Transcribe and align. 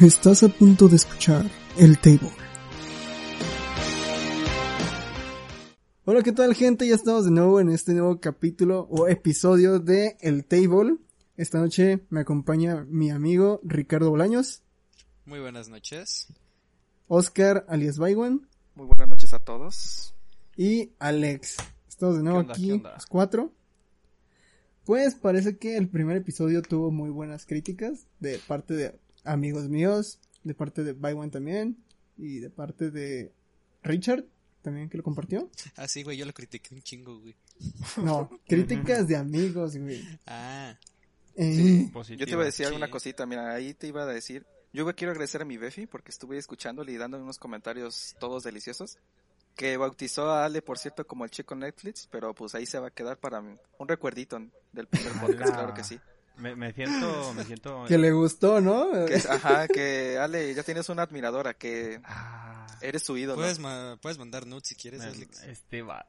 Estás 0.00 0.42
a 0.42 0.48
punto 0.48 0.88
de 0.88 0.96
escuchar 0.96 1.50
El 1.78 1.98
Table. 1.98 2.30
Hola, 6.04 6.22
¿qué 6.22 6.32
tal 6.32 6.54
gente? 6.54 6.86
Ya 6.86 6.94
estamos 6.94 7.24
de 7.24 7.30
nuevo 7.30 7.60
en 7.60 7.70
este 7.70 7.92
nuevo 7.94 8.20
capítulo 8.20 8.86
o 8.90 9.08
episodio 9.08 9.78
de 9.80 10.16
El 10.20 10.44
Table. 10.44 10.96
Esta 11.36 11.58
noche 11.58 12.00
me 12.10 12.20
acompaña 12.20 12.84
mi 12.88 13.10
amigo 13.10 13.60
Ricardo 13.64 14.10
Bolaños, 14.10 14.62
Muy 15.24 15.40
buenas 15.40 15.68
noches. 15.68 16.28
Oscar 17.08 17.64
alias 17.68 17.98
Baywan 17.98 18.48
Muy 18.74 18.86
buenas 18.86 19.08
noches 19.08 19.32
a 19.34 19.38
todos. 19.38 20.14
y 20.56 20.92
Alex. 20.98 21.56
Estamos 21.88 22.16
de 22.16 22.22
nuevo 22.22 22.38
¿Qué 22.40 22.42
onda, 22.44 22.52
aquí, 22.54 22.68
los 22.94 23.06
cuatro. 23.06 23.52
Pues 24.84 25.14
parece 25.16 25.56
que 25.56 25.76
el 25.76 25.88
primer 25.88 26.16
episodio 26.18 26.62
tuvo 26.62 26.90
muy 26.90 27.10
buenas 27.10 27.44
críticas 27.46 28.06
de 28.20 28.38
parte 28.46 28.74
de 28.74 28.94
amigos 29.26 29.68
míos, 29.68 30.18
de 30.44 30.54
parte 30.54 30.82
de 30.84 30.92
Baywan 30.92 31.30
también 31.30 31.76
y 32.16 32.38
de 32.38 32.50
parte 32.50 32.90
de 32.90 33.32
Richard 33.82 34.24
también 34.62 34.88
que 34.88 34.96
lo 34.96 35.02
compartió. 35.02 35.50
Ah, 35.76 35.86
sí, 35.88 36.02
güey, 36.02 36.16
yo 36.16 36.24
lo 36.26 36.32
critiqué 36.32 36.74
un 36.74 36.82
chingo, 36.82 37.20
güey. 37.20 37.36
No, 38.02 38.28
críticas 38.48 39.06
de 39.08 39.16
amigos, 39.16 39.76
güey. 39.76 40.02
Ah, 40.26 40.74
Eh, 41.36 41.90
Yo 42.16 42.24
te 42.24 42.30
iba 42.32 42.42
a 42.42 42.46
decir 42.46 42.64
sí. 42.64 42.72
alguna 42.72 42.90
cosita, 42.90 43.26
mira, 43.26 43.52
ahí 43.52 43.74
te 43.74 43.86
iba 43.88 44.02
a 44.02 44.06
decir. 44.06 44.46
Yo 44.72 44.84
quiero 44.94 45.12
agradecer 45.12 45.40
a 45.42 45.44
mi 45.44 45.56
Befi 45.56 45.86
porque 45.86 46.10
estuve 46.10 46.36
escuchándole 46.38 46.92
y 46.92 46.96
dándole 46.96 47.22
unos 47.22 47.38
comentarios 47.38 48.14
todos 48.18 48.42
deliciosos. 48.42 48.98
Que 49.54 49.76
bautizó 49.78 50.30
a 50.30 50.44
Ale, 50.44 50.60
por 50.60 50.78
cierto, 50.78 51.06
como 51.06 51.24
el 51.24 51.30
chico 51.30 51.54
Netflix, 51.54 52.08
pero 52.10 52.34
pues 52.34 52.54
ahí 52.54 52.66
se 52.66 52.78
va 52.78 52.88
a 52.88 52.90
quedar 52.90 53.18
para 53.18 53.40
mí. 53.40 53.56
un 53.78 53.88
recuerdito 53.88 54.38
del 54.72 54.86
primer 54.86 55.12
podcast, 55.14 55.52
claro 55.54 55.72
que 55.74 55.82
sí. 55.84 55.98
Me, 56.36 56.54
me 56.54 56.72
siento, 56.72 57.32
me 57.34 57.44
siento. 57.44 57.84
que 57.88 57.96
le 57.98 58.12
gustó, 58.12 58.60
¿no? 58.60 58.90
Que, 59.06 59.16
ajá, 59.16 59.66
que 59.68 60.18
Ale, 60.18 60.54
ya 60.54 60.62
tienes 60.62 60.88
una 60.88 61.02
admiradora, 61.02 61.54
que 61.54 62.00
Ah, 62.04 62.66
eres 62.82 63.02
su 63.02 63.16
ídolo. 63.16 63.36
puedes, 63.40 63.58
ma- 63.58 63.98
puedes 64.02 64.18
mandar 64.18 64.46
nudes 64.46 64.68
si 64.68 64.74
quieres, 64.74 65.00
me- 65.00 65.06
Alex. 65.06 65.42
este 65.44 65.82
vato. 65.82 66.08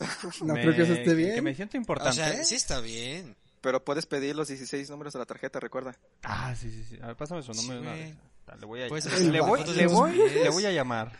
No 0.42 0.54
Me- 0.54 0.62
creo 0.62 0.74
que 0.76 0.82
eso 0.82 0.92
esté 0.92 1.14
bien. 1.14 1.34
Que 1.34 1.42
me 1.42 1.54
siento 1.54 1.76
O 1.76 1.80
importante. 1.80 2.16
sea, 2.16 2.44
sí 2.44 2.54
está 2.54 2.80
bien. 2.80 3.36
Pero 3.60 3.84
puedes 3.84 4.06
pedir 4.06 4.36
los 4.36 4.46
16 4.48 4.88
números 4.90 5.12
de 5.12 5.18
la 5.18 5.26
tarjeta, 5.26 5.58
recuerda. 5.58 5.96
Ah, 6.22 6.54
sí, 6.54 6.70
sí, 6.70 6.84
sí. 6.88 6.98
A 7.02 7.08
ver, 7.08 7.16
pásame 7.16 7.42
su 7.42 7.52
nombre. 7.52 7.76
Sí, 7.76 7.82
una 7.82 7.92
vez. 7.92 8.14
Le 8.60 8.66
voy 8.66 8.82
a, 8.82 8.88
Puedes 8.88 9.04
le, 9.04 9.10
pasar 9.10 9.48
voy, 9.48 9.64
le, 9.74 9.86
voy, 9.88 10.16
le 10.16 10.48
voy 10.48 10.64
a 10.66 10.70
llamar. 10.72 11.12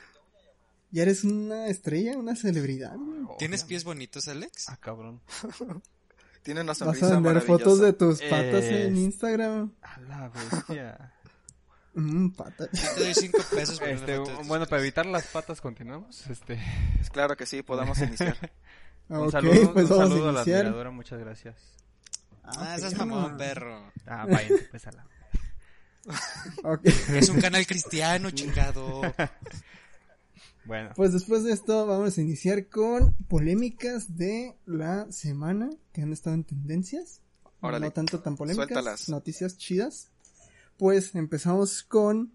Ya 0.91 1.03
eres 1.03 1.25
una 1.25 1.67
estrella, 1.67 2.17
una 2.17 2.35
celebridad. 2.37 2.95
güey. 2.97 3.37
¿Tienes 3.39 3.65
pies 3.65 3.85
bonitos, 3.85 4.29
Alex? 4.29 4.69
Ah, 4.69 4.77
cabrón. 4.81 5.21
Tiene 6.49 6.63
una 6.63 6.73
Vas 6.73 7.03
a 7.03 7.21
vender 7.21 7.43
fotos 7.43 7.79
de 7.79 7.93
tus 7.93 8.23
patas 8.23 8.65
Eh, 8.65 8.87
en 8.87 8.97
Instagram. 8.97 9.71
A 9.83 10.01
la 10.01 10.29
bestia. 10.31 11.13
Mm, 11.95 12.31
patas. 12.31 12.71
Te 12.71 13.01
doy 13.05 13.15
cinco 13.15 13.39
pesos 13.55 13.79
por 13.81 13.89
Este, 13.89 14.19
bueno, 14.47 14.67
para 14.67 14.81
evitar 14.81 15.05
las 15.05 15.27
patas, 15.27 15.61
continuamos. 15.61 16.27
Este, 16.29 16.59
Claro 17.13 17.37
que 17.37 17.45
sí, 17.45 17.63
podamos 17.63 17.99
iniciar. 17.99 18.37
un 19.09 19.27
ok, 19.27 19.31
saludo, 19.33 19.73
pues 19.75 19.91
un 19.91 19.99
vamos 19.99 20.09
saludo 20.09 20.27
a 20.27 20.31
a 20.31 20.33
la 20.33 20.41
admiradora, 20.41 20.91
muchas 20.91 21.19
gracias. 21.19 21.57
Ah, 22.45 22.73
ok. 22.73 22.79
esas 22.79 22.95
mamón, 22.97 23.37
perro. 23.37 23.93
Ah, 24.07 24.27
vaya, 24.31 24.49
pues 24.71 24.87
a 24.87 24.93
la. 24.93 25.07
Ok. 26.63 26.87
Es 26.87 27.29
un 27.29 27.41
canal 27.43 27.67
cristiano, 27.67 28.31
chingado. 28.31 29.03
Bueno, 30.69 30.91
Pues 30.95 31.13
después 31.15 31.43
de 31.45 31.53
esto 31.53 31.87
vamos 31.87 32.17
a 32.19 32.21
iniciar 32.21 32.67
con 32.69 33.15
polémicas 33.27 34.17
de 34.19 34.55
la 34.67 35.11
semana 35.11 35.71
que 35.93 36.03
han 36.03 36.13
estado 36.13 36.35
en 36.35 36.45
tendencias. 36.45 37.23
Órale. 37.63 37.87
No 37.87 37.93
tanto 37.93 38.21
tan 38.21 38.37
polémicas, 38.37 38.67
Suéltalas. 38.69 39.09
noticias 39.09 39.57
chidas. 39.57 40.11
Pues 40.77 41.15
empezamos 41.15 41.83
con 41.83 42.33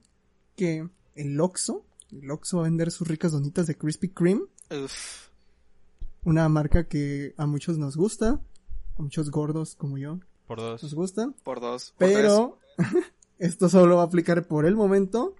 que 0.55 0.89
el 1.15 1.39
Oxxo, 1.39 1.85
el 2.11 2.29
Oxxo 2.31 2.57
va 2.57 2.63
a 2.63 2.69
vender 2.69 2.89
sus 2.91 3.07
ricas 3.07 3.31
donitas 3.31 3.67
de 3.67 3.77
Krispy 3.77 4.09
Kreme, 4.09 4.41
Uf, 4.71 5.27
una 6.23 6.49
marca 6.49 6.87
que 6.87 7.35
a 7.37 7.45
muchos 7.45 7.77
nos 7.77 7.95
gusta, 7.95 8.41
a 8.97 9.01
muchos 9.01 9.29
gordos 9.29 9.75
como 9.75 9.97
yo 9.99 10.19
por 10.47 10.59
nos 10.59 10.81
dos. 10.81 10.93
gusta, 10.95 11.31
por 11.43 11.61
dos. 11.61 11.93
por 11.97 12.07
pero 12.09 12.57
esto 13.37 13.69
solo 13.69 13.97
va 13.97 14.01
a 14.01 14.05
aplicar 14.05 14.47
por 14.47 14.65
el 14.65 14.75
momento 14.75 15.35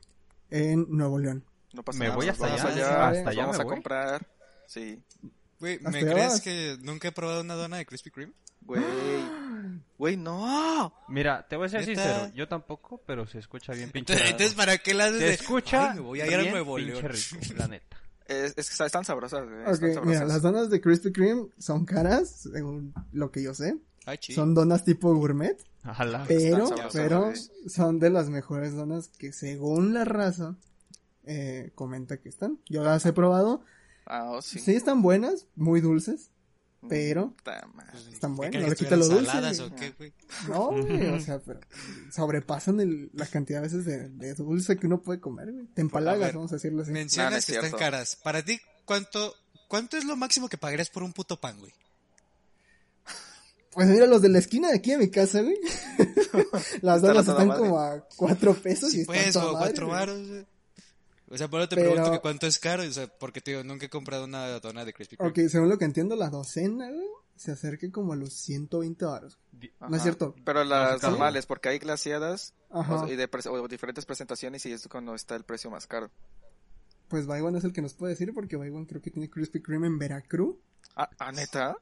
en 0.52 0.86
Nuevo 0.90 1.18
León. 1.20 1.44
No 1.74 1.84
pasa 1.84 2.00
Me 2.00 2.06
nada, 2.06 2.16
voy 2.16 2.30
hasta 2.30 2.46
vamos 2.46 2.62
allá, 2.64 2.74
allá, 2.76 3.10
hasta 3.10 3.30
allá 3.32 3.42
vamos 3.42 3.58
me 3.58 3.62
a 3.62 3.66
voy. 3.66 3.74
comprar. 3.74 4.28
Sí, 4.68 5.04
Güey, 5.60 5.80
¿me 5.80 6.00
crees 6.02 6.16
vas. 6.34 6.42
que 6.42 6.78
nunca 6.82 7.08
he 7.08 7.12
probado 7.12 7.42
una 7.42 7.54
dona 7.56 7.78
de 7.78 7.86
Krispy 7.86 8.12
Kreme? 8.12 8.34
güey. 8.62 8.82
Güey, 9.98 10.18
no. 10.18 10.94
Mira, 11.08 11.48
te 11.48 11.56
voy 11.56 11.68
a 11.68 11.70
ser 11.70 11.88
Neta. 11.88 12.04
sincero, 12.04 12.32
yo 12.36 12.48
tampoco, 12.48 13.02
pero 13.06 13.26
se 13.26 13.40
escucha 13.40 13.72
bien 13.74 13.90
pinche. 13.92 14.14
Entonces, 14.16 14.54
¿para 14.54 14.78
qué 14.78 14.94
la 14.94 15.06
haces 15.06 15.20
se 15.20 15.26
de- 15.26 15.34
escucha 15.34 15.92
Ay, 15.92 15.96
me 15.96 16.02
voy 16.02 16.20
a 16.22 16.28
ir 16.28 16.34
a 16.34 16.38
bien 16.40 16.52
Nuevo 16.52 16.76
pinche 16.76 16.92
León. 17.02 17.12
rico, 17.12 17.54
la 17.58 17.68
neta. 17.68 17.98
Es, 18.26 18.54
es 18.58 18.70
que 18.78 18.84
están 18.86 19.06
sabrosas, 19.06 19.46
güey. 19.48 19.60
Están 19.62 19.80
mira, 19.82 19.94
sabrosas. 19.96 20.28
las 20.28 20.42
donas 20.42 20.70
de 20.70 20.82
Krispy 20.82 21.12
Kreme 21.14 21.48
son 21.58 21.86
caras, 21.86 22.30
según 22.54 22.94
lo 23.14 23.32
que 23.32 23.44
yo 23.44 23.54
sé. 23.54 23.78
Ay, 24.06 24.18
sí. 24.22 24.34
Son 24.34 24.54
donas 24.54 24.84
tipo 24.84 25.14
gourmet, 25.16 25.58
Ojalá. 25.86 26.26
pero, 26.28 26.68
sabrosas, 26.68 26.94
pero 26.94 27.22
güey. 27.28 27.36
son 27.70 28.00
de 28.00 28.10
las 28.10 28.30
mejores 28.30 28.74
donas 28.76 29.10
que 29.18 29.32
según 29.32 29.94
la 29.94 30.04
raza 30.04 30.56
eh, 31.26 31.72
comenta 31.76 32.18
que 32.18 32.30
están. 32.30 32.60
Yo 32.70 32.84
las 32.84 33.06
he 33.06 33.14
probado. 33.14 33.62
Ah, 34.06 34.32
oh, 34.32 34.42
sí. 34.42 34.60
Sí. 34.60 34.76
están 34.76 35.02
buenas, 35.02 35.48
muy 35.56 35.80
dulces, 35.82 36.30
Mm, 36.82 36.88
pero. 36.90 37.34
Pues, 37.46 38.08
están 38.12 38.32
¿qué 38.32 38.36
buenas, 38.38 38.62
no 38.64 38.68
le 38.68 38.76
quita 38.76 38.98
lo 38.98 39.08
dulce. 39.08 39.26
saladas 39.26 39.58
güey. 39.60 39.72
o 39.72 39.76
qué, 39.76 39.92
güey? 39.98 40.14
No, 40.50 40.68
güey, 40.72 41.08
o 41.12 41.20
sea, 41.22 41.40
pero 41.40 41.62
sobrepasan 42.12 42.82
el- 42.82 43.10
la 43.14 43.26
cantidad 43.26 43.60
de 43.62 43.68
veces 43.68 43.86
de, 43.86 44.10
de 44.10 44.34
dulce 44.36 44.76
que 44.78 44.88
uno 44.88 45.02
puede 45.02 45.22
comer, 45.22 45.50
güey. 45.54 45.66
Te 45.68 45.80
empalagas, 45.82 46.20
ver, 46.28 46.36
vamos 46.36 46.52
a 46.52 46.56
decirlo 46.56 46.82
así. 46.84 46.92
Mencionas 46.92 47.32
No, 47.32 47.36
no 47.36 47.38
es 47.40 47.46
que 47.46 47.54
están 47.56 47.80
caras. 47.80 48.18
Para 48.22 48.44
ti, 48.44 48.60
¿cuánto, 48.84 49.34
¿cuánto 49.70 49.96
es 49.96 50.04
lo 50.04 50.18
máximo 50.18 50.50
que 50.50 50.58
pagarías 50.58 50.90
por 50.90 51.04
un 51.04 51.14
puto 51.14 51.40
pan, 51.40 51.58
güey? 51.58 51.72
Pues 53.72 53.88
mira, 53.88 54.06
los 54.06 54.22
de 54.22 54.30
la 54.30 54.38
esquina 54.40 54.68
de 54.70 54.76
aquí 54.76 54.92
de 54.92 54.98
mi 55.00 55.10
casa, 55.10 55.42
güey. 55.42 55.58
Las 56.82 57.04
a 57.04 57.08
donas 57.08 57.28
están 57.28 57.48
madre. 57.48 57.62
como 57.64 57.80
a 57.80 58.08
cuatro 58.18 58.54
pesos 58.54 58.90
y 58.90 58.98
Sí, 58.98 59.02
están 59.02 59.16
pues, 59.16 59.34
toda 59.34 59.46
o 59.50 59.54
madre, 59.54 59.66
cuatro 59.70 59.88
varos, 59.88 60.28
güey. 60.28 60.46
O 61.34 61.38
sea, 61.38 61.48
por 61.50 61.60
eso 61.62 61.70
te 61.70 61.76
Pero- 61.78 61.92
pregunto 61.92 62.12
que 62.12 62.20
cuánto 62.20 62.46
es 62.48 62.60
caro, 62.60 62.84
o 62.84 62.92
sea, 62.92 63.08
porque 63.08 63.42
te 63.42 63.52
digo, 63.52 63.64
nunca 63.64 63.88
he 63.88 63.90
comprado 63.90 64.26
una 64.26 64.60
dona 64.60 64.86
de 64.86 64.94
Krispy 64.94 65.18
Kreme. 65.18 65.32
Ok, 65.32 65.50
según 65.50 65.70
lo 65.70 65.78
que 65.80 65.86
entiendo, 65.86 66.16
la 66.16 66.30
docena, 66.30 66.90
güey, 66.92 67.08
se 67.36 67.52
acerca 67.52 67.90
como 67.92 68.14
a 68.14 68.16
los 68.16 68.34
120 68.34 69.04
baros. 69.06 69.40
Di- 69.52 69.72
No 69.80 69.88
Ajá. 69.88 69.96
es 69.98 70.04
cierto. 70.04 70.36
Pero 70.46 70.64
las 70.64 71.02
¿Sí? 71.02 71.08
normales, 71.08 71.46
porque 71.48 71.70
hay 71.70 71.80
glaciadas 71.80 72.54
Ajá. 72.70 73.04
o, 73.06 73.08
y 73.12 73.16
de 73.16 73.28
pre- 73.28 73.50
o 73.50 73.68
diferentes 73.68 74.06
presentaciones 74.06 74.64
y 74.68 74.72
es 74.74 74.88
cuando 74.88 75.16
está 75.16 75.36
el 75.36 75.44
precio 75.44 75.72
más 75.72 75.88
caro. 75.88 76.12
Pues 77.08 77.26
Baywan 77.26 77.56
es 77.56 77.64
el 77.64 77.74
que 77.74 77.82
nos 77.82 77.94
puede 77.96 78.14
decir 78.14 78.34
porque 78.34 78.56
Baywan 78.56 78.86
creo 78.86 79.02
que 79.02 79.12
tiene 79.12 79.30
Krispy 79.30 79.62
Kreme 79.62 79.88
en 79.88 79.98
Veracruz. 80.00 80.56
Ah, 80.96 81.10
¿ah, 81.20 81.32
neta? 81.32 81.76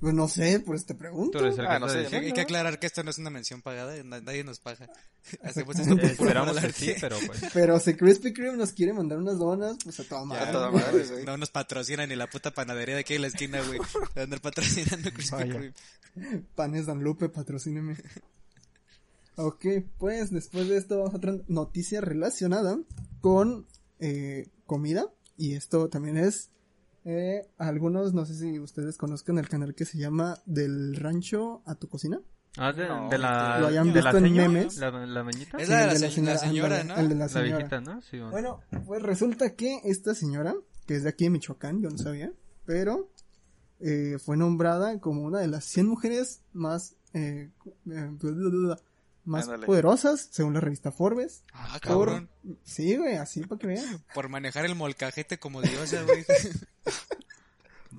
Pues 0.00 0.12
no 0.12 0.28
sé, 0.28 0.60
pues 0.60 0.84
te 0.84 0.94
pregunto. 0.94 1.38
Tú 1.38 1.44
eres 1.44 1.58
el 1.58 1.66
Ah, 1.66 1.74
que 1.74 1.80
no 1.80 1.88
sé, 1.88 2.14
Hay, 2.14 2.32
que 2.32 2.40
aclarar 2.42 2.78
que 2.78 2.86
esto 2.86 3.02
no 3.02 3.10
es 3.10 3.16
una 3.18 3.30
mención 3.30 3.62
pagada, 3.62 3.94
na- 4.04 4.20
nadie 4.20 4.44
nos 4.44 4.58
paga. 4.60 4.88
Hacemos 5.42 5.78
esto 5.78 5.94
Eh, 5.94 5.96
por 5.96 6.04
Esperamos 6.10 6.58
que 6.60 6.72
sí, 6.72 6.94
pero 7.00 7.16
pues. 7.26 7.40
Pero 7.54 7.80
si 7.80 7.94
Krispy 7.94 8.32
Kreme 8.34 8.56
nos 8.58 8.72
quiere 8.72 8.92
mandar 8.92 9.18
unas 9.18 9.38
donas, 9.38 9.76
pues 9.82 9.98
a 10.00 10.04
toda 10.04 10.20
Ya, 10.22 10.26
madre. 10.26 10.44
A 10.48 10.52
toda 10.52 10.70
madre, 10.70 11.06
güey. 11.06 11.24
no 11.24 11.36
nos 11.38 11.50
patrocinan 11.50 12.08
ni 12.08 12.16
la 12.16 12.28
puta 12.28 12.50
panadería 12.50 12.96
de 12.96 13.00
aquí 13.02 13.14
en 13.14 13.22
la 13.22 13.28
esquina, 13.28 13.62
güey. 13.66 13.78
De 14.14 14.22
andar 14.22 14.40
patrocinando 14.40 15.10
Krispy 15.12 15.36
Vaya. 15.36 15.52
Kreme. 15.54 16.42
Panes 16.54 16.86
Dan 16.86 17.02
Lupe, 17.02 17.28
patrocíneme. 17.28 17.96
Ok, 19.36 19.64
pues 19.98 20.30
después 20.30 20.68
de 20.68 20.76
esto 20.76 20.98
vamos 20.98 21.14
a 21.14 21.16
otra 21.16 21.34
noticia 21.48 22.00
relacionada 22.00 22.78
con 23.20 23.66
eh, 24.00 24.48
comida. 24.66 25.06
Y 25.36 25.54
esto 25.54 25.88
también 25.88 26.16
es 26.18 26.50
eh, 27.04 27.46
algunos, 27.58 28.14
no 28.14 28.24
sé 28.24 28.34
si 28.34 28.58
ustedes 28.58 28.96
conozcan 28.98 29.38
el 29.38 29.48
canal 29.48 29.74
que 29.74 29.84
se 29.84 29.98
llama 29.98 30.38
Del 30.46 30.96
Rancho 30.96 31.62
a 31.66 31.74
tu 31.74 31.88
cocina. 31.88 32.20
Ah, 32.56 32.72
de, 32.72 32.86
No, 32.88 33.08
de 33.08 33.18
la. 33.18 33.58
lo 33.58 33.66
hayan 33.66 33.92
de 33.92 34.00
la 34.00 34.12
visto 34.12 34.18
en 34.18 34.24
señora, 34.24 34.48
memes. 34.48 34.76
La, 34.78 34.90
la 34.90 35.22
doñita. 35.24 35.58
Es 35.58 35.66
Sí, 35.66 35.72
la 35.72 35.80
de 35.80 35.98
la, 35.98 36.10
se- 36.10 36.22
la 36.22 36.38
señora, 36.38 36.80
ándale, 36.80 36.84
¿no? 36.94 37.00
El 37.00 37.08
de 37.08 37.14
la 37.16 37.20
La 37.24 37.28
señora. 37.28 37.56
viejita, 37.56 37.80
¿no? 37.80 38.00
Sí, 38.02 38.18
bueno. 38.20 38.30
Bueno, 38.30 38.60
pues 38.86 39.02
resulta 39.02 39.54
que 39.54 39.80
esta 39.84 40.14
señora, 40.14 40.54
que 40.86 40.94
es 40.96 41.02
de 41.02 41.08
aquí 41.08 41.24
de 41.24 41.30
Michoacán, 41.30 41.82
yo 41.82 41.90
no 41.90 41.98
sabía, 41.98 42.32
pero 42.64 43.10
eh, 43.80 44.18
fue 44.24 44.36
nombrada 44.36 45.00
como 45.00 45.22
una 45.22 45.40
de 45.40 45.48
las 45.48 45.64
100 45.64 45.88
mujeres 45.88 46.42
más 46.52 46.94
eh, 47.12 47.50
eh, 47.90 48.10
más 49.24 49.44
Ándale. 49.44 49.66
poderosas, 49.66 50.28
según 50.30 50.54
la 50.54 50.60
revista 50.60 50.92
Forbes. 50.92 51.44
Ah, 51.52 51.78
Por... 51.82 52.08
cabrón. 52.08 52.30
Sí, 52.62 52.96
güey, 52.96 53.16
así 53.16 53.40
para 53.42 53.58
que 53.58 53.66
vean. 53.66 54.04
Por 54.14 54.28
manejar 54.28 54.64
el 54.64 54.74
molcajete 54.74 55.38
como 55.38 55.62
diosa, 55.62 56.02
güey. 56.02 56.24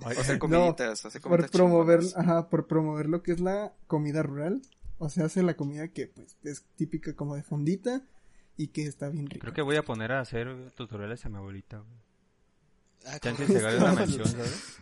O 0.03 0.23
sea, 0.23 0.37
comiditas, 0.39 1.05
hacer 1.05 1.21
Por 1.21 1.49
promover, 1.49 2.01
ajá, 2.15 2.49
por 2.49 2.67
promover 2.67 3.07
lo 3.07 3.23
que 3.23 3.31
es 3.31 3.39
la 3.39 3.73
comida 3.87 4.23
rural. 4.23 4.61
O 4.97 5.09
sea, 5.09 5.25
hace 5.25 5.41
la 5.43 5.55
comida 5.55 5.87
que 5.87 6.07
pues 6.07 6.37
es 6.43 6.65
típica 6.75 7.15
como 7.15 7.35
de 7.35 7.43
fondita 7.43 8.03
y 8.57 8.67
que 8.67 8.85
está 8.85 9.09
bien 9.09 9.27
rica. 9.27 9.41
Creo 9.41 9.53
que 9.53 9.61
voy 9.61 9.77
a 9.77 9.83
poner 9.83 10.11
a 10.11 10.19
hacer 10.19 10.71
tutoriales 10.75 11.25
a 11.25 11.29
mi 11.29 11.37
abuelita, 11.37 11.79
güey. 11.79 11.99
Ah, 13.05 13.19
se 13.21 13.59
gane 13.61 13.77
una 13.77 13.93
mención, 13.95 14.27
¿sabes? 14.27 14.77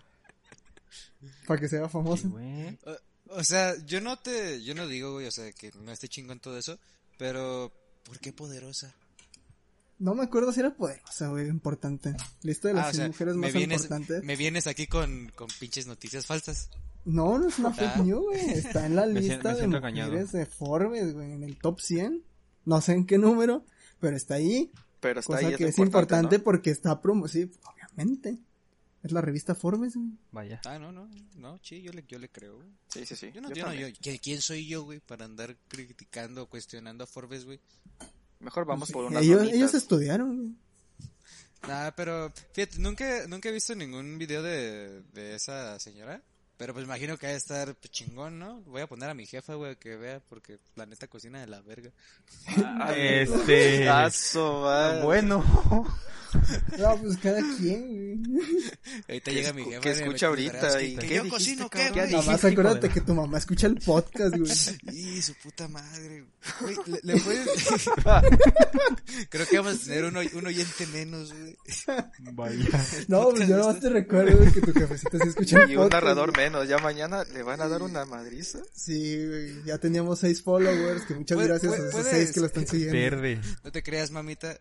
Para 1.48 1.60
que 1.60 1.68
sea 1.68 1.88
Sí, 1.90 2.28
güey. 2.28 2.78
O 3.36 3.44
sea, 3.44 3.76
yo 3.86 4.02
no 4.02 4.18
te, 4.18 4.64
yo 4.64 4.76
no 4.76 4.88
digo, 4.88 5.14
güey, 5.14 5.28
o 5.28 5.32
sea, 5.32 5.52
que 5.52 5.72
no 5.84 5.92
esté 5.92 6.08
chingón 6.08 6.40
todo 6.40 6.58
eso, 6.58 6.78
pero 7.18 7.72
¿por 8.04 8.20
qué 8.20 8.34
poderosa? 8.34 8.94
No 10.00 10.16
me 10.16 10.24
acuerdo 10.24 10.52
si 10.52 10.60
era 10.60 10.76
poderosa, 10.76 11.30
güey, 11.30 11.48
importante. 11.48 12.16
Lista 12.42 12.68
de 12.68 12.74
las 12.74 12.86
Ah, 12.88 12.90
o 12.90 12.92
100 12.94 12.98
sea, 13.02 13.08
mujeres 13.10 13.36
me 13.36 13.48
más 13.48 13.54
vienes, 13.54 13.82
importantes. 13.84 14.24
me 14.24 14.36
vienes 14.36 14.68
aquí 14.68 14.88
con, 14.88 15.32
con 15.36 15.48
pinches 15.60 15.88
noticias 15.88 16.26
falsas. 16.26 16.70
No, 17.06 17.38
no 17.38 17.48
es 17.48 17.60
una 17.60 17.70
Ah. 17.70 17.74
fake 17.74 17.98
news, 18.06 18.24
güey. 18.24 18.50
Está 18.52 18.86
en 18.86 18.96
la 18.96 19.06
lista 19.06 19.54
de 19.56 19.68
mujeres 19.68 19.76
engañado. 19.78 20.12
de 20.12 20.46
Forbes, 20.46 21.14
güey, 21.14 21.32
en 21.32 21.44
el 21.44 21.58
top 21.58 21.80
100. 21.80 22.24
No 22.66 22.82
sé 22.82 22.94
en 22.94 23.06
qué 23.06 23.18
número, 23.18 23.66
pero 24.00 24.16
está 24.18 24.36
ahí. 24.36 24.72
Pero 25.00 25.20
está 25.20 25.36
Cosa 25.36 25.48
ahí, 25.48 25.56
que 25.56 25.66
es 25.68 25.78
importante 25.80 26.38
¿no? 26.38 26.44
porque 26.44 26.72
está 26.72 27.02
promo... 27.02 27.28
Sí, 27.28 27.52
obviamente. 27.66 28.38
Es 29.04 29.12
la 29.12 29.20
revista 29.22 29.54
Forbes, 29.54 29.96
güey. 29.96 30.12
Vaya. 30.32 30.62
Ah, 30.66 30.80
no, 30.80 30.92
no, 30.94 31.10
no, 31.36 31.60
sí, 31.62 31.82
yo 31.82 31.92
le, 31.92 32.04
yo 32.08 32.18
le 32.20 32.30
creo, 32.30 32.56
güey. 32.56 32.70
Sí, 32.88 33.06
sí, 33.06 33.16
sí. 33.18 33.32
Yo 33.34 33.42
no, 33.42 33.50
Yo 33.50 33.56
yo 33.56 33.66
no, 33.68 33.74
yo- 33.74 33.88
¿quién- 34.02 34.18
¿quién 34.18 34.42
soy 34.42 34.66
yo, 34.66 34.84
güey, 34.84 35.00
para 35.02 35.26
andar 35.26 35.58
criticando, 35.68 36.48
cuestionando 36.48 37.04
a 37.04 37.08
Forbes, 37.08 37.44
güey? 37.46 37.60
Mejor 38.40 38.66
vamos 38.66 38.90
por 38.92 39.06
unas 39.06 39.22
ellos, 39.24 39.44
ellos 39.44 39.74
estudiaron, 39.74 40.38
güey. 40.38 40.56
Nah, 41.68 41.92
pero 41.92 42.32
fíjate, 42.54 42.80
nunca, 42.80 43.26
nunca 43.28 43.50
he 43.50 43.52
visto 43.54 43.74
ningún 43.76 44.18
video 44.18 44.42
de, 44.44 45.02
de 45.14 45.36
esa 45.36 45.80
señora. 45.80 46.22
Pero 46.58 46.74
pues 46.74 46.86
imagino 46.86 47.18
que 47.18 47.28
va 47.28 47.34
a 47.34 47.36
estar 47.36 47.76
pues, 47.76 47.92
chingón, 47.92 48.40
¿no? 48.40 48.62
Voy 48.62 48.82
a 48.82 48.88
poner 48.88 49.10
a 49.10 49.14
mi 49.14 49.26
jefa, 49.26 49.56
güey, 49.56 49.76
que 49.76 49.96
vea, 49.96 50.22
porque 50.30 50.60
la 50.76 50.86
neta 50.86 51.08
cocina 51.08 51.40
de 51.40 51.48
la 51.48 51.62
verga. 51.62 51.92
Este. 52.96 53.90
Ah, 53.90 54.10
su 54.10 54.40
madre. 54.40 55.02
Bueno. 55.04 55.44
No, 56.78 56.98
pues 56.98 57.18
cada 57.18 57.42
quien, 57.58 58.24
güey. 58.24 58.48
Ahorita 59.08 59.32
llega 59.32 59.54
mi 59.54 59.66
jefa. 59.66 59.82
que 59.82 59.92
escucha 59.92 60.28
ahorita 60.28 60.82
y 60.82 60.96
que 60.96 61.08
¿qué 61.08 61.16
yo 61.16 61.24
dijiste, 61.24 61.30
cocino, 61.30 61.70
¿qué, 61.70 61.90
güey? 61.92 62.12
Nada 62.12 62.24
más 62.24 62.44
acuérdate 62.44 62.90
que 62.90 63.02
tu 63.02 63.14
mamá 63.14 63.38
escucha 63.38 63.68
el 63.68 63.76
podcast, 63.76 64.36
güey. 64.36 64.98
Y 64.98 65.22
su 65.22 65.36
puta 65.36 65.68
madre. 65.68 66.26
Güey, 66.60 66.76
le, 66.88 67.00
le 67.04 67.22
puedes... 67.22 67.48
Creo 69.30 69.48
que 69.48 69.58
vamos 69.60 69.76
a 69.76 69.86
tener 69.86 70.06
un, 70.06 70.18
un 70.18 70.48
oyente 70.48 70.88
menos, 70.88 71.34
güey. 71.34 71.56
Vaya. 72.34 72.86
No, 73.08 73.30
pues 73.30 73.48
yo 73.48 73.58
nomás 73.58 73.80
te 73.80 73.90
recuerdo 73.90 74.38
güey, 74.38 74.52
que 74.52 74.62
tu 74.62 74.74
jefecita 74.74 75.18
sí 75.20 75.30
escucha 75.30 75.64
el 75.64 75.72
Y 75.72 75.76
un 75.76 75.84
podcast, 75.84 75.94
narrador 75.94 76.32
güey. 76.32 76.43
Menos. 76.44 76.68
Ya 76.68 76.78
mañana 76.78 77.24
le 77.24 77.44
van 77.44 77.62
a 77.62 77.68
dar 77.68 77.82
una 77.82 78.06
madriza. 78.06 78.60
Sí, 78.74 79.26
güey. 79.28 79.64
Ya 79.64 79.78
teníamos 79.78 80.20
seis 80.20 80.42
followers, 80.42 81.06
que 81.06 81.16
muchas 81.16 81.38
gracias 81.40 81.74
a 81.74 81.78
esos 81.78 82.06
seis 82.06 82.32
que 82.32 82.40
lo 82.40 82.46
están 82.48 82.68
siguiendo. 82.68 82.94
Verde. 82.98 83.42
No 83.64 83.72
te 83.72 83.84
creas, 83.84 84.12
mamita. 84.12 84.58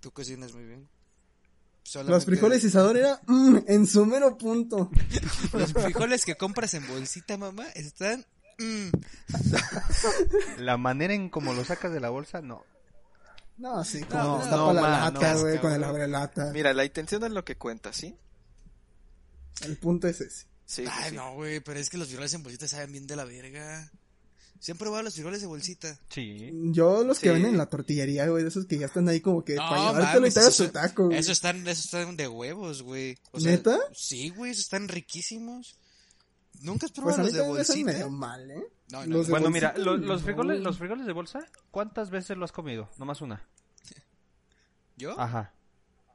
Tú 0.00 0.10
cocinas 0.10 0.52
muy 0.52 0.64
bien. 0.64 0.88
Los 2.06 2.24
frijoles 2.24 2.64
Isadora 2.64 2.98
era 2.98 3.20
mm, 3.26 3.58
en 3.66 3.86
su 3.86 4.06
mero 4.06 4.38
punto. 4.38 4.90
Los 5.52 5.72
frijoles 5.72 6.24
que 6.24 6.36
compras 6.36 6.74
en 6.74 6.86
bolsita, 6.86 7.36
mamá, 7.36 7.66
están... 7.74 8.24
mm. 8.58 8.88
La 10.58 10.76
manera 10.76 11.12
en 11.12 11.28
como 11.28 11.52
lo 11.52 11.64
sacas 11.64 11.92
de 11.92 12.00
la 12.00 12.08
bolsa, 12.08 12.40
no. 12.40 12.64
No, 13.58 13.84
sí, 13.84 14.02
como 14.04 14.22
No, 14.22 14.42
está 14.42 14.56
no, 14.56 14.66
para 14.68 14.74
la 14.74 14.80
ma, 14.80 15.10
lata, 15.10 15.34
no, 15.34 15.40
güey, 15.40 15.58
con 15.58 15.72
el 15.72 15.80
cabrón. 15.80 15.84
abre 16.00 16.08
lata. 16.08 16.50
Mira, 16.52 16.72
la 16.72 16.84
intención 16.84 17.22
es 17.24 17.30
lo 17.32 17.44
que 17.44 17.56
cuenta, 17.56 17.92
¿sí? 17.92 18.16
El 19.62 19.76
punto 19.76 20.08
es 20.08 20.20
ese. 20.20 20.46
Sí, 20.64 20.84
Ay, 20.90 21.10
sí. 21.10 21.16
no, 21.16 21.34
güey, 21.34 21.60
pero 21.60 21.78
es 21.78 21.90
que 21.90 21.98
los 21.98 22.08
frijoles 22.08 22.32
en 22.34 22.42
bolsita 22.42 22.66
saben 22.68 22.92
bien 22.92 23.06
de 23.06 23.16
la 23.16 23.24
verga. 23.24 23.90
¿Se 24.60 24.70
han 24.72 24.78
probado 24.78 25.02
los 25.02 25.14
frijoles 25.14 25.40
de 25.40 25.48
bolsita? 25.48 25.98
Sí. 26.08 26.50
Yo 26.70 27.02
los 27.02 27.18
que 27.18 27.26
Sí. 27.28 27.32
venden 27.32 27.52
en 27.52 27.58
la 27.58 27.66
tortillería, 27.68 28.28
güey, 28.28 28.44
de 28.44 28.48
esos 28.48 28.64
que 28.66 28.78
ya 28.78 28.86
están 28.86 29.08
ahí 29.08 29.20
como 29.20 29.44
que 29.44 29.56
No, 29.56 29.68
para 29.68 29.90
llevártelo 29.92 30.26
y 30.26 30.30
te 30.30 30.38
hagas 30.40 30.56
tu 30.56 30.68
taco, 30.68 31.06
güey. 31.06 31.18
Esos 31.18 31.32
están, 31.32 31.66
esos 31.66 31.86
están 31.86 32.16
de 32.16 32.28
huevos, 32.28 32.82
güey. 32.82 33.18
O 33.32 33.40
sea, 33.40 33.50
¿Neta? 33.50 33.76
Sí, 33.92 34.28
güey, 34.30 34.52
esos 34.52 34.64
están 34.64 34.86
riquísimos. 34.88 35.76
¿Nunca 36.60 36.86
has 36.86 36.92
Pues 36.92 37.16
probado 37.16 37.22
a 37.22 37.24
mí 37.24 37.32
los 37.32 37.34
de 37.34 37.48
bolsita? 37.48 37.92
medio 37.92 38.10
mal, 38.10 38.48
¿eh? 38.52 38.62
No, 38.92 39.04
no, 39.04 39.16
Los 39.16 39.26
de 39.26 39.32
no. 39.32 39.38
Bueno, 39.38 39.50
mira, 39.50 39.70
bolsita, 39.72 39.90
los 39.90 40.00
no. 40.00 40.18
frijoles, 40.20 40.60
los 40.60 40.78
frijoles 40.78 41.06
de 41.06 41.12
bolsa, 41.12 41.40
¿cuántas 41.72 42.10
veces 42.10 42.36
lo 42.36 42.44
has 42.44 42.52
comido? 42.52 42.88
Nomás 42.98 43.20
una. 43.20 43.44
¿Yo? 44.96 45.18
Ajá. 45.18 45.52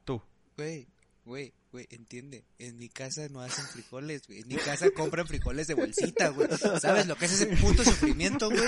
Tú. 0.06 0.22
Güey, 0.56 0.88
güey, 1.26 1.54
güey, 1.72 1.88
entiende. 1.92 2.46
En 2.60 2.78
mi 2.78 2.90
casa 2.90 3.28
no 3.30 3.42
hacen 3.42 3.66
frijoles, 3.66 4.28
güey. 4.28 4.42
En 4.42 4.48
mi 4.48 4.56
casa 4.56 4.90
compran 4.92 5.28
frijoles 5.28 5.68
de 5.68 5.74
bolsita, 5.75 6.30
güey. 6.30 6.48
¿Sabes 6.80 7.08
lo 7.08 7.16
que 7.16 7.25
es 7.25 7.34
ese 7.42 7.48
puto 7.58 7.84
sufrimiento, 7.84 8.50
güey? 8.50 8.64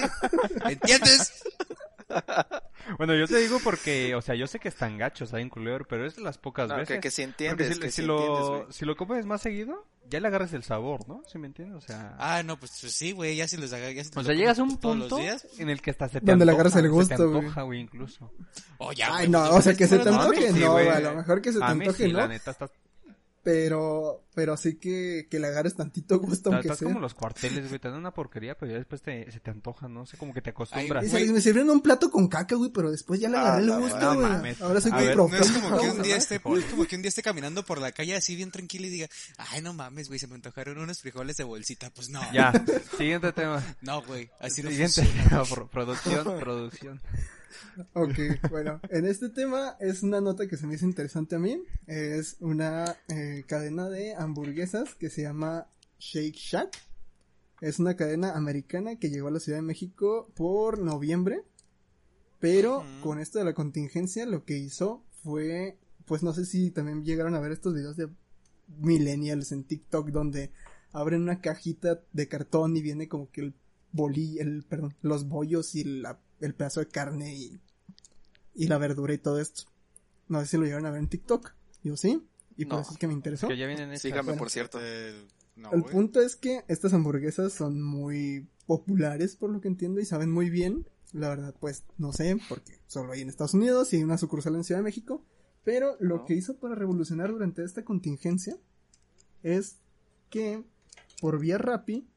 ¿Entiendes? 0.70 1.32
Bueno, 2.98 3.16
yo 3.16 3.28
te 3.28 3.38
digo 3.38 3.60
porque, 3.64 4.16
o 4.16 4.22
sea, 4.22 4.34
yo 4.36 4.48
sé 4.48 4.60
que 4.60 4.68
están 4.68 4.98
gachos 4.98 5.34
ahí 5.34 5.44
en 5.44 5.50
culebro, 5.50 5.86
pero 5.88 6.08
es 6.08 6.16
de 6.16 6.24
las 6.24 6.38
pocas 6.40 6.68
No, 6.68 6.76
veces. 6.78 6.96
que, 6.96 7.02
que 7.02 7.12
si 7.12 7.22
entiendes, 7.22 7.76
si, 7.76 7.80
que 7.80 7.92
si 7.92 8.02
si 8.02 8.08
lo, 8.08 8.16
entiendes, 8.18 8.48
güey. 8.50 8.74
si 8.74 8.86
lo 8.86 8.96
comes 8.96 9.26
más 9.28 9.42
seguido, 9.44 9.86
ya 10.10 10.20
le 10.20 10.28
agarras 10.28 10.54
el 10.54 10.64
sabor, 10.64 11.08
¿no? 11.08 11.22
¿Sí 11.32 11.38
me 11.38 11.46
entiendes? 11.46 11.78
O 11.78 11.82
sea, 11.82 12.16
Ah, 12.18 12.42
no, 12.42 12.58
pues, 12.60 12.72
pues 12.82 12.94
sí, 12.94 13.12
güey, 13.12 13.36
ya 13.36 13.48
si 13.48 13.58
los 13.58 13.70
si 13.70 13.76
o 13.76 14.24
sea, 14.24 14.34
llegas 14.34 14.58
a 14.58 14.64
un 14.64 14.78
punto 14.78 15.18
días. 15.18 15.46
en 15.60 15.70
el 15.70 15.82
que 15.84 15.92
hasta 15.92 16.08
se 16.10 16.20
te 16.20 16.26
Donde 16.26 16.46
le 16.46 16.52
antoja, 16.52 16.62
agarras 16.70 16.76
el 16.78 16.84
se 16.86 16.90
gusto, 16.90 17.16
te 17.16 17.24
güey. 17.26 17.40
antoja, 17.42 17.62
güey, 17.62 17.80
incluso. 17.80 18.32
Oh, 18.80 18.92
ya, 18.92 19.08
Ay, 19.10 19.28
güey, 19.28 19.30
no, 19.30 19.40
pues, 19.50 19.60
o 19.60 19.62
sea, 19.62 19.74
que 19.76 19.88
se 19.88 20.00
te 20.00 20.10
antoje, 20.10 20.52
sí, 20.52 20.60
no, 20.60 20.78
a 20.78 21.00
lo 21.00 21.16
mejor 21.16 21.42
que 21.44 21.52
se 21.54 21.60
te 21.60 21.66
antoje, 21.66 22.06
sí, 22.08 22.12
¿no? 22.12 22.18
la 22.20 22.28
neta, 22.28 22.52
estás, 22.52 22.72
Pero, 23.42 24.26
pero 24.36 24.58
sí 24.58 24.76
que, 24.76 25.28
que 25.32 25.40
le 25.40 25.48
agarres 25.48 25.74
tantito 25.76 26.20
gusto, 26.20 26.50
aunque 26.52 26.68
estás 26.68 26.80
sea. 26.80 26.88
como 26.90 27.00
los 27.00 27.14
cuarteles, 27.14 27.70
güey, 27.70 27.80
te 27.80 27.88
dan 27.88 27.98
una 27.98 28.14
porquería, 28.14 28.58
pero 28.58 28.72
ya 28.74 28.78
después 28.78 29.02
te, 29.02 29.32
se 29.32 29.40
te 29.40 29.50
antoja, 29.50 29.88
¿no? 29.88 30.06
sé, 30.06 30.18
como 30.18 30.34
que 30.34 30.42
te 30.42 30.50
acostumbras. 30.50 31.06
Y 31.06 31.10
Güey. 31.10 31.28
se- 31.28 31.34
me 31.34 31.40
sirvieron 31.42 31.70
un 31.70 31.82
plato 31.82 32.12
con 32.12 32.28
caca, 32.28 32.56
güey, 32.56 32.70
pero 32.72 32.92
después 32.92 33.20
ya 33.22 33.30
le 33.30 33.38
Ah, 33.38 33.42
agarré 33.42 33.62
el 33.64 33.70
la 33.70 33.78
gusto, 33.78 33.98
güey. 33.98 34.20
No 34.20 34.28
mames. 34.30 34.62
Ahora 34.62 34.82
soy 34.82 34.92
ver, 34.92 35.16
No 35.16 35.28
profundo. 35.28 35.46
es 35.46 35.52
como 35.52 35.80
que 35.80 35.90
un 35.90 36.02
día 36.02 36.18
esté, 36.18 36.42
no 36.44 36.58
es 36.58 36.66
como 36.66 36.86
que 36.86 36.96
un 36.98 37.02
día 37.02 37.10
esté 37.10 37.24
caminando 37.24 37.64
por 37.64 37.80
la 37.80 37.92
calle 37.94 38.16
así 38.16 38.36
bien 38.36 38.52
tranquilo 38.52 38.88
y 38.88 38.90
diga, 38.90 39.08
ay 39.38 39.62
no 39.62 39.74
mames, 39.74 40.10
güey, 40.10 40.20
se 40.20 40.28
me 40.28 40.36
antojaron 40.36 40.78
unos 40.78 41.00
frijoles 41.00 41.38
de 41.38 41.46
bolsita, 41.46 41.90
pues 41.92 42.10
no. 42.10 42.22
Ya, 42.34 42.52
siguiente 42.98 43.32
tema. 43.32 43.64
No, 43.82 44.02
güey, 44.04 44.30
así 44.40 44.62
no 44.64 44.70
Siguiente 44.70 45.02
funciona. 45.02 45.30
tema, 45.30 45.44
pro- 45.50 45.70
producción, 45.70 46.40
producción. 46.40 47.02
Ok, 47.94 48.14
bueno, 48.50 48.80
en 48.90 49.06
este 49.06 49.30
tema 49.30 49.76
es 49.80 50.04
una 50.04 50.22
nota 50.22 50.48
que 50.48 50.58
se 50.58 50.68
me 50.68 50.76
hizo 50.76 50.86
interesante 50.86 51.36
a 51.36 51.40
mí. 51.40 51.62
Es 51.88 52.38
una 52.40 52.96
eh, 53.08 53.44
cadena 53.48 53.90
de 53.90 54.14
hamburguesas 54.16 54.96
que 54.96 55.10
se 55.10 55.24
llama 55.24 55.68
Shake 56.00 56.36
Shack. 56.36 56.78
Es 57.62 57.80
una 57.80 57.96
cadena 57.96 58.36
americana 58.36 58.98
que 58.98 59.10
llegó 59.10 59.28
a 59.28 59.32
la 59.32 59.40
Ciudad 59.40 59.58
de 59.58 59.64
México 59.64 60.32
por 60.36 60.80
noviembre. 60.80 61.44
Pero 62.40 62.86
con 63.04 63.20
esto 63.20 63.40
de 63.40 63.46
la 63.46 63.54
contingencia 63.54 64.26
lo 64.26 64.46
que 64.46 64.58
hizo 64.58 65.04
fue, 65.24 65.78
pues 66.06 66.24
no 66.24 66.34
sé 66.34 66.46
si 66.46 66.72
también 66.72 67.04
llegaron 67.04 67.36
a 67.36 67.40
ver 67.42 67.52
estos 67.52 67.74
videos 67.74 67.98
de 67.98 68.08
millennials 68.80 69.52
en 69.52 69.64
TikTok 69.66 70.10
donde 70.10 70.52
abren 70.94 71.22
una 71.22 71.42
cajita 71.42 72.02
de 72.14 72.28
cartón 72.28 72.78
y 72.78 72.82
viene 72.82 73.08
como 73.10 73.30
que 73.30 73.42
el 73.42 73.54
bolí, 73.92 74.40
el, 74.40 74.64
perdón, 74.64 74.96
los 75.02 75.28
bollos 75.28 75.76
y 75.76 75.84
la- 75.84 76.20
el 76.42 76.54
pedazo 76.54 76.80
de 76.80 76.88
carne 76.88 77.36
y, 77.36 77.60
y 78.56 78.68
la 78.68 78.78
verdura 78.78 79.14
y 79.14 79.18
todo 79.18 79.40
esto. 79.40 79.64
No 80.28 80.40
sé 80.42 80.48
si 80.48 80.58
lo 80.58 80.64
llegaron 80.64 80.86
a 80.86 80.92
ver 80.92 81.00
en 81.00 81.08
TikTok. 81.10 81.54
Yo 81.84 81.98
sí. 81.98 82.26
Y 82.58 82.66
por 82.66 82.76
No. 82.76 82.82
eso 82.82 82.92
es 82.92 82.98
que 82.98 83.08
me 83.08 83.14
interesó. 83.14 83.48
Que 83.48 83.58
ya 83.58 83.68
vienen 83.68 83.90
Bueno. 84.14 84.36
por 84.38 84.50
cierto. 84.50 84.80
Eh, 84.82 85.26
no, 85.56 85.72
El 85.72 85.82
güey. 85.82 85.94
punto 85.94 86.22
es 86.22 86.36
que 86.36 86.64
estas 86.68 86.94
hamburguesas 86.94 87.54
son 87.54 87.82
muy 87.82 88.48
populares, 88.68 89.36
por 89.36 89.50
lo 89.50 89.62
que 89.62 89.68
entiendo, 89.68 90.00
y 90.02 90.06
saben 90.06 90.32
muy 90.32 90.50
bien. 90.50 90.86
La 91.14 91.30
verdad, 91.30 91.56
pues, 91.60 91.84
no 91.98 92.14
sé, 92.14 92.38
porque 92.48 92.80
solo 92.86 93.14
hay 93.14 93.22
en 93.22 93.30
Estados 93.30 93.56
Unidos 93.56 93.92
y 93.94 93.98
hay 93.98 94.04
una 94.04 94.18
sucursal 94.20 94.56
en 94.56 94.64
Ciudad 94.64 94.80
de 94.80 94.84
México. 94.84 95.24
Pero 95.64 95.96
lo 96.00 96.18
No. 96.18 96.26
que 96.26 96.36
hizo 96.36 96.58
para 96.58 96.76
revolucionar 96.76 97.32
durante 97.32 97.64
esta 97.64 97.84
contingencia 97.84 98.58
es 99.44 99.78
que 100.30 100.64
por 101.22 101.40
vía 101.40 101.58
Rappi, 101.58 102.08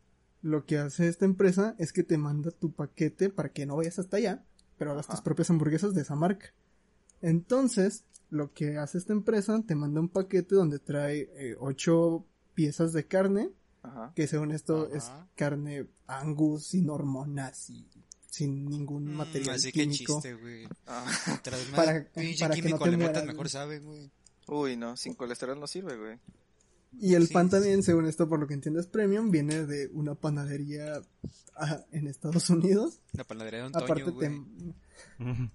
lo 0.42 0.66
que 0.66 0.78
hace 0.78 1.08
esta 1.08 1.24
empresa 1.24 1.74
es 1.78 1.92
que 1.92 2.02
te 2.02 2.18
manda 2.18 2.50
tu 2.50 2.72
paquete 2.72 3.30
para 3.30 3.50
que 3.50 3.64
no 3.66 3.76
vayas 3.76 3.98
hasta 3.98 4.16
allá, 4.18 4.44
pero 4.78 4.92
hagas 4.92 5.06
tus 5.08 5.20
propias 5.20 5.48
hamburguesas 5.50 5.94
de 5.94 6.02
esa 6.02 6.14
marca. 6.16 6.52
Entonces, 7.20 8.04
lo 8.30 8.52
que 8.52 8.78
hace 8.78 8.98
esta 8.98 9.12
empresa, 9.12 9.62
te 9.66 9.74
manda 9.74 10.00
un 10.00 10.08
paquete 10.08 10.54
donde 10.54 10.78
trae 10.78 11.30
eh, 11.34 11.56
ocho 11.60 12.24
piezas 12.54 12.92
de 12.92 13.06
carne, 13.06 13.50
Ajá. 13.82 14.12
que 14.14 14.26
según 14.26 14.52
esto 14.52 14.86
Ajá. 14.88 14.96
es 14.96 15.10
carne 15.36 15.86
angus 16.06 16.66
sin 16.66 16.90
hormonas 16.90 17.70
y 17.70 17.86
sin 18.28 18.64
ningún 18.66 19.04
Mm, 19.12 19.16
material 19.16 19.56
así 19.56 19.70
que 19.72 19.82
químico. 19.82 20.14
chiste, 20.14 20.34
güey. 20.34 20.66
Ah. 20.86 21.04
Más 21.06 21.40
Para- 21.70 22.04
que 22.10 22.32
no 22.40 22.50
químico 22.50 22.78
te 22.84 22.90
le 23.20 23.26
mejor 23.26 23.48
saben, 23.48 23.84
güey. 23.84 24.10
Uy, 24.48 24.76
no, 24.76 24.96
sin 24.96 25.14
colesterol 25.14 25.58
no 25.60 25.66
sirve, 25.66 25.96
güey. 25.96 26.18
Y 26.98 27.14
el 27.14 27.26
Sí, 27.28 27.34
pan 27.34 27.46
sí. 27.46 27.52
también, 27.52 27.82
según 27.82 28.06
esto, 28.06 28.28
por 28.28 28.38
lo 28.38 28.46
que 28.46 28.54
entiendo, 28.54 28.78
es 28.80 28.86
premium, 28.86 29.30
viene 29.30 29.66
de 29.66 29.88
una 29.92 30.14
panadería 30.14 31.00
en 31.90 32.06
Estados 32.06 32.48
Unidos. 32.50 33.00
La 33.12 33.24
panadería 33.24 33.60
de 33.62 33.66
un 33.68 33.76
Aparte, 33.76 34.12
te- 34.12 35.50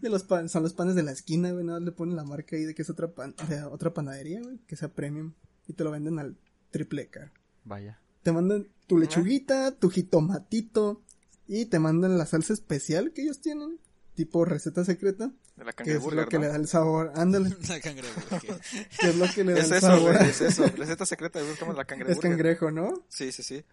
de 0.00 0.08
los 0.08 0.22
pan, 0.22 0.48
son 0.48 0.62
los 0.62 0.72
panes 0.72 0.94
de 0.94 1.02
la 1.02 1.12
esquina, 1.12 1.50
güey. 1.52 1.64
Nada 1.64 1.78
más 1.80 1.86
le 1.86 1.92
ponen 1.92 2.16
la 2.16 2.24
marca 2.24 2.56
ahí 2.56 2.64
de 2.64 2.74
que 2.74 2.82
es 2.82 2.90
otra, 2.90 3.08
pan, 3.12 3.34
de 3.48 3.62
otra 3.64 3.92
panadería, 3.92 4.40
güey, 4.42 4.58
que 4.66 4.76
sea 4.76 4.88
premium. 4.92 5.32
Y 5.66 5.72
te 5.72 5.82
lo 5.84 5.90
venden 5.90 6.18
al 6.18 6.36
triple 6.70 7.08
caro. 7.08 7.32
Vaya. 7.64 7.98
Te 8.22 8.30
mandan 8.32 8.68
tu 8.86 8.98
lechuguita, 8.98 9.72
tu 9.72 9.90
jitomatito. 9.90 11.02
Y 11.46 11.66
te 11.66 11.78
mandan 11.78 12.16
la 12.16 12.24
salsa 12.26 12.52
especial 12.54 13.12
que 13.12 13.22
ellos 13.22 13.40
tienen. 13.40 13.78
Tipo 14.14 14.44
receta 14.44 14.84
secreta. 14.84 15.32
De 15.56 15.64
la 15.64 15.72
Que 15.72 15.82
es 15.84 15.88
lo 15.88 16.10
cangreburger, 16.10 16.28
que 16.28 16.36
¿no? 16.38 16.42
le 16.42 16.48
da 16.48 16.56
el 16.56 16.66
sabor. 16.68 17.12
Ándale. 17.14 17.50
La 17.68 17.80
cangreburger. 17.80 18.60
Que 19.00 19.08
es 19.10 19.16
lo 19.16 19.26
que 19.32 19.44
le 19.44 19.52
da 19.52 19.60
Es 19.60 19.70
el 19.70 19.76
eso, 19.78 19.86
sabor. 19.86 20.16
güey, 20.16 20.28
es 20.30 20.40
eso. 20.40 20.66
Receta 20.66 21.06
secreta 21.06 21.38
de 21.38 21.44
la 21.46 21.52
Es 21.52 21.86
cangreburger. 21.86 22.18
cangrejo, 22.20 22.70
¿no? 22.70 23.04
Sí, 23.08 23.30
sí, 23.32 23.42
sí. 23.42 23.64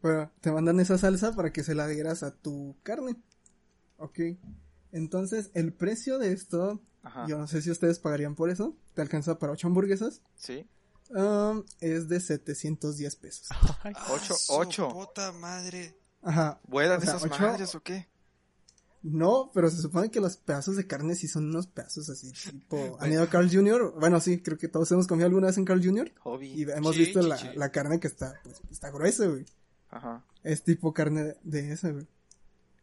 Bueno, 0.00 0.30
te 0.40 0.50
mandan 0.50 0.80
esa 0.80 0.98
salsa 0.98 1.34
para 1.34 1.52
que 1.52 1.62
se 1.62 1.74
la 1.74 1.84
adhieras 1.84 2.22
a 2.22 2.32
tu 2.34 2.76
carne. 2.82 3.16
Ok. 3.98 4.18
Entonces, 4.92 5.50
el 5.54 5.72
precio 5.72 6.18
de 6.18 6.32
esto, 6.32 6.80
Ajá. 7.02 7.26
yo 7.28 7.38
no 7.38 7.46
sé 7.46 7.62
si 7.62 7.70
ustedes 7.70 7.98
pagarían 7.98 8.34
por 8.34 8.50
eso. 8.50 8.76
Te 8.94 9.02
alcanza 9.02 9.38
para 9.38 9.52
8 9.52 9.66
hamburguesas. 9.68 10.20
Sí. 10.36 10.66
um, 11.10 11.62
es 11.80 12.08
de 12.08 12.20
710 12.20 13.16
pesos. 13.16 13.48
Ocho, 13.84 14.34
Ah, 14.34 14.38
su 14.38 14.52
ocho. 14.54 14.88
puta 14.88 15.30
madre. 15.32 15.96
Ajá. 16.22 16.60
¿Vuelan 16.64 16.98
O 16.98 17.00
sea, 17.00 17.10
esas 17.16 17.24
ocho- 17.24 17.42
madres 17.42 17.74
o 17.74 17.80
qué? 17.82 18.08
No, 19.02 19.50
pero 19.52 19.68
se 19.68 19.82
supone 19.82 20.10
que 20.10 20.20
los 20.20 20.36
pedazos 20.36 20.76
de 20.76 20.86
carne 20.86 21.14
sí 21.16 21.26
son 21.26 21.46
unos 21.48 21.66
pedazos 21.66 22.08
así, 22.08 22.30
tipo... 22.32 22.96
¿Han 23.00 23.10
ido 23.12 23.22
a 23.22 23.26
Carl 23.26 23.50
Jr.? 23.50 23.94
Bueno, 23.98 24.20
sí, 24.20 24.40
creo 24.40 24.56
que 24.58 24.68
todos 24.68 24.90
hemos 24.92 25.06
comido 25.08 25.26
alguna 25.26 25.48
vez 25.48 25.58
en 25.58 25.64
Carl 25.64 25.84
Jr. 25.84 26.12
Hobby. 26.20 26.48
Y 26.54 26.62
hemos 26.70 26.94
Sí, 26.94 27.02
visto 27.06 27.22
sí, 27.22 27.28
la, 27.28 27.36
sí. 27.36 27.48
la 27.56 27.70
carne 27.72 27.98
que 27.98 28.06
está, 28.06 28.34
pues, 28.44 28.60
está 28.70 28.90
gruesa, 28.90 29.26
güey. 29.26 29.44
Ajá. 29.90 30.24
Es 30.44 30.62
tipo 30.62 30.92
carne 30.94 31.22
de, 31.24 31.36
de 31.42 31.72
esa, 31.72 31.90
güey. 31.90 32.06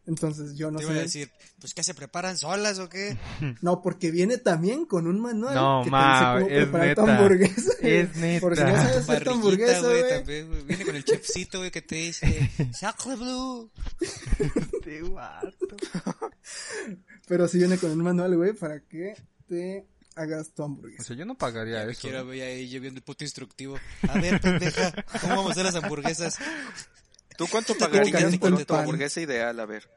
Entonces, 0.05 0.55
yo 0.57 0.71
no 0.71 0.79
Te 0.79 0.85
sé... 0.85 0.91
iba 0.91 0.99
a 0.99 1.03
decir, 1.03 1.31
pues 1.59 1.73
que 1.75 1.83
se 1.83 1.93
preparan 1.93 2.35
solas 2.37 2.79
o 2.79 2.89
qué. 2.89 3.17
No, 3.61 3.81
porque 3.81 4.09
viene 4.11 4.37
también 4.37 4.85
con 4.85 5.05
un 5.07 5.19
manual 5.19 5.53
No, 5.53 5.81
que 5.83 5.91
ma, 5.91 6.37
te 6.39 6.43
dice 6.43 6.49
cómo 6.49 6.49
es 6.49 6.63
preparar 6.67 6.95
tu 6.95 7.01
neta. 7.05 7.17
hamburguesa. 7.17 7.71
Es 7.81 8.15
neta. 8.15 8.41
Por 8.41 8.55
si 8.57 8.63
no 8.63 8.75
sabes 8.75 8.95
hacer 8.97 9.23
tu 9.23 9.29
hamburguesa, 9.31 9.79
güey, 9.81 9.99
güey. 10.01 10.09
también, 10.17 10.47
güey. 10.47 10.63
Viene 10.63 10.85
con 10.85 10.95
el 10.95 11.03
chefcito, 11.05 11.57
güey, 11.59 11.71
que 11.71 11.81
te 11.81 11.95
dice, 11.95 12.49
Sacre 12.73 13.15
Blue. 13.15 13.71
Este 14.39 15.01
vato. 15.03 15.75
Pero 17.27 17.47
sí 17.47 17.57
viene 17.59 17.77
con 17.77 17.91
un 17.91 17.99
manual, 18.01 18.35
güey, 18.35 18.53
para 18.53 18.79
que 18.79 19.13
te 19.47 19.85
hagas 20.15 20.51
tu 20.53 20.63
O 20.63 20.65
hamburguesa. 20.65 21.03
sea, 21.03 21.15
yo 21.15 21.25
no 21.25 21.37
pagaría 21.37 21.85
Me 21.85 21.91
eso. 21.91 22.01
quiero 22.01 22.25
ver 22.25 22.41
ahí 22.41 22.67
yo 22.69 22.81
viendo 22.81 22.97
el 22.97 23.03
puto 23.03 23.23
instructivo. 23.23 23.77
A 24.07 24.19
ver, 24.19 24.41
pendeja, 24.41 24.91
¿cómo 25.21 25.35
vamos 25.35 25.49
a 25.49 25.51
hacer 25.51 25.65
las 25.65 25.75
hamburguesas? 25.75 26.37
¿Tú 27.39 27.47
cuánto 27.49 27.73
pagarías 27.79 28.37
por 28.37 28.63
tu 28.65 28.73
hamburguesa 28.75 29.19
ideal? 29.21 29.59
A 29.59 29.65
ver. 29.65 29.89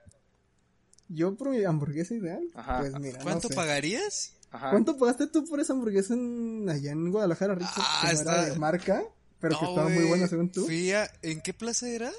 Yo 1.08 1.34
por 1.36 1.50
mi 1.50 1.62
hamburguesa 1.64 2.14
ideal, 2.14 2.42
Ajá. 2.54 2.78
pues 2.80 2.98
mira, 2.98 3.18
no 3.18 3.24
¿Cuánto 3.24 3.48
sé. 3.48 3.54
pagarías? 3.54 4.32
Ajá. 4.50 4.70
¿Cuánto 4.70 4.96
pagaste 4.96 5.26
tú 5.26 5.44
por 5.46 5.60
esa 5.60 5.72
hamburguesa 5.74 6.14
en, 6.14 6.66
allá 6.70 6.92
en 6.92 7.10
Guadalajara, 7.10 7.54
Richard? 7.56 7.72
Ah, 7.76 7.98
que 8.02 8.06
no 8.14 8.18
está- 8.20 8.32
era 8.42 8.44
de 8.54 8.58
marca, 8.58 9.02
pero 9.40 9.58
que 9.58 9.64
No, 9.64 9.70
estaba 9.70 9.88
muy 9.90 10.04
buena 10.04 10.26
según 10.28 10.50
tú. 10.50 10.64
Fui 10.64 10.92
a- 10.92 11.10
¿En 11.22 11.40
qué 11.42 11.52
plaza 11.52 11.88
era? 11.88 12.10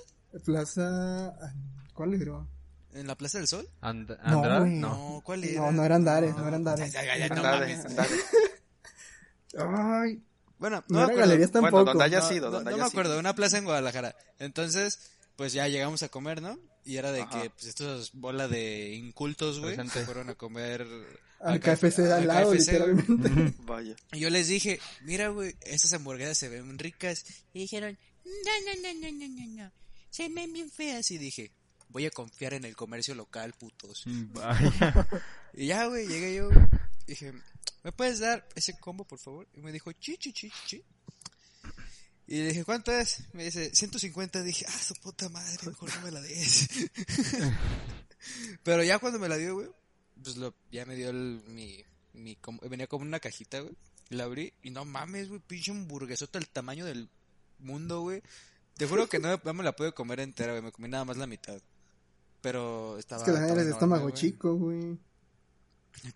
Plaza... 0.45 1.27
ah, 1.27 1.53
¿Cuál 1.93 2.13
era? 2.15 2.45
¿En 2.93 3.07
la 3.07 3.15
Plaza 3.15 3.37
del 3.39 3.47
Sol? 3.47 3.67
And 3.81 4.09
No, 4.09 4.17
¿Andrade? 4.39 4.59
güey. 4.59 4.73
No. 4.79 4.89
No, 5.15 5.21
¿cuál 5.23 5.43
era? 5.43 5.61
No, 5.61 5.71
no 5.71 5.83
era 5.85 5.95
Andares, 5.95 6.35
no 6.35 6.47
era 6.47 6.57
Andares. 6.57 6.93
Ay, 6.95 7.07
ay, 7.07 7.21
ay, 7.23 7.29
no 7.29 7.35
Andale, 7.37 7.59
mames. 7.77 7.85
andale. 7.85 8.15
Ay, 9.57 10.23
Bueno, 10.63 10.77
no, 10.77 10.83
no, 10.87 10.93
me 10.93 10.97
era 10.99 11.03
acuerdo. 11.03 11.19
galerías 11.29 11.51
tampoco. 11.51 11.71
Bueno, 11.71 11.85
donde 11.91 12.03
haya 12.05 12.19
No, 12.19 12.29
sido, 12.29 12.45
no, 12.45 12.51
donde 12.51 12.69
no 12.71 12.75
haya 12.77 12.83
me 12.85 12.87
acuerdo, 12.89 13.11
sido. 13.11 13.19
una 13.19 13.35
plaza 13.35 13.57
en 13.57 13.65
Guadalajara. 13.65 14.15
Entonces, 14.39 14.97
pues 15.35 15.51
ya 15.51 15.67
llegamos 15.67 16.03
a 16.03 16.07
comer, 16.09 16.41
¿no? 16.41 16.57
Y 16.85 16.95
era 16.95 17.11
de 17.11 17.21
Ajá. 17.23 17.41
que, 17.41 17.49
pues, 17.49 17.65
estos 17.65 18.13
bola 18.13 18.47
de 18.47 18.93
incultos, 18.93 19.59
güey, 19.59 19.75
se 19.89 20.05
fueron 20.05 20.29
a 20.29 20.35
comer... 20.35 20.87
Al 21.41 21.59
KFC, 21.59 21.81
KFC 21.89 21.97
de 22.03 22.13
al 22.13 22.27
lado, 22.27 22.51
KFC, 22.53 22.71
literalmente. 22.71 23.53
Vaya. 23.65 23.95
Y 24.13 24.19
yo 24.19 24.29
les 24.29 24.47
dije, 24.47 24.79
mira, 25.01 25.27
güey, 25.27 25.53
estas 25.63 25.91
hamburguesas 25.91 26.37
se 26.37 26.47
ven 26.47 26.79
ricas. 26.79 27.25
Y 27.53 27.59
dijeron, 27.59 27.97
no, 28.23 28.31
no, 28.31 28.81
no, 28.81 28.93
no, 29.01 29.11
no, 29.11 29.27
no, 29.27 29.63
no. 29.65 29.71
Se 30.09 30.29
ven 30.29 30.53
bien 30.53 30.71
feas. 30.71 31.11
Y 31.11 31.17
dije, 31.17 31.51
voy 31.89 32.05
a 32.05 32.11
confiar 32.11 32.53
en 32.53 32.63
el 32.63 32.77
comercio 32.77 33.13
local, 33.15 33.53
putos. 33.59 34.03
Vaya. 34.05 35.07
Y 35.53 35.67
ya, 35.67 35.85
güey, 35.87 36.07
llegué 36.07 36.35
yo. 36.35 36.49
Dije, 37.07 37.33
¿me 37.83 37.91
puedes 37.91 38.19
dar 38.19 38.47
ese 38.55 38.77
combo, 38.79 39.05
por 39.05 39.19
favor? 39.19 39.47
Y 39.53 39.61
me 39.61 39.71
dijo, 39.71 39.91
chi, 39.93 40.17
chi, 40.17 40.33
chi, 40.33 40.51
chi. 40.65 40.83
Y 42.25 42.37
le 42.37 42.47
dije, 42.49 42.63
¿cuánto 42.63 42.91
es? 42.91 43.23
Me 43.33 43.43
dice, 43.43 43.73
150. 43.75 44.41
Dije, 44.43 44.65
ah, 44.67 44.79
su 44.79 44.93
puta 44.95 45.27
madre, 45.29 45.57
mejor 45.65 45.93
no 45.93 46.01
me 46.01 46.11
la 46.11 46.21
des. 46.21 46.69
Pero 48.63 48.83
ya 48.83 48.99
cuando 48.99 49.19
me 49.19 49.27
la 49.27 49.37
dio, 49.37 49.55
güey, 49.55 49.67
pues 50.23 50.37
lo, 50.37 50.53
ya 50.71 50.85
me 50.85 50.95
dio 50.95 51.09
el, 51.09 51.43
mi, 51.47 51.83
mi, 52.13 52.35
com- 52.37 52.59
venía 52.69 52.87
como 52.87 53.03
una 53.03 53.19
cajita, 53.19 53.59
güey. 53.59 53.75
La 54.09 54.23
abrí 54.25 54.53
y 54.61 54.69
no 54.69 54.85
mames, 54.85 55.27
güey, 55.29 55.41
pinche 55.41 55.71
hamburguesota 55.71 56.39
el 56.39 56.47
tamaño 56.47 56.85
del 56.85 57.09
mundo, 57.59 58.01
güey. 58.01 58.21
Te 58.77 58.87
juro 58.87 59.07
que 59.09 59.19
no, 59.19 59.39
no 59.43 59.53
me 59.53 59.63
la 59.63 59.75
pude 59.75 59.93
comer 59.93 60.19
entera, 60.21 60.53
güey, 60.53 60.63
me 60.63 60.71
comí 60.71 60.87
nada 60.87 61.05
más 61.05 61.17
la 61.17 61.27
mitad. 61.27 61.61
Pero 62.41 62.97
estaba... 62.97 63.21
Es 63.21 63.25
que 63.25 63.31
estaba 63.31 63.51
eres 63.51 63.65
de 63.65 63.71
estómago 63.71 64.09
chico, 64.11 64.55
güey. 64.55 64.97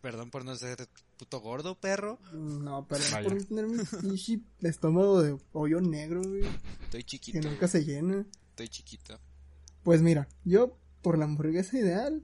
Perdón 0.02 0.30
por 0.30 0.44
no 0.44 0.56
ser 0.56 0.88
puto 1.18 1.40
gordo, 1.42 1.80
perro. 1.80 2.20
No, 2.34 2.86
pero 2.88 3.04
no 3.04 3.12
Vaya. 3.12 3.30
por 3.30 3.44
tener 3.44 3.68
mi 3.68 3.84
pinche 3.84 4.40
estómago 4.62 5.22
de 5.22 5.36
pollo 5.52 5.82
negro, 5.82 6.22
güey. 6.24 6.44
Estoy 6.84 7.02
Que 7.02 7.06
chiquito, 7.06 7.48
nunca 7.50 7.68
se 7.68 7.84
llena. 7.84 8.26
estoy 8.50 8.68
chiquito. 8.70 9.20
Pues 9.84 10.02
mira, 10.02 10.28
yo 10.46 10.78
por 11.02 11.18
la 11.18 11.26
hamburguesa 11.26 11.78
ideal. 11.78 12.24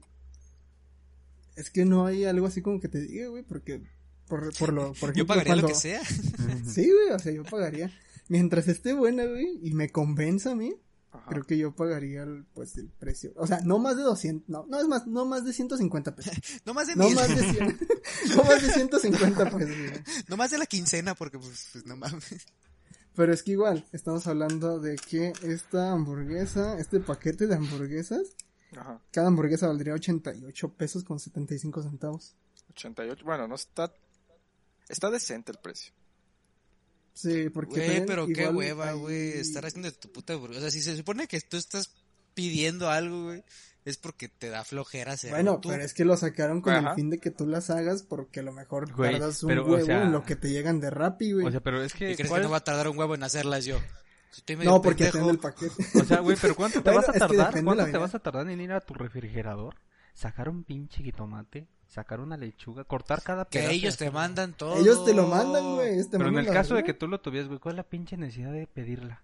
Es 1.56 1.70
que 1.70 1.84
no 1.84 2.06
hay 2.06 2.24
algo 2.24 2.46
así 2.46 2.62
como 2.62 2.80
que 2.80 2.88
te 2.88 3.00
diga, 3.00 3.28
güey, 3.28 3.42
porque. 3.42 3.82
Por, 4.28 4.56
por 4.56 4.72
lo, 4.72 4.92
por 4.94 5.10
ejemplo, 5.10 5.14
Yo 5.14 5.26
pagaría 5.26 5.54
lo 5.56 5.62
cuando- 5.62 5.68
que 5.76 5.80
sea. 5.80 6.02
Sí, 6.66 6.90
güey, 6.90 7.10
o 7.14 7.18
sea, 7.18 7.32
yo 7.32 7.44
pagaría. 7.44 7.92
Mientras 8.28 8.68
esté 8.68 8.92
buena, 8.94 9.24
güey, 9.26 9.58
y 9.62 9.72
me 9.74 9.90
convenza 9.90 10.52
a 10.52 10.54
mí, 10.54 10.74
Ajá. 11.14 11.30
creo 11.30 11.44
que 11.44 11.56
yo 11.56 11.74
pagaría 11.74 12.24
el, 12.24 12.44
pues 12.54 12.76
el 12.76 12.88
precio. 12.88 13.32
O 13.36 13.46
sea, 13.46 13.60
no 13.60 13.78
más 13.78 13.96
de 13.96 14.02
200, 14.02 14.48
no, 14.48 14.66
no 14.66 14.80
es 14.80 14.86
más, 14.88 15.06
no 15.06 15.24
más 15.24 15.44
de 15.44 15.52
150 15.52 16.14
pesos. 16.16 16.34
No 16.66 16.74
más 16.74 16.88
de 16.88 16.96
No 16.96 17.04
mil. 17.06 17.14
más 17.14 17.28
de 17.28 17.52
100, 17.52 17.78
no 18.36 18.42
más 18.44 18.62
de 18.62 18.72
150 18.72 19.50
pesos. 19.50 19.76
No 20.28 20.36
más 20.36 20.50
de 20.50 20.58
la 20.58 20.66
quincena, 20.66 21.14
porque 21.14 21.38
pues, 21.38 21.68
pues, 21.72 21.86
no 21.86 21.96
mames. 21.96 22.46
Pero 23.14 23.32
es 23.32 23.42
que 23.44 23.52
igual, 23.52 23.86
estamos 23.92 24.26
hablando 24.26 24.80
de 24.80 24.96
que 24.96 25.32
esta 25.42 25.92
hamburguesa, 25.92 26.78
este 26.80 26.98
paquete 26.98 27.46
de 27.46 27.54
hamburguesas, 27.54 28.22
Ajá. 28.76 29.00
cada 29.12 29.28
hamburguesa 29.28 29.68
valdría 29.68 29.94
88 29.94 30.68
pesos 30.74 31.04
con 31.04 31.20
75 31.20 31.82
centavos. 31.84 32.34
88. 32.70 33.24
Bueno, 33.24 33.46
no 33.46 33.54
está. 33.54 33.92
Está 34.88 35.10
decente 35.12 35.52
el 35.52 35.58
precio. 35.58 35.92
Sí, 37.14 37.48
porque 37.50 37.86
Güey, 37.86 38.06
pero 38.06 38.26
qué 38.26 38.48
hueva, 38.48 38.92
güey. 38.92 39.38
Estar 39.38 39.64
haciendo 39.64 39.90
tu 39.92 40.10
puta 40.10 40.32
hamburguesa. 40.34 40.58
O 40.58 40.62
sea, 40.62 40.70
si 40.70 40.82
se 40.82 40.96
supone 40.96 41.26
que 41.28 41.40
tú 41.40 41.56
estás 41.56 41.94
pidiendo 42.34 42.90
algo, 42.90 43.24
güey, 43.24 43.44
es 43.84 43.98
porque 43.98 44.28
te 44.28 44.48
da 44.48 44.64
flojera 44.64 45.12
hacerlo 45.12 45.36
Bueno, 45.36 45.60
tú. 45.60 45.68
pero 45.68 45.84
es 45.84 45.94
que 45.94 46.04
lo 46.04 46.16
sacaron 46.16 46.60
con 46.60 46.72
Ajá. 46.74 46.90
el 46.90 46.94
fin 46.96 47.10
de 47.10 47.18
que 47.18 47.30
tú 47.30 47.46
las 47.46 47.70
hagas 47.70 48.02
porque 48.02 48.40
a 48.40 48.42
lo 48.42 48.52
mejor 48.52 48.92
Güey, 48.92 49.12
tardas 49.12 49.42
un 49.44 49.48
pero, 49.48 49.64
o 49.64 49.70
huevo 49.72 49.86
sea- 49.86 50.02
en 50.02 50.10
lo 50.12 50.24
que 50.24 50.34
te 50.36 50.50
llegan 50.50 50.80
de 50.80 50.90
Rappi, 50.90 51.32
güey. 51.32 51.46
O 51.46 51.50
sea, 51.50 51.60
pero 51.60 51.82
es 51.84 51.94
¿Y 51.94 51.98
que... 51.98 52.14
crees 52.16 52.28
¿cuál 52.28 52.40
que 52.42 52.46
no 52.46 52.50
va 52.50 52.56
a 52.58 52.64
tardar 52.64 52.88
un 52.88 52.98
huevo 52.98 53.14
en 53.14 53.22
hacerlas 53.22 53.64
yo? 53.64 53.78
Si 54.30 54.56
no, 54.56 54.82
porque 54.82 55.12
tiene 55.12 55.30
el 55.30 55.38
paquete. 55.38 55.72
O 56.00 56.04
sea, 56.04 56.18
güey, 56.18 56.36
pero 56.40 56.56
¿cuánto 56.56 56.82
te 56.82 56.90
Bueno, 56.90 57.06
vas 57.06 57.14
a 57.14 57.18
tardar? 57.20 57.52
¿Cuánto 57.62 57.84
te 57.84 57.90
vida. 57.90 57.98
vas 58.00 58.14
a 58.16 58.18
tardar 58.18 58.50
en 58.50 58.60
ir 58.60 58.72
a 58.72 58.80
tu 58.80 58.92
refrigerador? 58.94 59.76
Sacar 60.12 60.48
un 60.48 60.64
pinche 60.64 61.04
jitomate, 61.04 61.68
sacar 61.94 62.20
una 62.20 62.36
lechuga, 62.36 62.84
cortar 62.84 63.22
cada 63.22 63.44
Que 63.44 63.60
pedazo. 63.60 63.74
ellos 63.74 63.96
te 63.96 64.10
mandan 64.10 64.52
todo. 64.54 64.76
Ellos 64.76 65.04
te 65.04 65.14
lo 65.14 65.26
mandan, 65.28 65.74
güey. 65.76 66.00
Pero 66.10 66.28
en 66.28 66.38
el 66.38 66.46
caso 66.46 66.74
de 66.74 66.82
que 66.84 66.92
tú 66.94 67.06
lo 67.06 67.20
tuvieras, 67.20 67.48
güey, 67.48 67.60
¿cuál 67.60 67.74
es 67.74 67.76
la 67.78 67.82
pinche 67.84 68.16
necesidad 68.16 68.52
de 68.52 68.66
pedirla? 68.66 69.20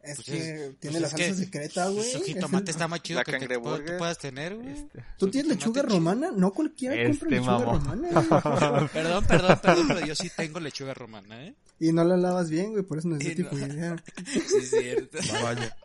Es 0.00 0.14
Pues 0.14 0.26
que 0.26 0.36
es- 0.36 0.78
tiene 0.78 1.00
pues 1.00 1.00
la 1.02 1.08
es 1.08 1.14
que 1.14 1.24
salsa 1.26 1.42
secreta, 1.44 1.88
güey. 1.88 2.04
Su 2.12 2.18
Es 2.18 2.24
jitomate 2.24 2.64
el- 2.64 2.70
está 2.70 2.88
más 2.88 3.02
chido 3.02 3.18
La 3.18 3.24
que 3.24 3.32
el 3.32 3.48
que 3.48 3.54
tú 3.54 3.62
puedas 3.98 4.16
tener, 4.18 4.54
güey. 4.54 4.68
Este... 4.68 5.04
¿Tú 5.18 5.28
tienes 5.28 5.50
lechuga 5.50 5.82
chido. 5.82 5.94
romana? 5.96 6.30
No 6.34 6.52
cualquiera 6.52 6.94
compra 6.94 7.10
Este 7.12 7.30
lechuga 7.30 7.58
mamón. 7.58 7.84
romana. 7.84 8.88
Perdón, 8.92 9.24
perdón, 9.26 9.58
perdón, 9.60 9.88
pero 9.88 10.06
yo 10.06 10.14
sí 10.14 10.30
tengo 10.34 10.60
lechuga 10.60 10.94
romana, 10.94 11.44
¿eh? 11.44 11.54
y 11.80 11.92
no 11.92 12.04
la 12.04 12.16
lavas 12.16 12.48
bien, 12.48 12.72
güey, 12.72 12.84
por 12.84 12.98
eso 12.98 13.08
necesito 13.08 13.42
no. 13.42 13.50
tipo 13.50 13.56
de 13.66 13.74
idea. 13.74 13.96
Sí, 14.26 14.38
es 14.56 14.70
cierto. 14.70 15.18
Vaya. 15.42 15.76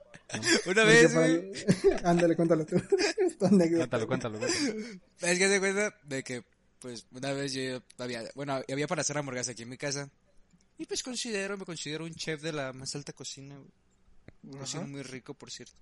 Una 0.65 0.83
vez, 0.83 1.13
güey. 1.13 1.51
Ándale, 2.03 2.35
cuéntalo 2.35 2.65
tú. 2.65 2.81
Cuéntalo, 3.39 4.07
cuéntalo. 4.07 4.39
Es 4.45 5.37
que 5.37 5.49
se 5.49 5.59
cuenta 5.59 5.95
de 6.03 6.23
que, 6.23 6.43
pues, 6.79 7.05
una 7.11 7.33
vez 7.33 7.53
yo 7.53 7.81
había, 7.97 8.23
bueno, 8.35 8.61
había 8.69 8.87
para 8.87 9.01
hacer 9.01 9.17
hamburguesas 9.17 9.49
aquí 9.49 9.63
en 9.63 9.69
mi 9.69 9.77
casa. 9.77 10.09
Y 10.77 10.85
pues 10.85 11.03
considero, 11.03 11.57
me 11.57 11.65
considero 11.65 12.05
un 12.05 12.13
chef 12.13 12.41
de 12.41 12.51
la 12.51 12.73
más 12.73 12.95
alta 12.95 13.13
cocina, 13.13 13.57
güey. 13.57 14.59
Cocino 14.59 14.87
muy 14.87 15.03
rico, 15.03 15.33
por 15.33 15.51
cierto. 15.51 15.75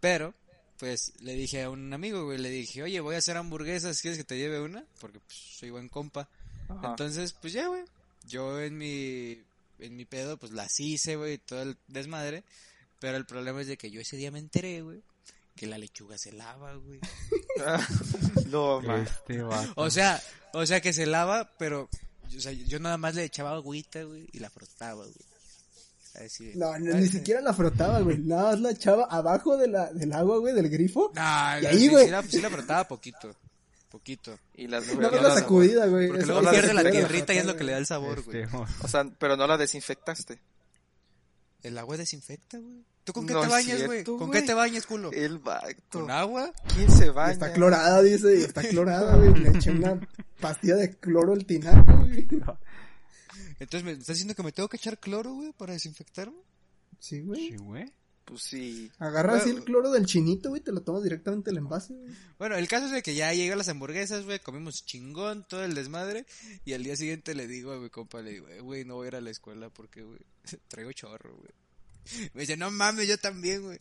Pero, 0.00 0.34
pues, 0.78 1.12
le 1.20 1.34
dije 1.34 1.62
a 1.62 1.70
un 1.70 1.92
amigo, 1.92 2.24
güey, 2.24 2.38
le 2.38 2.50
dije, 2.50 2.82
oye, 2.82 3.00
voy 3.00 3.14
a 3.14 3.18
hacer 3.18 3.36
hamburguesas, 3.36 4.00
¿quieres 4.00 4.18
que 4.18 4.24
te 4.24 4.36
lleve 4.36 4.60
una? 4.60 4.84
Porque, 5.00 5.20
pues, 5.20 5.38
soy 5.58 5.70
buen 5.70 5.88
compa. 5.88 6.28
Ajá. 6.68 6.90
Entonces, 6.90 7.32
pues 7.32 7.52
ya, 7.52 7.68
güey. 7.68 7.84
yo 8.26 8.60
en 8.60 8.76
mi, 8.76 9.42
en 9.78 9.96
mi 9.96 10.04
pedo, 10.04 10.38
pues 10.38 10.52
las 10.52 10.78
hice, 10.78 11.16
güey, 11.16 11.38
todo 11.38 11.62
el 11.62 11.78
desmadre. 11.88 12.44
Pero 12.98 13.16
el 13.16 13.26
problema 13.26 13.60
es 13.60 13.66
de 13.66 13.76
que 13.76 13.90
yo 13.90 14.00
ese 14.00 14.16
día 14.16 14.30
me 14.30 14.38
enteré, 14.38 14.80
güey, 14.82 15.02
que 15.54 15.66
la 15.66 15.78
lechuga 15.78 16.16
se 16.18 16.32
lava, 16.32 16.74
güey. 16.76 17.00
no, 18.46 18.80
man. 18.80 19.02
Este. 19.02 19.42
O 19.74 19.90
sea, 19.90 20.22
o 20.52 20.64
sea 20.66 20.80
que 20.80 20.92
se 20.92 21.06
lava, 21.06 21.50
pero, 21.58 21.88
o 22.36 22.40
sea, 22.40 22.52
yo 22.52 22.78
nada 22.78 22.96
más 22.96 23.14
le 23.14 23.24
echaba 23.24 23.52
agüita, 23.52 24.02
güey, 24.02 24.28
y 24.32 24.38
la 24.38 24.50
frotaba, 24.50 25.04
güey. 25.04 25.14
Así. 26.24 26.52
No, 26.54 26.78
no, 26.78 26.94
ni 26.96 27.08
siquiera 27.08 27.42
la 27.42 27.52
frotaba, 27.52 28.00
güey. 28.00 28.18
Nada 28.18 28.52
más 28.52 28.60
la 28.60 28.70
echaba 28.70 29.04
abajo 29.04 29.56
de 29.58 29.68
la, 29.68 29.92
del 29.92 30.12
agua, 30.14 30.38
güey, 30.38 30.54
del 30.54 30.70
grifo. 30.70 31.12
No, 31.14 31.20
Y 31.60 31.66
ahí, 31.66 31.78
sí, 31.78 31.88
güey. 31.88 32.06
sí 32.06 32.10
la, 32.10 32.22
sí 32.22 32.40
la 32.40 32.48
frotaba 32.50 32.88
poquito. 32.88 33.36
Poquito. 33.90 34.38
Y 34.54 34.66
las 34.66 34.86
No, 34.86 35.10
pero 35.10 35.22
la 35.22 35.34
sacudida, 35.34 35.86
güey. 35.86 36.08
Porque 36.08 36.24
luego 36.26 36.50
pierde 36.50 36.72
la 36.74 36.90
tierrita 36.90 37.34
y 37.34 37.38
es 37.38 37.44
lo 37.46 37.54
que 37.56 37.64
le 37.64 37.72
da 37.72 37.78
el 37.78 37.86
sabor, 37.86 38.22
güey. 38.22 38.42
Este, 38.42 38.56
mo- 38.56 38.66
O 38.82 38.88
sea, 38.88 39.04
pero 39.18 39.36
no 39.36 39.46
la 39.46 39.58
desinfectaste. 39.58 40.38
El 41.66 41.78
agua 41.78 41.96
desinfecta, 41.96 42.58
güey. 42.58 42.84
¿Tú 43.02 43.12
con 43.12 43.26
qué 43.26 43.32
No 43.32 43.40
te 43.40 43.48
bañas, 43.48 43.86
güey? 43.86 44.04
¿Con 44.04 44.30
qué 44.30 44.42
te 44.42 44.54
bañas, 44.54 44.86
culo? 44.86 45.10
El 45.12 45.38
vato. 45.40 46.00
¿Con 46.00 46.10
agua? 46.12 46.52
¿Quién 46.72 46.90
se 46.90 47.06
Y 47.06 47.10
baña? 47.10 47.32
está 47.32 47.52
clorada, 47.52 48.02
dice, 48.02 48.38
y 48.38 48.42
está 48.42 48.62
clorada, 48.62 49.16
güey. 49.16 49.34
Le 49.34 49.50
eché 49.50 49.72
una 49.72 50.00
pastilla 50.40 50.76
de 50.76 50.94
cloro 50.96 51.32
al 51.32 51.44
tinaco, 51.44 51.98
güey. 51.98 52.28
Entonces, 53.58 53.84
¿me 53.84 53.92
estás 53.92 54.08
diciendo 54.08 54.34
que 54.36 54.42
me 54.44 54.52
tengo 54.52 54.68
que 54.68 54.76
echar 54.76 54.98
cloro, 54.98 55.34
güey, 55.34 55.52
para 55.52 55.72
desinfectarme? 55.72 56.38
Sí, 57.00 57.20
güey. 57.20 57.48
Sí, 57.48 57.56
güey. 57.56 57.92
Pues 58.26 58.42
sí. 58.42 58.90
Agarras 58.98 59.36
así 59.36 59.44
Bueno. 59.46 59.58
el 59.60 59.64
cloro 59.64 59.90
del 59.92 60.04
chinito, 60.04 60.48
güey, 60.50 60.60
te 60.60 60.72
lo 60.72 60.82
tomas 60.82 61.02
directamente 61.04 61.50
del 61.50 61.58
envase, 61.58 61.94
güey. 61.94 62.12
Bueno, 62.38 62.56
el 62.56 62.66
caso 62.68 62.86
es 62.86 62.90
de 62.92 63.02
que 63.02 63.14
ya 63.14 63.32
llegan 63.32 63.56
las 63.56 63.68
hamburguesas, 63.68 64.24
güey, 64.24 64.40
comimos 64.40 64.84
chingón, 64.84 65.46
todo 65.48 65.64
el 65.64 65.74
desmadre, 65.74 66.26
y 66.64 66.72
al 66.72 66.82
día 66.82 66.96
siguiente 66.96 67.34
le 67.36 67.46
digo 67.46 67.70
a 67.72 67.78
mi 67.78 67.88
compa, 67.88 68.20
le 68.22 68.32
digo, 68.32 68.48
"Eh, 68.48 68.60
güey, 68.60 68.84
no 68.84 68.96
voy 68.96 69.04
a 69.06 69.08
ir 69.08 69.16
a 69.16 69.20
la 69.20 69.30
escuela 69.30 69.70
porque, 69.70 70.02
güey, 70.02 70.18
traigo 70.68 70.90
chorro, 70.92 71.36
güey. 71.36 71.50
Me 72.34 72.40
dice, 72.42 72.56
no 72.56 72.70
mames, 72.70 73.06
yo 73.08 73.16
también, 73.18 73.62
güey. 73.62 73.78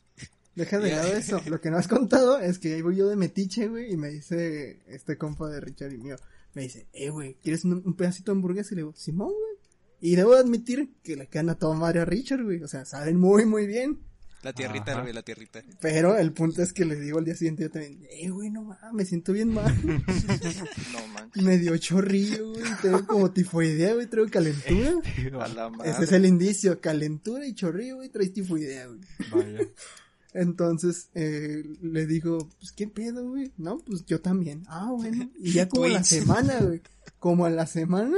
Deja 0.56 0.80
de 0.80 0.92
lado 0.92 1.12
eso. 1.14 1.42
Lo 1.48 1.60
que 1.60 1.70
no 1.70 1.78
has 1.78 1.88
contado 1.88 2.40
es 2.40 2.60
que 2.60 2.76
ahí 2.76 2.82
voy 2.82 2.96
yo 2.96 3.08
de 3.10 3.16
metiche, 3.18 3.68
güey, 3.68 3.92
y 3.92 3.98
me 3.98 4.10
dice 4.10 4.80
este 4.88 5.18
compa 5.18 5.50
de 5.50 5.60
Richard 5.60 5.92
y 5.92 5.98
mío. 5.98 6.16
Me 6.54 6.62
dice, 6.62 6.88
eh, 6.94 7.10
güey, 7.10 7.36
¿quieres 7.44 7.66
un, 7.66 7.82
un 7.86 7.94
pedacito 7.96 8.32
de 8.32 8.38
hamburguesa? 8.38 8.70
Y 8.74 8.76
le 8.76 8.82
digo, 8.84 8.94
Simón, 8.96 9.30
güey. 9.34 9.56
Y 10.00 10.16
debo 10.16 10.34
admitir 10.36 10.94
que 11.04 11.16
le 11.18 11.28
quedan 11.28 11.50
a 11.50 11.58
toda 11.60 11.76
madre 11.76 12.00
a 12.02 12.06
Richard, 12.06 12.44
güey. 12.44 12.62
O 12.64 12.68
sea, 12.68 12.86
saben 12.86 13.18
muy, 13.20 13.46
muy 13.46 13.66
bien. 13.68 14.00
La 14.46 14.54
tierrita, 14.54 14.92
Ajá. 14.92 15.02
güey, 15.02 15.12
la 15.12 15.24
tierrita. 15.24 15.64
Pero 15.82 16.16
el 16.20 16.32
punto 16.32 16.62
es 16.62 16.72
que 16.72 16.86
le 16.86 16.96
digo 16.98 17.18
al 17.18 17.26
día 17.26 17.34
siguiente 17.34 17.64
yo 17.64 17.72
también, 17.72 18.06
eh, 18.12 18.30
güey, 18.30 18.52
no 18.52 18.62
mames, 18.62 18.94
me 18.94 19.04
siento 19.04 19.34
bien 19.34 19.52
mal. 19.52 19.74
No, 20.94 21.08
man. 21.08 21.32
me 21.34 21.58
dio 21.58 21.76
chorrillo, 21.78 22.52
güey. 22.52 22.64
Tengo 22.80 23.08
como 23.08 23.32
tifoidea, 23.32 23.96
güey, 23.96 24.06
traigo 24.06 24.30
calentura. 24.30 24.92
A 25.42 25.48
la 25.48 25.70
madre. 25.72 25.90
Ese 25.90 26.04
es 26.04 26.12
el 26.12 26.28
indicio, 26.28 26.80
calentura 26.80 27.44
y 27.48 27.56
chorrillo, 27.56 27.96
güey, 27.96 28.10
traes 28.10 28.34
tifoidea, 28.34 28.86
güey. 28.86 29.00
Vaya. 29.32 29.68
Entonces, 30.36 31.10
eh, 31.16 31.64
le 31.82 32.06
digo, 32.06 32.48
pues, 32.60 32.72
¿qué 32.72 32.88
pedo, 32.88 33.28
güey? 33.28 33.52
No, 33.58 33.80
pues, 33.80 34.06
yo 34.06 34.22
también. 34.22 34.62
Ah, 34.68 34.92
bueno. 34.92 35.32
Y 35.40 35.54
ya 35.54 35.68
como 35.68 35.86
a 35.86 35.90
la 35.90 36.04
semana, 36.04 36.60
güey. 36.60 36.82
Como 37.18 37.46
a 37.48 37.50
la 37.50 37.66
semana, 37.66 38.18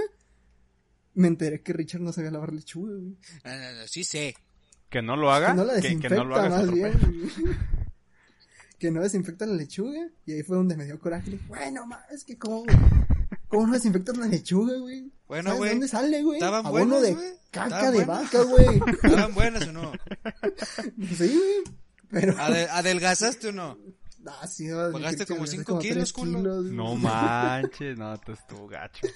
me 1.13 1.29
enteré 1.29 1.61
que 1.61 1.71
Richard 1.71 2.01
no 2.01 2.11
sabía 2.11 2.31
lavar 2.31 2.51
lechuga, 2.51 2.95
güey. 2.95 3.15
No, 3.45 3.79
no, 3.79 3.87
sí 3.87 4.03
sé. 4.03 4.35
Que 4.89 5.01
no 5.01 5.15
lo 5.15 5.31
haga. 5.31 5.47
Que 5.49 5.53
no 5.55 5.63
la 5.65 5.73
desinfecta, 5.73 6.07
que 6.09 6.15
no 6.15 6.23
lo 6.25 6.35
haga 6.35 6.49
más 6.49 6.71
bien. 6.71 6.93
que 8.79 8.91
no 8.91 9.01
desinfecta 9.01 9.45
la 9.45 9.55
lechuga. 9.55 10.07
Y 10.25 10.33
ahí 10.33 10.43
fue 10.43 10.57
donde 10.57 10.77
me 10.77 10.85
dio 10.85 10.99
coraje. 10.99 11.29
Le 11.31 11.37
dije, 11.37 11.47
bueno, 11.49 11.85
más, 11.87 12.09
es 12.11 12.23
que 12.23 12.37
cómo, 12.37 12.63
¿cómo 13.47 13.67
no 13.67 13.73
desinfectas 13.73 14.17
la 14.17 14.27
lechuga, 14.27 14.77
güey? 14.77 15.11
Bueno, 15.27 15.43
¿Sabes 15.49 15.57
güey, 15.57 15.69
de 15.69 15.75
dónde 15.75 15.87
sale, 15.89 16.23
güey? 16.23 16.37
estaban 16.37 16.65
Abono 16.65 16.95
buenas, 16.95 17.01
de 17.01 17.13
güey. 17.15 17.33
caca 17.51 17.91
de 17.91 18.05
buenas. 18.05 18.23
vaca, 18.31 18.43
güey. 18.43 18.81
¿Estaban 19.03 19.33
buenas 19.33 19.67
o 19.67 19.71
no? 19.73 19.91
sí, 21.17 21.27
güey. 21.37 21.77
Pero... 22.09 22.33
Ade- 22.37 22.69
¿Adelgazaste 22.71 23.49
o 23.49 23.51
no? 23.51 23.77
Ah, 24.25 24.47
sí, 24.47 24.67
no, 24.67 24.91
Pagaste 24.91 25.25
como 25.25 25.41
me 25.41 25.47
cinco 25.47 25.79
tres 25.79 25.93
kilos, 25.93 26.13
culo. 26.13 26.37
kilos, 26.39 26.65
No 26.65 26.95
manches, 26.95 27.97
no, 27.97 28.17
te 28.19 28.31
estuvo 28.33 28.67
gacho. 28.67 29.07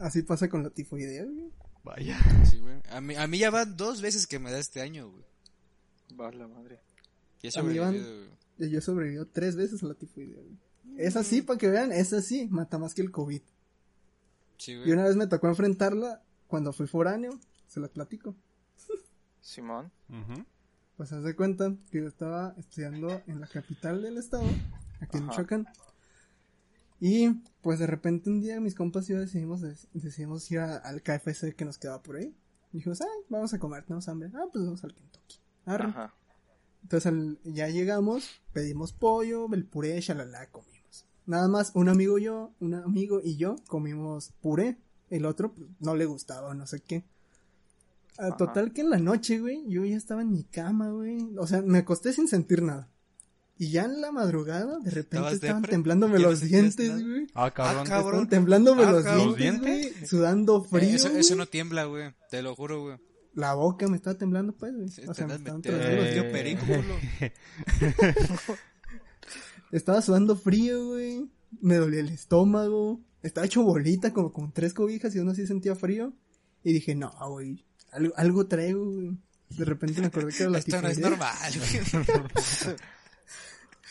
Así 0.00 0.22
pasa 0.22 0.48
con 0.48 0.62
la 0.62 0.70
tifoidea, 0.70 1.24
güey. 1.24 1.50
Vaya. 1.84 2.18
Sí, 2.48 2.58
güey. 2.58 2.76
A 2.90 3.00
mí, 3.00 3.14
a 3.16 3.26
mí 3.26 3.38
ya 3.38 3.50
van 3.50 3.76
dos 3.76 4.00
veces 4.00 4.26
que 4.26 4.38
me 4.38 4.50
da 4.52 4.58
este 4.58 4.80
año, 4.80 5.10
güey. 5.10 5.24
Va 6.20 6.30
la 6.32 6.46
madre. 6.46 6.80
Y 7.42 7.48
he 7.48 7.58
A 7.58 7.62
mí 7.62 7.78
van- 7.78 7.94
sobrevivido. 7.94 8.32
Yo 8.58 8.78
he 8.78 8.82
sobrevivido 8.82 9.26
tres 9.26 9.56
veces 9.56 9.82
a 9.82 9.86
la 9.86 9.94
tifoidea, 9.94 10.40
güey. 10.42 10.58
Es 10.98 11.16
así, 11.16 11.42
para 11.42 11.58
que 11.58 11.68
vean, 11.68 11.90
es 11.90 12.12
así, 12.12 12.46
mata 12.48 12.78
más 12.78 12.94
que 12.94 13.02
el 13.02 13.10
COVID. 13.10 13.40
Sí, 14.58 14.72
Y 14.72 14.92
una 14.92 15.04
vez 15.04 15.16
me 15.16 15.26
tocó 15.26 15.48
enfrentarla 15.48 16.22
cuando 16.46 16.72
fui 16.72 16.86
foráneo, 16.86 17.38
se 17.66 17.80
las 17.80 17.90
platico. 17.90 18.36
Simón. 19.40 19.90
Pues 20.96 21.12
haz 21.12 21.24
de 21.24 21.34
cuenta 21.34 21.74
que 21.90 22.02
yo 22.02 22.06
estaba 22.06 22.54
estudiando 22.58 23.22
en 23.26 23.40
la 23.40 23.46
capital 23.48 24.02
del 24.02 24.18
estado, 24.18 24.44
aquí 25.00 25.16
en 25.16 25.24
Ajá. 25.24 25.30
Michoacán. 25.32 25.66
Y 27.04 27.30
pues 27.62 27.80
de 27.80 27.88
repente 27.88 28.30
un 28.30 28.40
día 28.40 28.60
mis 28.60 28.76
compas 28.76 29.10
y 29.10 29.12
yo 29.12 29.18
decidimos, 29.18 29.60
decidimos 29.92 30.48
ir 30.52 30.60
a- 30.60 30.76
al 30.76 31.02
KFC 31.02 31.52
que 31.56 31.64
nos 31.64 31.76
quedaba 31.76 32.00
por 32.00 32.14
ahí. 32.14 32.32
Dijimos, 32.70 33.00
ah, 33.00 33.06
vamos 33.28 33.52
a 33.52 33.58
comer, 33.58 33.82
tenemos 33.82 34.08
hambre. 34.08 34.30
Ah, 34.34 34.44
pues 34.52 34.64
vamos 34.64 34.84
al 34.84 34.94
Kentucky. 34.94 35.36
Arre. 35.64 35.88
Ajá. 35.88 36.14
Entonces 36.84 37.06
al- 37.06 37.40
ya 37.42 37.68
llegamos, 37.68 38.28
pedimos 38.52 38.92
pollo, 38.92 39.52
el 39.52 39.64
puré, 39.66 40.00
shalala, 40.00 40.48
comimos. 40.50 41.04
Nada 41.26 41.48
más 41.48 41.72
un 41.74 41.88
amigo 41.88 42.18
y 42.18 42.22
yo, 42.24 42.52
un 42.60 42.74
amigo 42.74 43.20
y 43.20 43.36
yo 43.36 43.56
comimos 43.66 44.30
puré. 44.40 44.78
El 45.10 45.26
otro 45.26 45.52
pues, 45.54 45.68
no 45.80 45.96
le 45.96 46.04
gustaba 46.06 46.54
no 46.54 46.68
sé 46.68 46.78
qué. 46.82 47.04
Ah, 48.16 48.28
Ajá. 48.28 48.36
total 48.36 48.72
que 48.72 48.82
en 48.82 48.90
la 48.90 48.98
noche, 48.98 49.40
güey, 49.40 49.64
yo 49.66 49.84
ya 49.84 49.96
estaba 49.96 50.22
en 50.22 50.30
mi 50.30 50.44
cama, 50.44 50.90
güey. 50.90 51.36
O 51.36 51.48
sea, 51.48 51.62
me 51.62 51.78
acosté 51.78 52.12
sin 52.12 52.28
sentir 52.28 52.62
nada. 52.62 52.88
Y 53.58 53.70
ya 53.70 53.84
en 53.84 54.00
la 54.00 54.10
madrugada, 54.10 54.78
de 54.80 54.90
repente 54.90 55.16
¿Estabas 55.16 55.32
estaban 55.34 55.62
temblándome 55.62 56.18
¿Ya 56.18 56.24
no 56.24 56.30
los 56.30 56.40
sentías 56.40 56.76
dientes, 56.76 57.06
güey. 57.06 57.26
Ah, 57.34 57.50
cabrón. 57.52 57.84
Ah, 57.86 57.88
cabrón. 57.88 58.06
Estaban 58.06 58.28
temblándome 58.28 58.82
Ah, 58.84 58.92
los 58.92 59.04
cabrón. 59.04 59.26
¿Los 59.28 59.36
dientes, 59.36 59.94
güey. 59.98 60.06
Sudando 60.06 60.64
frío, 60.64 60.88
Eh, 60.88 61.20
eso, 61.20 61.36
no 61.36 61.46
tiembla, 61.46 61.84
güey. 61.84 62.12
Te 62.30 62.42
lo 62.42 62.54
juro, 62.56 62.80
güey. 62.82 62.96
La 63.34 63.54
boca 63.54 63.86
me 63.88 63.96
estaba 63.96 64.16
temblando, 64.18 64.52
pues, 64.54 64.74
güey. 64.74 64.86
O 65.08 65.14
sea, 65.14 65.26
me 65.26 65.34
estaban 65.34 65.62
temblando 65.62 65.96
los 65.96 66.16
los 66.16 66.98
Eh. 67.20 67.32
Estaba 69.70 70.02
sudando 70.02 70.36
frío, 70.36 70.88
güey. 70.88 71.30
Me 71.60 71.76
dolía 71.76 72.00
el 72.00 72.08
estómago. 72.10 73.00
Estaba 73.22 73.46
hecho 73.46 73.62
bolita 73.62 74.12
como 74.12 74.32
con 74.32 74.52
tres 74.52 74.74
cobijas 74.74 75.14
y 75.14 75.18
uno 75.18 75.30
así 75.30 75.46
sentía 75.46 75.74
frío. 75.76 76.12
Y 76.64 76.72
dije, 76.72 76.94
no, 76.94 77.12
güey. 77.28 77.64
Algo, 77.92 78.12
algo 78.16 78.46
traigo, 78.46 78.84
güey. 78.84 79.16
De 79.50 79.64
repente 79.64 80.00
me 80.00 80.06
acordé 80.08 80.32
que 80.32 80.42
era 80.42 80.50
la 80.52 80.58
Esto 80.58 80.80
no 80.80 80.88
es 80.88 80.98
normal, 80.98 81.52
güey. 81.56 82.04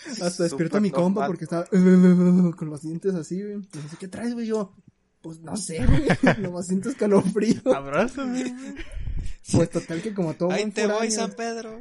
Hasta 0.09 0.43
despierta 0.43 0.77
Súper 0.77 0.81
mi 0.81 0.91
compa 0.91 1.27
porque 1.27 1.43
estaba 1.45 1.65
con 2.57 2.69
los 2.69 2.81
dientes 2.81 3.13
así, 3.15 3.41
güey. 3.41 3.55
Y 3.55 3.77
dice, 3.77 3.97
¿qué 3.99 4.07
traes, 4.07 4.33
güey? 4.33 4.47
Yo, 4.47 4.73
pues 5.21 5.39
no 5.41 5.55
sé, 5.57 5.85
güey. 5.85 6.03
Nomás 6.41 6.67
siento 6.67 6.89
escalofrío. 6.89 7.61
Abrázame. 7.75 8.55
Pues 9.53 9.69
total 9.69 10.01
que 10.01 10.13
como 10.13 10.33
todo 10.35 10.51
Ahí 10.51 10.61
buen 10.61 10.71
te 10.71 10.87
voy. 10.87 11.11
San 11.11 11.31
Pedro. 11.33 11.77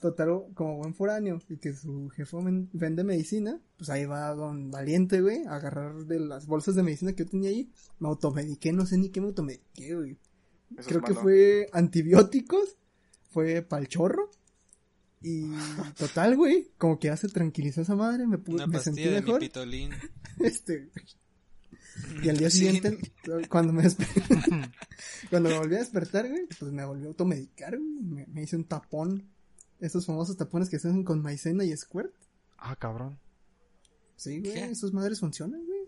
Total, 0.00 0.28
como 0.54 0.78
buen 0.78 0.94
foráneo 0.94 1.40
y 1.48 1.58
que 1.58 1.72
su 1.74 2.08
jefe 2.10 2.36
ven- 2.42 2.70
vende 2.72 3.04
medicina, 3.04 3.60
pues 3.76 3.90
ahí 3.90 4.06
va 4.06 4.32
don 4.34 4.70
Valiente, 4.70 5.20
güey, 5.20 5.44
a 5.44 5.56
agarrar 5.56 6.06
de 6.06 6.18
las 6.18 6.46
bolsas 6.46 6.74
de 6.74 6.82
medicina 6.82 7.12
que 7.12 7.24
yo 7.24 7.30
tenía 7.30 7.50
ahí. 7.50 7.70
Me 7.98 8.08
automediqué, 8.08 8.72
no 8.72 8.86
sé 8.86 8.96
ni 8.96 9.10
qué 9.10 9.20
me 9.20 9.28
automediqué, 9.28 9.94
güey. 9.94 10.18
Eso 10.76 10.88
Creo 10.88 11.02
que 11.02 11.14
fue 11.14 11.66
antibióticos, 11.72 12.76
fue 13.30 13.62
pa'l 13.62 13.86
chorro. 13.86 14.30
Y 15.22 15.52
total, 15.96 16.36
güey, 16.36 16.70
como 16.78 16.98
que 16.98 17.06
ya 17.08 17.16
se 17.16 17.28
tranquilizó 17.28 17.82
esa 17.82 17.94
madre, 17.94 18.26
me, 18.26 18.38
Una 18.46 18.66
me 18.66 18.78
sentí 18.80 19.04
mi 19.04 19.10
mejor. 19.10 19.40
pitolín. 19.40 19.90
Este, 20.40 20.88
y 22.22 22.28
al 22.30 22.38
día 22.38 22.50
Sí. 22.50 22.60
siguiente, 22.60 22.98
cuando 23.48 23.72
me 23.72 23.82
desperté, 23.82 24.22
cuando 25.30 25.50
me 25.50 25.58
volví 25.58 25.76
a 25.76 25.80
despertar, 25.80 26.28
güey, 26.28 26.46
pues 26.58 26.72
me 26.72 26.84
volví 26.84 27.04
a 27.04 27.08
automedicar, 27.08 27.76
güey. 27.78 27.90
Me, 28.02 28.26
me 28.26 28.42
hice 28.42 28.56
un 28.56 28.64
tapón. 28.64 29.28
Esos 29.78 30.06
famosos 30.06 30.36
tapones 30.36 30.68
que 30.70 30.78
se 30.78 30.88
hacen 30.88 31.04
con 31.04 31.20
maicena 31.22 31.64
y 31.64 31.76
squirt. 31.76 32.12
Ah, 32.56 32.76
cabrón. 32.76 33.18
Sí, 34.16 34.40
güey, 34.40 34.52
¿Qué? 34.54 34.64
esas 34.64 34.92
madres 34.92 35.20
funcionan, 35.20 35.64
güey. 35.66 35.81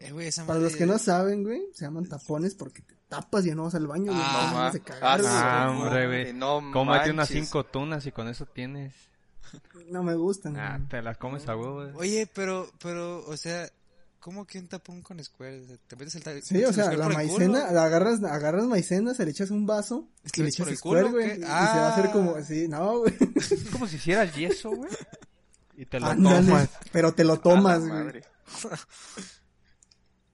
Eh, 0.00 0.12
güey, 0.12 0.28
esa 0.28 0.46
Para 0.46 0.58
madre- 0.60 0.70
los 0.70 0.76
que 0.76 0.86
no 0.86 0.98
saben, 0.98 1.42
güey, 1.42 1.62
se 1.74 1.84
llaman 1.84 2.06
tapones 2.06 2.54
porque 2.54 2.82
te 2.82 2.94
tapas 3.08 3.44
y 3.44 3.48
ya 3.48 3.54
no 3.56 3.64
vas 3.64 3.74
al 3.74 3.86
baño, 3.86 4.12
güey. 4.12 4.16
Ah, 4.24 4.70
no 4.72 4.84
cagar, 4.84 5.20
güey. 5.20 5.32
Ah, 5.34 5.72
su 5.74 5.82
hombre, 5.82 6.06
güey. 6.06 6.32
No 6.34 6.62
Cómete 6.72 7.10
unas 7.10 7.28
cinco 7.28 7.64
tunas 7.64 8.06
y 8.06 8.12
con 8.12 8.28
eso 8.28 8.46
tienes. 8.46 8.94
No 9.88 10.02
me 10.02 10.14
gustan. 10.14 10.56
Ah, 10.56 10.76
güey. 10.76 10.88
te 10.88 11.02
las 11.02 11.16
comes 11.16 11.48
a 11.48 11.56
huevo. 11.56 11.74
güey. 11.82 11.90
Oye, 11.96 12.30
pero, 12.32 12.70
pero, 12.82 13.24
o 13.26 13.36
sea, 13.36 13.68
¿cómo 14.20 14.46
que 14.46 14.58
un 14.60 14.68
tapón 14.68 15.02
con 15.02 15.22
square? 15.24 15.62
¿Te 15.88 15.96
metes 15.96 16.14
el 16.16 16.22
ta- 16.22 16.40
Sí, 16.42 16.54
metes 16.54 16.68
o 16.68 16.72
sea, 16.74 16.84
square 16.84 16.98
la 16.98 17.08
maicena, 17.08 17.66
culo? 17.66 17.80
agarras, 17.80 18.22
agarras 18.22 18.64
maicena, 18.66 19.14
se 19.14 19.24
le 19.24 19.30
echas 19.32 19.50
un 19.50 19.66
vaso 19.66 20.06
¿Es 20.22 20.30
que 20.30 20.42
le 20.42 20.48
echas 20.50 20.60
o 20.68 20.70
güey. 21.10 21.32
Y 21.32 21.34
se 21.40 21.46
va 21.48 21.88
a 21.88 21.92
hacer 21.92 22.10
como, 22.12 22.36
Ah. 22.36 22.42
sí, 22.42 22.68
no, 22.68 22.98
güey. 23.00 23.14
Es 23.34 23.64
como 23.72 23.86
si 23.88 23.96
hicieras 23.96 24.32
yeso, 24.36 24.70
güey. 24.70 24.90
Y 25.76 25.86
te 25.86 25.98
lo 25.98 26.06
Ándale, 26.06 26.46
tomas. 26.46 26.68
pero 26.92 27.14
te 27.14 27.24
lo 27.24 27.34
la 27.36 27.40
tomas, 27.40 27.80
güey. 27.86 28.22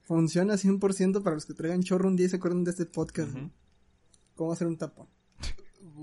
Funciona 0.04 0.54
100% 0.54 1.22
para 1.22 1.34
los 1.34 1.46
que 1.46 1.54
traigan 1.54 1.82
chorro 1.82 2.08
un 2.08 2.16
día 2.16 2.26
y 2.26 2.28
se 2.28 2.36
acuerdan 2.36 2.64
de 2.64 2.70
este 2.70 2.86
podcast. 2.86 3.32
Güey. 3.32 3.50
¿Cómo 4.34 4.52
hacer 4.52 4.66
un 4.66 4.76
tapón? 4.76 5.08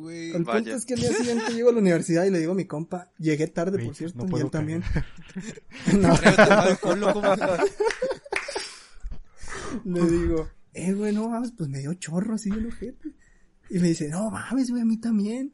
El 0.09 0.45
punto 0.45 0.73
es 0.73 0.85
que 0.85 0.93
el 0.93 1.01
día 1.01 1.13
siguiente 1.13 1.53
llego 1.53 1.69
a 1.69 1.73
la 1.73 1.79
universidad 1.79 2.25
y 2.25 2.31
le 2.31 2.39
digo 2.39 2.53
a 2.53 2.55
mi 2.55 2.65
compa, 2.65 3.11
llegué 3.17 3.47
tarde, 3.47 3.83
por 3.83 3.93
cierto, 3.93 4.25
no 4.25 4.37
y 4.37 4.41
él 4.41 4.49
también. 4.49 4.83
No, 9.85 10.05
le 10.05 10.11
digo, 10.11 10.49
eh, 10.73 10.93
güey, 10.93 11.13
no 11.13 11.29
mames, 11.29 11.53
pues 11.57 11.69
me 11.69 11.79
dio 11.79 11.93
chorro 11.93 12.35
así 12.35 12.49
el 12.49 12.65
ojete. 12.65 13.13
Y 13.69 13.79
me 13.79 13.87
dice, 13.89 14.09
no 14.09 14.29
mames, 14.29 14.69
güey, 14.69 14.81
a 14.81 14.85
mí 14.85 14.97
también. 14.97 15.53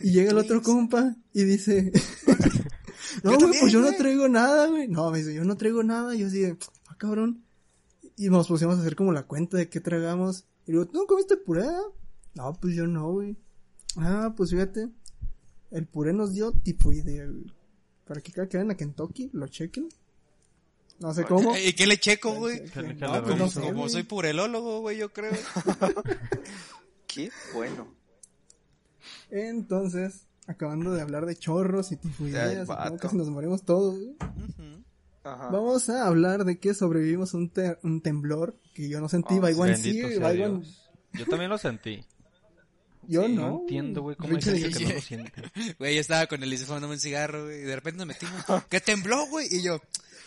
Y 0.00 0.12
llega 0.12 0.30
el 0.30 0.38
otro 0.38 0.62
compa 0.62 1.16
y 1.32 1.44
dice, 1.44 1.92
no, 3.24 3.36
güey, 3.36 3.60
pues 3.60 3.72
yo 3.72 3.80
no 3.80 3.92
traigo 3.92 4.28
nada, 4.28 4.68
güey. 4.68 4.88
No, 4.88 5.10
me 5.10 5.18
dice, 5.18 5.34
yo 5.34 5.44
no 5.44 5.56
traigo 5.56 5.82
nada. 5.82 6.14
Y 6.14 6.20
yo 6.20 6.28
así 6.28 6.40
de, 6.40 6.56
ah, 6.88 6.96
cabrón. 6.96 7.44
Y 8.16 8.28
nos 8.28 8.48
pusimos 8.48 8.76
a 8.76 8.80
hacer 8.80 8.96
como 8.96 9.12
la 9.12 9.24
cuenta 9.24 9.56
de 9.56 9.68
qué 9.68 9.80
tragamos. 9.80 10.44
Y 10.66 10.72
digo, 10.72 10.86
¿tú 10.86 10.98
no 10.98 11.06
comiste 11.06 11.36
puré? 11.36 11.66
No, 12.34 12.52
pues 12.54 12.74
yo 12.74 12.86
no, 12.86 13.12
güey. 13.12 13.36
Ah, 13.96 14.32
pues 14.36 14.50
fíjate. 14.50 14.88
El 15.70 15.86
puré 15.86 16.12
nos 16.12 16.34
dio 16.34 16.52
tifoidea, 16.52 17.26
güey. 17.26 17.52
Para 18.06 18.20
que 18.20 18.32
cada 18.32 18.48
que 18.48 18.58
vayan 18.58 18.70
a 18.70 18.76
Kentucky 18.76 19.30
lo 19.32 19.48
chequen. 19.48 19.88
No 20.98 21.12
sé 21.14 21.24
cómo. 21.24 21.56
¿Y 21.56 21.72
qué 21.72 21.86
le 21.86 21.98
checo, 21.98 22.34
güey? 22.34 22.62
No, 23.00 23.22
pues 23.24 23.38
no 23.38 23.48
sé, 23.48 23.60
como 23.60 23.88
soy 23.88 24.04
purelólogo, 24.04 24.80
güey, 24.80 24.98
yo 24.98 25.12
creo. 25.12 25.32
Qué 27.06 27.30
bueno. 27.54 27.88
Entonces, 29.30 30.26
acabando 30.46 30.92
de 30.92 31.02
hablar 31.02 31.26
de 31.26 31.36
chorros 31.36 31.90
y 31.90 31.94
Ay, 31.94 32.00
tifoideas, 32.00 32.68
casi 33.00 33.16
nos 33.16 33.30
morimos 33.30 33.64
todos, 33.64 33.98
güey. 33.98 34.16
Ajá. 35.24 35.48
vamos 35.50 35.88
a 35.88 36.06
hablar 36.06 36.44
de 36.44 36.58
que 36.58 36.74
sobrevivimos 36.74 37.34
un, 37.34 37.48
te- 37.50 37.78
un 37.82 38.00
temblor 38.00 38.58
que 38.74 38.88
yo 38.88 39.00
no 39.00 39.08
sentí. 39.08 39.34
Oh, 39.34 39.40
Baiwan 39.40 39.76
sí, 39.76 40.00
Baiwan-. 40.18 40.62
Yo 41.12 41.26
también 41.26 41.50
lo 41.50 41.58
sentí. 41.58 42.04
yo 43.06 43.26
Sí, 43.26 43.32
no. 43.34 43.42
No 43.50 43.60
entiendo, 43.60 44.02
güey, 44.02 44.16
cómo 44.16 44.32
gente 44.40 44.70
que 44.72 44.84
no 44.84 44.94
lo 44.94 45.00
siente. 45.00 45.32
Güey, 45.78 45.94
yo 45.94 46.00
estaba 46.00 46.26
con 46.26 46.42
Elise 46.42 46.64
fumando 46.66 46.88
un 46.88 46.98
cigarro, 46.98 47.44
güey, 47.44 47.60
y 47.60 47.64
de 47.64 47.74
repente 47.76 47.98
nos 47.98 48.06
metimos. 48.08 48.34
¡Que 48.68 48.80
tembló, 48.80 49.26
güey! 49.28 49.46
Y 49.50 49.62
yo, 49.62 49.80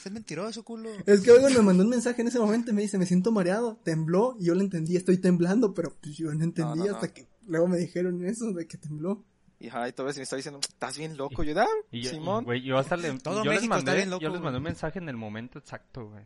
es 0.06 0.12
mentiroso, 0.12 0.64
culo. 0.64 0.90
Es 1.06 1.22
que 1.22 1.32
Baiwan 1.32 1.54
me 1.54 1.62
mandó 1.62 1.84
un 1.84 1.90
mensaje 1.90 2.22
en 2.22 2.28
ese 2.30 2.40
momento 2.40 2.72
y 2.72 2.74
me 2.74 2.82
dice, 2.84 2.98
me 2.98 3.06
siento 3.06 3.32
mareado, 3.32 3.80
tembló, 3.84 4.36
y 4.40 4.46
yo 4.46 4.56
le 4.56 4.62
entendí, 4.64 4.96
estoy 4.96 5.18
temblando, 5.18 5.74
pero 5.74 5.94
pues 6.02 6.16
yo 6.16 6.28
no 6.34 6.44
entendí 6.44 6.80
No, 6.80 6.86
no, 6.86 6.94
hasta 6.96 7.08
no. 7.08 7.14
que 7.14 7.28
luego 7.48 7.68
me 7.68 7.78
dijeron 7.78 8.24
eso 8.26 8.52
de 8.54 8.68
que 8.68 8.78
tembló. 8.78 9.24
Y 9.60 9.70
ajá, 9.70 9.88
y 9.88 9.94
todo 9.94 10.10
eso 10.10 10.20
me 10.20 10.24
está 10.24 10.36
diciendo, 10.36 10.60
¿estás 10.62 10.98
bien 10.98 11.16
loco? 11.18 11.44
Yo, 11.44 11.58
ah, 11.60 11.68
Y 11.92 12.02
yo, 12.02 12.10
y, 12.12 12.14
Simón. 12.14 12.44
güey, 12.44 12.62
yo 12.62 12.78
hasta 12.78 12.98
le, 12.98 13.18
Todo 13.20 13.44
yo 13.44 13.52
les 13.54 13.68
mandé, 13.68 13.96
bien 13.96 14.10
loco, 14.10 14.22
yo 14.22 14.30
les 14.30 14.42
mandé 14.42 14.58
un 14.58 14.64
mensaje 14.64 15.00
en 15.00 15.10
el 15.10 15.16
momento 15.18 15.60
exacto, 15.60 16.10
güey. 16.10 16.26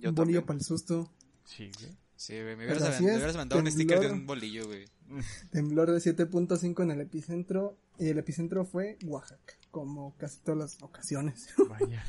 yo 0.00 0.10
un 0.10 0.14
bolillo 0.14 0.44
para 0.44 0.58
el 0.58 0.64
susto. 0.64 1.10
Sí, 1.44 1.70
güey. 1.78 1.96
Sí, 2.16 2.32
güey, 2.32 2.56
me 2.56 2.64
hubieras, 2.64 3.00
me 3.00 3.32
mandado 3.34 3.60
un 3.60 3.70
sticker 3.70 4.00
de 4.00 4.06
temblor. 4.08 4.20
un 4.20 4.26
bolillo, 4.26 4.66
güey. 4.66 4.86
Temblor 5.52 5.92
de 5.92 5.98
7.5 5.98 6.82
en 6.82 6.90
el 6.90 7.00
epicentro, 7.00 7.78
y 7.98 8.08
el 8.08 8.18
epicentro 8.18 8.64
fue 8.64 8.98
Oaxaca, 9.04 9.54
como 9.70 10.16
casi 10.16 10.40
todas 10.40 10.58
las 10.58 10.82
ocasiones. 10.82 11.48
Vaya. 11.68 12.04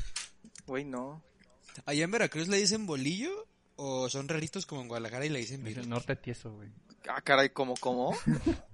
Güey, 0.66 0.84
no. 0.84 1.22
¿Allá 1.86 2.04
en 2.04 2.10
Veracruz 2.10 2.48
le 2.48 2.56
dicen 2.56 2.86
bolillo? 2.86 3.46
¿O 3.76 4.08
son 4.08 4.28
raritos 4.28 4.66
como 4.66 4.82
en 4.82 4.88
Guadalajara 4.88 5.26
y 5.26 5.30
le 5.30 5.38
dicen 5.38 5.60
Es 5.60 5.66
virus? 5.66 5.84
el 5.84 5.90
norte 5.90 6.16
tieso, 6.16 6.52
güey. 6.52 6.70
Ah, 7.08 7.22
caray, 7.22 7.50
¿cómo, 7.50 7.74
cómo? 7.80 8.14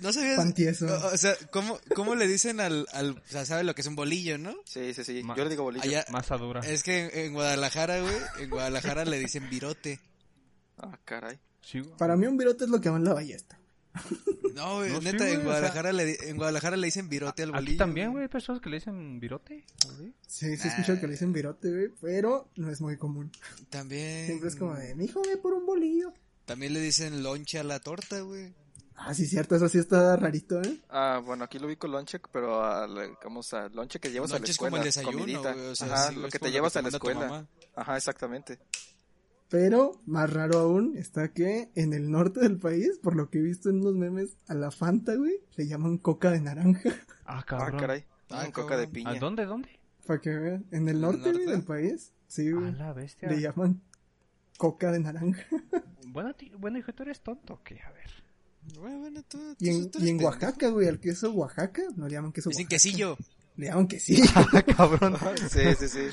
No 0.00 0.12
sabías. 0.12 0.36
Pan 0.36 0.54
tieso. 0.54 0.86
O, 0.86 1.14
o 1.14 1.16
sea, 1.16 1.34
¿cómo, 1.50 1.78
¿cómo 1.94 2.14
le 2.14 2.26
dicen 2.26 2.60
al, 2.60 2.86
al. 2.92 3.10
O 3.10 3.22
sea, 3.28 3.44
sabe 3.44 3.64
lo 3.64 3.74
que 3.74 3.80
es 3.80 3.86
un 3.86 3.96
bolillo, 3.96 4.38
¿no? 4.38 4.54
Sí, 4.64 4.94
sí, 4.94 5.02
sí. 5.04 5.22
Ma- 5.22 5.36
Yo 5.36 5.44
le 5.44 5.50
digo 5.50 5.64
bolillo. 5.64 5.82
Allá. 5.84 6.04
Masa 6.10 6.36
dura. 6.36 6.60
Es 6.60 6.82
que 6.82 7.06
en, 7.06 7.10
en 7.26 7.32
Guadalajara, 7.34 8.00
güey. 8.00 8.16
En 8.40 8.50
Guadalajara 8.50 9.04
le 9.04 9.18
dicen 9.18 9.48
virote. 9.50 10.00
Ah, 10.78 10.98
caray. 11.04 11.38
Sí. 11.60 11.82
Para 11.98 12.16
mí 12.16 12.26
un 12.26 12.36
virote 12.36 12.64
es 12.64 12.70
lo 12.70 12.80
que 12.80 12.88
va 12.90 12.96
en 12.96 13.04
la 13.04 13.14
ballesta. 13.14 13.58
No, 14.54 14.76
güey, 14.76 14.92
No, 14.92 14.98
sí, 15.00 15.04
neta, 15.06 15.18
güey, 15.24 15.34
en 15.34 15.40
o 15.40 15.44
Guadalajara, 15.44 15.92
le, 15.92 16.30
en 16.30 16.36
Guadalajara 16.36 16.76
le 16.76 16.84
dicen 16.86 17.08
virote 17.08 17.42
al 17.42 17.50
bolillo. 17.52 17.70
Aquí 17.70 17.76
también, 17.76 18.10
güey, 18.12 18.22
hay 18.22 18.28
personas 18.28 18.60
que 18.62 18.70
le 18.70 18.76
dicen 18.76 19.18
virote. 19.18 19.64
güey. 19.96 20.12
Sí, 20.26 20.56
sí 20.56 20.68
escucho 20.68 21.00
que 21.00 21.06
le 21.06 21.12
dicen 21.14 21.32
virote, 21.32 21.68
güey, 21.70 21.88
pero 22.00 22.48
no 22.56 22.70
es 22.70 22.80
muy 22.80 22.96
común. 22.96 23.30
También. 23.70 24.26
Siempre 24.26 24.48
es 24.48 24.56
como 24.56 24.74
de, 24.74 24.94
mi 24.94 25.06
hijo 25.06 25.20
ve 25.26 25.36
por 25.36 25.52
un 25.54 25.66
bolillo. 25.66 26.12
También 26.44 26.72
le 26.74 26.80
dicen 26.80 27.22
lonche 27.22 27.58
a 27.58 27.64
la 27.64 27.80
torta, 27.80 28.20
güey. 28.20 28.52
Ah, 29.00 29.14
sí, 29.14 29.26
cierto, 29.26 29.54
eso 29.54 29.68
sí 29.68 29.78
está 29.78 30.16
rarito, 30.16 30.60
¿eh? 30.60 30.76
Ah, 30.90 31.22
bueno, 31.24 31.44
aquí 31.44 31.58
lo 31.60 31.68
vi 31.68 31.76
con 31.76 31.92
lonche, 31.92 32.20
pero 32.32 32.64
al, 32.64 33.16
vamos 33.22 33.54
a 33.54 33.68
lonche 33.68 34.00
que 34.00 34.10
llevas 34.10 34.30
a 34.30 34.34
la 34.34 34.38
Lonche 34.40 34.50
es 34.50 34.54
escuela. 34.56 34.70
como 34.70 34.76
el 34.82 34.84
desayuno, 34.88 35.18
comidita. 35.18 35.52
güey. 35.54 35.66
O 35.68 35.74
sea, 35.76 35.86
Ajá, 35.94 36.08
sí, 36.08 36.14
lo 36.16 36.28
que 36.28 36.38
te 36.40 36.50
llevas 36.50 36.76
a 36.76 36.82
la 36.82 36.88
escuela. 36.88 37.46
Ajá, 37.76 37.96
exactamente. 37.96 38.58
Pero 39.48 40.00
más 40.04 40.30
raro 40.32 40.58
aún 40.58 40.96
está 40.96 41.32
que 41.32 41.70
en 41.74 41.92
el 41.94 42.10
norte 42.10 42.40
del 42.40 42.58
país, 42.58 42.98
por 43.02 43.16
lo 43.16 43.30
que 43.30 43.38
he 43.38 43.42
visto 43.42 43.70
en 43.70 43.80
unos 43.80 43.94
memes, 43.94 44.36
a 44.48 44.54
la 44.54 44.70
Fanta, 44.70 45.14
güey, 45.14 45.40
le 45.56 45.66
llaman 45.66 45.96
coca 45.98 46.30
de 46.30 46.40
naranja. 46.40 46.90
Ah, 47.24 47.38
Ah, 47.38 47.44
cabrón. 47.46 47.80
caray. 47.80 48.04
Ah, 48.30 48.46
coca 48.52 48.76
de 48.76 48.88
piña. 48.88 49.10
¿A 49.12 49.14
dónde, 49.18 49.46
dónde? 49.46 49.70
Para 50.06 50.20
que 50.20 50.30
vean, 50.30 50.66
en 50.70 50.88
el 50.88 50.96
el 50.96 51.00
norte, 51.00 51.32
güey, 51.32 51.46
del 51.46 51.62
país, 51.62 52.12
sí, 52.26 52.48
A 52.48 52.54
güey, 52.54 52.72
la 52.72 52.92
bestia. 52.92 53.28
le 53.30 53.40
llaman 53.40 53.80
coca 54.58 54.90
de 54.92 54.98
naranja. 55.00 55.44
Bueno, 56.08 56.34
ti- 56.34 56.52
bueno, 56.58 56.78
hijo, 56.78 56.92
tú 56.92 57.04
eres 57.04 57.20
tonto, 57.20 57.54
¿o 57.54 57.62
¿qué? 57.62 57.80
A 57.82 57.90
ver. 57.92 58.10
Bueno, 58.76 58.98
bueno, 59.00 59.22
tú, 59.28 59.56
Y 59.60 59.68
en, 59.70 59.90
tú 59.90 59.98
y 60.04 60.08
en. 60.10 60.22
Oaxaca, 60.22 60.68
güey, 60.68 60.88
al 60.88 61.00
queso 61.00 61.30
Oaxaca, 61.32 61.82
no 61.96 62.06
le 62.06 62.12
llaman 62.14 62.32
queso 62.32 62.50
Dicen 62.50 62.64
Oaxaca. 62.64 62.76
quesillo. 62.76 63.16
Le 63.56 63.66
llaman 63.66 63.88
quesillo. 63.88 64.24
cabrón. 64.76 65.16
Sí, 65.50 65.60
sí, 65.78 65.88
sí. 65.88 66.08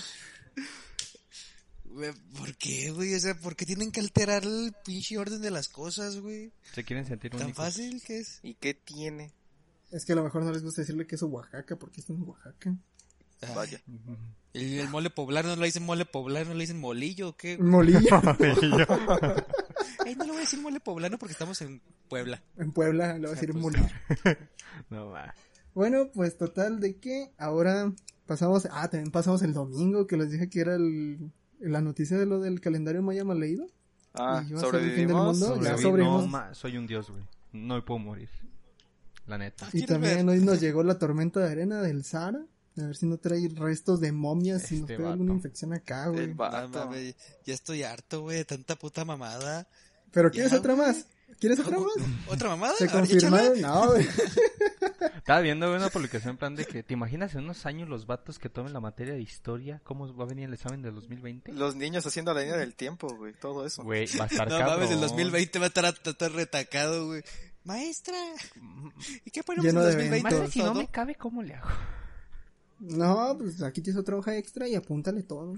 ¿Por 2.37 2.55
qué, 2.57 2.91
güey? 2.91 3.13
O 3.15 3.19
sea, 3.19 3.35
¿por 3.39 3.55
qué 3.55 3.65
tienen 3.65 3.91
que 3.91 4.01
alterar 4.01 4.43
el 4.43 4.73
pinche 4.83 5.17
orden 5.17 5.41
de 5.41 5.49
las 5.51 5.69
cosas, 5.69 6.17
güey? 6.19 6.51
Se 6.73 6.83
quieren 6.83 7.05
sentir 7.05 7.31
Tan 7.31 7.43
únicos. 7.43 7.57
fácil 7.63 8.01
que 8.05 8.19
es. 8.19 8.39
¿Y 8.43 8.55
qué 8.55 8.73
tiene? 8.73 9.31
es 9.91 10.03
que 10.03 10.11
a 10.11 10.15
lo 10.15 10.23
mejor 10.23 10.43
no 10.43 10.51
les 10.51 10.61
gusta 10.61 10.81
decirle 10.81 11.07
queso 11.07 11.27
Oaxaca 11.27 11.77
porque 11.77 12.01
están 12.01 12.17
en 12.17 12.23
Oaxaca. 12.23 12.75
Ay, 13.41 13.55
Vaya. 13.55 13.81
Ujú. 13.87 14.17
El, 14.53 14.79
el 14.79 14.89
mole 14.89 15.09
poblano 15.09 15.49
no 15.55 15.61
le 15.61 15.67
dicen 15.67 15.83
mole 15.83 16.05
poblano, 16.05 16.53
le 16.53 16.59
dicen 16.61 16.79
molillo, 16.79 17.29
¿o 17.29 17.37
qué? 17.37 17.57
Molillo. 17.57 17.99
Ay, 20.05 20.15
no 20.15 20.23
le 20.23 20.29
voy 20.31 20.37
a 20.37 20.41
decir 20.41 20.61
mole 20.61 20.79
poblano 20.79 21.17
porque 21.17 21.33
estamos 21.33 21.61
en 21.61 21.81
Puebla. 22.09 22.41
en 22.57 22.71
Puebla 22.71 23.17
le 23.17 23.25
va 23.27 23.31
a 23.31 23.33
decir 23.35 23.51
pues, 23.51 23.61
molillo. 23.61 23.87
No, 24.89 25.09
va. 25.09 25.33
Bueno, 25.73 26.09
pues 26.13 26.37
total 26.37 26.79
de 26.79 26.97
que 26.97 27.31
ahora 27.37 27.91
pasamos, 28.25 28.67
ah, 28.71 28.89
también 28.89 29.11
pasamos 29.11 29.41
el 29.41 29.53
domingo 29.53 30.05
que 30.07 30.17
les 30.17 30.31
dije 30.31 30.49
que 30.49 30.59
era 30.61 30.75
el, 30.75 31.31
la 31.59 31.81
noticia 31.81 32.17
de 32.17 32.25
lo 32.25 32.39
del 32.39 32.61
calendario 32.61 33.01
maya 33.01 33.23
mal 33.23 33.39
leído. 33.39 33.65
Ah, 34.13 34.37
Y 34.41 34.41
el 34.41 34.45
fin 34.47 34.55
del 34.57 34.59
sobrevivimos. 34.65 35.39
mundo. 35.39 35.55
sobrevivimos. 35.77 36.21
No, 36.23 36.27
ma, 36.27 36.53
soy 36.53 36.77
un 36.77 36.87
dios, 36.87 37.09
güey. 37.09 37.23
No 37.51 37.75
me 37.75 37.81
puedo 37.81 37.99
morir. 37.99 38.29
La 39.27 39.37
neta. 39.37 39.67
Y 39.69 39.71
¿Quieres 39.71 39.89
también 39.89 40.25
ver? 40.25 40.37
hoy 40.37 40.43
nos 40.43 40.61
llegó 40.61 40.83
la 40.83 40.99
tormenta 40.99 41.39
de 41.39 41.51
arena 41.51 41.81
del 41.81 42.03
Sahara. 42.03 42.45
A 42.77 42.81
ver 42.87 42.95
si 42.95 43.05
no 43.05 43.17
trae 43.17 43.47
restos 43.55 44.01
de 44.01 44.11
momias, 44.11 44.63
si 44.63 44.75
nos 44.75 44.81
Este 44.89 44.97
trae 44.97 45.11
alguna 45.13 45.33
infección 45.33 45.73
acá, 45.73 46.07
güey. 46.09 46.33
No, 46.33 46.91
ya 47.45 47.53
estoy 47.53 47.83
harto, 47.83 48.21
güey, 48.23 48.37
de 48.37 48.45
tanta 48.45 48.75
puta 48.75 49.05
mamada. 49.05 49.67
Pero 50.15 50.31
¿quieres 50.31 50.51
Ya, 50.51 50.57
otra 50.57 50.73
güey. 50.73 50.87
más? 50.87 51.05
¿Quieres 51.39 51.59
otra 51.59 51.77
más? 51.77 51.89
¿Otra 52.29 52.49
mamada? 52.49 52.73
¿Se 52.77 52.85
A 52.85 52.87
ver, 52.87 52.95
confirmaron? 52.95 53.61
No, 53.61 53.91
güey. 53.91 54.07
Estaba 55.17 55.41
viendo 55.41 55.73
una 55.75 55.89
publicación 55.89 56.31
en 56.31 56.37
plan 56.37 56.55
de 56.55 56.65
que, 56.65 56.81
¿te 56.83 56.93
imaginas 56.93 57.33
en 57.35 57.43
unos 57.43 57.65
años 57.65 57.89
los 57.89 58.05
vatos 58.05 58.39
que 58.39 58.47
tomen 58.49 58.71
la 58.73 58.79
materia 58.79 59.13
de 59.13 59.21
historia? 59.21 59.81
¿Cómo 59.83 60.15
va 60.15 60.23
a 60.23 60.27
venir 60.27 60.45
el 60.47 60.53
examen 60.53 60.81
del 60.81 60.95
2020? 60.95 61.51
Los 61.53 61.75
niños 61.75 62.05
haciendo 62.05 62.33
la 62.33 62.41
línea 62.41 62.55
del 62.57 62.73
tiempo, 62.75 63.07
güey. 63.15 63.33
Todo 63.33 63.65
eso. 63.65 63.83
Güey, 63.83 64.07
va 64.19 64.23
a 64.23 64.27
estar 64.31 64.47
No 64.49 64.57
cabrón. 64.57 64.75
mames, 64.79 64.91
el 64.91 65.01
2020 65.01 65.59
va 65.59 65.65
a 65.65 65.67
estar, 65.67 65.85
a 65.85 65.89
estar 65.89 66.31
retacado, 66.31 67.07
güey. 67.07 67.23
Maestra, 67.65 68.15
¿y 69.25 69.31
qué 69.31 69.43
ponemos 69.43 69.65
Lleno 69.65 69.81
en 69.81 69.87
de 69.87 69.91
2020? 69.93 70.05
eventos. 70.07 70.39
Maestra, 70.39 70.51
si 70.51 70.59
no 70.63 70.73
me 70.75 70.87
cabe, 70.87 71.15
¿cómo 71.15 71.41
le 71.43 71.55
hago? 71.55 71.69
No, 72.79 73.35
pues 73.37 73.61
aquí 73.63 73.81
tienes 73.81 73.99
otra 73.99 74.15
hoja 74.17 74.37
extra 74.37 74.67
y 74.67 74.75
apúntale 74.75 75.23
todo. 75.23 75.55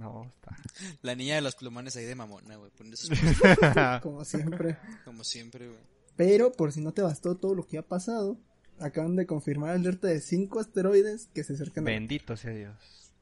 No, 0.00 0.24
está. 0.24 0.56
La 1.02 1.14
niña 1.14 1.34
de 1.34 1.42
los 1.42 1.56
plumones 1.56 1.94
ahí 1.94 2.06
de 2.06 2.14
mamona, 2.14 2.56
güey. 2.56 2.72
Esos 2.90 3.10
Como 4.02 4.24
siempre. 4.24 4.78
como 5.04 5.24
siempre, 5.24 5.68
güey. 5.68 5.80
Pero 6.16 6.52
por 6.52 6.72
si 6.72 6.80
no 6.80 6.92
te 6.92 7.02
bastó 7.02 7.36
todo 7.36 7.54
lo 7.54 7.66
que 7.66 7.76
ha 7.76 7.82
pasado, 7.82 8.38
acaban 8.78 9.14
de 9.14 9.26
confirmar 9.26 9.70
alerta 9.70 10.08
de 10.08 10.22
cinco 10.22 10.58
asteroides 10.58 11.28
que 11.34 11.44
se 11.44 11.52
acercan 11.52 11.84
a 11.84 11.90
Bendito 11.90 12.34
sea 12.34 12.52
Dios. 12.52 13.12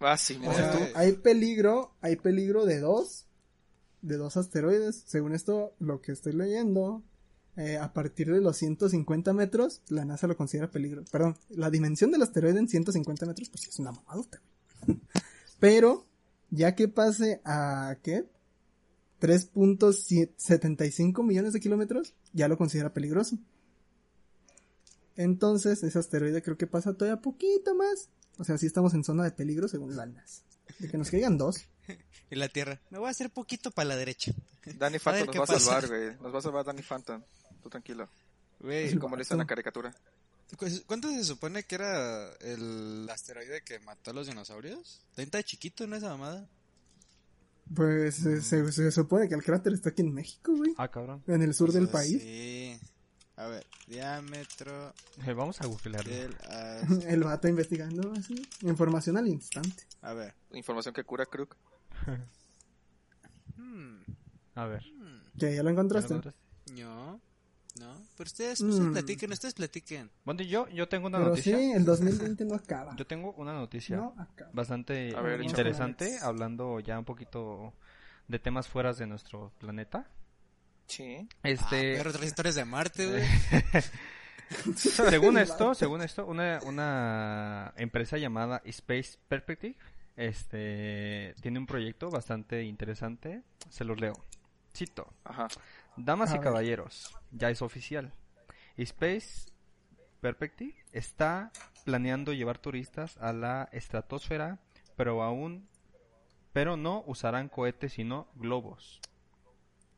Ah. 0.00 0.14
O 0.14 0.16
sea, 0.16 0.90
hay 0.96 1.12
peligro, 1.12 1.94
hay 2.00 2.16
peligro 2.16 2.66
de 2.66 2.80
dos, 2.80 3.26
de 4.02 4.16
dos 4.16 4.36
asteroides. 4.36 5.04
Según 5.06 5.36
esto, 5.36 5.72
lo 5.78 6.02
que 6.02 6.10
estoy 6.10 6.32
leyendo, 6.32 7.04
eh, 7.56 7.78
a 7.78 7.92
partir 7.92 8.32
de 8.32 8.40
los 8.40 8.56
150 8.56 9.32
metros, 9.32 9.82
la 9.88 10.04
NASA 10.04 10.26
lo 10.26 10.36
considera 10.36 10.68
peligro. 10.68 11.04
Perdón, 11.12 11.36
la 11.48 11.70
dimensión 11.70 12.10
del 12.10 12.22
asteroide 12.22 12.58
en 12.58 12.68
150 12.68 13.24
metros, 13.24 13.50
pues 13.50 13.68
es 13.68 13.78
una 13.78 13.92
mamadota. 13.92 14.42
Pero, 15.58 16.06
ya 16.50 16.74
que 16.74 16.88
pase 16.88 17.40
a, 17.44 17.96
¿qué? 18.02 18.26
3.75 19.20 21.24
millones 21.24 21.52
de 21.52 21.60
kilómetros, 21.60 22.14
ya 22.32 22.48
lo 22.48 22.58
considera 22.58 22.92
peligroso. 22.92 23.38
Entonces, 25.16 25.82
ese 25.82 25.98
asteroide 25.98 26.42
creo 26.42 26.58
que 26.58 26.66
pasa 26.66 26.92
todavía 26.92 27.22
poquito 27.22 27.74
más. 27.74 28.10
O 28.38 28.44
sea, 28.44 28.58
sí 28.58 28.66
estamos 28.66 28.92
en 28.94 29.02
zona 29.02 29.24
de 29.24 29.30
peligro 29.30 29.66
según 29.68 29.96
la 29.96 30.04
NASA. 30.04 30.42
De 30.78 30.88
que 30.88 30.98
nos 30.98 31.10
caigan 31.10 31.38
dos. 31.38 31.64
Y 32.28 32.34
la 32.34 32.48
Tierra, 32.48 32.80
me 32.90 32.98
voy 32.98 33.06
a 33.06 33.12
hacer 33.12 33.30
poquito 33.30 33.70
para 33.70 33.90
la 33.90 33.96
derecha. 33.96 34.32
Danny 34.64 34.98
Phantom 35.04 35.26
nos 35.26 35.38
va 35.38 35.44
a 35.44 35.60
salvar, 35.60 35.86
güey. 35.86 36.16
Nos 36.20 36.34
va 36.34 36.40
a 36.40 36.42
salvar 36.42 36.64
Danny 36.64 36.82
Phantom. 36.82 37.22
Tú 37.62 37.70
tranquilo. 37.70 38.08
Güey, 38.58 38.98
Como 38.98 39.14
le 39.14 39.22
hizo 39.22 39.34
en 39.34 39.38
la 39.38 39.46
caricatura. 39.46 39.94
¿Cu- 40.56 40.66
¿cuánto 40.86 41.08
se 41.10 41.24
supone 41.24 41.64
que 41.64 41.74
era 41.76 42.32
el 42.40 43.08
asteroide 43.10 43.62
que 43.62 43.78
mató 43.80 44.10
a 44.10 44.14
los 44.14 44.26
dinosaurios? 44.26 45.00
¿Está 45.16 45.42
chiquito, 45.42 45.86
no 45.86 45.96
esa 45.96 46.08
mamada? 46.10 46.48
Pues 47.74 48.24
eh, 48.26 48.40
se, 48.42 48.70
se 48.70 48.90
supone 48.92 49.28
que 49.28 49.34
el 49.34 49.42
cráter 49.42 49.72
está 49.72 49.88
aquí 49.90 50.02
en 50.02 50.14
México, 50.14 50.52
güey. 50.54 50.72
Ah, 50.78 50.88
cabrón. 50.88 51.22
En 51.26 51.42
el 51.42 51.52
sur 51.52 51.70
O 51.70 51.72
sea, 51.72 51.80
del 51.80 51.90
país. 51.90 52.22
Sí. 52.22 52.78
A 53.38 53.48
ver, 53.48 53.66
diámetro 53.86 54.94
Eh, 55.26 55.32
vamos 55.34 55.60
a 55.60 55.66
googlearlo. 55.66 56.10
del... 56.10 56.36
El 57.06 57.22
vato 57.24 57.48
investigando 57.48 58.12
así. 58.12 58.40
Información 58.62 59.16
al 59.18 59.28
instante. 59.28 59.84
A 60.00 60.14
ver. 60.14 60.34
Información 60.52 60.94
que 60.94 61.04
cura 61.04 61.26
Crook. 61.26 61.56
Hmm, 63.56 63.98
A 64.54 64.64
ver. 64.66 64.82
¿Ya, 65.34 65.48
ya 65.48 65.48
lo 65.48 65.54
¿ya 65.56 65.62
lo 65.64 65.70
encontraste? 65.70 66.14
encontraste? 66.14 66.40
No, 66.82 67.20
no. 67.80 67.94
Pero 68.16 68.26
ustedes, 68.28 68.60
ustedes 68.60 68.88
Mm. 68.88 68.92
platiquen, 68.92 69.32
ustedes 69.32 69.54
platiquen. 69.54 70.10
Bueno, 70.24 70.42
yo, 70.42 70.68
yo 70.68 70.88
tengo 70.88 71.06
una 71.06 71.18
Pero 71.18 71.30
noticia. 71.30 71.56
sí, 71.58 71.72
el 71.72 71.84
2020 71.84 72.44
no 72.44 72.54
acaba. 72.54 72.94
Yo 72.96 73.06
tengo 73.06 73.32
una 73.36 73.52
noticia 73.52 73.96
No 73.96 74.14
acaba. 74.18 74.50
bastante 74.52 75.12
ver, 75.14 75.42
interesante, 75.42 76.18
hablando 76.22 76.80
ya 76.80 76.98
un 76.98 77.04
poquito 77.04 77.72
de 78.28 78.38
temas 78.38 78.66
fuera 78.68 78.92
de 78.92 79.06
nuestro 79.06 79.52
planeta. 79.58 80.06
Sí. 80.86 81.28
Este, 81.42 81.92
Ah, 81.94 81.98
pero 81.98 82.10
otras 82.10 82.24
historias 82.26 82.54
de 82.54 82.64
Marte, 82.64 83.10
güey. 83.10 83.22
según 84.76 85.38
esto, 85.38 85.74
según 85.74 86.02
esto, 86.02 86.26
una, 86.26 86.60
una 86.64 87.72
empresa 87.76 88.16
llamada 88.18 88.62
Space 88.64 89.18
Perspective, 89.28 89.76
este, 90.16 91.34
tiene 91.40 91.58
un 91.58 91.66
proyecto 91.66 92.10
bastante 92.10 92.62
interesante. 92.64 93.42
Se 93.68 93.84
los 93.84 94.00
leo. 94.00 94.14
Cito. 94.74 95.12
Ajá. 95.24 95.48
Damas 95.96 96.30
A 96.30 96.34
y 96.34 96.38
ver. 96.38 96.44
caballeros, 96.44 97.14
ya 97.30 97.50
es 97.50 97.62
oficial. 97.62 98.12
Space 98.76 99.46
Perspective 100.20 100.74
está 100.92 101.50
planeando 101.84 102.32
llevar 102.32 102.58
turistas 102.58 103.16
a 103.18 103.32
la 103.32 103.68
estratosfera, 103.72 104.58
pero 104.96 105.22
aún, 105.22 105.68
pero 106.52 106.76
no 106.76 107.02
usarán 107.06 107.48
cohetes 107.48 107.92
sino 107.94 108.28
globos. 108.34 109.00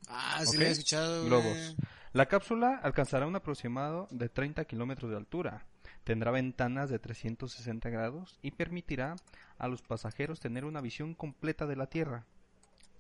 Ah, 0.09 0.43
sí 0.45 0.57
Ok. 0.57 0.61
lo 0.61 0.67
he 0.67 0.71
escuchado. 0.71 1.25
Globos. 1.25 1.77
La 2.13 2.27
cápsula 2.27 2.81
alcanzará 2.83 3.27
un 3.27 3.37
aproximado 3.37 4.09
de 4.11 4.29
30 4.29 4.65
kilómetros 4.65 5.11
de 5.11 5.17
altura. 5.17 5.67
Tendrá 6.05 6.31
ventanas 6.31 6.89
de 6.89 6.99
360 6.99 7.91
grados 7.91 8.39
y 8.41 8.51
permitirá 8.53 9.17
a 9.59 9.69
los 9.69 9.83
pasajeros 9.83 10.41
tener 10.41 10.65
una 10.65 10.81
visión 10.81 11.15
completa 11.15 11.67
de 11.67 11.77
la 11.77 11.87
Tierra. 11.87 12.25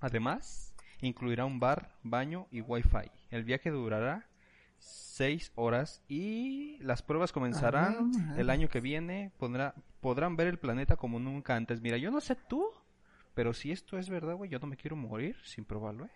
Además, 0.00 0.67
incluirá 1.00 1.44
un 1.44 1.60
bar, 1.60 1.94
baño 2.02 2.46
y 2.50 2.60
wifi. 2.60 3.10
El 3.30 3.44
viaje 3.44 3.70
durará 3.70 4.26
6 4.78 5.52
horas 5.56 6.02
y 6.08 6.78
las 6.80 7.02
pruebas 7.02 7.32
comenzarán 7.32 8.12
Ah, 8.16 8.34
el 8.38 8.50
año 8.50 8.68
que 8.68 8.80
viene. 8.80 9.32
Podrá- 9.38 9.74
podrán 10.00 10.36
ver 10.36 10.46
el 10.48 10.58
planeta 10.58 10.96
como 10.96 11.18
nunca 11.18 11.56
antes. 11.56 11.80
Mira, 11.80 11.96
yo 11.98 12.10
no 12.10 12.20
sé 12.20 12.36
tú, 12.48 12.64
pero 13.34 13.52
si 13.54 13.72
esto 13.72 13.98
es 13.98 14.08
verdad, 14.08 14.34
güey, 14.36 14.50
yo 14.50 14.58
no 14.58 14.66
me 14.66 14.76
quiero 14.76 14.96
morir 14.96 15.36
sin 15.44 15.64
probarlo, 15.64 16.04
¿eh? 16.06 16.10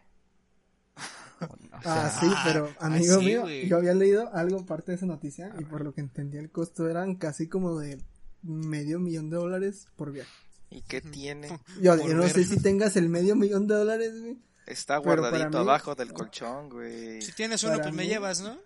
O 1.42 1.82
sea, 1.82 2.06
Ah, 2.06 2.10
sí, 2.20 2.26
pero 2.44 2.68
ah, 2.78 2.86
amigo 2.86 3.18
sí, 3.18 3.24
mío, 3.24 3.48
yo 3.48 3.76
había 3.78 3.94
leído 3.94 4.32
algo 4.34 4.64
parte 4.64 4.92
de 4.92 4.96
esa 4.96 5.06
noticia 5.06 5.52
y 5.58 5.64
por 5.64 5.82
lo 5.82 5.92
que 5.92 6.00
entendí 6.00 6.38
el 6.38 6.50
costo 6.50 6.88
eran 6.88 7.16
casi 7.16 7.48
como 7.48 7.78
de 7.80 7.98
medio 8.42 9.00
millón 9.00 9.28
de 9.30 9.36
dólares 9.38 9.88
por 9.96 10.12
viaje. 10.12 10.30
¿Y 10.70 10.82
qué 10.82 11.00
tiene? 11.00 11.48
Yo, 11.80 11.96
no 11.96 12.20
ver. 12.22 12.30
sé 12.30 12.44
si 12.44 12.62
tengas 12.62 12.96
el 12.96 13.08
medio 13.08 13.34
millón 13.34 13.66
de 13.66 13.74
dólares, 13.74 14.20
güey. 14.20 14.38
Está 14.66 14.96
guardadito 14.98 15.48
mí- 15.50 15.56
abajo 15.58 15.94
del 15.94 16.12
colchón, 16.12 16.68
güey. 16.70 17.20
Si 17.22 17.32
tienes 17.32 17.62
uno, 17.64 17.72
Para 17.72 17.84
pues 17.84 17.94
me 17.94 18.06
llevas, 18.06 18.40
¿no? 18.40 18.56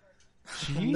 Sí, 0.65 0.93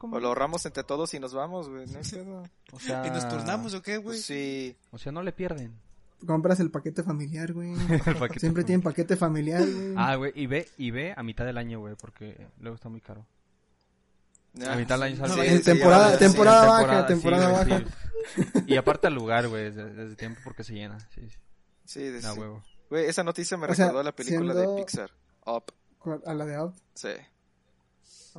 O 0.00 0.18
lo 0.18 0.28
ahorramos 0.28 0.66
entre 0.66 0.82
todos 0.82 1.14
y 1.14 1.20
nos 1.20 1.32
vamos, 1.32 1.68
güey. 1.68 1.86
No 1.86 2.02
sé, 2.02 2.24
no. 2.24 2.42
o 2.72 2.80
sea, 2.80 3.06
¿Y 3.06 3.10
nos 3.10 3.28
turnamos 3.28 3.72
o 3.74 3.82
qué, 3.82 3.98
güey? 3.98 4.18
Sí. 4.18 4.76
O 4.90 4.98
sea, 4.98 5.12
no 5.12 5.22
le 5.22 5.32
pierden. 5.32 5.78
Compras 6.26 6.58
el 6.58 6.70
paquete 6.72 7.04
familiar, 7.04 7.52
güey. 7.52 7.70
El 8.06 8.16
paquete 8.16 8.40
Siempre 8.40 8.64
tienen 8.64 8.82
paquete 8.82 9.16
familiar, 9.16 9.62
güey. 9.64 9.94
Ah, 9.96 10.16
güey, 10.16 10.32
y 10.34 10.46
ve, 10.48 10.68
y 10.76 10.90
ve 10.90 11.14
a 11.16 11.22
mitad 11.22 11.44
del 11.44 11.56
año, 11.58 11.78
güey, 11.78 11.94
porque 11.94 12.48
luego 12.58 12.74
está 12.74 12.88
muy 12.88 13.00
caro. 13.00 13.24
Ah, 14.62 14.72
A 14.72 14.76
mitad 14.76 14.96
del 14.96 15.02
año 15.04 15.16
sale. 15.28 15.58
sí, 15.58 15.62
temporada- 15.62 16.18
temporada 16.18 16.62
sí. 16.80 16.84
baja, 16.86 17.06
temporada 17.06 17.48
baja. 17.52 17.78
sí. 18.34 18.42
Y 18.66 18.76
aparte 18.76 19.06
al 19.06 19.14
lugar, 19.14 19.46
güey, 19.46 19.64
desde, 19.70 19.84
desde 19.94 20.16
tiempo 20.16 20.40
porque 20.42 20.64
se 20.64 20.74
llena. 20.74 20.98
Sí, 21.14 21.20
sí. 21.30 21.36
Sí, 21.84 22.00
de- 22.00 22.20
sí. 22.20 22.26
huevo. 22.36 22.64
Güey, 22.90 23.06
esa 23.06 23.22
noticia 23.22 23.56
me 23.56 23.66
O 23.66 23.74
sea, 23.74 23.86
recordó 23.86 24.00
a 24.00 24.04
la 24.04 24.12
película 24.14 24.52
siendo- 24.54 24.74
de 24.76 24.82
Pixar. 24.82 25.10
Up. 25.46 25.64
A 26.26 26.34
la 26.34 26.44
de 26.46 26.60
Up. 26.60 26.74
Sí. 26.94 27.08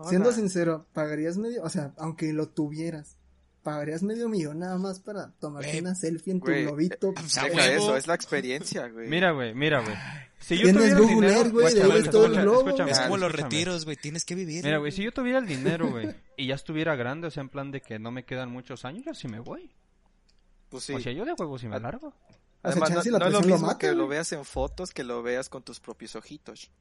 Siendo 0.08 0.32
sincero, 0.32 0.86
¿pagarías 0.94 1.38
medio, 1.38 1.62
o 1.64 1.70
sea, 1.70 1.94
aunque 1.98 2.32
lo 2.32 2.48
tuvieras, 2.48 3.18
¿pagarías 3.64 4.02
medio 4.02 4.30
millón 4.30 4.60
nada 4.60 4.78
más 4.78 5.00
para 5.02 5.32
tomarte 5.40 5.82
una 5.82 5.94
selfie 5.94 6.32
en 6.34 6.40
tu 6.40 6.46
güey, 6.48 6.64
globito? 6.64 7.10
eh, 7.10 7.14
Deja 7.22 7.44
huevo. 7.46 7.84
eso, 7.84 7.98
es 7.98 8.08
la 8.08 8.14
experiencia, 8.16 8.88
güey. 8.88 9.10
Mira, 9.10 9.32
güey, 9.32 9.54
mira, 9.54 9.82
güey. 9.82 9.96
Si 10.40 10.56
yo 10.58 10.64
Tienes 10.64 10.82
tuviera 10.84 10.96
el 10.96 11.02
Google 11.02 11.16
dinero, 11.16 11.40
Earth, 11.42 11.52
güey, 11.52 11.74
de 11.74 11.84
ahí 11.84 12.04
todo 12.04 12.26
el 12.28 12.42
globo. 12.42 12.60
escúchame, 12.70 12.92
Es 12.92 13.00
como 13.02 13.18
los 13.18 13.32
retiros, 13.32 13.84
güey. 13.84 13.98
Tienes 13.98 14.24
que 14.24 14.36
vivir. 14.36 14.64
Mira, 14.64 14.78
güey, 14.78 14.94
si 14.94 15.04
yo 15.04 15.12
tuviera 15.12 15.40
el 15.40 15.46
dinero, 15.48 15.90
güey, 15.92 16.16
y 16.38 16.48
ya 16.48 16.56
estuviera 16.56 16.96
grande, 16.96 17.28
o 17.28 17.32
sea, 17.32 17.42
en 17.42 17.50
plan 17.50 17.70
de 17.72 17.82
que 17.82 18.00
no 18.00 18.10
me 18.12 18.24
quedan 18.24 18.50
muchos 18.50 18.86
años, 18.86 19.04
yo 19.06 19.14
sí 19.14 19.28
me 19.28 19.40
voy. 19.42 19.70
Pues 20.70 20.86
sí. 20.86 20.94
O 20.94 21.00
sea, 21.02 21.12
yo 21.12 21.26
de 21.26 21.34
huevo 21.34 21.58
sí 21.60 21.68
me 21.68 21.76
Ah, 21.76 21.80
largo. 21.80 22.14
Además, 22.62 22.90
no, 22.90 22.96
chance 22.96 23.12
la 23.12 23.20
no 23.20 23.28
es 23.28 23.34
lo 23.34 23.42
mismo 23.42 23.68
mata, 23.68 23.78
que 23.78 23.94
lo 23.94 24.08
veas 24.08 24.32
en 24.34 24.44
fotos 24.46 24.92
que 24.92 25.04
lo 25.04 25.24
veas 25.24 25.50
con 25.50 25.64
tus 25.64 25.80
propios 25.80 26.16
ojitos. 26.16 26.72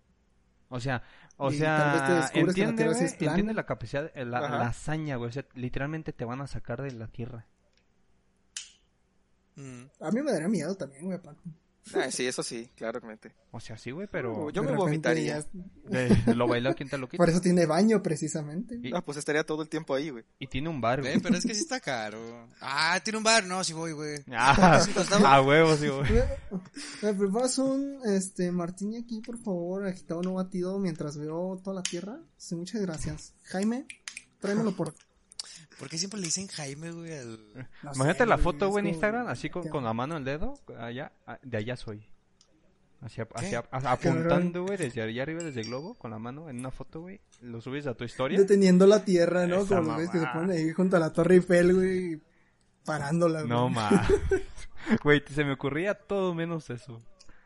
O 0.70 0.80
sea, 0.80 1.02
o 1.36 1.50
Y 1.50 1.58
tal 1.60 1.92
vez 1.92 2.00
te 2.02 2.06
sea, 2.06 2.16
descubres 2.16 2.54
que 2.54 2.62
la 2.62 2.68
entiende, 2.68 3.04
es 3.04 3.14
plana. 3.14 3.32
entiende 3.32 3.54
la 3.54 3.64
capacidad, 3.64 4.10
eh, 4.14 4.24
la, 4.24 4.40
la 4.40 4.66
hazaña, 4.66 5.16
güey, 5.16 5.30
o 5.30 5.32
sea, 5.32 5.46
literalmente 5.54 6.12
te 6.12 6.24
van 6.24 6.40
a 6.40 6.46
sacar 6.46 6.82
de 6.82 6.92
la 6.92 7.06
tierra. 7.08 7.46
Mm. 9.56 9.84
A 10.00 10.10
mí 10.10 10.22
me 10.22 10.32
daría 10.32 10.48
miedo 10.48 10.76
también, 10.76 11.04
güey, 11.04 11.16
aparte. 11.16 11.42
Ah, 11.94 12.10
sí, 12.10 12.26
eso 12.26 12.42
sí, 12.42 12.70
claramente. 12.76 13.32
O 13.50 13.60
sea, 13.60 13.78
sí, 13.78 13.90
güey, 13.92 14.06
pero 14.10 14.50
Yo 14.50 14.60
De 14.62 14.70
me 14.70 14.76
vomitaría. 14.76 15.42
ya- 15.88 16.34
lo 16.34 16.46
bailó 16.46 16.74
quien 16.74 16.88
te 16.90 16.98
lo 16.98 17.08
quita. 17.08 17.16
Por 17.16 17.30
eso 17.30 17.40
tiene 17.40 17.64
baño, 17.64 18.02
precisamente. 18.02 18.78
Y, 18.82 18.90
No, 18.90 19.02
pues 19.02 19.16
estaría 19.16 19.42
todo 19.44 19.62
el 19.62 19.68
tiempo 19.70 19.94
ahí, 19.94 20.10
güey. 20.10 20.22
y 20.38 20.46
tiene 20.48 20.68
un 20.68 20.80
bar, 20.82 21.00
güey. 21.00 21.12
Güey, 21.14 21.22
pero 21.22 21.36
es 21.36 21.46
que 21.46 21.54
sí 21.54 21.62
está 21.62 21.80
caro. 21.80 22.48
Ah, 22.60 23.00
tiene 23.02 23.16
un 23.16 23.24
bar. 23.24 23.44
No, 23.46 23.64
sí 23.64 23.72
voy, 23.72 23.92
güey. 23.92 24.22
Ah, 24.32 24.82
a 25.24 25.40
huevos, 25.42 25.78
sí, 25.80 25.88
güey. 25.88 26.04
¿Me 27.02 27.14
preparas 27.14 27.58
un 27.58 28.00
este 28.06 28.52
martini 28.52 28.98
aquí, 28.98 29.20
por 29.22 29.38
favor, 29.38 29.86
agitado 29.86 30.20
no 30.22 30.34
batido, 30.34 30.78
mientras 30.78 31.16
veo 31.16 31.58
toda 31.64 31.76
la 31.76 31.82
tierra? 31.82 32.20
Sí, 32.36 32.54
muchas 32.54 32.82
gracias. 32.82 33.32
Jaime, 33.44 33.86
tráemelo 34.40 34.72
por... 34.72 34.94
¿Por 35.78 35.88
qué 35.88 35.98
siempre 35.98 36.18
le 36.20 36.26
dicen 36.26 36.48
Jaime, 36.48 36.90
güey? 36.90 37.12
Al... 37.16 37.38
no 37.82 37.92
Imagínate 37.94 38.18
sé, 38.18 38.26
la 38.26 38.38
foto, 38.38 38.68
güey, 38.68 38.80
en 38.80 38.86
como- 38.86 38.94
Instagram, 38.94 39.28
así 39.28 39.48
con, 39.50 39.68
con 39.68 39.84
la 39.84 39.92
mano 39.92 40.14
en 40.16 40.18
el 40.18 40.24
dedo, 40.24 40.54
allá, 40.78 41.12
ah, 41.26 41.38
de 41.42 41.56
allá 41.56 41.76
soy. 41.76 42.06
Hacia, 43.00 43.28
apuntando, 43.70 44.64
güey, 44.64 44.76
desde 44.76 45.02
allá 45.02 45.22
arriba, 45.22 45.44
desde 45.44 45.60
el 45.60 45.68
globo, 45.68 45.94
con 45.94 46.10
la 46.10 46.18
mano 46.18 46.50
en 46.50 46.58
una 46.58 46.72
foto, 46.72 47.02
güey, 47.02 47.20
lo 47.42 47.60
subes 47.60 47.86
a 47.86 47.94
tu 47.94 48.02
historia. 48.02 48.36
Deteniendo 48.40 48.88
la 48.88 49.04
tierra, 49.04 49.46
¿no? 49.46 49.60
Esa 49.60 49.76
Como 49.76 49.96
los 49.96 50.10
que 50.10 50.18
se 50.18 50.26
ponen 50.26 50.50
ahí 50.50 50.72
junto 50.72 50.96
a 50.96 51.00
la 51.00 51.12
Torre 51.12 51.36
Eiffel, 51.36 51.74
güey, 51.74 52.20
parándola, 52.84 53.42
güey. 53.42 53.50
No, 53.50 53.68
ma. 53.68 53.90
Güey, 55.04 55.22
se 55.34 55.44
me 55.44 55.52
ocurría 55.52 55.94
todo 55.94 56.34
menos 56.34 56.70
eso. 56.70 56.98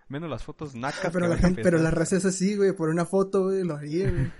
Menos 0.09 0.31
las 0.31 0.45
fotos 0.45 0.75
nacas. 0.77 1.11
Pero 1.13 1.27
la 1.27 1.37
gente, 1.37 1.61
pero 1.63 1.79
la 1.79 1.91
raza 1.91 2.17
es 2.17 2.25
así, 2.25 2.57
güey, 2.57 2.73
por 2.73 2.89
una 2.89 3.05
foto, 3.05 3.45
güey, 3.45 3.65
lo 3.65 3.75
haría, 3.77 4.11
güey. 4.11 4.31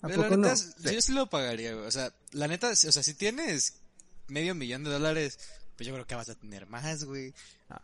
¿A 0.00 0.06
Pero 0.08 0.22
la 0.22 0.28
poco 0.28 0.36
no? 0.36 0.42
neta, 0.42 0.52
es- 0.54 0.76
yo 0.76 1.00
sí 1.00 1.12
lo 1.12 1.28
pagaría, 1.28 1.74
güey. 1.74 1.86
O 1.86 1.90
sea, 1.90 2.12
la 2.32 2.46
neta, 2.48 2.70
o 2.70 2.74
sea, 2.76 3.02
si 3.02 3.14
tienes 3.14 3.80
medio 4.28 4.54
millón 4.54 4.84
de 4.84 4.90
dólares, 4.90 5.38
pues 5.76 5.86
yo 5.86 5.92
creo 5.94 6.06
que 6.06 6.14
vas 6.14 6.28
a 6.28 6.34
tener 6.34 6.66
más, 6.68 7.04
güey. 7.04 7.34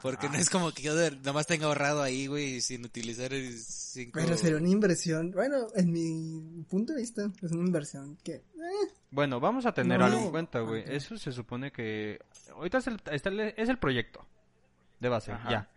Porque 0.01 0.29
no 0.29 0.37
es 0.39 0.49
como 0.49 0.73
que 0.73 0.83
yo 0.83 0.95
de- 0.97 1.11
nomás 1.11 1.47
tenga 1.47 1.67
ahorrado 1.67 2.03
ahí, 2.03 2.27
güey, 2.27 2.61
sin 2.61 2.85
utilizar 2.85 3.33
el 3.35 3.59
cinco... 3.59 4.19
Pero 4.19 4.37
sería 4.37 4.57
una 4.57 4.69
inversión, 4.71 5.31
bueno, 5.33 5.67
en 5.75 5.93
mi 5.93 6.65
punto 6.65 6.93
de 6.95 7.01
vista, 7.01 7.31
es 7.43 7.53
una 7.53 7.67
inversión 7.67 8.17
que... 8.25 8.33
eh, 8.37 8.43
Bueno, 9.11 9.41
vamos 9.41 9.67
a 9.67 9.75
tener 9.75 9.99
No. 9.99 10.07
algo 10.07 10.19
en 10.21 10.31
cuenta, 10.31 10.61
güey. 10.61 10.83
Ok. 10.83 10.89
Eso 10.89 11.19
se 11.19 11.33
supone 11.33 11.71
que... 11.71 12.19
Ahorita 12.53 12.79
es 12.79 12.87
el- 12.87 13.41
es 13.57 13.69
el 13.69 13.79
proyecto. 13.79 14.27
De 15.01 15.09
base, 15.11 15.33
Ajá. 15.33 15.51
ya. 15.51 15.71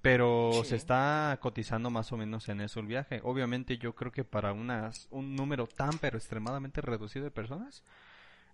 Pero 0.00 0.52
Sí. 0.62 0.70
se 0.70 0.76
está 0.76 1.36
cotizando 1.40 1.90
más 1.90 2.12
o 2.12 2.16
menos 2.16 2.48
en 2.48 2.60
eso 2.60 2.78
el 2.80 2.86
viaje. 2.86 3.20
Obviamente 3.24 3.78
yo 3.78 3.94
creo 3.94 4.12
que 4.12 4.24
para 4.24 4.52
unas, 4.52 5.08
un 5.10 5.34
número 5.34 5.66
tan 5.66 5.98
pero 5.98 6.16
extremadamente 6.18 6.80
reducido 6.80 7.24
de 7.24 7.30
personas, 7.32 7.82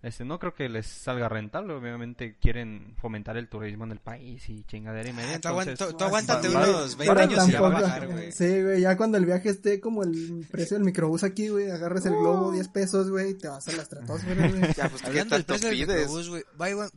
este 0.01 0.25
no 0.25 0.37
creo 0.39 0.53
que 0.55 0.69
les 0.69 0.87
salga 0.87 1.29
rentable. 1.29 1.73
Obviamente 1.73 2.35
quieren 2.39 2.95
fomentar 2.97 3.37
el 3.37 3.47
turismo 3.47 3.83
en 3.85 3.91
el 3.91 3.99
país 3.99 4.49
y 4.49 4.63
chingadera 4.63 5.07
y 5.07 5.13
media. 5.13 5.35
Ah, 5.35 5.39
tú 5.39 5.47
entonces- 5.61 5.79
tú- 5.79 5.93
tú 5.97 6.03
aguántate 6.03 6.47
va- 6.49 6.67
unos 6.67 6.97
20 6.97 7.05
para 7.15 7.23
años 7.27 7.47
y 7.47 7.51
ya 7.51 7.61
va 7.61 7.67
a 7.67 7.71
tampoco- 7.71 7.89
bajar, 7.91 8.07
güey. 8.11 8.31
Sí, 8.31 8.61
güey, 8.63 8.81
ya 8.81 8.97
cuando 8.97 9.17
el 9.19 9.25
viaje 9.25 9.49
esté 9.49 9.79
como 9.79 10.01
el 10.03 10.47
precio 10.51 10.77
del 10.77 10.83
microbús 10.85 11.23
aquí, 11.23 11.49
güey, 11.49 11.69
agarras 11.69 12.05
el 12.07 12.13
globo, 12.13 12.51
10 12.51 12.67
pesos, 12.69 13.09
güey, 13.11 13.31
y 13.31 13.33
te 13.35 13.47
vas 13.47 13.67
a 13.67 13.71
la 13.71 13.83
estratosfera, 13.83 14.47
güey. 14.47 14.73
Ya, 14.75 14.89
pues, 14.89 15.01
¿qué 15.03 15.25
tanto 15.25 15.53
del 15.59 15.71
pides? 15.71 15.87
microbús, 16.09 16.29
güey. 16.29 16.43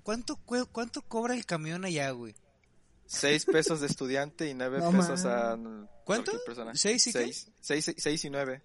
¿cuánto, 0.02 0.38
¿Cuánto 0.72 1.02
cobra 1.02 1.34
el 1.34 1.44
camión 1.46 1.84
allá, 1.84 2.10
güey? 2.12 2.34
6 3.08 3.44
pesos 3.46 3.80
de 3.80 3.86
estudiante 3.86 4.48
y 4.48 4.54
9 4.54 4.78
No 4.78 4.92
pesos 4.92 5.24
man. 5.24 5.86
a 5.86 5.88
¿Cuánto? 6.04 6.32
¿Seis 6.74 7.06
y 7.08 7.12
qué? 7.12 7.18
6, 7.32 7.50
6, 7.60 7.94
6 7.98 8.24
y 8.24 8.30
9. 8.30 8.62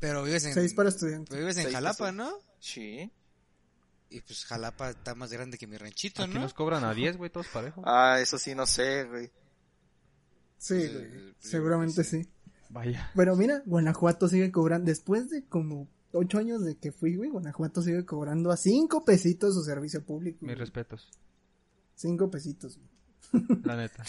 Pero 0.00 0.24
vives 0.24 0.44
en, 0.46 0.54
Seis 0.54 0.74
para 0.74 0.88
estudiantes. 0.88 1.36
vives 1.36 1.56
en 1.58 1.64
Seis 1.64 1.74
Jalapa, 1.74 1.98
pesos. 2.06 2.14
¿no? 2.14 2.32
Sí. 2.58 3.12
Y 4.10 4.20
pues 4.20 4.44
Jalapa 4.44 4.90
está 4.90 5.14
más 5.14 5.32
grande 5.32 5.58
que 5.58 5.66
mi 5.66 5.76
ranchito, 5.76 6.22
Aquí 6.24 6.34
¿no? 6.34 6.40
nos 6.40 6.54
cobran 6.54 6.84
a 6.84 6.92
10, 6.92 7.16
güey, 7.18 7.30
todos 7.30 7.46
parejos. 7.48 7.84
Ah, 7.86 8.18
eso 8.20 8.38
sí, 8.38 8.54
no 8.54 8.66
sé, 8.66 9.04
güey. 9.04 9.30
Sí, 10.58 10.74
Eh, 10.74 10.88
güey. 11.18 11.34
Seguramente 11.38 12.04
sí. 12.04 12.28
Vaya. 12.68 13.10
Pero 13.14 13.36
mira, 13.36 13.62
Guanajuato 13.66 14.28
sigue 14.28 14.50
cobrando. 14.50 14.86
Después 14.86 15.28
de 15.30 15.44
como 15.46 15.88
ocho 16.12 16.38
años 16.38 16.64
de 16.64 16.76
que 16.78 16.90
fui, 16.92 17.16
güey, 17.16 17.30
Guanajuato 17.30 17.80
sigue 17.82 18.04
cobrando 18.04 18.50
a 18.50 18.56
cinco 18.56 19.04
pesitos 19.04 19.54
su 19.54 19.62
servicio 19.62 20.04
público. 20.04 20.38
Mis 20.40 20.48
güey. 20.50 20.56
respetos. 20.56 21.08
Cinco 21.94 22.30
pesitos. 22.30 22.76
güey. 22.78 22.88
La 23.64 23.76
neta. 23.76 24.04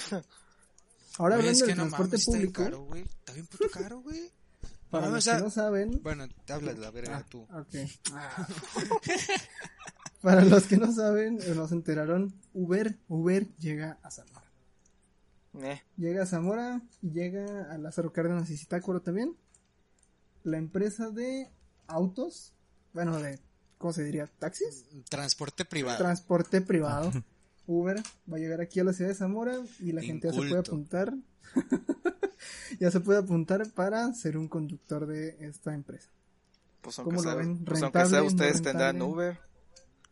Ahora 1.17 1.35
hablando 1.35 1.51
es 1.51 1.59
del 1.59 1.69
no 1.69 1.75
transporte 1.75 2.17
mames, 2.17 2.21
está 2.27 2.37
bien 2.37 2.51
público, 2.51 2.63
caro, 2.63 2.83
güey. 2.85 3.01
Está 3.03 3.33
bien 3.33 3.45
puto 3.47 3.65
caro, 3.71 4.01
güey. 4.01 4.31
para 4.89 5.05
No, 5.07 5.11
los 5.13 5.19
o 5.19 5.21
sea, 5.21 5.37
que 5.37 5.43
no 5.43 5.49
saben, 5.49 5.99
Bueno, 6.03 6.27
te 6.45 6.53
hablas 6.53 6.77
la 6.77 6.91
verga 6.91 7.17
Ah, 7.17 7.25
tú. 7.29 7.41
ok. 7.43 7.75
Ah. 8.13 8.47
Para 10.21 10.43
los 10.45 10.63
que 10.67 10.77
no 10.77 10.91
saben, 10.93 11.37
o 11.51 11.53
no 11.53 11.67
se 11.67 11.75
enteraron, 11.75 12.33
Uber, 12.53 12.97
Uber 13.09 13.45
llega 13.57 13.97
a 14.03 14.09
Zamora. 14.09 14.49
Eh, 15.61 15.81
Llega 15.97 16.23
a 16.23 16.25
Zamora 16.25 16.81
y 17.01 17.11
llega 17.11 17.71
a 17.71 17.77
Lázaro 17.77 18.13
Cárdenas 18.13 18.49
y 18.49 18.57
Zitácuaro 18.57 19.01
también. 19.01 19.35
La 20.43 20.57
empresa 20.57 21.09
de 21.09 21.51
autos, 21.87 22.53
bueno, 22.93 23.19
de, 23.21 23.37
¿cómo 23.77 23.91
se 23.93 24.03
diría? 24.03 24.27
¿Taxis? 24.39 24.85
Transporte 25.09 25.65
privado. 25.65 25.97
Transporte 25.97 26.61
privado. 26.61 27.11
Uber 27.67 27.97
va 28.31 28.37
a 28.37 28.39
llegar 28.39 28.61
aquí 28.61 28.79
a 28.79 28.83
la 28.83 28.93
ciudad 28.93 29.09
de 29.09 29.15
Zamora 29.15 29.57
y 29.79 29.91
la 29.91 30.01
gente 30.01 30.27
ya 30.27 30.33
se 30.33 30.39
puede 30.39 30.57
apuntar. 30.59 31.13
ya 32.79 32.91
se 32.91 32.99
puede 32.99 33.19
apuntar 33.19 33.69
para 33.71 34.13
ser 34.13 34.37
un 34.37 34.47
conductor 34.47 35.05
de 35.07 35.37
esta 35.41 35.73
empresa. 35.73 36.09
pues 36.81 36.99
aunque, 36.99 37.15
¿Cómo 37.15 37.23
lo 37.23 37.29
sea, 37.31 37.35
ven? 37.39 37.63
pues 37.63 37.81
aunque 37.81 37.99
¿Rentable, 37.99 38.09
sea 38.09 38.19
no 38.21 38.25
ustedes 38.27 38.53
rentable? 38.55 38.79
tendrán 38.79 39.01
Uber. 39.01 39.39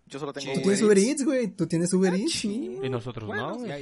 Yo 0.08 0.20
solo 0.20 0.34
tengo 0.34 0.54
Sí. 0.54 0.62
Tú 0.62 0.68
Uber. 0.68 0.78
tienes 0.78 0.82
Uber 0.84 0.98
Eats. 0.98 1.26
Güey. 1.26 1.48
Tú 1.50 1.68
tienes 1.68 1.94
Uber 1.94 2.14
Eats. 2.16 2.32
sí. 2.34 2.80
Y 2.84 2.90
nosotros 2.90 3.30
no, 3.30 3.56
güey. 3.58 3.82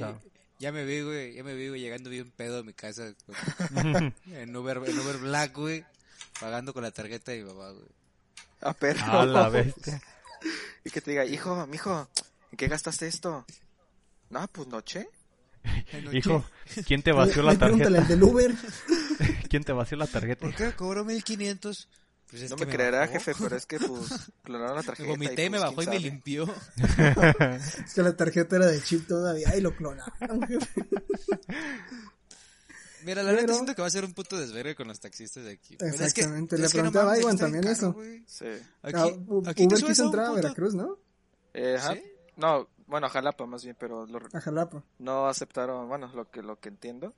Ya, 0.58 0.72
me 0.72 0.84
vi, 0.84 1.00
güey, 1.00 1.34
ya 1.34 1.42
me 1.42 1.54
vi, 1.54 1.68
güey, 1.68 1.80
llegando 1.80 2.10
bien 2.10 2.30
pedo 2.30 2.58
a 2.58 2.62
mi 2.62 2.74
casa 2.74 3.14
en 4.26 4.54
Uber, 4.56 4.76
en 4.86 4.98
Uber 4.98 5.16
Black, 5.16 5.56
güey, 5.56 5.86
pagando 6.38 6.74
con 6.74 6.82
la 6.82 6.90
tarjeta 6.90 7.32
de 7.32 7.38
mi 7.42 7.44
mamá, 7.48 7.70
güey. 7.70 7.86
Ah, 8.60 8.74
perro. 8.74 9.02
a 9.10 9.24
la 9.24 9.48
bestia. 9.48 10.02
Y 10.84 10.90
que 10.90 11.00
te 11.00 11.12
diga, 11.12 11.24
hijo, 11.24 11.66
mijo, 11.66 12.06
¿en 12.50 12.56
qué 12.56 12.68
gastaste 12.68 13.06
esto? 13.06 13.44
No, 14.30 14.46
pues 14.48 14.68
noche. 14.68 15.08
Hijo, 16.12 16.44
¿quién 16.86 17.02
te 17.02 17.12
vació 17.12 17.42
la 17.42 17.54
pregúntale 17.54 17.98
tarjeta? 17.98 18.14
al 18.14 18.20
del 18.20 18.22
Uber. 18.22 18.54
¿Quién 19.50 19.62
te 19.64 19.72
vació 19.72 19.96
la 19.98 20.06
tarjeta? 20.06 20.40
¿Por 20.46 20.54
qué 20.54 20.72
cobró 20.72 21.04
1500? 21.04 21.88
Pues 22.30 22.42
es 22.42 22.50
no 22.50 22.56
que 22.56 22.64
me 22.66 22.72
creerá, 22.72 23.00
bajó. 23.00 23.12
jefe, 23.14 23.32
pero 23.40 23.56
es 23.56 23.66
que 23.66 23.78
pues 23.80 24.08
clonaron 24.44 24.76
la 24.76 24.82
Me 24.82 24.86
tarjeta. 24.86 25.08
vomité 25.08 25.44
y 25.46 25.50
me 25.50 25.58
pues, 25.58 25.70
bajó 25.70 25.82
y 25.82 25.86
me 25.88 25.98
limpió. 25.98 26.54
Es 27.84 27.92
que 27.94 28.02
la 28.02 28.16
tarjeta 28.16 28.54
era 28.56 28.66
de 28.66 28.80
chip 28.82 29.06
todavía 29.08 29.54
y 29.56 29.60
lo 29.60 29.74
clonaron. 29.74 30.46
jefe. 30.46 30.86
Mira, 33.04 33.22
la 33.22 33.30
verdad 33.32 33.44
Pero- 33.46 33.54
siento 33.54 33.74
que 33.74 33.82
va 33.82 33.88
a 33.88 33.90
ser 33.90 34.04
un 34.04 34.12
puto 34.12 34.38
desvergue 34.38 34.74
con 34.74 34.86
los 34.88 35.00
taxistas 35.00 35.44
de 35.44 35.52
aquí. 35.52 35.76
Pero 35.78 35.90
es 35.92 35.98
que- 35.98 36.04
Exactamente, 36.20 36.58
le 36.58 36.66
es 36.66 36.72
que 36.72 36.82
no 36.82 36.92
pregunté 36.92 37.18
a 37.18 37.20
Iwan 37.22 37.38
también 37.38 37.62
caro, 37.64 37.74
eso. 37.74 37.96
Sí. 38.26 38.44
Aquí, 38.82 38.96
Ah, 38.96 39.50
aquí 39.50 39.66
Uber 39.66 39.82
quiso 39.84 40.04
entrar 40.04 40.26
a 40.26 40.32
Veracruz, 40.32 40.74
¿no? 40.74 40.98
Eh, 41.54 41.76
ajá. 41.78 41.94
¿Sí? 41.94 42.02
No, 42.40 42.68
bueno, 42.86 43.06
a 43.06 43.10
Jalapa 43.10 43.44
más 43.46 43.62
bien, 43.62 43.76
pero 43.78 44.06
lo- 44.06 44.20
A 44.32 44.40
Jalapa. 44.40 44.82
no 44.98 45.26
aceptaron, 45.28 45.88
bueno, 45.88 46.10
lo 46.14 46.30
que 46.30 46.42
lo 46.42 46.58
que 46.58 46.68
entiendo 46.70 47.14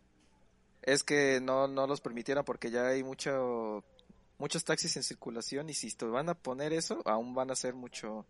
es 0.83 1.05
que 1.05 1.41
no 1.41 1.69
no 1.69 1.87
los 1.87 2.01
permitieron 2.01 2.45
porque 2.45 2.71
ya 2.71 2.89
hay 2.89 3.03
mucho 3.05 3.85
muchos 4.39 4.65
taxis 4.65 4.97
en 4.97 5.05
circulación 5.05 5.71
y 5.71 5.75
si 5.75 5.89
te 5.95 6.05
van 6.07 6.29
a 6.29 6.35
poner 6.35 6.73
eso, 6.73 7.01
aún 7.05 7.35
van 7.35 7.51
a 7.51 7.53
hacer 7.53 7.75
mucho 7.75 8.27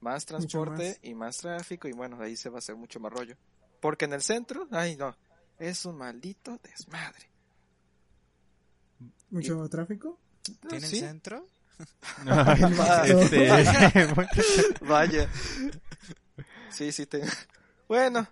más 0.00 0.26
transporte 0.26 0.88
más. 0.90 0.98
y 1.02 1.14
más 1.14 1.36
tráfico 1.38 1.88
y 1.88 1.92
bueno, 1.92 2.20
ahí 2.20 2.36
se 2.36 2.50
va 2.50 2.56
a 2.56 2.58
hacer 2.58 2.76
mucho 2.76 3.00
más 3.00 3.12
rollo. 3.12 3.36
Porque 3.80 4.04
en 4.04 4.12
el 4.12 4.22
centro, 4.22 4.68
ay 4.70 4.96
no, 4.96 5.16
es 5.58 5.84
un 5.86 5.96
maldito 5.96 6.58
desmadre. 6.62 7.30
Mucho 9.30 9.68
tráfico. 9.68 10.18
Ah, 10.64 10.68
¿Tienen 10.68 10.90
sí, 10.90 11.00
centro? 11.00 11.46
este, 13.04 14.08
Vaya. 14.80 15.28
Sí, 16.70 16.92
sí 16.92 17.06
te 17.06 17.22
Bueno, 17.88 18.26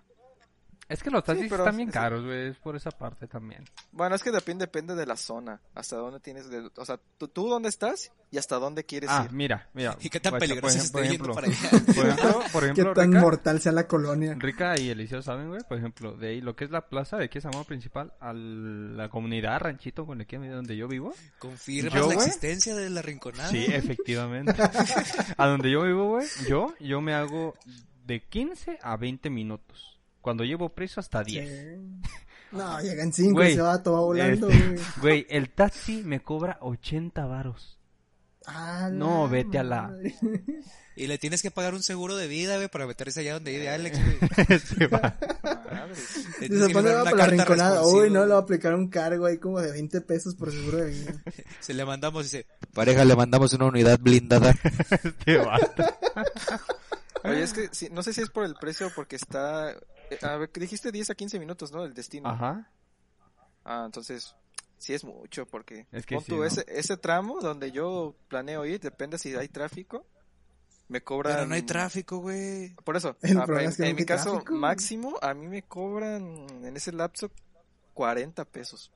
es 0.89 1.03
que 1.03 1.09
los 1.11 1.23
taxis 1.23 1.47
pero- 1.49 1.63
están 1.63 1.77
bien 1.77 1.89
caros, 1.91 2.23
güey. 2.25 2.47
Es 2.49 2.57
por 2.57 2.75
esa 2.75 2.91
parte 2.91 3.27
también. 3.27 3.63
bueno, 3.91 4.15
es 4.15 4.23
que 4.23 4.31
depende 4.31 4.65
depende 4.65 4.95
de 4.95 5.05
la 5.05 5.15
zona, 5.15 5.59
hasta 5.75 5.95
dónde 5.97 6.19
tienes, 6.19 6.49
de- 6.49 6.69
o 6.75 6.85
sea, 6.85 6.99
tú, 7.17 7.27
tú 7.27 7.47
dónde 7.47 7.69
estás 7.69 8.11
y 8.31 8.37
hasta 8.37 8.57
dónde 8.57 8.83
quieres 8.83 9.09
Ah, 9.11 9.23
ir. 9.25 9.31
mira, 9.33 9.69
mira. 9.73 9.95
¿Y 10.01 10.09
qué 10.09 10.19
tan 10.19 10.31
Por 10.31 10.39
peligroso 10.39 10.77
ejemplo- 10.77 11.01
estoy 11.01 11.17
yendo 11.17 11.25
por 11.25 11.35
para 11.35 11.47
ejemplo, 11.47 11.79
allá? 11.79 11.93
Por 11.95 12.05
ejemplo, 12.07 12.39
por 12.51 12.61
Qué 12.63 12.69
ejemplo, 12.71 12.93
tan 12.93 13.07
Rica, 13.11 13.21
mortal 13.21 13.61
sea 13.61 13.71
la 13.71 13.87
colonia. 13.87 14.35
Rica 14.37 14.79
y 14.79 14.89
Eliseo 14.89 15.21
saben, 15.21 15.47
güey, 15.49 15.61
por 15.67 15.77
ejemplo, 15.77 16.17
de 16.17 16.29
ahí 16.29 16.41
lo 16.41 16.55
que 16.55 16.65
es 16.65 16.71
la 16.71 16.87
plaza 16.89 17.17
de 17.17 17.25
aquí 17.25 17.37
es 17.37 17.45
Amor 17.45 17.65
Principal 17.65 18.13
a 18.19 18.33
la 18.33 19.09
comunidad 19.09 19.59
ranchito 19.59 20.05
con 20.05 20.21
aquí 20.21 20.35
donde 20.37 20.75
yo 20.75 20.87
vivo. 20.87 21.13
¿Confirmas 21.39 21.93
¿Yo, 21.93 22.07
la 22.07 22.13
existencia 22.15 22.75
de 22.75 22.89
la 22.89 23.01
rinconada? 23.01 23.49
Sí, 23.49 23.65
efectivamente. 23.69 24.53
a 25.37 25.47
donde 25.47 25.71
yo 25.71 25.83
vivo, 25.83 26.07
güey, 26.09 26.27
yo, 26.49 26.73
yo 26.79 27.01
me 27.01 27.13
hago 27.13 27.55
de 28.05 28.23
15 28.23 28.79
a 28.81 28.97
20 28.97 29.29
minutos. 29.29 29.96
Cuando 30.27 30.43
llevo 30.43 30.67
preso 30.67 30.99
hasta 30.99 31.23
10. 31.23 31.47
Sí. 31.49 32.09
No, 32.51 32.81
llegan 32.81 33.13
cinco 33.13 33.35
Güey, 33.35 33.53
y 33.53 33.55
se 33.55 33.61
va 33.61 33.81
todo 33.81 34.07
volando, 34.07 34.49
este- 34.49 34.67
güey. 34.67 34.79
Güey, 34.99 35.27
el 35.29 35.49
taxi 35.51 36.03
me 36.03 36.21
cobra 36.21 36.57
80 36.59 37.25
varos. 37.25 37.79
A 38.45 38.89
No, 38.91 39.29
vete 39.29 39.57
a 39.57 39.63
la- 39.63 39.83
madre. 39.83 40.15
Y 40.97 41.07
le 41.07 41.17
tienes 41.17 41.41
que 41.41 41.49
pagar 41.49 41.73
un 41.75 41.81
seguro 41.81 42.17
de 42.17 42.27
vida, 42.27 42.57
güey, 42.57 42.67
para 42.67 42.85
meterse 42.87 43.21
allá 43.21 43.35
donde 43.35 43.51
vive 43.51 43.69
Alex, 43.69 43.97
güey. 44.47 44.59
Se 44.59 44.87
va. 44.87 44.99
Madre. 45.63 45.95
Le 45.95 46.47
tienes 46.47 46.49
Dice, 46.49 46.67
que 46.67 46.73
¿cuándo 46.73 46.89
firmar 46.89 46.95
va 46.95 47.01
una 47.03 47.09
por 47.11 47.19
la 47.19 47.25
rinconada? 47.27 47.85
Uy, 47.87 48.09
no, 48.09 48.25
le 48.25 48.31
va 48.33 48.39
a 48.39 48.41
aplicar 48.41 48.75
un 48.75 48.89
cargo 48.89 49.27
ahí 49.27 49.37
como 49.37 49.61
de 49.61 49.71
20 49.71 50.01
pesos 50.01 50.35
por 50.35 50.51
seguro 50.51 50.79
de 50.79 50.89
vida. 50.91 51.13
Se 51.61 51.73
le 51.73 51.85
mandamos 51.85 52.23
y 52.23 52.25
dice, 52.25 52.47
pareja, 52.73 53.05
le 53.05 53.15
mandamos 53.15 53.53
una 53.53 53.65
unidad 53.67 53.97
blindada. 54.01 54.53
Se 55.25 55.37
va. 55.37 55.57
Oye, 57.23 57.43
es 57.43 57.53
que 57.53 57.69
sí, 57.71 57.87
no 57.91 58.03
sé 58.03 58.11
si 58.11 58.21
es 58.21 58.29
por 58.29 58.43
el 58.45 58.55
precio 58.55 58.87
o 58.87 58.91
porque 58.93 59.15
está... 59.15 59.73
eh, 60.09 60.19
A 60.21 60.37
ver, 60.37 60.51
dijiste 60.51 60.91
10 60.91 61.09
a 61.11 61.15
15 61.15 61.39
minutos, 61.39 61.71
¿no? 61.71 61.83
El 61.83 61.93
destino. 61.93 62.29
Ajá. 62.29 62.71
Ah, 63.63 63.83
entonces 63.85 64.35
sí 64.77 64.93
es 64.93 65.03
mucho 65.03 65.45
porque 65.45 65.87
Es 65.91 66.05
que 66.05 66.15
pon 66.15 66.23
sí, 66.23 66.31
tú, 66.31 66.37
¿no? 66.37 66.45
ese, 66.45 66.65
ese 66.67 66.97
tramo 66.97 67.39
donde 67.41 67.71
yo 67.71 68.15
planeo 68.27 68.65
ir, 68.65 68.79
depende 68.79 69.17
si 69.17 69.35
hay 69.35 69.49
tráfico, 69.49 70.05
me 70.87 71.01
cobran... 71.01 71.35
Pero 71.35 71.47
no 71.47 71.55
hay 71.55 71.63
tráfico, 71.63 72.19
güey. 72.19 72.73
Por 72.83 72.95
eso, 72.95 73.17
ah, 73.23 73.45
en, 73.47 73.59
es 73.59 73.77
que 73.77 73.83
en 73.83 73.89
nunca 73.89 74.01
mi 74.01 74.05
caso 74.05 74.31
tráfico, 74.31 74.53
máximo, 74.55 75.17
a 75.21 75.33
mí 75.33 75.47
me 75.47 75.63
cobran 75.63 76.45
en 76.63 76.77
ese 76.77 76.91
lapso 76.91 77.31
40 77.93 78.45
pesos. 78.45 78.91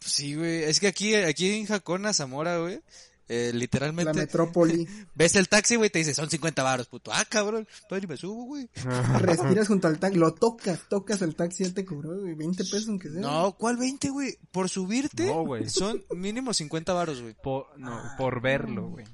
Sí, 0.00 0.34
güey. 0.34 0.64
Es 0.64 0.78
que 0.78 0.88
aquí, 0.88 1.14
aquí 1.14 1.58
en 1.58 1.66
Jacona, 1.66 2.12
Zamora, 2.12 2.58
güey, 2.58 2.82
eh, 3.28 3.50
La 3.52 3.58
literalmente 3.58 4.12
metrópoli. 4.14 4.86
ves 5.14 5.36
el 5.36 5.48
taxi, 5.48 5.76
güey, 5.76 5.90
te 5.90 5.98
dice, 5.98 6.14
son 6.14 6.30
50 6.30 6.62
baros, 6.62 6.86
puto. 6.88 7.10
Ah, 7.12 7.24
cabrón, 7.28 7.66
todavía 7.88 8.06
ni 8.06 8.12
me 8.12 8.16
subo, 8.16 8.44
güey. 8.44 8.68
Respiras 9.20 9.68
junto 9.68 9.88
al 9.88 9.98
taxi, 9.98 10.18
lo 10.18 10.32
tocas, 10.34 10.80
tocas 10.88 11.22
el 11.22 11.34
taxi 11.34 11.62
y 11.62 11.66
él 11.66 11.74
te 11.74 11.84
cobró, 11.84 12.18
güey, 12.20 12.34
20 12.34 12.64
pesos 12.64 12.88
aunque 12.88 13.10
sea. 13.10 13.20
No, 13.20 13.56
¿cuál 13.58 13.76
20, 13.76 14.10
güey? 14.10 14.38
Por 14.52 14.68
subirte, 14.68 15.26
No, 15.26 15.44
güey. 15.44 15.68
son 15.68 16.04
mínimo 16.14 16.54
50 16.54 16.92
baros, 16.92 17.20
güey. 17.22 17.34
Por, 17.42 17.66
no, 17.78 18.00
por 18.16 18.40
verlo, 18.40 18.88
güey. 18.90 19.04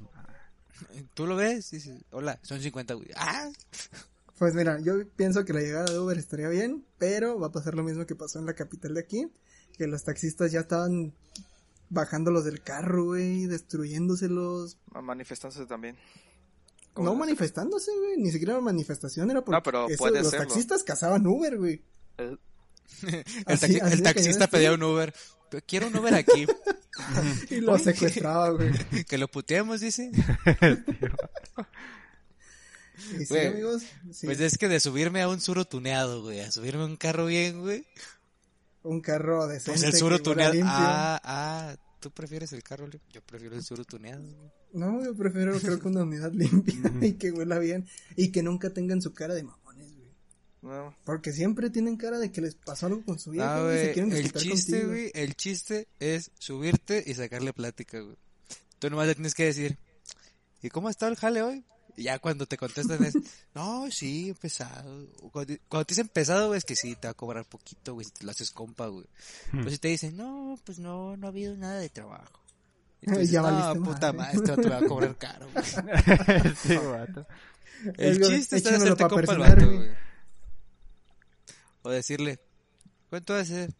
Tú 1.14 1.26
lo 1.26 1.36
ves, 1.36 1.70
dices, 1.70 2.02
hola, 2.10 2.38
son 2.42 2.60
50, 2.60 2.94
güey. 2.94 3.08
Ah, 3.16 3.48
Pues 4.38 4.54
mira, 4.54 4.80
yo 4.80 4.94
pienso 5.16 5.44
que 5.44 5.52
la 5.52 5.60
llegada 5.60 5.84
de 5.92 5.98
Uber 5.98 6.18
estaría 6.18 6.48
bien, 6.48 6.84
pero 6.98 7.38
va 7.38 7.46
a 7.46 7.52
pasar 7.52 7.74
lo 7.74 7.82
mismo 7.84 8.04
que 8.06 8.16
pasó 8.16 8.38
en 8.40 8.46
la 8.46 8.54
capital 8.54 8.94
de 8.94 9.00
aquí, 9.00 9.28
que 9.78 9.86
los 9.86 10.02
taxistas 10.04 10.50
ya 10.52 10.60
estaban 10.60 11.14
bajándolos 11.92 12.44
del 12.44 12.62
carro, 12.62 13.04
güey, 13.04 13.46
destruyéndoselos. 13.46 14.78
ma- 14.92 15.02
Manifestándose 15.02 15.66
también. 15.66 15.96
No 16.96 17.14
manifestándose, 17.14 17.90
güey, 17.96 18.16
ni 18.18 18.30
siquiera 18.32 18.54
una 18.54 18.62
manifestación, 18.62 19.30
era 19.30 19.42
porque 19.44 19.56
No, 19.56 19.62
pero 19.62 19.88
eso- 19.88 19.96
puede 19.98 20.22
los 20.22 20.30
taxistas 20.32 20.82
cazaban 20.84 21.26
Uber, 21.26 21.56
güey. 21.58 21.82
Eh, 22.18 22.36
el, 23.06 23.24
Así- 23.46 23.66
taxi- 23.66 23.80
así 23.80 23.92
el 23.92 23.98
de 23.98 24.02
taxista 24.02 24.46
pedía 24.48 24.72
un 24.72 24.82
Uber. 24.82 25.14
"Pero 25.50 25.64
Quiero 25.66 25.86
un 25.88 25.96
Uber 25.96 26.14
aquí. 26.14 26.46
Y 27.50 27.60
lo 27.62 27.78
secuestraba, 27.78 28.50
güey. 28.50 28.70
que 29.08 29.16
lo 29.18 29.26
puteemos, 29.28 29.80
dice. 29.80 30.10
Y 33.18 33.24
sí, 33.24 33.26
Güey, 33.30 33.46
amigos, 33.46 33.82
sí, 34.12 34.26
Pues 34.26 34.40
es 34.40 34.58
que 34.58 34.68
de 34.68 34.78
subirme 34.78 35.22
a 35.22 35.28
un 35.28 35.40
suro 35.40 35.64
tuneado, 35.64 36.22
güey, 36.22 36.40
a 36.40 36.50
subirme 36.52 36.82
a 36.82 36.86
un 36.86 36.96
carro 36.96 37.26
bien, 37.26 37.60
güey. 37.60 37.86
Un 38.84 39.00
carro 39.00 39.46
decente. 39.46 39.80
Pues 39.80 39.82
el 39.82 39.98
suro 39.98 40.16
que 40.18 40.30
huela 40.30 40.50
tuneado. 40.50 40.52
limpio. 40.54 40.72
Ah, 40.74 41.20
ah, 41.24 41.76
¿tú 42.00 42.10
prefieres 42.10 42.52
el 42.52 42.62
carro 42.62 42.86
limpio? 42.86 43.08
Yo 43.12 43.22
prefiero 43.22 43.54
el 43.56 43.62
suro 43.62 43.84
tuneado. 43.84 44.22
güey. 44.22 44.50
No, 44.72 45.04
yo 45.04 45.14
prefiero 45.14 45.58
creo 45.60 45.78
que 45.78 45.88
una 45.88 46.02
unidad 46.02 46.32
limpia 46.34 46.74
y 47.02 47.12
que 47.14 47.30
huela 47.30 47.58
bien 47.58 47.86
y 48.16 48.32
que 48.32 48.42
nunca 48.42 48.70
tengan 48.70 49.02
su 49.02 49.12
cara 49.12 49.34
de 49.34 49.42
mamones, 49.44 49.94
güey. 49.96 50.10
No. 50.62 50.96
Porque 51.04 51.32
siempre 51.32 51.70
tienen 51.70 51.96
cara 51.96 52.18
de 52.18 52.30
que 52.32 52.40
les 52.40 52.54
pasó 52.54 52.86
algo 52.86 53.04
con 53.04 53.18
su 53.18 53.32
Ah, 53.40 53.60
güey, 53.62 53.76
y 53.76 53.86
se 53.86 53.92
quieren 53.92 54.12
el 54.12 54.32
chiste, 54.32 54.72
contigo. 54.72 54.88
güey, 54.88 55.10
el 55.14 55.34
chiste 55.36 55.88
es 56.00 56.30
subirte 56.38 57.02
y 57.06 57.14
sacarle 57.14 57.52
plática, 57.52 58.00
güey. 58.00 58.16
Tú 58.78 58.88
nomás 58.90 59.06
le 59.06 59.14
tienes 59.14 59.34
que 59.34 59.44
decir, 59.44 59.78
¿y 60.62 60.68
cómo 60.70 60.88
está 60.88 61.06
el 61.08 61.16
jale 61.16 61.42
hoy? 61.42 61.64
Y 61.96 62.04
ya 62.04 62.18
cuando 62.18 62.46
te 62.46 62.56
contestan 62.56 63.04
es, 63.04 63.14
no, 63.54 63.90
sí, 63.90 64.30
empezado. 64.30 65.06
Cuando, 65.30 65.54
cuando 65.68 65.84
te 65.84 65.92
dicen 65.92 66.08
pesado, 66.08 66.48
güey, 66.48 66.58
es 66.58 66.64
que 66.64 66.76
sí, 66.76 66.96
te 66.96 67.08
va 67.08 67.12
a 67.12 67.14
cobrar 67.14 67.44
poquito, 67.44 67.94
güey, 67.94 68.04
si 68.04 68.12
te 68.12 68.24
lo 68.24 68.30
haces 68.30 68.50
compa, 68.50 68.86
güey. 68.86 69.06
Pero 69.50 69.70
si 69.70 69.78
te 69.78 69.88
dicen, 69.88 70.16
no, 70.16 70.58
pues 70.64 70.78
no, 70.78 71.16
no 71.16 71.26
ha 71.26 71.30
habido 71.30 71.56
nada 71.56 71.78
de 71.78 71.88
trabajo. 71.88 72.40
Ya 73.02 73.16
dices, 73.16 73.42
no, 73.42 73.82
puta 73.82 74.12
madre". 74.12 74.38
esto 74.38 74.56
te 74.56 74.68
va 74.68 74.78
a 74.78 74.86
cobrar 74.86 75.16
caro, 75.18 75.48
güey. 75.52 75.64
sí, 76.62 76.76
vato. 76.76 77.26
El 77.98 78.20
chiste 78.22 78.58
échamelo 78.58 78.84
hacerte 78.84 79.02
pa' 79.02 79.08
compa 79.08 79.32
al 79.32 79.38
vato, 79.38 79.66
güey. 79.66 79.90
O 81.82 81.90
decirle, 81.90 82.38
¿cuánto 83.10 83.32
va 83.34 83.40
a 83.40 83.44
ser? 83.44 83.74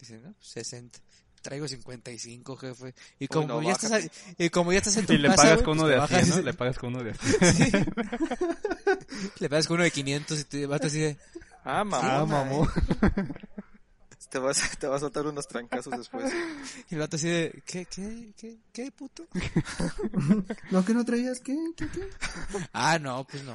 Dice, 0.00 0.18
no, 0.18 0.32
pues 0.32 0.48
60. 0.48 0.98
Traigo 1.46 1.68
55, 1.68 2.56
jefe. 2.56 2.92
Y 3.20 3.28
como, 3.28 3.46
no, 3.46 3.62
ya, 3.62 3.70
estás, 3.70 3.90
bájate. 3.92 4.10
y 4.36 4.50
como 4.50 4.72
ya 4.72 4.78
estás 4.78 4.96
en 4.96 5.06
tu 5.06 5.12
Y 5.12 5.18
le 5.18 5.28
casa, 5.28 5.42
pagas 5.42 5.54
güey, 5.58 5.64
con 5.64 5.78
uno 5.78 5.86
de 5.86 5.96
bajas 5.96 6.24
100, 6.24 6.26
y 6.26 6.36
¿no? 6.38 6.42
Le 6.42 6.54
pagas 6.54 6.76
con 6.76 6.92
uno 6.92 7.04
de 7.04 7.14
100. 7.14 7.86
Le 9.38 9.48
pagas 9.48 9.68
con 9.68 9.74
uno 9.76 9.84
de 9.84 9.92
500 9.92 10.40
y 10.40 10.44
te 10.44 10.66
vas 10.66 10.80
así 10.80 10.98
de... 10.98 11.16
Ah, 11.62 11.84
mamón. 11.84 12.10
Ah, 12.10 12.26
mamón. 12.26 12.68
Te 14.28 14.40
vas, 14.40 14.60
te 14.80 14.88
vas 14.88 14.96
a 14.96 15.00
soltar 15.02 15.24
unos 15.24 15.46
trancazos 15.46 15.96
después. 15.96 16.32
Y 16.90 16.94
el 16.94 17.00
vato 17.00 17.14
así 17.14 17.28
de... 17.28 17.62
¿Qué, 17.64 17.86
qué, 17.86 18.32
qué, 18.36 18.58
qué, 18.72 18.90
puto? 18.90 19.28
No, 20.72 20.84
que 20.84 20.94
no 20.94 21.04
traías, 21.04 21.38
¿qué? 21.38 21.56
¿Qué, 21.76 21.88
qué? 21.90 22.08
Ah, 22.72 22.98
no, 22.98 23.24
pues 23.24 23.44
no. 23.44 23.54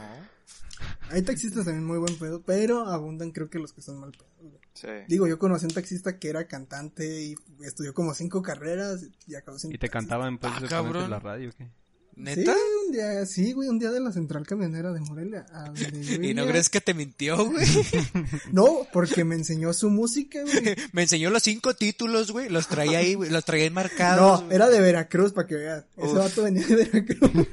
Hay 1.10 1.24
taxistas 1.24 1.66
también 1.66 1.86
muy 1.86 1.98
buen 1.98 2.18
pedo, 2.18 2.42
pero 2.42 2.88
abundan 2.88 3.32
creo 3.32 3.50
que 3.50 3.60
los 3.60 3.74
que 3.74 3.82
son 3.82 4.00
mal 4.00 4.12
pedo. 4.14 4.61
Sí. 4.74 4.88
Digo, 5.08 5.28
yo 5.28 5.38
conocí 5.38 5.66
un 5.66 5.74
taxista 5.74 6.18
que 6.18 6.30
era 6.30 6.48
cantante 6.48 7.24
y 7.24 7.36
estudió 7.64 7.94
como 7.94 8.14
cinco 8.14 8.42
carreras 8.42 9.06
y 9.28 9.36
acabó 9.36 9.60
sin 9.60 9.74
Y 9.74 9.78
te 9.78 9.90
cantaban 9.90 10.38
pues 10.38 10.54
Ah, 10.56 10.62
cabrón. 10.68 11.06
en 11.06 11.10
la 11.12 11.20
radio, 11.20 11.52
¿qué? 11.58 11.68
¿Neta? 12.14 12.54
Sí, 12.54 12.60
un 12.88 12.92
día, 12.92 13.26
sí, 13.26 13.54
güey, 13.54 13.70
un 13.70 13.80
día 13.80 13.90
de 13.90 14.02
la 14.02 14.12
central 14.12 14.46
camionera 14.46 14.92
de 14.92 15.00
Morelia. 15.00 15.46
a 15.54 15.66
donde 15.66 16.04
yo 16.04 16.16
¿Y 16.24 16.34
no 16.34 16.46
crees 16.46 16.70
que 16.70 16.82
te 16.82 16.94
mintió, 16.94 17.46
güey? 17.50 17.66
No, 18.52 18.86
porque 18.92 19.24
me 19.24 19.36
enseñó 19.36 19.72
su 19.74 19.90
música, 19.90 20.42
güey. 20.42 20.76
Me 20.94 21.04
enseñó 21.04 21.30
los 21.30 21.42
cinco 21.44 21.74
títulos, 21.74 22.32
güey. 22.32 22.50
Los 22.50 22.68
traía 22.68 23.00
ahí, 23.00 23.14
güey. 23.14 23.30
Los 23.30 23.46
traía 23.46 23.66
enmarcados. 23.66 24.42
No, 24.42 24.46
güey. 24.46 24.56
era 24.56 24.70
de 24.70 24.82
Veracruz, 24.82 25.32
para 25.32 25.48
que 25.48 25.56
veas. 25.56 25.86
Ese 25.98 26.08
Uf. 26.08 26.18
vato 26.18 26.44
venía 26.44 26.68
de 26.68 26.76
Veracruz. 26.76 27.48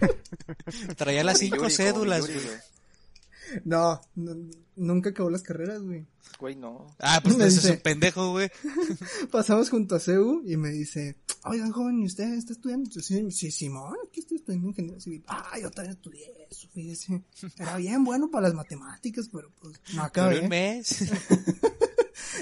Traía 0.96 1.22
las 1.24 1.38
cinco 1.38 1.70
cédulas, 1.70 2.20
Yuri, 2.26 2.34
güey. 2.40 2.56
No, 3.64 4.00
no, 4.14 4.36
nunca 4.76 5.10
acabó 5.10 5.30
las 5.30 5.42
carreras, 5.42 5.82
güey. 5.82 6.06
Güey, 6.38 6.56
no. 6.56 6.86
Ah, 6.98 7.20
pues 7.22 7.36
Me 7.38 7.46
ese 7.46 7.58
es 7.60 7.76
un 7.76 7.80
pendejo, 7.82 8.30
güey. 8.32 8.50
Pasamos 9.30 9.70
junto 9.70 9.96
a 9.96 10.00
CEU 10.00 10.42
y 10.46 10.56
me 10.56 10.70
dice, 10.70 11.16
oigan, 11.44 11.72
joven, 11.72 12.02
¿y 12.02 12.06
usted 12.06 12.32
está 12.34 12.52
estudiando? 12.52 12.90
Yo, 12.90 13.00
Sí, 13.00 13.30
sí, 13.30 13.50
Simón, 13.50 13.96
aquí 14.08 14.20
estoy 14.20 14.38
estudiando 14.38 14.68
ingeniería 14.68 15.00
civil. 15.00 15.24
Ah, 15.28 15.58
yo 15.60 15.70
también 15.70 15.96
estudié 15.96 16.46
eso, 16.50 16.68
fíjese. 16.72 17.22
Era 17.58 17.76
bien 17.76 18.04
bueno 18.04 18.30
para 18.30 18.48
las 18.48 18.54
matemáticas, 18.54 19.28
pero 19.32 19.50
pues 19.60 19.80
no 19.94 20.02
acabé. 20.02 20.40
un 20.40 20.48
mes. 20.48 21.10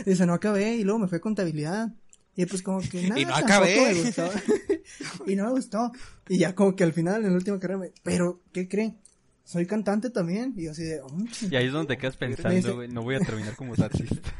Dice, 0.04 0.26
no 0.26 0.34
acabé 0.34 0.76
y 0.76 0.84
luego 0.84 0.98
me 1.00 1.08
fue 1.08 1.18
a 1.18 1.20
contabilidad. 1.20 1.92
Y 2.38 2.44
pues 2.44 2.60
como 2.62 2.80
que 2.80 3.08
nada, 3.08 3.18
Y 3.20 3.24
no 3.24 3.34
acabé. 3.34 3.94
me 3.94 4.02
gustó. 4.02 4.30
y 5.26 5.36
no 5.36 5.44
me 5.44 5.50
gustó. 5.52 5.90
Y 6.28 6.38
ya 6.38 6.54
como 6.54 6.76
que 6.76 6.84
al 6.84 6.92
final, 6.92 7.24
en 7.24 7.30
la 7.30 7.36
última 7.36 7.58
carrera, 7.58 7.78
me, 7.80 7.92
pero, 8.02 8.42
¿qué 8.52 8.68
cree? 8.68 8.94
Soy 9.46 9.64
cantante 9.64 10.10
también. 10.10 10.52
Y 10.56 10.64
yo 10.64 10.72
así 10.72 10.82
de, 10.84 11.00
"Mm, 11.02 11.26
Y 11.50 11.56
ahí 11.56 11.66
es 11.66 11.72
donde 11.72 11.94
te 11.94 12.00
quedas 12.00 12.20
Me 12.20 12.28
pensando, 12.36 12.74
güey, 12.74 12.88
no 12.88 13.02
voy 13.02 13.14
a 13.14 13.20
terminar 13.20 13.56
como 13.56 13.74
taxista. 13.76 14.30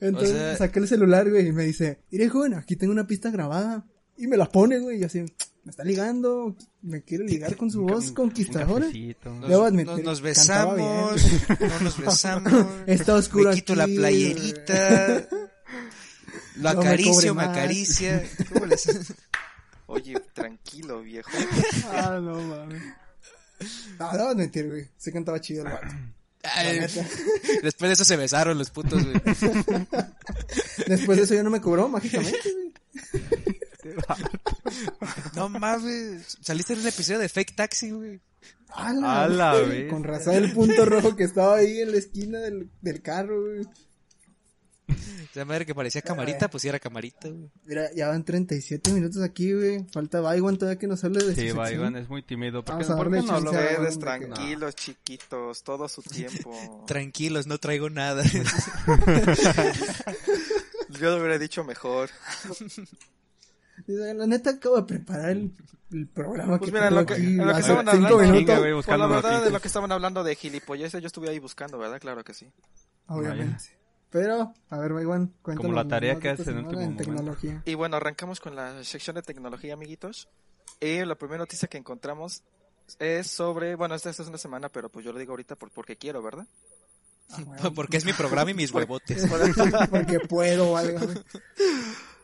Entonces 0.00 0.30
O 0.34 0.38
sea- 0.38 0.56
saqué 0.56 0.78
el 0.80 0.88
celular, 0.88 1.28
güey, 1.28 1.48
y 1.48 1.52
me 1.52 1.64
dice, 1.64 2.00
mire, 2.10 2.28
joven, 2.28 2.54
aquí 2.54 2.76
tengo 2.76 2.92
una 2.92 3.06
pista 3.06 3.30
grabada. 3.30 3.84
Y 4.16 4.26
me 4.26 4.36
la 4.36 4.46
pone, 4.46 4.78
güey, 4.78 5.00
y 5.00 5.04
así, 5.04 5.20
me 5.64 5.70
está 5.70 5.82
ligando, 5.84 6.54
me 6.82 7.02
quiere 7.02 7.24
ligar 7.24 7.56
con 7.56 7.70
su 7.70 7.82
voz 7.82 8.12
conquistadora. 8.12 8.86
Debo 8.88 9.64
admitir, 9.64 9.86
nos- 9.86 10.02
nos 10.02 10.20
besamos. 10.20 10.78
No 11.58 11.80
nos 11.80 11.98
besamos. 11.98 12.52
Está 12.86 13.14
oscuro 13.14 13.50
Me 13.50 13.56
quito 13.56 13.74
la 13.74 13.86
playerita. 13.86 15.26
Lo 16.56 16.74
No 16.74 16.80
me 16.82 16.86
acaricio, 16.88 17.34
me, 17.34 17.42
más. 17.46 17.56
acaricia. 17.56 18.22
¿Cómo 18.52 18.66
les- 18.66 19.14
Oye, 19.90 20.14
tranquilo, 20.32 21.02
viejo. 21.02 21.28
Ah, 21.92 22.20
no 22.22 22.40
mames. 22.40 22.80
No, 23.98 24.12
debo 24.12 24.28
admitir, 24.28 24.68
güey, 24.68 24.88
se 24.96 25.12
cantaba 25.12 25.40
chido 25.40 25.66
el 25.66 25.72
vato. 25.72 25.86
Ay. 26.44 26.78
Después 27.62 27.88
de 27.88 27.92
eso 27.92 28.04
se 28.04 28.16
besaron 28.16 28.56
los 28.56 28.70
putos, 28.70 29.02
güey. 29.04 29.20
Después 30.86 31.18
de 31.18 31.24
eso 31.24 31.34
ya 31.34 31.42
no 31.42 31.50
me 31.50 31.60
cobró 31.60 31.88
mágicamente, 31.88 32.38
güey. 32.52 32.72
No 35.34 35.48
mames. 35.48 36.38
Saliste 36.40 36.74
en 36.74 36.80
un 36.80 36.86
episodio 36.86 37.18
de 37.18 37.28
Fake 37.28 37.56
Taxi, 37.56 37.90
güey. 37.90 38.20
A 38.68 38.92
la, 38.92 39.24
A 39.24 39.28
la 39.28 39.60
güey. 39.60 39.88
Con 39.88 40.04
razón 40.04 40.34
el 40.36 40.52
punto 40.52 40.84
rojo 40.84 41.16
que 41.16 41.24
estaba 41.24 41.56
ahí 41.56 41.80
en 41.80 41.90
la 41.90 41.98
esquina 41.98 42.38
del, 42.38 42.70
del 42.80 43.02
carro, 43.02 43.42
güey. 43.42 43.66
Esa 45.30 45.44
madre 45.44 45.64
que 45.64 45.74
parecía 45.74 46.02
camarita, 46.02 46.50
pues 46.50 46.62
sí 46.62 46.68
era 46.68 46.80
camarita, 46.80 47.28
güey. 47.28 47.50
Mira, 47.64 47.92
ya 47.94 48.08
van 48.08 48.24
37 48.24 48.92
minutos 48.92 49.22
aquí, 49.22 49.52
güey. 49.52 49.86
Falta 49.92 50.20
Baiwan 50.20 50.56
todavía 50.56 50.78
que 50.78 50.88
nos 50.88 51.04
hable 51.04 51.24
de 51.24 51.34
Sí. 51.36 51.46
Iván 51.46 51.96
es 51.96 52.08
muy 52.08 52.22
tímido. 52.22 52.64
¿Por 52.64 52.78
qué, 52.78 52.84
a 52.84 52.96
por 52.96 53.10
qué 53.12 53.22
no? 53.22 53.38
Ustedes 53.38 53.94
no, 53.94 54.00
tranquilos, 54.00 54.74
chiquitos, 54.74 55.62
todo 55.62 55.88
su 55.88 56.02
tiempo. 56.02 56.84
Tranquilos, 56.86 57.46
no 57.46 57.58
traigo 57.58 57.90
nada. 57.90 58.24
Yo 60.88 61.10
lo 61.10 61.18
hubiera 61.18 61.38
dicho 61.38 61.62
mejor. 61.62 62.10
La 63.86 64.26
neta 64.26 64.50
acabo 64.50 64.76
de 64.76 64.82
preparar 64.82 65.30
el, 65.30 65.52
el 65.92 66.08
programa 66.08 66.58
Pues 66.58 66.70
que 66.70 66.76
mira, 66.76 66.90
lo 66.90 67.06
que, 67.06 67.14
aquí 67.14 67.36
lo 67.36 67.54
que 67.54 67.60
estaban 67.60 67.88
hablando, 67.88 68.20
Chinga, 68.20 68.32
minutos, 68.32 68.58
güey, 68.58 68.98
la 68.98 69.06
verdad 69.06 69.44
de 69.44 69.50
lo 69.50 69.60
que 69.60 69.68
estaban 69.68 69.92
hablando 69.92 70.24
de 70.24 70.34
gilipolleces, 70.34 71.00
yo 71.00 71.06
estuve 71.06 71.30
ahí 71.30 71.38
buscando, 71.38 71.78
¿verdad? 71.78 72.00
Claro 72.00 72.24
que 72.24 72.34
sí. 72.34 72.50
obviamente. 73.06 73.79
Pero, 74.10 74.52
a 74.70 74.78
ver, 74.78 74.92
Baiwan, 74.92 75.32
cuéntanos. 75.42 75.62
Como 75.70 75.74
la 75.74 75.86
tarea 75.88 76.18
que 76.18 76.28
haces 76.30 76.48
en 76.48 76.54
semana 76.54 76.68
último 76.68 76.80
en 76.82 76.90
momento. 76.90 77.04
tecnología. 77.04 77.62
Y 77.64 77.74
bueno, 77.74 77.96
arrancamos 77.96 78.40
con 78.40 78.56
la 78.56 78.82
sección 78.82 79.14
de 79.16 79.22
tecnología, 79.22 79.74
amiguitos. 79.74 80.28
Y 80.80 81.04
la 81.04 81.14
primera 81.14 81.38
noticia 81.38 81.68
que 81.68 81.78
encontramos 81.78 82.42
es 82.98 83.28
sobre, 83.28 83.76
bueno, 83.76 83.94
esta, 83.94 84.10
esta 84.10 84.22
es 84.24 84.28
una 84.28 84.38
semana, 84.38 84.68
pero 84.68 84.88
pues 84.88 85.04
yo 85.04 85.12
lo 85.12 85.18
digo 85.18 85.32
ahorita 85.32 85.54
por, 85.54 85.70
porque 85.70 85.96
quiero, 85.96 86.22
¿verdad? 86.22 86.46
Ah, 87.30 87.38
bueno, 87.44 87.72
Porque 87.74 87.96
es 87.98 88.04
mi 88.04 88.12
programa 88.12 88.50
y 88.50 88.54
mis 88.54 88.72
huevotes. 88.74 89.26
porque 89.90 90.18
puedo 90.20 90.72
o 90.72 90.76
algo. 90.76 90.98
güey. 91.06 91.18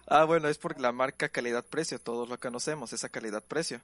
Ah, 0.09 0.25
bueno, 0.25 0.49
es 0.49 0.59
por 0.59 0.81
la 0.81 0.91
marca 0.93 1.29
calidad-precio, 1.29 2.01
todos 2.01 2.29
lo 2.29 2.39
conocemos, 2.41 2.93
esa 2.93 3.09
calidad-precio. 3.09 3.81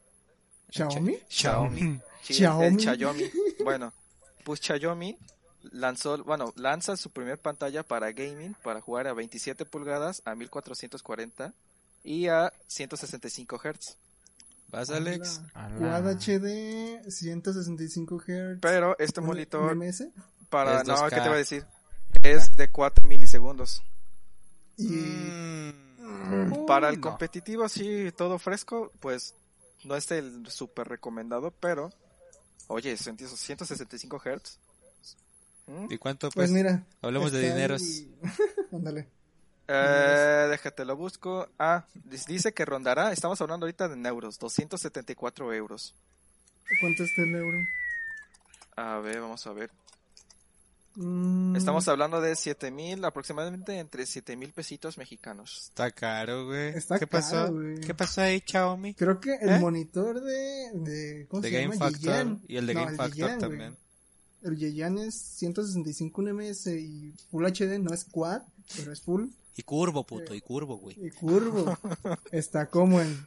¿Xiaomi? 0.70 1.18
Xiaomi. 1.28 2.00
Sí, 2.22 2.34
Xiaomi. 2.34 2.66
el 2.66 2.80
Xiaomi. 2.80 3.30
Bueno, 3.62 3.92
pues 4.44 4.60
Xiaomi 4.60 5.16
lanzó, 5.70 6.22
bueno, 6.24 6.52
lanza 6.56 6.96
su 6.96 7.10
primer 7.10 7.38
pantalla 7.38 7.82
para 7.82 8.12
gaming 8.12 8.54
para 8.62 8.80
jugar 8.80 9.06
a 9.06 9.12
27 9.12 9.64
pulgadas 9.64 10.22
a 10.24 10.34
1440 10.34 11.52
y 12.04 12.28
a 12.28 12.52
165 12.66 13.58
Hz. 13.58 13.96
¿Vas, 14.70 14.90
Alex? 14.90 15.40
A 15.54 15.68
Quad 15.78 16.06
HD, 16.18 17.08
165 17.10 18.18
Hz. 18.20 18.58
Pero 18.60 18.96
este 18.98 19.20
monitor 19.20 19.74
MMS. 19.76 20.04
para 20.48 20.80
Es 20.80 20.88
no, 20.88 20.96
2K. 20.96 21.08
¿qué 21.10 21.16
te 21.16 21.28
voy 21.28 21.34
a 21.34 21.38
decir? 21.38 21.66
Es 22.22 22.56
de 22.56 22.70
4 22.70 23.06
milisegundos. 23.06 23.82
Y 24.78 24.86
Mm, 24.88 26.66
Para 26.66 26.88
el 26.88 26.96
no. 27.00 27.02
competitivo 27.10 27.64
así 27.64 28.10
todo 28.16 28.38
fresco, 28.38 28.90
pues 29.00 29.34
no 29.84 29.94
es 29.96 30.10
el 30.10 30.48
súper 30.50 30.88
recomendado, 30.88 31.50
pero 31.50 31.92
oye, 32.68 32.96
165 32.96 34.18
Hz. 34.18 34.58
¿Mm? 35.66 35.86
¿Y 35.90 35.98
cuánto, 35.98 36.28
pues 36.30 36.50
pues? 36.50 36.50
mira. 36.50 36.84
hablemos 37.00 37.32
de 37.32 37.40
dineros. 37.40 37.82
Ándale. 38.72 39.08
Eh, 39.68 40.46
déjate 40.50 40.84
lo 40.84 40.96
busco. 40.96 41.48
Ah, 41.58 41.86
dice 42.26 42.52
que 42.52 42.64
rondará, 42.64 43.12
estamos 43.12 43.40
hablando 43.40 43.64
ahorita 43.66 43.88
de 43.88 44.08
euros, 44.08 44.38
274 44.38 45.52
euros. 45.54 45.94
¿Cuánto 46.80 47.04
está 47.04 47.22
el 47.22 47.34
euro? 47.34 47.58
A 48.76 48.98
ver, 48.98 49.20
vamos 49.20 49.46
a 49.46 49.52
ver. 49.52 49.70
Mm, 50.94 51.56
Estamos 51.56 51.88
hablando 51.88 52.20
de 52.20 52.36
7 52.36 52.70
mil, 52.70 53.02
aproximadamente 53.04 53.78
entre 53.78 54.04
7 54.04 54.36
mil 54.36 54.52
pesitos 54.52 54.98
mexicanos. 54.98 55.68
Está 55.68 55.90
caro, 55.90 56.46
güey. 56.46 56.68
Está 56.76 56.98
¿Qué 56.98 57.06
caro, 57.06 57.22
pasó? 57.22 57.52
güey. 57.52 57.80
¿Qué 57.80 57.94
pasó 57.94 58.20
ahí, 58.20 58.42
Xiaomi? 58.46 58.94
Creo 58.94 59.18
que 59.20 59.34
el 59.36 59.48
¿Eh? 59.50 59.58
monitor 59.58 60.20
de, 60.20 60.70
de 60.74 61.26
¿cómo 61.30 61.40
De 61.40 61.48
se 61.48 61.54
Game 61.54 61.74
llama? 61.74 61.90
Factor 61.90 62.36
y 62.46 62.56
el 62.56 62.66
de 62.66 62.74
No, 62.74 62.84
Game 62.84 62.96
Factor 62.96 63.38
también. 63.38 63.76
Yeyan 64.42 64.98
es 64.98 65.14
165 65.14 66.22
ms 66.22 66.66
y 66.68 67.14
Full 67.30 67.46
HD 67.46 67.78
no 67.78 67.92
es 67.94 68.04
quad, 68.04 68.42
pero 68.76 68.92
es 68.92 69.00
full 69.00 69.26
Y 69.56 69.62
curvo, 69.62 70.04
puto, 70.04 70.34
y 70.34 70.40
curvo, 70.40 70.76
güey. 70.78 70.96
y 71.04 71.10
curvo. 71.10 71.78
Está 72.32 72.66
como 72.66 73.00
en 73.00 73.26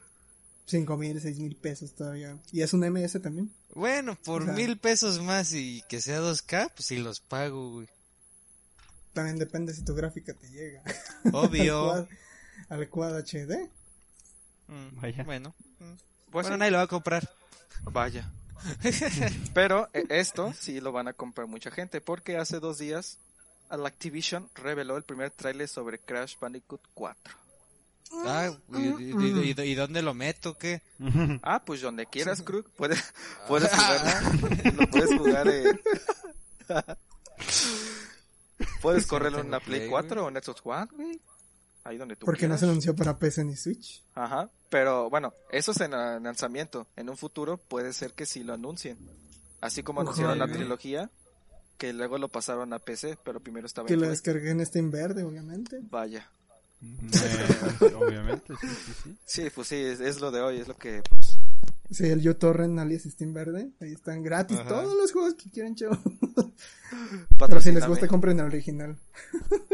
cinco 0.66 0.96
mil, 0.96 1.20
seis 1.20 1.38
mil 1.38 1.54
pesos 1.56 1.92
todavía. 1.94 2.36
Y 2.52 2.62
es 2.62 2.72
un 2.72 2.80
MS 2.80 3.20
también. 3.22 3.50
Bueno, 3.74 4.16
por 4.24 4.42
O 4.42 4.44
sea- 4.46 4.54
mil 4.54 4.78
pesos 4.78 5.22
más 5.22 5.52
y 5.52 5.82
que 5.88 6.00
sea 6.00 6.20
2K, 6.20 6.72
pues 6.74 6.86
sí 6.86 6.96
los 6.98 7.20
pago, 7.20 7.72
güey. 7.72 7.88
También 9.12 9.38
depende 9.38 9.72
si 9.72 9.82
tu 9.84 9.94
gráfica 9.94 10.34
te 10.34 10.48
llega. 10.50 10.82
Obvio. 11.32 11.90
al, 11.94 12.06
quad, 12.06 12.08
al 12.68 12.88
Quad 12.90 13.18
HD. 13.24 13.70
Mm, 14.68 15.00
Vaya. 15.00 15.24
Bueno. 15.24 15.54
mm. 15.78 15.84
Pues 16.30 16.44
bueno, 16.48 16.56
sí, 16.56 16.58
nadie 16.58 16.70
lo 16.72 16.78
va 16.78 16.82
a 16.84 16.88
comprar. 16.88 17.30
vaya. 17.84 18.30
Pero 19.54 19.88
eh, 19.92 20.04
esto 20.08 20.52
sí 20.58 20.80
lo 20.80 20.92
van 20.92 21.08
a 21.08 21.12
comprar 21.12 21.46
mucha 21.46 21.70
gente 21.70 22.00
porque 22.00 22.36
hace 22.36 22.58
dos 22.60 22.78
días 22.78 23.18
al 23.68 23.84
Activision 23.86 24.48
reveló 24.54 24.96
el 24.96 25.02
primer 25.02 25.30
tráiler 25.30 25.68
sobre 25.68 25.98
Crash 25.98 26.34
Bandicoot 26.40 26.80
4. 26.94 27.34
Ah, 28.24 28.50
y, 28.72 28.76
y- 29.02 29.14
y- 29.18 29.54
y- 29.56 29.60
y 29.62 29.74
dónde 29.74 30.00
lo 30.00 30.14
meto? 30.14 30.56
¿Qué? 30.56 30.80
Ah, 31.42 31.62
pues 31.64 31.80
donde 31.80 32.06
quieras, 32.06 32.40
Krug, 32.42 32.64
puedes, 32.76 33.12
puedes 33.48 33.68
jugar, 33.72 34.22
lo 34.74 34.86
puedes 34.90 35.18
jugar, 35.18 35.48
eh. 35.48 35.64
puedes 38.80 39.06
correrlo 39.06 39.40
en 39.40 39.48
una 39.48 39.60
Play 39.60 39.80
Play, 39.80 39.90
4 39.90 40.24
o 40.24 40.28
en 40.28 40.36
Xbox 40.42 40.60
One, 40.64 40.86
güey. 40.92 41.20
Ahí 41.86 41.98
donde 41.98 42.16
tú 42.16 42.26
Porque 42.26 42.48
no 42.48 42.58
se 42.58 42.64
anunció 42.64 42.96
para 42.96 43.16
PC 43.16 43.44
ni 43.44 43.54
Switch. 43.54 44.02
Ajá, 44.14 44.50
pero 44.70 45.08
bueno, 45.08 45.32
eso 45.50 45.70
es 45.70 45.80
en 45.80 45.92
el 45.94 46.22
lanzamiento. 46.22 46.88
En 46.96 47.08
un 47.08 47.16
futuro 47.16 47.58
puede 47.58 47.92
ser 47.92 48.12
que 48.12 48.26
sí 48.26 48.42
lo 48.42 48.54
anuncien. 48.54 48.98
Así 49.60 49.82
como 49.84 50.00
Ojalá. 50.00 50.10
anunciaron 50.10 50.38
la 50.40 50.48
trilogía, 50.52 51.10
que 51.78 51.92
luego 51.92 52.18
lo 52.18 52.28
pasaron 52.28 52.72
a 52.72 52.80
PC, 52.80 53.18
pero 53.24 53.38
primero 53.40 53.66
estaba 53.66 53.86
Que 53.86 53.94
en 53.94 54.00
lo 54.00 54.06
Play. 54.06 54.10
descargué 54.10 54.50
en 54.50 54.66
Steam 54.66 54.90
verde, 54.90 55.22
obviamente. 55.22 55.78
Vaya. 55.90 56.28
Eh, 56.82 57.94
obviamente, 57.94 58.52
sí, 58.60 58.66
sí, 58.68 58.92
sí. 59.04 59.18
Sí, 59.24 59.50
pues 59.54 59.68
sí, 59.68 59.76
es, 59.76 60.00
es 60.00 60.20
lo 60.20 60.30
de 60.30 60.40
hoy, 60.40 60.58
es 60.60 60.68
lo 60.68 60.76
que... 60.76 61.02
pues, 61.08 61.38
Sí, 61.90 62.04
el 62.06 62.28
uTorrent 62.28 62.78
alias 62.80 63.04
Steam 63.04 63.32
verde. 63.32 63.70
Ahí 63.80 63.92
están 63.92 64.22
gratis 64.24 64.58
Ajá. 64.58 64.68
todos 64.68 64.96
los 64.96 65.12
juegos 65.12 65.34
que 65.34 65.48
quieran, 65.50 65.76
chavos. 65.76 65.98
Pero 67.38 67.60
si 67.60 67.70
les 67.70 67.86
gusta, 67.86 68.08
compren 68.08 68.40
el 68.40 68.46
original. 68.46 68.98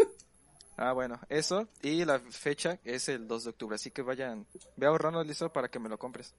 Ah, 0.77 0.93
bueno, 0.93 1.21
eso. 1.29 1.69
Y 1.83 2.05
la 2.05 2.19
fecha 2.21 2.79
es 2.85 3.09
el 3.09 3.29
2 3.29 3.45
de 3.45 3.51
octubre, 3.51 3.75
así 3.77 3.91
que 3.91 4.03
vayan. 4.03 4.47
Ve 4.77 4.87
ahorrando, 4.87 5.23
listo, 5.23 5.53
para 5.53 5.69
que 5.69 5.79
me 5.79 5.89
lo 5.89 5.99
compres. 5.99 6.35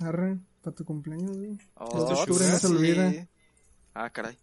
Arre, 0.00 0.38
para 0.62 0.74
tu 0.74 0.84
cumpleaños, 0.84 1.36
güey. 1.36 1.58
Oh, 1.76 2.06
de 2.08 2.14
octubre 2.14 2.46
no 2.48 2.58
se 2.58 2.66
sí. 2.68 2.72
olvida. 2.74 3.26
Ah, 3.94 4.10
caray. 4.10 4.38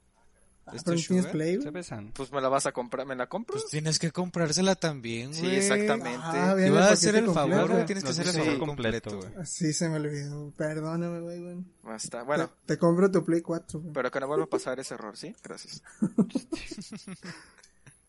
¿Es 0.74 0.84
Pero 0.84 0.98
tu 0.98 1.02
no 1.02 1.08
tienes? 1.08 1.26
Play, 1.28 1.62
Se 1.62 1.70
besan. 1.72 2.12
Pues 2.12 2.30
me 2.34 2.42
la 2.42 2.50
vas 2.50 2.66
a 2.66 2.74
comprar, 2.74 3.08
¿me 3.08 3.16
la 3.16 3.28
compro? 3.28 3.54
Pues 3.54 3.68
tienes 3.68 4.00
que 4.00 4.12
comprársela 4.12 4.76
también, 4.76 5.30
güey. 5.30 5.40
sí, 5.40 5.56
exactamente. 5.56 6.20
Ah, 6.22 6.52
Si 6.58 6.62
vean 6.62 6.74
vas 6.74 6.84
el 6.84 6.90
a 6.90 6.92
hacer 6.92 7.16
el 7.16 7.22
paquete 7.26 7.34
favor, 7.34 7.50
completo. 7.52 7.74
güey, 7.74 7.86
tienes 7.86 8.04
que 8.04 8.10
hacer 8.10 8.28
el 8.28 8.34
favor 8.34 8.60
completo, 8.60 9.10
completo. 9.12 9.30
güey. 9.32 9.42
Así 9.44 9.72
se 9.74 9.88
me 9.88 9.96
olvidó. 9.96 10.52
Perdóname, 10.58 11.22
güey, 11.22 11.42
güey. 11.42 11.58
Basta. 11.84 12.24
Bueno, 12.24 12.50
Te, 12.66 12.74
te 12.76 12.78
compro 12.78 13.10
tu 13.10 13.24
Play 13.24 13.42
4, 13.42 13.80
güey. 13.80 13.94
pero 13.94 14.12
que 14.12 14.20
no 14.20 14.28
vuelva 14.28 14.44
a 14.44 14.50
pasar 14.50 14.78
ese 14.80 14.94
error, 14.96 15.16
¿sí? 15.18 15.34
Gracias. 15.42 15.82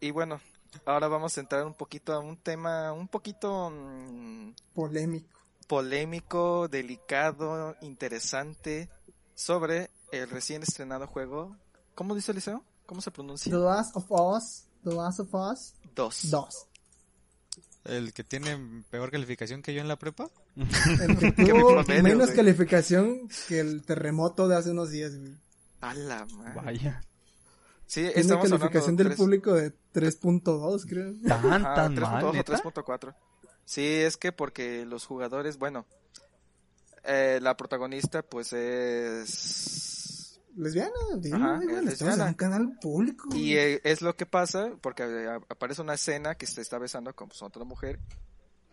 y 0.01 0.11
bueno, 0.11 0.41
ahora 0.85 1.09
vamos 1.09 1.37
a 1.37 1.41
entrar 1.41 1.65
un 1.65 1.75
poquito 1.75 2.13
a 2.13 2.19
un 2.21 2.37
tema 2.37 2.93
un 2.93 3.09
poquito 3.09 3.71
mm, 3.71 4.53
Polémico. 4.75 5.39
polémico, 5.67 6.69
delicado, 6.69 7.77
interesante 7.81 8.89
sobre 9.35 9.91
el 10.13 10.29
recién 10.31 10.63
estrenado 10.63 11.07
juego. 11.07 11.57
¿Cómo 11.95 12.15
dice 12.15 12.33
Liceo? 12.33 12.63
¿Cómo 12.87 13.01
se 13.01 13.11
pronuncia? 13.11 13.51
The 13.53 13.59
Last 13.59 13.97
of 13.97 14.07
Us. 14.11 14.65
The 14.85 14.95
Last 14.95 15.21
of 15.21 15.35
Us 15.35 15.75
2. 15.95 16.31
2. 16.31 16.67
El 17.85 18.13
que 18.13 18.23
tiene 18.25 18.85
peor 18.91 19.11
calificación 19.11 19.63
que 19.63 19.73
yo 19.75 19.81
en 19.81 19.89
la 19.89 19.97
prepa. 19.97 20.29
El 20.57 21.19
que 21.19 21.33
tuvo 21.33 21.69
promedio, 21.71 22.03
menos 22.03 22.27
güey. 22.27 22.37
calificación 22.37 23.29
que 23.49 23.61
el 23.61 23.83
terremoto 23.85 24.47
de 24.49 24.57
hace 24.57 24.71
unos 24.71 24.91
días, 24.91 25.17
güey. 25.17 25.35
A 25.81 25.95
la 25.95 26.27
madre. 26.27 26.53
Vaya. 26.55 27.03
Sí, 27.89 28.03
Tiene 28.03 28.21
estamos 28.21 28.51
calificación 28.51 28.97
del 28.97 29.07
tres- 29.09 29.17
público 29.17 29.55
de 29.55 29.73
3.2, 29.95 30.87
creo. 30.87 31.15
Tan, 31.27 31.65
Ajá, 31.65 31.75
tan 31.75 31.97
3.2 31.97 32.01
mal, 32.01 32.25
o 32.27 32.33
¿neta? 32.35 32.53
3.4. 32.63 33.15
Sí, 33.65 33.83
es 33.87 34.17
que 34.19 34.31
porque 34.31 34.85
los 34.85 35.07
jugadores, 35.07 35.57
bueno, 35.59 35.87
eh, 37.05 37.39
la 37.43 37.57
protagonista 37.57 38.23
pues 38.23 38.53
es... 38.53 40.41
Lesbiana, 40.55 40.93
dime, 41.17 41.37
Ajá, 41.37 41.57
güey, 41.63 41.69
es 41.69 41.71
estamos 41.71 41.85
en 41.85 42.07
lesbiana. 42.07 42.25
un 42.27 42.35
canal 42.35 42.79
público. 42.81 43.29
Y 43.35 43.57
eh, 43.57 43.81
es 43.85 44.03
lo 44.03 44.17
que 44.17 44.27
pasa 44.27 44.71
porque 44.83 45.05
eh, 45.05 45.29
aparece 45.49 45.81
una 45.83 45.95
escena 45.95 46.35
que 46.35 46.47
se 46.47 46.61
está 46.61 46.79
besando 46.79 47.15
con 47.15 47.29
pues, 47.29 47.41
otra 47.43 47.65
mujer 47.65 47.99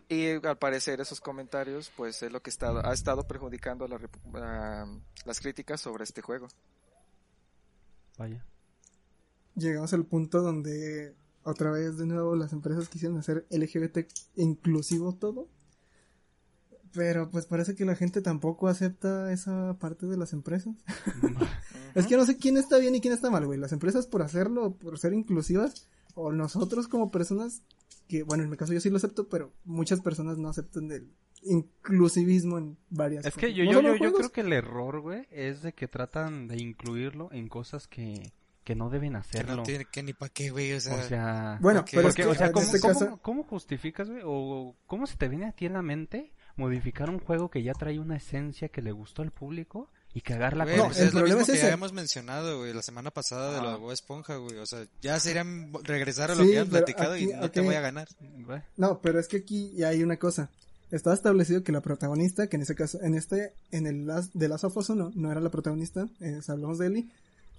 y 0.08 0.44
al 0.46 0.58
parecer 0.58 1.00
esos 1.00 1.20
comentarios 1.20 1.90
pues 1.96 2.22
es 2.22 2.30
lo 2.32 2.42
que 2.42 2.50
está, 2.50 2.70
ha 2.88 2.92
estado 2.92 3.26
perjudicando 3.26 3.86
la 3.88 3.96
repu- 3.98 4.20
ah, 4.42 4.84
las 5.24 5.40
críticas 5.40 5.80
sobre 5.80 6.04
este 6.04 6.20
juego. 6.22 6.48
Vaya. 8.18 8.44
Llegamos 9.56 9.92
al 9.92 10.04
punto 10.04 10.42
donde 10.42 11.14
otra 11.42 11.70
vez 11.70 11.96
de 11.96 12.06
nuevo 12.06 12.36
las 12.36 12.52
empresas 12.52 12.88
quisieron 12.88 13.18
hacer 13.18 13.46
LGBT 13.50 13.98
inclusivo 14.36 15.14
todo. 15.14 15.48
Pero 16.92 17.30
pues 17.30 17.46
parece 17.46 17.74
que 17.74 17.84
la 17.84 17.94
gente 17.94 18.22
tampoco 18.22 18.68
acepta 18.68 19.30
esa 19.32 19.76
parte 19.78 20.06
de 20.06 20.16
las 20.16 20.32
empresas. 20.32 20.74
Es 21.94 22.06
que 22.06 22.18
no 22.18 22.26
sé 22.26 22.36
quién 22.36 22.58
está 22.58 22.76
bien 22.76 22.94
y 22.94 23.00
quién 23.00 23.14
está 23.14 23.30
mal, 23.30 23.46
güey. 23.46 23.58
Las 23.58 23.72
empresas 23.72 24.06
por 24.06 24.20
hacerlo, 24.20 24.74
por 24.74 24.98
ser 24.98 25.14
inclusivas, 25.14 25.86
o 26.14 26.30
nosotros 26.30 26.88
como 26.88 27.10
personas 27.10 27.62
que, 28.06 28.22
bueno, 28.22 28.44
en 28.44 28.50
mi 28.50 28.58
caso 28.58 28.74
yo 28.74 28.80
sí 28.80 28.90
lo 28.90 28.98
acepto, 28.98 29.30
pero 29.30 29.50
muchas 29.64 30.02
personas 30.02 30.36
no 30.36 30.50
aceptan 30.50 30.92
el 30.92 31.10
inclusivismo 31.42 32.58
en 32.58 32.76
varias 32.90 33.24
Es 33.24 33.32
cosas. 33.34 33.48
que 33.48 33.54
yo, 33.54 33.64
yo, 33.64 33.80
yo, 33.80 33.96
yo 33.96 34.12
creo 34.12 34.30
que 34.30 34.42
el 34.42 34.52
error, 34.52 35.00
güey, 35.00 35.26
es 35.30 35.62
de 35.62 35.72
que 35.72 35.88
tratan 35.88 36.48
de 36.48 36.58
incluirlo 36.58 37.30
en 37.32 37.48
cosas 37.48 37.86
que, 37.88 38.32
que 38.66 38.74
no 38.74 38.90
deben 38.90 39.12
Que 39.12 39.18
hacerlo. 39.18 39.56
no 39.56 39.62
tiene 39.62 39.86
que 39.86 40.02
ni 40.02 40.12
pa' 40.12 40.28
qué, 40.28 40.50
güey. 40.50 40.72
O 40.74 40.80
sea, 40.80 40.96
O 40.96 41.02
sea, 41.02 41.58
Bueno, 41.62 41.80
Ok. 41.80 41.88
pero 41.92 42.00
es 42.08 42.14
porque, 42.14 42.22
que 42.24 42.28
o 42.28 42.34
sea, 42.34 42.50
¿cómo, 42.52 42.66
este 42.66 42.80
cómo- 42.80 42.92
caso, 42.98 43.18
cómo 43.22 43.44
justificas, 43.44 44.10
güey? 44.10 44.22
O 44.26 44.74
cómo 44.86 45.06
se 45.06 45.16
te 45.16 45.28
viene 45.28 45.46
a 45.46 45.52
ti 45.52 45.66
en 45.66 45.72
la 45.74 45.82
mente 45.82 46.32
modificar 46.56 47.08
un 47.08 47.20
juego 47.20 47.48
que 47.50 47.62
ya 47.62 47.72
trae 47.74 47.98
una 48.00 48.16
esencia 48.16 48.68
que 48.68 48.82
le 48.82 48.90
gustó 48.90 49.22
al 49.22 49.30
público 49.30 49.88
y 50.14 50.20
cagarla 50.22 50.64
güey, 50.64 50.76
No, 50.76 50.82
con 50.84 50.88
pues 50.92 51.00
el 51.00 51.08
es 51.08 51.14
lo 51.14 51.20
problema 51.20 51.38
mismo 51.40 51.52
es 51.52 51.58
que 51.58 51.62
ya 51.62 51.66
habíamos 51.72 51.92
mencionado, 51.92 52.58
güey, 52.58 52.72
la 52.74 52.82
semana 52.82 53.10
pasada 53.10 53.52
de 53.54 53.58
lo 53.60 53.66
de 53.68 53.68
Ajá. 53.74 53.76
Bob 53.76 53.92
Esponja, 53.92 54.36
güey. 54.36 54.56
O 54.58 54.66
sea, 54.66 54.84
ya 55.00 55.20
serían 55.20 55.72
regresar 55.84 56.30
a 56.30 56.34
lo 56.34 56.42
Sí, 56.42 56.50
que 56.50 56.58
habían 56.58 56.70
pero 56.72 56.84
platicado 56.84 57.16
y 57.16 57.24
aquí- 57.24 57.32
no 57.40 57.50
te 57.50 57.60
voy 57.60 57.74
a 57.76 57.80
ganar. 57.80 58.08
Güey. 58.20 58.62
No, 58.76 59.00
pero 59.00 59.20
es 59.20 59.28
que 59.28 59.36
aquí 59.38 59.72
ya 59.76 59.88
hay 59.88 60.02
una 60.02 60.16
cosa. 60.16 60.50
Estaba 60.90 61.14
establecido 61.14 61.62
que 61.62 61.72
la 61.72 61.80
protagonista, 61.82 62.46
que 62.48 62.56
en 62.56 62.62
ese 62.62 62.74
caso, 62.74 63.00
en 63.02 63.14
este, 63.14 63.52
en 63.72 63.86
el 63.86 64.06
Last, 64.06 64.32
de 64.34 64.48
Last 64.48 64.64
of 64.64 64.76
Us 64.76 64.88
1, 64.88 65.12
no 65.14 65.30
era 65.30 65.40
la 65.40 65.50
protagonista, 65.50 66.08
eh, 66.20 66.40
hablamos 66.48 66.78
de 66.78 66.86
Ellie, 66.86 67.08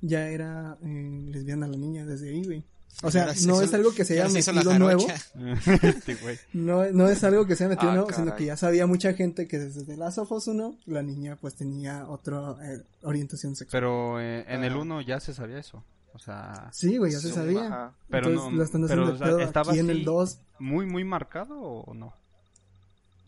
ya 0.01 0.27
era 0.29 0.77
eh, 0.83 1.27
lesbiana 1.31 1.67
la 1.67 1.77
niña 1.77 2.05
desde 2.05 2.29
ahí, 2.29 2.43
güey. 2.45 2.63
O 3.03 3.11
sea, 3.11 3.35
se 3.35 3.45
no 3.47 3.53
hizo- 3.55 3.63
es 3.63 3.73
algo 3.75 3.93
que 3.93 4.03
se 4.05 4.13
haya 4.19 4.27
se 4.41 4.51
metido 4.53 4.77
nuevo. 4.79 5.05
Este 5.83 6.17
no, 6.53 6.83
no 6.91 7.07
es 7.07 7.23
algo 7.23 7.45
que 7.45 7.55
se 7.55 7.65
haya 7.65 7.75
metido 7.75 7.91
Ah, 7.91 7.95
nuevo, 7.95 8.11
sino 8.11 8.35
que 8.35 8.45
ya 8.45 8.57
sabía 8.57 8.87
mucha 8.87 9.13
gente 9.13 9.47
que 9.47 9.59
desde 9.59 9.83
The 9.83 9.97
Last 9.97 10.17
of 10.17 10.31
Us 10.31 10.47
1, 10.47 10.77
la 10.87 11.03
niña 11.03 11.37
pues 11.39 11.53
tenía 11.53 12.07
otra 12.07 12.55
eh, 12.63 12.81
orientación 13.03 13.55
sexual. 13.55 13.79
Pero 13.79 14.19
eh, 14.19 14.45
en 14.47 14.63
el 14.63 14.73
Ajá. 14.73 14.81
1 14.81 15.01
ya 15.01 15.19
se 15.19 15.33
sabía 15.35 15.59
eso. 15.59 15.83
O 16.13 16.19
sea, 16.19 16.69
Sí, 16.73 16.97
güey, 16.97 17.11
ya 17.11 17.19
se 17.19 17.31
sabía. 17.31 17.67
ajá. 17.67 17.93
Pero 18.09 18.29
Entonces 18.29 18.51
no- 18.51 18.57
la 18.57 18.63
están 18.63 18.87
pero, 18.87 19.13
o 19.13 19.17
sea, 19.17 19.43
¿estaba 19.45 19.71
aquí 19.71 19.79
en 19.79 19.89
así? 19.91 19.99
el 19.99 20.05
2. 20.05 20.37
muy, 20.57 20.85
muy 20.87 21.03
marcado 21.03 21.59
o 21.61 21.93
no? 21.93 22.15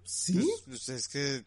Sí, 0.03 0.34
Pues, 0.65 0.88
pues, 0.88 0.89
es 0.89 1.07
que 1.07 1.43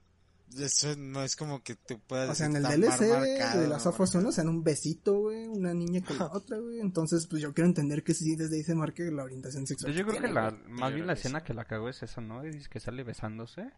eso 0.58 0.94
no 0.96 1.22
es 1.22 1.36
como 1.36 1.62
que 1.62 1.74
te 1.76 1.96
puedas 1.96 2.30
O 2.30 2.34
sea, 2.34 2.46
en 2.46 2.56
el 2.56 2.62
decir, 2.62 2.84
"Está 2.84 2.96
DLC 2.98 3.06
de, 3.06 3.18
marcado, 3.38 3.60
de 3.62 3.68
las 3.68 3.84
no 3.84 3.90
of 3.90 4.00
Us 4.00 4.10
1 4.10 4.14
marcado". 4.22 4.32
se 4.32 4.40
dan 4.42 4.48
un 4.48 4.62
besito, 4.64 5.14
güey, 5.20 5.46
una 5.48 5.72
niña 5.74 6.02
con 6.04 6.18
la 6.18 6.26
otra, 6.32 6.58
güey. 6.58 6.80
Entonces, 6.80 7.26
pues 7.26 7.40
yo 7.42 7.52
quiero 7.54 7.68
entender 7.68 8.02
que 8.04 8.14
sí, 8.14 8.36
desde 8.36 8.56
ahí 8.56 8.62
se 8.64 8.74
marque 8.74 9.10
la 9.10 9.24
orientación 9.24 9.66
sexual. 9.66 9.92
Yo 9.92 10.06
creo 10.06 10.20
que 10.20 10.28
la, 10.28 10.50
más 10.68 10.90
Yo 10.90 10.94
bien 10.96 11.06
la 11.06 11.12
escena 11.14 11.42
que 11.42 11.54
la 11.54 11.64
cagó 11.64 11.88
es 11.88 12.02
esa, 12.02 12.20
¿no? 12.20 12.42
Es 12.42 12.68
que 12.68 12.80
sale 12.80 13.02
besándose. 13.04 13.70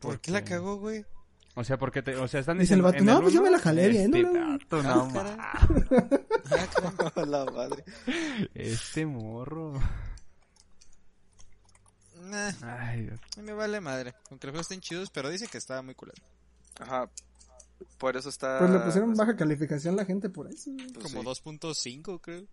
¿Por 0.00 0.20
qué 0.20 0.30
la 0.30 0.44
cagó, 0.44 0.76
güey? 0.76 1.04
O 1.56 1.62
sea, 1.62 1.78
porque 1.78 2.02
te, 2.02 2.16
o 2.16 2.26
sea, 2.26 2.40
están 2.40 2.58
Dice 2.58 2.74
el 2.74 2.80
diciendo 2.80 2.84
vato, 2.84 2.98
en 2.98 3.04
"No, 3.06 3.22
pues 3.22 3.32
yo 3.32 3.40
me 3.42 3.48
la 3.50 3.58
jalé 3.60 3.86
este 4.04 4.22
güey". 4.22 4.24
vato, 4.24 4.80
Ah, 4.80 4.82
no 4.82 5.12
caray. 5.12 5.36
ma- 5.36 6.08
Ah, 7.14 7.24
la 7.24 7.44
madre. 7.52 7.84
Este 8.54 9.06
morro. 9.06 9.74
Nah, 12.24 12.52
Ay, 12.62 13.02
Dios. 13.02 13.20
a 13.36 13.40
mí 13.40 13.46
me 13.46 13.52
vale 13.52 13.80
madre. 13.80 14.14
Aunque 14.30 14.46
los 14.46 14.52
juegos 14.52 14.66
estén 14.66 14.80
chidos, 14.80 15.10
pero 15.10 15.28
dice 15.30 15.46
que 15.46 15.58
estaba 15.58 15.82
muy 15.82 15.94
culero. 15.94 16.22
Ajá. 16.80 17.08
Por 17.98 18.16
eso 18.16 18.28
está... 18.28 18.58
Pues 18.58 18.70
le 18.70 18.78
pusieron 18.80 19.14
baja 19.14 19.36
calificación 19.36 19.96
la 19.96 20.04
gente 20.04 20.28
por 20.30 20.48
eso. 20.48 20.70
Pues 20.94 21.12
Como 21.12 21.34
sí. 21.34 21.42
2.5, 21.42 22.20
creo. 22.20 22.44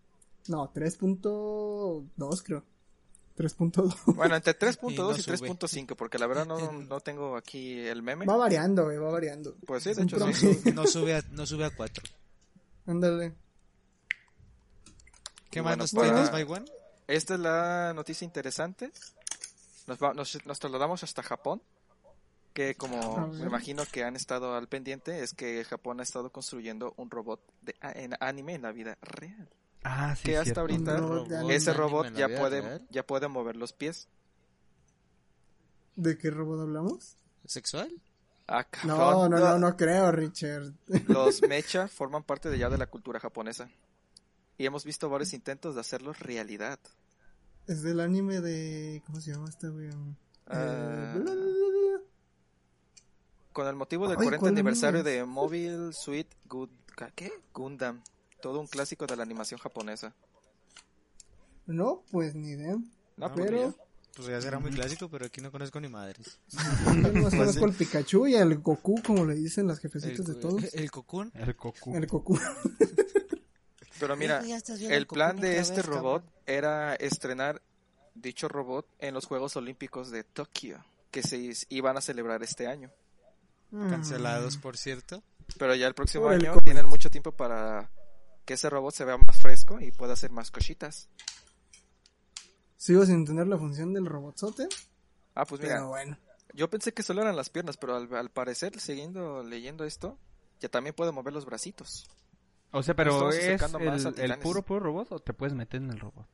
No, 0.47 0.71
3.2 0.73 2.43
creo. 2.43 2.63
3.2. 3.37 4.15
Bueno, 4.15 4.35
entre 4.35 4.57
3.2 4.57 4.81
Y 4.89 4.93
y, 4.93 4.97
no 4.97 5.13
sube. 5.15 5.49
3.5, 5.49 5.95
porque 5.95 6.17
la 6.17 6.27
verdad 6.27 6.45
no, 6.45 6.71
no 6.73 6.99
tengo 6.99 7.37
aquí 7.37 7.79
el 7.79 8.03
meme. 8.03 8.25
Va 8.25 8.35
variando, 8.35 8.83
güey, 8.85 8.97
va 8.97 9.09
variando. 9.11 9.55
Pues 9.65 9.83
sí, 9.83 9.93
de 9.93 10.03
hecho 10.03 10.17
sí. 10.33 10.59
No 10.73 10.85
sube 10.85 11.15
a, 11.15 11.21
no 11.31 11.45
sube 11.45 11.65
a 11.65 11.69
4. 11.75 12.03
Ándale. 12.87 13.33
¿Qué 15.49 15.61
Bueno, 15.61 15.77
más 15.83 15.93
nos 15.93 16.01
para- 16.03 16.13
tienes, 16.29 16.33
My 16.47 16.51
One? 16.53 16.65
Esta 17.07 17.33
es 17.35 17.39
la 17.39 17.93
noticia 17.95 18.25
interesante. 18.25 18.91
Nos, 19.91 20.01
va- 20.01 20.13
nos, 20.13 20.45
nos 20.45 20.57
trasladamos 20.57 21.03
hasta 21.03 21.21
Japón. 21.21 21.61
Que 22.53 22.75
como 22.75 23.17
A 23.17 23.27
me 23.27 23.43
imagino 23.45 23.83
que 23.91 24.03
han 24.05 24.15
estado 24.15 24.55
al 24.55 24.67
pendiente, 24.69 25.21
es 25.21 25.33
que 25.33 25.63
Japón 25.65 25.99
ha 25.99 26.03
estado 26.03 26.31
construyendo 26.31 26.93
un 26.95 27.11
robot 27.11 27.41
de, 27.61 27.75
a- 27.81 27.91
en 27.91 28.13
anime 28.21 28.55
en 28.55 28.61
la 28.61 28.71
vida 28.71 28.97
real. 29.01 29.49
Ah, 29.83 30.15
sí, 30.15 30.23
que 30.23 30.37
hasta 30.37 30.45
cierto. 30.45 30.61
ahorita 30.61 31.53
ese 31.53 31.73
robot 31.73 32.13
ya 32.13 32.27
puede, 32.29 32.61
real. 32.61 32.87
ya 32.89 33.05
puede 33.05 33.27
mover 33.27 33.57
los 33.57 33.73
pies. 33.73 34.07
¿De 35.97 36.17
qué 36.17 36.29
robot 36.31 36.61
hablamos? 36.61 37.17
¿Sexual? 37.45 37.91
Ah, 38.47 38.65
No, 38.85 39.27
no, 39.27 39.37
no, 39.39 39.57
no 39.59 39.75
creo, 39.77 40.11
Richard. 40.11 40.71
Los 41.07 41.41
mecha 41.41 41.87
forman 41.89 42.23
parte 42.23 42.49
de 42.49 42.57
ya 42.57 42.69
de 42.69 42.77
la 42.77 42.87
cultura 42.87 43.19
japonesa. 43.19 43.69
Y 44.57 44.65
hemos 44.65 44.83
visto 44.85 45.09
varios 45.09 45.33
intentos 45.33 45.75
de 45.75 45.81
hacerlos 45.81 46.19
realidad. 46.19 46.79
Es 47.71 47.83
del 47.83 47.99
anime 48.01 48.41
de. 48.41 49.01
¿Cómo 49.05 49.21
se 49.21 49.31
llama 49.31 49.47
este, 49.49 49.69
güey? 49.69 49.87
Eh, 49.87 49.91
Ah. 50.47 51.15
bla. 51.17 51.31
Con 53.53 53.67
el 53.67 53.75
motivo 53.75 54.07
del 54.07 54.17
Ay, 54.17 54.23
40 54.25 54.39
¿cuál 54.39 54.51
aniversario 54.53 54.99
anime? 55.01 55.15
de 55.17 55.25
Mobile 55.25 55.93
Suit 55.93 56.27
Good... 56.47 56.69
¿Qué? 57.15 57.31
Gundam. 57.53 58.01
Todo 58.41 58.59
un 58.59 58.67
clásico 58.67 59.05
de 59.07 59.15
la 59.15 59.23
animación 59.23 59.59
japonesa. 59.59 60.13
No, 61.65 62.03
pues 62.11 62.33
ni 62.35 62.49
idea. 62.51 62.73
No, 62.75 62.83
No, 63.17 63.33
pues 63.33 63.45
pero-. 63.45 63.75
Pues 64.15 64.27
ya 64.27 64.41
será 64.41 64.59
muy 64.59 64.71
clásico, 64.71 65.07
pero 65.09 65.25
aquí 65.25 65.39
no 65.39 65.51
conozco 65.51 65.79
ni 65.79 65.87
madres. 65.87 66.39
Yo 66.85 67.11
nomás 67.13 67.33
conozco 67.33 67.63
al 67.63 67.71
Pikachu 67.73 68.27
y 68.27 68.35
al 68.35 68.57
Goku, 68.57 69.01
como 69.01 69.25
le 69.25 69.35
dicen 69.35 69.67
las 69.67 69.79
jefecitas 69.79 70.25
de 70.25 70.35
todos. 70.35 70.73
El 70.73 70.91
Cocoon. 70.91 71.31
El 71.33 71.53
Goku. 71.53 71.95
El 71.95 72.07
Goku. 72.07 72.37
Pero 74.01 74.15
mira, 74.17 74.39
viendo 74.41 74.89
el 74.89 75.07
plan 75.07 75.37
de 75.39 75.59
este 75.59 75.77
vez, 75.77 75.85
robot 75.85 76.23
cabrón. 76.23 76.41
era 76.45 76.95
estrenar 76.95 77.61
dicho 78.15 78.47
robot 78.49 78.85
en 78.99 79.13
los 79.13 79.25
Juegos 79.25 79.55
Olímpicos 79.55 80.11
de 80.11 80.23
Tokio, 80.23 80.83
que 81.11 81.23
se 81.23 81.53
iban 81.69 81.95
a 81.97 82.01
celebrar 82.01 82.43
este 82.43 82.67
año. 82.67 82.91
Cancelados, 83.71 84.57
por 84.57 84.75
cierto. 84.77 85.23
Pero 85.57 85.75
ya 85.75 85.87
el 85.87 85.93
próximo 85.93 86.25
Por 86.25 86.33
año 86.33 86.53
COVID. 86.53 86.63
tienen 86.65 86.85
mucho 86.87 87.09
tiempo 87.09 87.31
para 87.31 87.89
que 88.45 88.55
ese 88.55 88.69
robot 88.69 88.93
se 88.93 89.05
vea 89.05 89.17
más 89.17 89.37
fresco 89.39 89.79
y 89.79 89.91
pueda 89.91 90.13
hacer 90.13 90.31
más 90.31 90.51
cositas. 90.51 91.07
Sigo 92.77 93.05
sin 93.05 93.15
entender 93.15 93.47
la 93.47 93.57
función 93.57 93.93
del 93.93 94.05
robotzote. 94.05 94.67
Ah, 95.35 95.45
pues 95.45 95.61
mira, 95.61 95.75
Pero 95.75 95.87
bueno. 95.89 96.17
yo 96.53 96.69
pensé 96.69 96.93
que 96.93 97.03
solo 97.03 97.21
eran 97.21 97.35
las 97.35 97.49
piernas, 97.49 97.77
pero 97.77 97.95
al, 97.95 98.13
al 98.13 98.29
parecer, 98.31 98.79
siguiendo 98.79 99.43
leyendo 99.43 99.85
esto, 99.85 100.17
ya 100.59 100.69
también 100.69 100.95
puede 100.95 101.11
mover 101.11 101.33
los 101.33 101.45
bracitos. 101.45 102.09
O 102.71 102.83
sea, 102.83 102.95
pero 102.95 103.29
¿es 103.31 103.59
el, 104.17 104.37
puro, 104.39 104.63
puro 104.63 104.79
robot 104.79 105.11
o 105.11 105.19
te 105.19 105.33
puedes 105.33 105.53
meter 105.53 105.81
en 105.81 105.89
el 105.91 105.99
robot? 105.99 106.25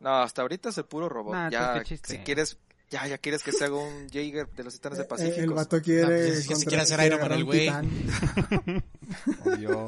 No, 0.00 0.16
hasta 0.22 0.42
ahorita 0.42 0.68
es 0.68 0.78
el 0.78 0.84
puro 0.84 1.08
robot. 1.08 1.32
Nah, 1.34 1.50
ya, 1.50 1.58
entonces, 1.58 1.82
¿qué 1.82 1.88
chiste? 1.88 2.12
si 2.12 2.18
quieres, 2.18 2.58
ya, 2.90 3.06
ya 3.06 3.18
quieres 3.18 3.42
que 3.42 3.52
se 3.52 3.64
haga 3.64 3.76
un 3.76 4.08
Jaeger 4.10 4.48
de 4.50 4.64
los 4.64 4.74
Titanes 4.74 4.98
del 4.98 5.06
Eh, 5.06 5.08
Pacífico. 5.08 5.40
el 5.40 5.50
vato 5.54 5.76
No, 5.76 5.82
quiere. 5.82 6.06
pues 6.06 6.38
es 6.38 6.46
que 6.48 6.56
si 6.56 6.66
quiere 6.66 6.82
hacer 6.82 7.04
Iron 7.06 7.20
Man, 7.20 7.32
el 7.32 7.44
güey. 7.44 7.68
Obvio. 9.44 9.86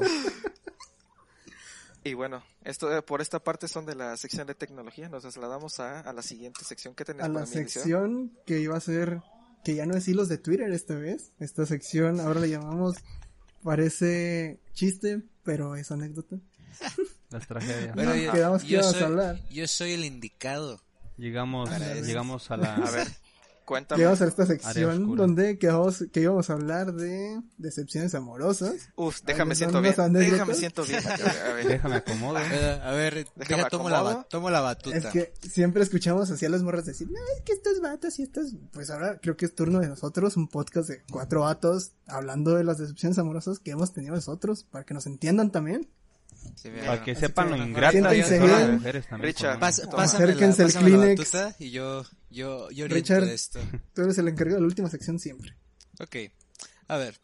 Y 2.03 2.15
bueno, 2.15 2.43
esto 2.63 2.95
eh, 2.97 3.01
por 3.03 3.21
esta 3.21 3.39
parte 3.43 3.67
son 3.67 3.85
de 3.85 3.93
la 3.95 4.17
sección 4.17 4.47
de 4.47 4.55
tecnología. 4.55 5.07
Nos 5.07 5.21
trasladamos 5.21 5.79
a, 5.79 5.99
a 5.99 6.13
la 6.13 6.23
siguiente 6.23 6.65
sección 6.65 6.95
que 6.95 7.05
tenés 7.05 7.23
A 7.23 7.29
la 7.29 7.41
edición. 7.41 7.67
sección 7.67 8.31
que 8.45 8.59
iba 8.59 8.75
a 8.75 8.79
ser. 8.81 9.21
Que 9.63 9.75
ya 9.75 9.85
no 9.85 9.95
es 9.95 10.07
hilos 10.07 10.27
de 10.27 10.39
Twitter 10.39 10.71
esta 10.71 10.95
vez. 10.95 11.31
Esta 11.39 11.67
sección 11.67 12.19
ahora 12.19 12.39
le 12.39 12.49
llamamos. 12.49 12.95
Parece 13.63 14.59
chiste, 14.73 15.21
pero 15.43 15.75
es 15.75 15.91
anécdota. 15.91 16.37
Las 17.29 17.47
tragedias. 17.47 17.93
Pero 17.95 18.15
yo, 18.15 18.31
Quedamos 18.31 18.61
que 18.63 18.69
yo 18.69 18.79
a 18.81 18.83
soy, 18.83 19.03
hablar. 19.03 19.39
yo 19.49 19.67
soy 19.67 19.93
el 19.93 20.05
indicado. 20.05 20.81
Llegamos, 21.17 21.69
llegamos 22.03 22.49
a 22.51 22.57
la... 22.57 22.75
A 22.75 22.91
ver, 22.91 23.07
cuéntame. 23.71 23.99
Llegamos 23.99 24.21
a 24.21 24.27
esta 24.27 24.45
sección 24.45 25.15
donde 25.15 25.57
quedamos, 25.57 26.03
que 26.11 26.19
íbamos 26.19 26.49
a 26.49 26.53
hablar 26.53 26.93
de 26.93 27.41
decepciones 27.57 28.13
amorosas. 28.15 28.89
Uf, 28.97 29.21
déjame 29.23 29.55
siento 29.55 29.81
bien. 29.81 29.95
Déjame 30.11 30.53
siento 30.55 30.83
bien. 30.83 31.01
A 31.07 31.53
ver. 31.53 31.67
Déjame 31.67 31.95
acomodo. 31.95 32.37
Eh, 32.37 32.81
a 32.83 32.91
ver, 32.91 33.25
Déjame 33.33 33.57
deja, 33.59 33.69
tomo, 33.69 33.89
la, 33.89 34.23
tomo 34.29 34.51
batuta. 34.51 34.97
Es 34.97 35.05
que 35.05 35.31
siempre 35.39 35.83
escuchamos 35.83 36.29
así 36.31 36.45
a 36.45 36.49
las 36.49 36.63
morras 36.63 36.85
decir, 36.85 37.09
no, 37.09 37.19
es 37.37 37.43
que 37.43 37.53
estos 37.53 37.79
vatos 37.79 38.19
y 38.19 38.23
estos, 38.23 38.55
pues 38.73 38.89
ahora 38.89 39.19
creo 39.21 39.37
que 39.37 39.45
es 39.45 39.55
turno 39.55 39.79
de 39.79 39.87
nosotros, 39.87 40.35
un 40.35 40.49
podcast 40.49 40.89
de 40.89 41.03
cuatro 41.09 41.41
vatos 41.41 41.93
hablando 42.07 42.55
de 42.55 42.65
las 42.65 42.77
decepciones 42.77 43.17
amorosas 43.19 43.59
que 43.59 43.71
hemos 43.71 43.93
tenido 43.93 44.15
nosotros, 44.15 44.65
para 44.65 44.83
que 44.83 44.93
nos 44.93 45.05
entiendan 45.05 45.49
también. 45.49 45.87
Sí, 46.55 46.69
Para 46.85 47.03
que 47.03 47.15
sepan 47.15 47.45
lo 47.45 47.51
bueno, 47.51 47.67
ingrata 47.69 48.09
que 48.09 48.23
son 48.23 48.49
las 48.49 48.69
mujeres 48.69 49.07
también. 49.07 49.33
Richard, 49.33 49.59
pásame, 49.59 49.93
Acérquense 49.97 50.63
el 50.63 50.73
la 50.73 50.79
Kleenex. 50.79 51.31
y 51.59 51.71
yo, 51.71 52.03
yo, 52.31 52.71
yo 52.71 52.87
Richard. 52.87 53.23
esto. 53.25 53.59
Tú 53.93 54.01
eres 54.03 54.17
el 54.17 54.27
encargado 54.27 54.55
de 54.57 54.61
la 54.61 54.67
última 54.67 54.89
sección 54.89 55.19
siempre. 55.19 55.55
Ok, 55.99 56.15
a 56.87 56.97
ver. 56.97 57.19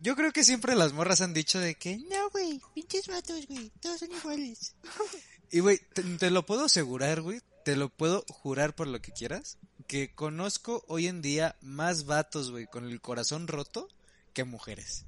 Yo 0.00 0.14
creo 0.14 0.32
que 0.32 0.44
siempre 0.44 0.76
las 0.76 0.92
morras 0.92 1.20
han 1.20 1.34
dicho 1.34 1.58
de 1.58 1.74
que, 1.74 1.96
no, 1.96 2.30
güey, 2.30 2.60
pinches 2.74 3.08
vatos, 3.08 3.46
güey, 3.48 3.70
todos 3.80 4.00
son 4.00 4.12
iguales. 4.12 4.74
Y, 5.50 5.60
güey, 5.60 5.80
te, 5.94 6.02
te 6.02 6.30
lo 6.30 6.44
puedo 6.44 6.66
asegurar, 6.66 7.22
güey, 7.22 7.40
te 7.64 7.74
lo 7.74 7.88
puedo 7.88 8.22
jurar 8.28 8.74
por 8.74 8.86
lo 8.86 9.00
que 9.00 9.12
quieras, 9.12 9.56
que 9.86 10.14
conozco 10.14 10.84
hoy 10.88 11.06
en 11.06 11.22
día 11.22 11.56
más 11.62 12.04
vatos, 12.04 12.50
güey, 12.50 12.66
con 12.66 12.84
el 12.84 13.00
corazón 13.00 13.48
roto 13.48 13.88
que 14.34 14.44
mujeres. 14.44 15.06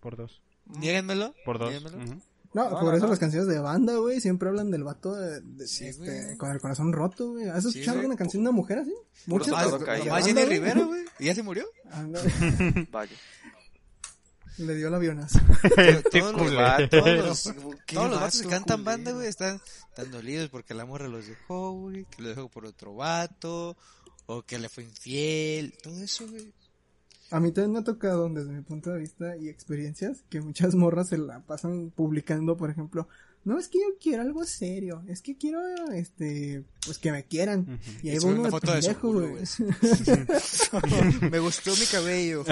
Por 0.00 0.16
dos. 0.16 0.42
Niéguenmelo. 0.66 1.36
Por 1.44 1.60
dos. 1.60 1.70
niéguenmelo. 1.70 2.04
Ujú. 2.04 2.22
No, 2.54 2.64
No, 2.64 2.70
por 2.80 2.84
no, 2.84 2.92
eso 2.94 3.04
no. 3.06 3.10
las 3.10 3.18
canciones 3.18 3.48
de 3.48 3.58
banda, 3.58 3.96
güey, 3.96 4.20
siempre 4.20 4.48
hablan 4.48 4.70
del 4.70 4.84
vato 4.84 5.14
de, 5.14 5.40
de- 5.40 5.66
Sí, 5.66 5.86
este, 5.86 6.36
con 6.36 6.50
el 6.52 6.60
corazón 6.60 6.92
roto, 6.92 7.30
güey. 7.32 7.48
¿Has 7.48 7.62
Sí, 7.62 7.68
escuchado 7.70 7.94
güey. 7.96 8.00
alguna 8.04 8.16
canción 8.18 8.42
de 8.44 8.50
una 8.50 8.56
mujer 8.56 8.78
así? 8.80 8.92
Muchas. 9.26 9.48
Nomás 9.48 10.24
Jenny 10.26 10.32
güey. 10.42 10.46
Rivera, 10.46 10.82
güey. 10.84 11.04
¿Y 11.18 11.24
ya 11.26 11.34
se 11.34 11.42
murió? 11.42 11.64
Vaya. 12.90 13.16
Le 14.58 14.74
dio 14.76 14.88
el 14.88 14.94
avionazo. 14.94 15.38
Todos 16.12 16.34
los 16.36 16.54
vatos, 16.54 16.90
todos 16.90 17.24
los, 18.10 18.20
vatos 18.20 18.42
que 18.42 18.48
cantan 18.48 18.78
culero. 18.80 18.84
banda, 18.84 19.12
güey, 19.12 19.26
están 19.28 19.60
tan 19.96 20.10
dolidos 20.10 20.50
porque 20.50 20.74
la 20.74 20.84
morra 20.84 21.08
los 21.08 21.26
dejó, 21.26 21.72
güey, 21.72 22.04
que 22.04 22.20
lo 22.22 22.28
dejó 22.28 22.48
por 22.50 22.66
otro 22.66 22.94
vato, 22.94 23.76
o 24.26 24.42
que 24.42 24.58
le 24.58 24.68
fue 24.68 24.84
infiel, 24.84 25.72
todo 25.82 25.98
eso, 26.02 26.28
güey. 26.28 26.52
A 27.32 27.40
mí 27.40 27.50
también 27.50 27.72
me 27.72 27.78
ha 27.78 27.84
tocado, 27.84 28.28
desde 28.28 28.52
mi 28.52 28.60
punto 28.60 28.90
de 28.90 29.00
vista 29.00 29.36
y 29.38 29.48
experiencias, 29.48 30.22
que 30.28 30.42
muchas 30.42 30.74
morras 30.74 31.08
se 31.08 31.16
la 31.16 31.40
pasan 31.40 31.90
publicando, 31.90 32.58
por 32.58 32.70
ejemplo, 32.70 33.08
no 33.44 33.58
es 33.58 33.68
que 33.68 33.78
yo 33.78 33.96
quiero 34.00 34.22
algo 34.22 34.44
serio, 34.44 35.02
es 35.08 35.22
que 35.22 35.36
quiero, 35.36 35.60
este, 35.92 36.62
pues 36.84 36.98
que 36.98 37.10
me 37.10 37.24
quieran. 37.24 37.80
Y 38.02 38.10
ahí 38.10 38.18
va 38.18 38.50
foto 38.50 38.72
de 38.72 38.94
güey. 38.94 39.44
Me 41.30 41.38
gustó 41.38 41.72
mi 41.72 41.86
cabello. 41.86 42.44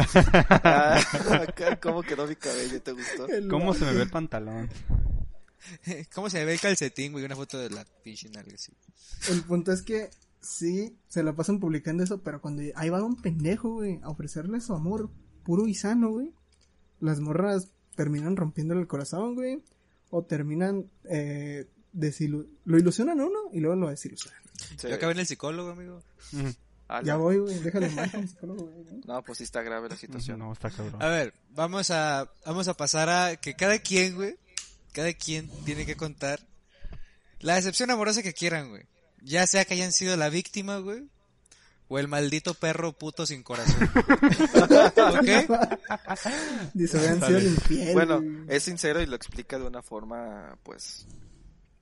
Ah, 0.49 0.99
acá, 1.43 1.79
¿Cómo 1.79 2.03
quedó 2.03 2.27
mi 2.27 2.37
cabello? 2.37 2.81
¿Te 2.83 2.93
gustó? 2.93 3.29
El 3.29 3.49
¿Cómo 3.49 3.75
se 3.75 3.85
me 3.85 3.93
ve 3.93 4.03
el 4.03 4.11
pantalón? 4.11 4.69
¿Cómo 6.15 6.31
se 6.31 6.45
ve 6.45 6.55
el 6.55 6.61
calcetín, 6.61 7.13
güey? 7.13 7.25
Una 7.25 7.37
foto 7.37 7.59
de 7.59 7.71
la 7.71 7.85
pinche 8.03 8.29
nalga. 8.31 8.57
El 9.29 9.43
punto 9.43 9.73
es 9.73 9.83
que 9.83 10.11
sí, 10.41 10.97
se 11.09 11.23
la 11.23 11.35
pasan 11.35 11.61
publicando 11.61 12.03
eso, 12.03 12.23
pero 12.23 12.41
cuando 12.41 12.63
ahí 12.75 12.89
va 12.91 13.03
un 13.03 13.21
pendejo, 13.21 13.75
güey, 13.75 14.01
a 14.03 14.09
ofrecerle 14.09 14.61
su 14.61 14.75
amor 14.75 15.11
puro 15.45 15.67
y 15.67 15.75
sano, 15.75 16.11
güey, 16.11 16.33
las 17.01 17.21
morras 17.21 17.69
terminan 17.97 18.37
rompiéndole 18.37 18.81
el 18.81 18.87
corazón, 18.87 19.35
güey, 19.35 19.63
o 20.11 20.23
terminan, 20.25 20.91
eh, 21.05 21.67
desilu- 21.95 22.47
lo 22.65 22.79
ilusionan 22.79 23.21
a 23.21 23.25
uno 23.25 23.39
y 23.53 23.61
luego 23.61 23.77
lo 23.77 23.89
desilusionan. 23.91 24.41
Sí. 24.77 24.89
Yo 24.89 24.95
acabé 24.95 25.13
en 25.13 25.21
el 25.21 25.27
psicólogo, 25.27 25.71
amigo. 25.71 26.03
Ala. 26.89 27.03
Ya 27.05 27.17
voy, 27.17 27.39
güey, 27.39 27.59
déjale 27.61 27.89
más 27.91 28.15
al 28.15 28.29
psicólogo, 28.29 28.67
güey. 28.67 28.85
¿no? 29.07 29.15
No, 29.15 29.23
pues 29.23 29.39
sí 29.39 29.45
está 29.45 29.63
grave 29.63 29.89
la 29.89 29.97
situación. 29.97 30.39
No, 30.39 30.53
está 30.53 30.71
cabrón. 30.71 31.03
A 31.03 31.09
ver, 31.09 31.33
vamos 31.55 31.91
a, 31.91 32.31
vamos 32.45 32.69
a 32.69 32.75
pasar 32.75 33.09
a 33.09 33.37
que 33.37 33.55
cada 33.55 33.79
quien, 33.79 34.17
güey, 34.17 34.37
cada 34.93 35.13
quien 35.15 35.49
tiene 35.65 35.87
que 35.87 35.97
contar 35.97 36.41
la 37.41 37.55
decepción 37.55 37.91
amorosa 37.91 38.23
que 38.23 38.33
quieran, 38.35 38.71
güey. 38.71 38.83
Ya 39.23 39.47
sea 39.47 39.65
que 39.65 39.75
hayan 39.75 39.93
sido 39.93 40.17
la 40.17 40.29
víctima, 40.29 40.79
güey, 40.79 41.05
o 41.89 41.99
el 41.99 42.09
maldito 42.09 42.55
perro 42.55 42.93
puto 42.93 43.27
sin 43.27 43.43
corazón. 43.43 43.91
¿Ok? 45.19 45.29
Infiel. 46.75 47.93
Bueno, 47.93 48.23
es 48.49 48.63
sincero 48.63 49.03
y 49.03 49.07
lo 49.07 49.17
explica 49.17 49.59
de 49.59 49.67
una 49.67 49.83
forma, 49.83 50.57
pues, 50.63 51.07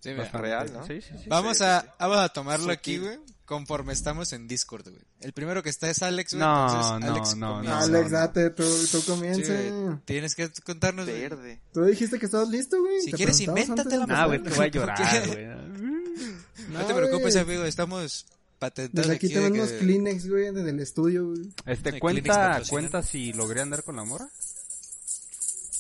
Sí, 0.00 0.14
real, 0.14 0.72
¿no? 0.72 0.86
Sí, 0.86 1.00
sí, 1.00 1.12
sí. 1.20 1.28
Vamos 1.28 1.58
sí, 1.58 1.64
a, 1.64 1.80
sí. 1.80 1.88
vamos 1.98 2.18
a 2.18 2.28
tomarlo 2.28 2.72
aquí, 2.72 2.98
güey, 2.98 3.18
conforme 3.48 3.94
estamos 3.94 4.32
en 4.34 4.46
Discord, 4.46 4.84
güey. 4.90 5.00
El 5.20 5.32
primero 5.32 5.62
que 5.62 5.70
está 5.70 5.88
es 5.88 6.02
Alex, 6.02 6.34
güey. 6.34 6.40
No, 6.40 6.66
entonces, 6.66 7.00
no, 7.08 7.14
Alex 7.14 7.36
no, 7.36 7.62
no, 7.62 7.74
Alex, 7.74 8.10
no. 8.12 8.18
date, 8.18 8.50
tú, 8.50 8.62
tú 8.62 9.00
Sí, 9.00 9.06
comienza. 9.06 10.00
Tienes 10.04 10.34
que 10.36 10.50
contarnos. 10.64 11.06
Verde. 11.06 11.60
Tú 11.72 11.82
dijiste 11.84 12.18
que 12.18 12.26
estabas 12.26 12.50
listo, 12.50 12.78
güey. 12.78 13.00
Si 13.00 13.10
quieres, 13.12 13.38
preguntamos 13.38 13.68
invéntate 13.68 13.94
antes 13.96 14.08
de 14.08 14.14
la 14.14 14.22
Ah, 14.22 14.26
güey, 14.26 14.42
te 14.42 14.50
voy 14.50 14.66
a 14.66 14.70
¿Por 14.70 14.70
llorar, 14.70 15.26
güey. 15.26 15.46
No 16.68 16.84
te 16.84 16.92
preocupes, 16.94 17.36
amigo, 17.36 17.64
estamos 17.64 18.26
patentados 18.58 19.06
Desde 19.08 19.16
aquí 19.16 19.28
tenemos 19.32 19.70
que- 19.70 19.78
Kleenex, 19.78 20.28
güey, 20.28 20.52
desde 20.52 20.70
el 20.70 20.80
estudio, 20.80 21.28
güey. 21.28 21.48
Este, 21.64 21.98
cuenta, 21.98 22.60
cuenta 22.68 23.02
si 23.02 23.32
logré 23.32 23.62
andar 23.62 23.82
con 23.82 23.96
la 23.96 24.04
mora. 24.04 24.28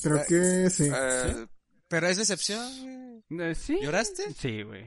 Creo 0.02 0.24
que 0.26 0.70
sí. 0.70 0.88
Eh, 0.90 1.46
Pero 1.88 2.06
es 2.08 2.16
decepción, 2.16 3.22
güey. 3.28 3.50
Eh, 3.50 3.54
sí. 3.54 3.78
¿Lloraste? 3.82 4.32
Sí, 4.40 4.62
güey. 4.62 4.84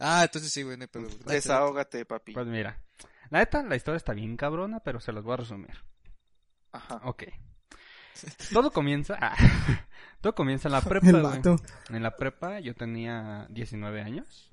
Ah, 0.00 0.22
entonces 0.24 0.50
sí, 0.52 0.62
güey, 0.62 0.76
no 0.76 0.82
hay 0.84 0.88
pedo. 0.88 1.08
Date, 1.08 1.34
Desahógate, 1.34 2.04
papi. 2.06 2.32
Pues 2.32 2.46
mira, 2.46 2.82
la 3.30 3.38
neta, 3.40 3.62
la 3.62 3.76
historia 3.76 3.96
está 3.98 4.12
bien 4.14 4.36
cabrona, 4.36 4.80
pero 4.80 4.98
se 5.00 5.12
las 5.12 5.22
voy 5.22 5.34
a 5.34 5.36
resumir. 5.38 5.76
Ajá. 6.72 7.00
Ok. 7.04 7.24
Todo 8.52 8.70
comienza. 8.72 9.16
ah, 9.20 9.36
todo 10.20 10.34
comienza 10.34 10.68
en 10.68 10.72
la 10.72 10.80
prepa. 10.88 11.06
El 11.06 11.20
güey. 11.20 11.22
vato. 11.36 11.56
En 11.90 12.02
la 12.02 12.16
prepa 12.16 12.60
yo 12.60 12.74
tenía 12.74 13.46
19 13.50 14.00
años. 14.02 14.50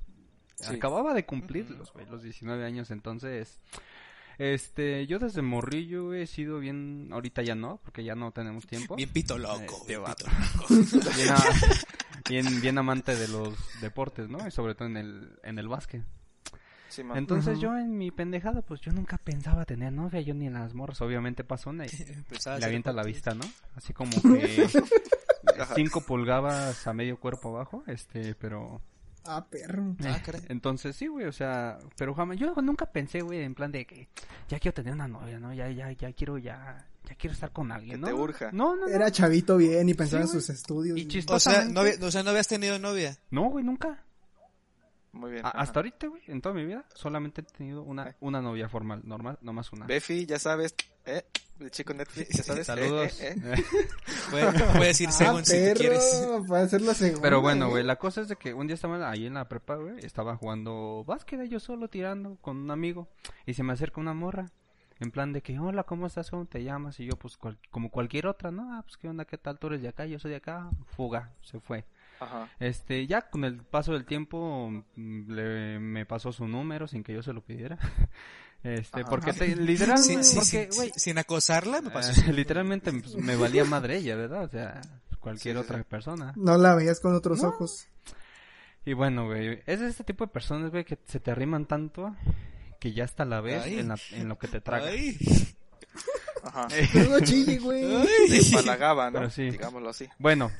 Sí. 0.55 0.75
Acababa 0.75 1.13
de 1.13 1.25
cumplirlos, 1.25 1.93
güey, 1.93 2.05
los 2.07 2.23
19 2.23 2.65
años. 2.65 2.89
Entonces, 2.91 3.61
este, 4.39 5.05
yo 5.07 5.19
desde 5.19 5.41
morrillo 5.43 6.05
güey, 6.07 6.23
he 6.23 6.27
sido 6.27 6.59
bien. 6.59 7.09
Ahorita 7.11 7.41
ya 7.43 7.55
no, 7.55 7.79
porque 7.83 8.03
ya 8.03 8.15
no 8.15 8.31
tenemos 8.31 8.65
tiempo. 8.65 8.95
Bien 8.95 9.11
pito 9.11 9.37
loco, 9.37 9.77
Este 9.81 9.87
bien 9.93 10.03
vato. 10.03 10.25
pito 10.25 10.75
loco. 10.75 11.09
Bien, 11.15 11.29
a- 11.29 11.43
bien, 12.30 12.61
bien 12.61 12.78
amante 12.78 13.15
de 13.15 13.28
los 13.28 13.53
deportes, 13.82 14.30
¿no? 14.30 14.47
Y 14.47 14.51
sobre 14.51 14.75
todo 14.75 14.88
en 14.88 14.97
el, 14.97 15.39
en 15.43 15.59
el 15.59 15.67
básquet. 15.67 16.03
Sí. 16.89 17.03
Entonces 17.15 17.59
yo 17.59 17.78
en 17.78 17.97
mi 17.97 18.11
pendejada, 18.11 18.61
pues 18.61 18.82
yo 18.82 18.91
nunca 18.91 19.17
pensaba 19.17 19.65
tener 19.65 19.91
novia, 19.91 20.21
yo 20.21 20.34
ni 20.34 20.47
en 20.47 20.53
las 20.53 20.73
morras. 20.73 21.01
Obviamente 21.01 21.43
pasó 21.43 21.69
una 21.69 21.86
y 21.86 21.89
le 21.89 22.65
avienta 22.65 22.93
la 22.93 23.03
vista, 23.03 23.34
¿no? 23.34 23.43
Así 23.75 23.93
como 23.93 24.11
que. 24.21 24.67
5 25.75 26.01
pulgadas 26.01 26.88
a 26.88 26.93
medio 26.93 27.19
cuerpo 27.19 27.49
abajo, 27.49 27.84
este, 27.88 28.36
pero... 28.36 28.82
Ah, 29.25 29.45
perro. 29.49 29.95
Ah, 30.05 30.17
eh, 30.17 30.21
caray. 30.23 30.41
entonces 30.47 30.95
sí, 30.95 31.07
güey, 31.07 31.25
o 31.25 31.34
sea, 31.34 31.80
pero 31.97 32.13
jamás, 32.13 32.38
yo 32.38 32.53
nunca 32.61 32.86
pensé, 32.86 33.21
güey, 33.21 33.41
en 33.41 33.55
plan 33.55 33.71
de 33.71 33.86
que 33.86 34.07
ya 34.47 34.57
quiero 34.59 34.73
tener 34.73 34.93
una 34.93 35.07
novia, 35.07 35.39
¿no? 35.39 35.53
Ya, 35.53 35.69
ya, 35.69 35.91
ya 35.91 36.13
quiero, 36.13 36.38
ya, 36.38 36.88
ya 37.08 37.16
quiero 37.16 37.34
estar 37.34 37.51
con 37.51 37.72
alguien, 37.72 37.95
Que 37.95 37.97
¿no? 38.01 38.08
te 38.08 38.14
urja. 38.14 38.51
No, 38.51 38.76
no, 38.76 38.88
no. 38.88 38.93
Era 38.93 39.10
chavito 39.12 39.58
bien 39.58 39.88
y 39.89 39.93
pensaba 39.93 40.24
Sí, 40.24 40.30
en 40.30 40.34
sus 40.34 40.49
estudios. 40.49 40.97
Y. 40.97 41.08
O 41.30 41.39
sea, 41.39 41.66
no, 41.66 41.82
o 42.01 42.12
sea, 42.12 42.24
no 42.24 42.30
habías 42.32 42.47
tenido 42.47 42.78
novia. 42.80 43.18
No, 43.32 43.49
güey, 43.49 43.64
nunca. 43.64 44.03
Muy 45.14 45.32
bien. 45.32 45.45
A- 45.45 45.49
ajá. 45.49 45.60
hasta 45.62 45.80
ahorita, 45.80 46.08
güey, 46.08 46.22
en 46.28 46.41
toda 46.41 46.53
mi 46.53 46.66
vida, 46.66 46.86
solamente 46.93 47.41
he 47.41 47.43
tenido 47.43 47.82
una, 47.82 48.16
una 48.20 48.39
novia 48.41 48.70
formal, 48.70 49.01
normal, 49.03 49.39
nomás 49.41 49.72
una. 49.74 49.86
Befi, 49.88 50.26
ya 50.28 50.38
sabes. 50.38 50.76
Eh, 51.05 51.24
el 51.60 51.72
chico 51.72 51.93
Netflix, 51.93 52.30
ya 52.38 52.43
sabes. 52.43 52.68
Saludos. 52.68 53.20
Eh, 53.22 53.34
eh, 53.36 53.53
eh. 53.55 53.64
Puede- 54.30 54.51
Puedes 54.78 55.01
ir 55.01 55.08
Ah, 55.10 55.14
según 55.14 55.45
si 55.45 55.53
tú 55.58 55.64
perro, 55.64 55.80
quieres. 55.80 56.28
Para 56.47 56.62
hacerlo 56.64 56.93
seguro. 56.93 57.22
Pero 57.24 57.41
bueno, 57.41 57.70
güey, 57.70 57.84
la 57.84 57.95
cosa 57.95 58.22
es 58.22 58.28
de 58.28 58.36
que 58.36 58.53
un 58.53 58.68
día 58.68 58.76
estaba 58.76 59.10
ahí 59.10 59.26
en 59.26 59.34
la 59.36 59.47
prepa, 59.49 59.76
güey, 59.78 60.05
estaba 60.05 60.36
jugando 60.36 61.03
básquet 61.08 61.41
yo 61.49 61.60
solo 61.60 61.88
tirando 61.88 62.36
con 62.41 62.58
un 62.58 62.70
amigo 62.70 63.08
y 63.47 63.53
se 63.55 63.64
me 63.64 63.74
acerca 63.74 63.99
una 64.01 64.14
morra. 64.14 64.51
En 64.99 65.11
plan 65.11 65.31
de 65.33 65.41
que, 65.41 65.59
hola, 65.59 65.83
¿cómo 65.83 66.07
estás? 66.07 66.29
¿Cómo 66.31 66.45
te 66.45 66.63
llamas? 66.63 66.99
Y 66.99 67.05
yo, 67.05 67.17
pues, 67.17 67.37
cual- 67.37 67.59
como 67.69 67.91
cualquier 67.91 68.27
otra, 68.27 68.49
¿no? 68.51 68.73
Ah, 68.77 68.81
pues, 68.83 68.97
¿qué 68.97 69.07
onda? 69.07 69.25
¿Qué 69.25 69.37
tal? 69.37 69.59
Tú 69.59 69.67
eres 69.67 69.81
de 69.81 69.89
acá, 69.89 70.05
yo 70.05 70.17
soy 70.19 70.31
de 70.31 70.37
acá. 70.37 70.69
Fuga, 70.87 71.33
se 71.41 71.59
fue. 71.59 71.85
Ajá. 72.19 72.49
Este, 72.59 73.05
ya 73.05 73.29
con 73.29 73.43
el 73.43 73.57
paso 73.63 73.93
del 73.93 74.05
tiempo 74.05 74.71
mm, 74.95 75.31
le, 75.31 75.79
me 75.79 76.05
pasó 76.07 76.31
su 76.31 76.47
número 76.47 76.87
sin 76.87 77.03
que 77.03 77.13
yo 77.13 77.21
se 77.21 77.33
lo 77.33 77.41
pidiera. 77.41 77.77
Este, 78.63 79.01
Ajá. 79.01 79.09
porque 79.11 79.33
te, 79.33 79.55
literal, 79.55 79.99
Sin, 79.99 80.23
sin- 80.23 80.39
porque, 80.39 80.67
acosarla, 81.19 81.79
me 81.79 81.91
pasó. 81.91 82.19
eh, 82.27 82.33
literalmente 82.33 82.91
pues, 82.91 83.15
me 83.15 83.35
valía 83.35 83.63
madre 83.65 83.97
ella, 83.97 84.15
¿verdad? 84.15 84.45
O 84.45 84.49
sea, 84.49 84.81
cualquier 85.19 85.55
Sí, 85.55 85.61
sí, 85.61 85.63
otra 85.65 85.77
sí. 85.77 85.83
persona. 85.87 86.33
No 86.35 86.57
la 86.57 86.73
veías 86.73 86.99
con 86.99 87.13
otros 87.13 87.43
No. 87.43 87.49
ojos. 87.49 87.87
Y 88.83 88.93
bueno, 88.93 89.27
güey, 89.27 89.61
es 89.67 89.79
de 89.79 89.87
este 89.87 90.03
tipo 90.03 90.25
de 90.25 90.31
personas, 90.33 90.71
güey, 90.71 90.85
que 90.85 90.97
se 91.05 91.19
te 91.19 91.29
arriman 91.29 91.67
tanto 91.67 92.15
que 92.89 92.93
ya 92.93 93.03
hasta 93.03 93.25
la 93.25 93.41
ves 93.41 93.65
en, 93.65 93.88
la- 93.89 93.99
en 94.11 94.29
lo 94.29 94.38
que 94.38 94.47
te 94.47 94.61
traga. 94.61 94.88
Ay. 94.88 95.17
Ajá. 96.43 96.67
Pero 96.93 97.09
no 97.09 97.19
chille, 97.19 97.57
güey. 97.59 97.83
Empalagaba, 98.31 99.11
¿no? 99.11 99.19
Pero 99.19 99.29
sí. 99.29 99.49
Digámoslo 99.49 99.89
así. 99.89 100.07
Bueno, 100.19 100.51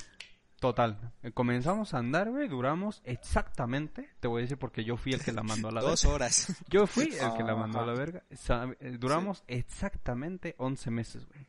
total, 0.60 1.12
eh, 1.22 1.30
comenzamos 1.32 1.94
a 1.94 1.98
andar, 1.98 2.30
güey, 2.30 2.48
duramos 2.48 3.00
exactamente, 3.04 4.10
te 4.20 4.28
voy 4.28 4.40
a 4.40 4.42
decir 4.42 4.58
porque 4.58 4.84
yo 4.84 4.96
fui 4.96 5.12
el 5.12 5.22
que 5.22 5.32
la 5.32 5.42
mandó 5.42 5.68
a 5.68 5.72
la 5.72 5.80
Dos 5.80 6.02
verga. 6.02 6.14
horas. 6.16 6.46
Yo 6.68 6.86
fui 6.86 7.04
el 7.04 7.32
que 7.36 7.42
la 7.44 7.54
mandó 7.54 7.80
a 7.80 7.86
la 7.86 7.92
verga. 7.94 8.22
Eh, 8.80 8.96
Duramos 8.98 9.44
exactamente 9.46 10.54
11 10.58 10.90
meses, 10.90 11.26
güey. 11.26 11.46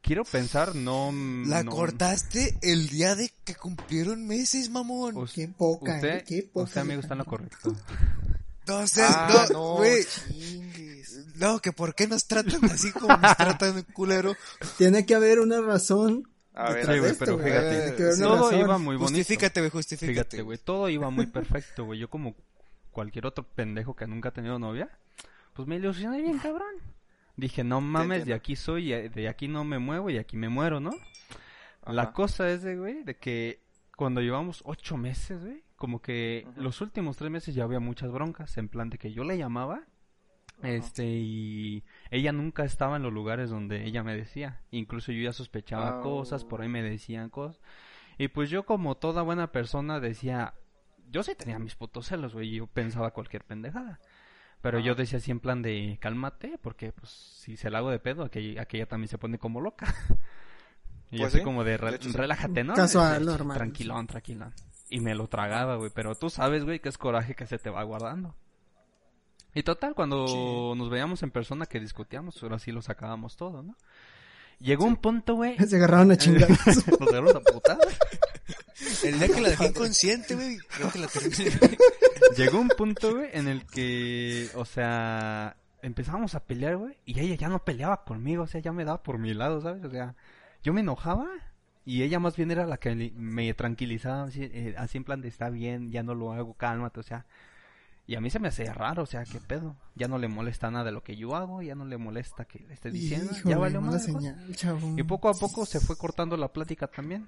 Quiero 0.00 0.24
pensar, 0.24 0.76
no... 0.76 1.10
La 1.46 1.64
no- 1.64 1.72
cortaste 1.72 2.56
el 2.62 2.88
día 2.88 3.16
de 3.16 3.30
que 3.44 3.56
cumplieron 3.56 4.26
meses, 4.26 4.70
mamón. 4.70 5.16
Us- 5.16 5.32
Qué 5.32 5.48
poca, 5.48 5.96
usted, 5.96 6.18
eh, 6.18 6.24
qué 6.26 6.42
poca. 6.50 6.64
usted, 6.64 6.80
amigo, 6.82 7.00
está 7.00 7.14
en 7.14 7.18
lo 7.18 7.24
correcto. 7.26 7.74
No 8.68 8.86
seas, 8.86 9.14
Ah, 9.16 9.46
no, 9.52 9.74
güey. 9.76 10.04
No, 11.36 11.60
que 11.60 11.72
por 11.72 11.94
qué 11.94 12.06
nos 12.06 12.26
tratan 12.26 12.64
así 12.66 12.90
como 12.92 13.16
nos 13.16 13.36
tratan 13.36 13.82
culero. 13.92 14.34
Tiene 14.76 15.06
que 15.06 15.14
haber 15.14 15.38
una 15.40 15.60
razón. 15.60 16.28
A 16.54 16.72
ver, 16.72 16.84
Sí, 16.84 16.90
güey, 16.90 17.00
de 17.02 17.08
esto, 17.10 17.24
pero 17.24 17.38
fíjate, 17.38 18.16
Todo 18.18 18.36
razón. 18.50 18.60
iba 18.60 18.78
muy 18.78 18.96
bonito. 18.96 19.16
Justifícate, 19.16 19.60
güey, 19.60 19.70
justifícate. 19.70 20.12
Fíjate, 20.12 20.42
güey, 20.42 20.58
todo 20.58 20.88
iba 20.88 21.08
muy 21.10 21.26
perfecto, 21.26 21.84
güey. 21.84 22.00
Yo 22.00 22.10
como 22.10 22.34
cualquier 22.90 23.26
otro 23.26 23.44
pendejo 23.46 23.94
que 23.94 24.06
nunca 24.08 24.30
ha 24.30 24.32
tenido 24.32 24.58
novia, 24.58 24.90
pues 25.54 25.68
me 25.68 25.76
ilusioné 25.76 26.20
bien, 26.20 26.38
cabrón. 26.38 26.74
Dije, 27.36 27.62
no 27.62 27.80
mames, 27.80 28.26
de 28.26 28.34
aquí 28.34 28.56
soy, 28.56 28.92
y 28.92 29.08
de 29.08 29.28
aquí 29.28 29.46
no 29.46 29.62
me 29.62 29.78
muevo 29.78 30.10
y 30.10 30.18
aquí 30.18 30.36
me 30.36 30.48
muero, 30.48 30.80
¿no? 30.80 30.90
La 31.86 32.12
cosa 32.12 32.50
es 32.50 32.62
de, 32.62 32.76
güey, 32.76 33.04
de 33.04 33.16
que 33.16 33.62
cuando 33.96 34.20
llevamos 34.20 34.60
ocho 34.64 34.96
meses, 34.96 35.40
güey, 35.40 35.62
como 35.78 36.02
que 36.02 36.46
los 36.56 36.80
últimos 36.82 37.16
tres 37.16 37.30
meses 37.30 37.54
ya 37.54 37.64
había 37.64 37.80
muchas 37.80 38.10
broncas, 38.12 38.58
en 38.58 38.68
plan 38.68 38.90
de 38.90 38.98
que 38.98 39.12
yo 39.12 39.24
le 39.24 39.38
llamaba, 39.38 39.84
este, 40.62 41.04
y 41.06 41.84
ella 42.10 42.32
nunca 42.32 42.64
estaba 42.64 42.96
en 42.96 43.04
los 43.04 43.12
lugares 43.12 43.48
donde 43.48 43.86
ella 43.86 44.02
me 44.02 44.16
decía. 44.16 44.60
Incluso 44.72 45.12
yo 45.12 45.22
ya 45.22 45.32
sospechaba 45.32 45.98
Ah. 45.98 46.02
cosas, 46.02 46.44
por 46.44 46.60
ahí 46.62 46.68
me 46.68 46.82
decían 46.82 47.30
cosas. 47.30 47.60
Y 48.18 48.28
pues 48.28 48.50
yo 48.50 48.66
como 48.66 48.96
toda 48.96 49.22
buena 49.22 49.52
persona 49.52 50.00
decía, 50.00 50.54
yo 51.10 51.22
sí 51.22 51.34
tenía 51.36 51.60
mis 51.60 51.76
putos 51.76 52.06
celos, 52.08 52.34
güey, 52.34 52.48
y 52.48 52.56
yo 52.56 52.66
pensaba 52.66 53.12
cualquier 53.12 53.44
pendejada. 53.44 54.00
Pero 54.60 54.80
yo 54.80 54.96
decía 54.96 55.18
así 55.18 55.30
en 55.30 55.38
plan 55.38 55.62
de 55.62 55.96
cálmate, 56.00 56.58
porque 56.60 56.90
pues 56.90 57.10
si 57.12 57.56
se 57.56 57.70
la 57.70 57.78
hago 57.78 57.90
de 57.90 58.00
pedo, 58.00 58.24
aquella, 58.24 58.60
aquella 58.62 58.86
también 58.86 59.06
se 59.08 59.16
pone 59.18 59.38
como 59.38 59.60
loca. 59.60 59.86
y 61.12 61.18
Pues 61.18 61.28
así 61.28 61.38
sí, 61.38 61.44
como 61.44 61.62
de, 61.62 61.70
de 61.70 61.76
"Re- 61.78 61.94
hecho 61.94 62.10
sí. 62.10 62.16
relájate, 62.16 62.64
¿no? 62.64 62.74
Casual, 62.74 63.12
Este, 63.22 63.24
normal. 63.24 63.56
Tranquilón, 63.56 64.06
tranquilón. 64.08 64.52
Y 64.90 65.00
me 65.00 65.14
lo 65.14 65.28
tragaba, 65.28 65.76
güey, 65.76 65.90
pero 65.94 66.14
tú 66.14 66.30
sabes, 66.30 66.64
güey, 66.64 66.80
que 66.80 66.88
es 66.88 66.96
coraje 66.98 67.34
que 67.34 67.46
se 67.46 67.58
te 67.58 67.70
va 67.70 67.82
guardando. 67.82 68.34
Y 69.54 69.62
total, 69.62 69.94
cuando 69.94 70.26
Sí. 70.26 70.78
nos 70.78 70.88
veíamos 70.90 71.22
en 71.22 71.30
persona 71.30 71.66
que 71.66 71.80
discutíamos, 71.80 72.42
ahora 72.42 72.58
sí 72.58 72.70
lo 72.72 72.80
sacábamos 72.82 73.36
todo, 73.36 73.62
¿no? 73.62 73.74
Llegó 74.60 74.84
un 74.86 74.96
punto, 74.96 75.34
güey. 75.36 75.56
Se 75.68 75.76
agarraron 75.76 76.10
a 76.12 76.16
chingadas. 76.18 76.86
Nos 76.88 77.08
agarramos 77.08 77.34
a 77.36 77.40
putadas. 77.40 77.98
El 79.04 79.18
día 79.18 79.28
que 79.28 79.40
la 79.40 79.48
dejé 79.50 79.66
inconsciente, 79.68 80.34
güey, 80.34 80.58
creo 80.58 80.90
que 80.90 80.98
la 80.98 81.06
terminé. 81.08 81.50
Llegó 82.36 82.58
un 82.60 82.68
punto, 82.68 83.14
güey, 83.16 83.30
en 83.32 83.48
el 83.48 83.66
que, 83.66 84.48
o 84.54 84.64
sea, 84.64 85.56
empezamos 85.82 86.34
a 86.34 86.40
pelear, 86.44 86.76
güey, 86.76 86.96
y 87.04 87.18
ella 87.20 87.34
ya 87.36 87.48
no 87.48 87.64
peleaba 87.64 88.04
conmigo, 88.04 88.44
o 88.44 88.46
sea, 88.46 88.60
ya 88.60 88.72
me 88.72 88.84
daba 88.84 89.02
por 89.02 89.18
mi 89.18 89.34
lado, 89.34 89.60
¿sabes? 89.60 89.84
O 89.84 89.90
sea, 89.90 90.14
yo 90.62 90.72
me 90.72 90.80
enojaba 90.80 91.26
y 91.88 92.02
ella 92.02 92.18
más 92.20 92.36
bien 92.36 92.50
era 92.50 92.66
la 92.66 92.76
que 92.76 93.12
me 93.16 93.54
tranquilizaba, 93.54 94.24
así, 94.24 94.42
eh, 94.42 94.74
así 94.76 94.98
en 94.98 95.04
plan 95.04 95.22
de 95.22 95.28
está 95.28 95.48
bien, 95.48 95.90
ya 95.90 96.02
no 96.02 96.14
lo 96.14 96.34
hago, 96.34 96.52
cálmate, 96.52 97.00
o 97.00 97.02
sea. 97.02 97.24
Y 98.06 98.14
a 98.14 98.20
mí 98.20 98.28
se 98.28 98.38
me 98.38 98.48
hacía 98.48 98.74
raro, 98.74 99.04
o 99.04 99.06
sea, 99.06 99.24
¿qué 99.24 99.40
pedo? 99.40 99.74
Ya 99.94 100.06
no 100.06 100.18
le 100.18 100.28
molesta 100.28 100.70
nada 100.70 100.84
de 100.84 100.92
lo 100.92 101.02
que 101.02 101.16
yo 101.16 101.34
hago, 101.34 101.62
ya 101.62 101.74
no 101.74 101.86
le 101.86 101.96
molesta 101.96 102.44
que 102.44 102.58
le 102.58 102.74
esté 102.74 102.90
diciendo, 102.90 103.32
Híjole, 103.32 103.54
ya 103.54 103.58
valió 103.58 103.80
mala 103.80 103.98
madre, 103.98 104.12
pues. 104.12 104.98
Y 104.98 105.02
poco 105.04 105.30
a 105.30 105.32
poco 105.34 105.64
se 105.64 105.80
fue 105.80 105.96
cortando 105.96 106.36
la 106.36 106.48
plática 106.52 106.88
también. 106.88 107.26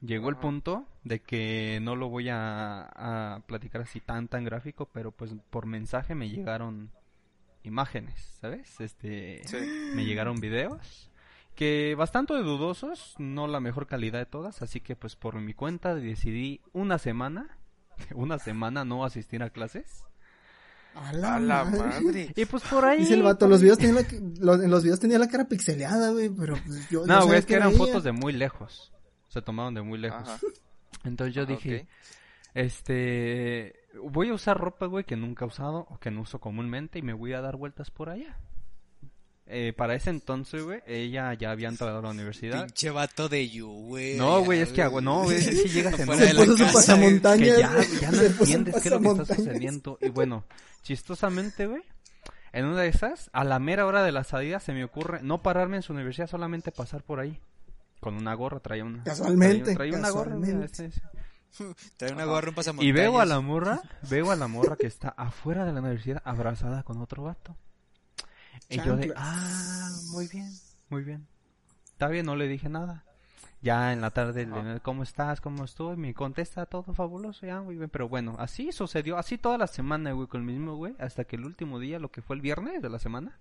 Llegó 0.00 0.28
el 0.28 0.36
punto 0.36 0.86
de 1.02 1.20
que 1.20 1.80
no 1.82 1.96
lo 1.96 2.08
voy 2.08 2.28
a, 2.28 2.82
a 3.34 3.40
platicar 3.48 3.80
así 3.82 3.98
tan 4.00 4.28
tan 4.28 4.44
gráfico, 4.44 4.88
pero 4.92 5.10
pues 5.10 5.34
por 5.50 5.66
mensaje 5.66 6.14
me 6.14 6.28
llegaron 6.30 6.90
imágenes, 7.64 8.38
¿sabes? 8.40 8.80
Este, 8.80 9.42
Sí. 9.44 9.56
me 9.96 10.04
llegaron 10.04 10.38
videos 10.40 11.09
que 11.54 11.94
bastante 11.96 12.34
dudosos, 12.34 13.14
no 13.18 13.46
la 13.46 13.60
mejor 13.60 13.86
calidad 13.86 14.18
de 14.18 14.26
todas, 14.26 14.62
así 14.62 14.80
que 14.80 14.96
pues 14.96 15.16
por 15.16 15.34
mi 15.40 15.52
cuenta 15.54 15.94
decidí 15.94 16.60
una 16.72 16.98
semana, 16.98 17.58
una 18.14 18.38
semana 18.38 18.84
no 18.84 19.04
asistir 19.04 19.42
a 19.42 19.50
clases. 19.50 20.04
A 20.94 21.12
la, 21.12 21.36
A 21.36 21.40
la 21.40 21.64
madre. 21.64 22.00
madre. 22.00 22.32
Y 22.34 22.44
pues 22.46 22.64
por 22.64 22.84
ahí 22.84 22.98
Dice 23.00 23.14
el 23.14 23.22
vato, 23.22 23.46
los 23.46 23.62
videos 23.62 23.78
tenían 23.78 23.96
la, 23.96 24.02
los- 24.40 24.60
en 24.64 24.70
los 24.70 24.82
videos 24.82 24.98
tenía 24.98 25.18
la 25.20 25.28
cara 25.28 25.46
pixeleada, 25.46 26.10
güey, 26.10 26.28
pero 26.30 26.56
pues 26.66 26.88
yo 26.90 27.06
No, 27.06 27.26
güey, 27.26 27.38
es 27.38 27.46
que 27.46 27.54
eran 27.54 27.68
veía. 27.68 27.78
fotos 27.78 28.02
de 28.02 28.10
muy 28.12 28.32
lejos. 28.32 28.92
Se 29.28 29.40
tomaron 29.40 29.74
de 29.74 29.82
muy 29.82 29.98
lejos. 29.98 30.28
Ajá. 30.28 30.38
Entonces 31.04 31.34
yo 31.34 31.42
Ajá, 31.42 31.52
dije, 31.52 31.86
este, 32.54 33.74
voy 34.02 34.30
a 34.30 34.34
usar 34.34 34.58
ropa, 34.58 34.86
güey, 34.86 35.04
que 35.04 35.16
nunca 35.16 35.44
he 35.44 35.48
usado 35.48 35.86
o 35.88 35.98
que 35.98 36.10
no 36.10 36.22
uso 36.22 36.40
comúnmente 36.40 36.98
y 36.98 37.02
me 37.02 37.12
voy 37.12 37.32
a 37.34 37.40
dar 37.40 37.56
vueltas 37.56 37.90
por 37.90 38.08
allá. 38.10 38.36
Eh, 39.52 39.72
para 39.76 39.94
ese 39.96 40.10
entonces, 40.10 40.62
güey, 40.62 40.80
ella 40.86 41.34
ya 41.34 41.50
había 41.50 41.68
entrado 41.68 41.98
a 41.98 42.02
la 42.02 42.10
universidad. 42.10 42.66
Pinche 42.66 42.90
vato 42.90 43.28
de 43.28 43.48
you, 43.50 43.66
güey. 43.68 44.16
No, 44.16 44.44
güey, 44.44 44.60
es 44.60 44.68
que, 44.70 44.82
agua- 44.82 45.00
no, 45.00 45.22
güey, 45.24 45.38
es 45.38 45.48
que 45.48 45.56
si 45.56 45.68
llegas 45.70 45.98
en 45.98 46.06
Fuera 46.06 46.24
de 46.24 46.34
la 46.34 46.46
casa, 46.46 46.96
que 47.36 47.46
ya, 47.58 47.70
no 48.12 48.22
entiendes 48.22 48.74
qué 48.80 48.88
es 48.88 48.90
lo 48.92 49.00
que 49.00 49.22
está 49.22 49.34
sucediendo. 49.34 49.98
Y 50.00 50.08
bueno, 50.10 50.44
chistosamente, 50.82 51.66
güey, 51.66 51.82
en 52.52 52.64
una 52.66 52.80
de 52.82 52.88
esas, 52.88 53.28
a 53.32 53.44
la 53.44 53.58
mera 53.58 53.86
hora 53.86 54.02
de 54.02 54.12
la 54.12 54.24
salida 54.24 54.60
se 54.60 54.72
me 54.72 54.84
ocurre 54.84 55.20
no 55.22 55.42
pararme 55.42 55.76
en 55.78 55.82
su 55.82 55.92
universidad, 55.92 56.26
solamente 56.28 56.72
pasar 56.72 57.02
por 57.02 57.20
ahí. 57.20 57.40
Con 58.00 58.14
una 58.14 58.32
gorra, 58.34 58.60
traía 58.60 58.84
una. 58.84 59.02
Casualmente, 59.04 59.74
Traía, 59.74 59.98
una 59.98 60.10
gorra. 60.10 60.36
Trae 61.96 62.12
una 62.12 62.24
gorra, 62.24 62.48
un 62.48 62.54
pasamontañas. 62.54 62.88
Y 62.88 62.92
veo 62.92 63.20
a 63.20 63.26
la 63.26 63.40
morra, 63.40 63.82
veo 64.08 64.30
a 64.30 64.36
la 64.36 64.46
morra 64.46 64.76
que 64.76 64.86
está 64.86 65.08
afuera 65.10 65.64
de 65.64 65.72
la 65.72 65.80
universidad 65.80 66.22
abrazada 66.24 66.82
con 66.82 67.00
otro 67.02 67.24
vato. 67.24 67.56
Y 68.70 68.76
yo 68.82 68.96
de, 68.96 69.12
ah, 69.16 69.90
muy 70.12 70.26
bien, 70.28 70.50
muy 70.88 71.02
bien. 71.02 71.26
Está 71.92 72.08
bien, 72.08 72.24
no 72.26 72.36
le 72.36 72.48
dije 72.48 72.68
nada. 72.68 73.04
Ya 73.62 73.92
en 73.92 74.00
la 74.00 74.10
tarde, 74.10 74.46
le- 74.46 74.80
¿cómo 74.80 75.02
estás? 75.02 75.40
¿Cómo 75.42 75.64
estoy? 75.64 75.96
Me 75.98 76.14
contesta 76.14 76.64
todo 76.64 76.94
fabuloso, 76.94 77.44
ya, 77.44 77.60
muy 77.60 77.76
bien. 77.76 77.90
Pero 77.90 78.08
bueno, 78.08 78.36
así 78.38 78.72
sucedió, 78.72 79.18
así 79.18 79.36
toda 79.36 79.58
la 79.58 79.66
semana, 79.66 80.12
güey, 80.12 80.28
con 80.28 80.40
el 80.40 80.46
mismo 80.46 80.76
güey, 80.76 80.94
hasta 80.98 81.24
que 81.24 81.36
el 81.36 81.44
último 81.44 81.78
día, 81.78 81.98
lo 81.98 82.10
que 82.10 82.22
fue 82.22 82.36
el 82.36 82.42
viernes 82.42 82.80
de 82.80 82.88
la 82.88 82.98
semana, 82.98 83.38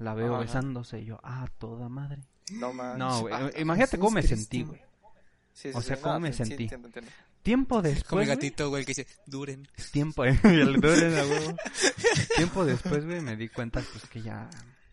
la 0.00 0.14
veo 0.14 0.32
Ajá. 0.34 0.40
besándose. 0.40 1.00
Y 1.00 1.04
yo, 1.04 1.20
ah, 1.22 1.46
toda 1.58 1.88
madre. 1.88 2.22
No 2.52 2.72
manches. 2.72 2.98
No, 2.98 3.20
güey, 3.20 3.34
Ah, 3.34 3.50
imagínate 3.58 3.98
cómo 3.98 4.10
me 4.12 4.22
sentí, 4.22 4.62
güey. 4.64 4.80
Sí, 5.56 5.72
sí, 5.72 5.78
o 5.78 5.80
sí, 5.82 5.88
sea, 5.88 5.98
no, 6.02 6.02
¿cómo 6.02 6.20
me 6.20 6.32
sí, 6.32 6.44
sí, 6.44 6.44
sentí? 6.44 6.64
entiendo, 6.64 6.88
entiendo. 6.88 7.10
Tiempo 7.42 7.82
Como 7.82 7.82
después, 7.82 8.28
el 8.28 8.34
güey, 8.34 8.36
gatito, 8.36 8.68
güey, 8.70 8.84
que 8.84 8.90
dice, 8.92 9.06
duren. 9.26 9.68
tiempo, 9.92 10.24
el 10.24 10.80
huevo. 11.26 11.56
Tiempo 12.36 12.64
después, 12.64 13.04
güey, 13.04 13.20
me 13.20 13.36
di 13.36 13.48
cuenta 13.48 13.80
pues 13.92 14.06
que 14.06 14.22
ya 14.22 14.48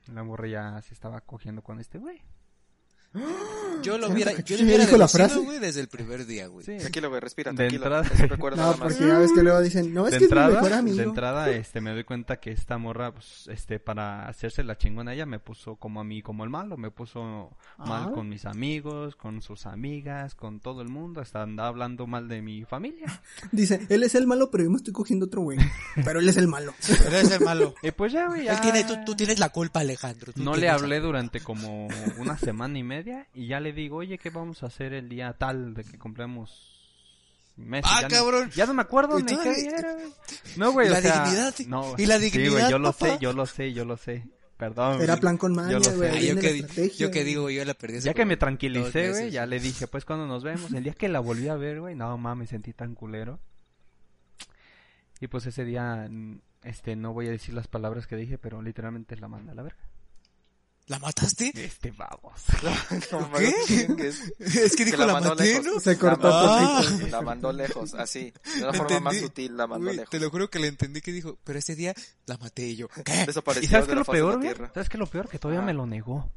la 0.08 0.24
morra 0.24 0.48
ya 0.48 0.82
se 0.82 0.94
estaba 0.94 1.22
cogiendo 1.22 1.62
con 1.64 1.80
este 1.80 1.98
güey. 1.98 2.22
Yo 3.84 3.98
lo 3.98 4.08
¿Sabes 4.08 4.14
hubiera, 4.26 4.32
yo 4.44 4.56
hubiera 4.64 4.86
dijo 4.86 4.98
la 4.98 5.08
frase? 5.10 5.38
güey, 5.40 5.60
desde 5.60 5.82
el 5.82 5.90
primer 5.90 6.26
día, 6.26 6.48
güey. 6.48 6.66
Sí. 6.66 6.78
Tranquilo, 6.78 7.10
güey, 7.10 7.20
respira, 7.20 7.52
De 7.52 7.58
tranquilo. 7.58 7.84
entrada- 7.86 8.28
recuerda 8.28 8.58
No, 8.58 8.64
nada 8.72 8.78
más. 8.78 8.94
porque 8.94 9.08
ya 9.08 9.20
ves 9.20 9.32
que 9.34 9.44
luego 9.44 9.62
dicen, 9.62 9.94
no, 9.94 10.06
es 10.08 10.14
de 10.14 10.20
que 10.20 10.26
es 10.26 10.32
mi 10.32 10.38
entrada, 10.38 10.56
mejor 10.62 10.74
amigo. 10.74 10.98
de 10.98 11.04
entrada, 11.04 11.52
este, 11.52 11.82
me 11.82 11.92
doy 11.92 12.04
cuenta 12.06 12.38
que 12.40 12.52
esta 12.52 12.78
morra, 12.78 13.12
pues, 13.14 13.48
este, 13.52 13.80
para 13.80 14.28
hacerse 14.30 14.64
la 14.64 14.78
chingona 14.78 15.12
a 15.12 15.14
ella, 15.16 15.26
me 15.26 15.40
puso 15.40 15.76
como 15.76 16.00
a 16.00 16.04
mí, 16.06 16.22
como 16.22 16.44
el 16.46 16.50
malo, 16.50 16.78
me 16.78 16.92
puso 16.92 17.52
mal 17.78 18.06
Ah. 18.08 18.12
con 18.14 18.30
mis 18.30 18.46
amigos, 18.46 19.16
con 19.18 19.42
sus 19.42 19.66
amigas, 19.66 20.34
con 20.34 20.60
todo 20.62 20.82
el 20.82 20.88
mundo, 20.88 21.20
hasta 21.20 21.42
andaba 21.44 21.68
hablando 21.68 22.08
mal 22.08 22.28
de 22.30 22.42
mi 22.42 22.64
familia. 22.64 23.22
Dice, 23.52 23.86
él 23.90 24.04
es 24.04 24.16
el 24.16 24.28
malo, 24.28 24.50
pero 24.50 24.64
yo 24.64 24.70
me 24.70 24.78
estoy 24.78 24.94
cogiendo 24.94 25.26
otro 25.26 25.42
güey. 25.42 25.58
Pero 26.06 26.20
él 26.20 26.30
es 26.30 26.38
el 26.38 26.48
malo. 26.48 26.74
Pero 27.04 27.18
es 27.18 27.30
el 27.32 27.42
malo. 27.42 27.76
Y 27.84 27.92
pues 27.92 28.14
ya, 28.14 28.28
güey, 28.28 28.46
ya... 28.46 28.54
Él 28.54 28.62
tiene, 28.62 28.84
tú, 28.86 28.96
tú 29.06 29.14
tienes 29.16 29.40
la 29.40 29.50
culpa, 29.50 29.82
Alejandro. 29.82 30.32
tú 30.34 30.42
No 30.42 30.56
le 30.56 30.70
hablé 30.70 31.00
durante 31.02 31.42
como 31.42 31.88
una 32.18 32.38
semana 32.38 32.80
y 32.80 32.84
media 32.84 33.03
y 33.34 33.48
ya 33.48 33.60
le 33.60 33.74
digo, 33.74 33.98
oye, 33.98 34.18
¿qué 34.18 34.30
vamos 34.30 34.64
a 34.64 34.68
hacer 34.68 34.94
el 34.94 35.10
día 35.10 35.34
tal 35.34 35.74
de 35.74 35.84
que 35.84 35.98
compremos 35.98 36.70
Messi? 37.56 37.90
Ah, 37.92 38.02
ya 38.04 38.08
cabrón. 38.08 38.46
No, 38.50 38.54
ya 38.56 38.66
no 38.66 38.74
me 38.74 38.82
acuerdo 38.82 39.20
ni 39.20 39.26
qué 39.38 39.54
día 39.54 39.72
era, 39.78 39.94
güey. 39.94 40.08
No, 40.58 40.72
güey, 40.72 40.88
¿Y 40.88 40.90
o 40.90 40.94
la 40.94 41.02
sea, 41.02 41.24
dignidad? 41.24 41.54
no, 41.68 41.96
¿Y 41.98 42.06
la 42.06 42.18
Sí, 42.18 42.24
dignidad, 42.30 42.52
güey, 42.52 42.70
yo 42.72 42.80
lo 42.80 42.92
papá? 42.94 43.08
sé, 43.14 43.18
yo 43.20 43.34
lo 43.34 43.46
sé, 43.46 43.74
yo 43.74 43.86
lo 43.86 43.98
sé. 43.98 44.28
Perdón. 44.58 45.02
Era 45.02 45.18
plan 45.18 45.38
con 45.38 45.52
Yo 45.54 45.62
maña, 45.62 45.78
lo 45.78 45.84
sé. 45.84 45.96
güey. 45.96 46.10
Ah, 46.10 46.20
yo 46.22 46.40
que, 46.40 46.62
la 46.62 46.88
yo 46.98 47.12
que 47.12 47.24
digo, 47.24 47.50
yo 47.50 47.66
la 47.66 47.74
perdí 47.74 48.00
Ya 48.00 48.14
que 48.14 48.24
me 48.26 48.38
tranquilicé, 48.38 49.10
güey, 49.12 49.32
ya 49.32 49.46
le 49.46 49.60
dije, 49.60 49.88
pues 49.88 50.06
cuando 50.06 50.26
nos 50.28 50.44
vemos, 50.44 50.72
el 50.74 50.84
día 50.84 50.94
que 50.94 51.10
la 51.10 51.20
volví 51.20 51.48
a 51.48 51.56
ver, 51.56 51.82
güey, 51.82 51.96
no 51.96 52.18
mames, 52.18 52.50
sentí 52.50 52.72
tan 52.74 52.96
culero. 52.96 53.40
Y 55.20 55.28
pues 55.28 55.46
ese 55.46 55.64
día, 55.66 56.10
este, 56.64 56.96
no 56.96 57.14
voy 57.14 57.28
a 57.28 57.32
decir 57.32 57.54
las 57.54 57.68
palabras 57.68 58.08
que 58.08 58.16
dije, 58.16 58.38
pero 58.38 58.62
literalmente 58.62 59.16
la 59.18 59.28
manda 59.28 59.52
a 59.54 59.56
la 59.56 59.64
verga. 59.64 59.82
¿La 60.88 61.00
mataste? 61.00 61.52
Este 61.56 61.92
vamos. 61.92 62.34
No, 63.12 63.32
¿Qué? 63.34 63.54
Es 64.40 64.76
que 64.76 64.84
dijo 64.86 64.98
la 64.98 65.06
la, 65.08 65.14
mandó 65.14 65.30
maté, 65.30 65.46
lejos. 65.46 65.66
¿no? 65.66 65.80
Se 65.80 65.98
cortó 65.98 66.28
Ah. 66.30 66.82
poquito. 66.84 67.08
La 67.08 67.22
mandó 67.22 67.54
lejos, 67.54 67.94
así. 67.94 68.34
De 68.58 68.64
una 68.64 68.74
forma 68.74 69.00
más 69.00 69.18
sutil 69.18 69.56
la 69.56 69.66
mandó 69.68 69.92
lejos. 69.92 70.10
Te 70.10 70.20
lo 70.20 70.30
juro 70.30 70.50
que 70.50 70.60
le 70.60 70.68
entendí 70.68 71.00
que 71.02 71.12
dijo, 71.14 71.40
pero 71.46 71.58
ese 71.60 71.76
día 71.76 71.94
la 72.26 72.38
maté 72.38 72.64
y 72.68 72.76
yo. 72.76 72.90
¿Qué? 72.90 73.26
Desapareció 73.26 73.66
¿Y 73.66 73.72
sabes 73.72 73.88
de 73.88 73.92
qué 73.92 73.96
la 73.96 74.02
lo 74.06 74.14
la 74.34 74.40
peor. 74.40 74.72
¿Sabes 74.74 74.90
qué 74.90 74.98
lo 74.98 75.08
peor? 75.08 75.30
Que 75.30 75.40
todavía 75.40 75.62
Ah. 75.62 75.66
me 75.66 75.74
lo 75.74 75.86
negó. 75.86 76.30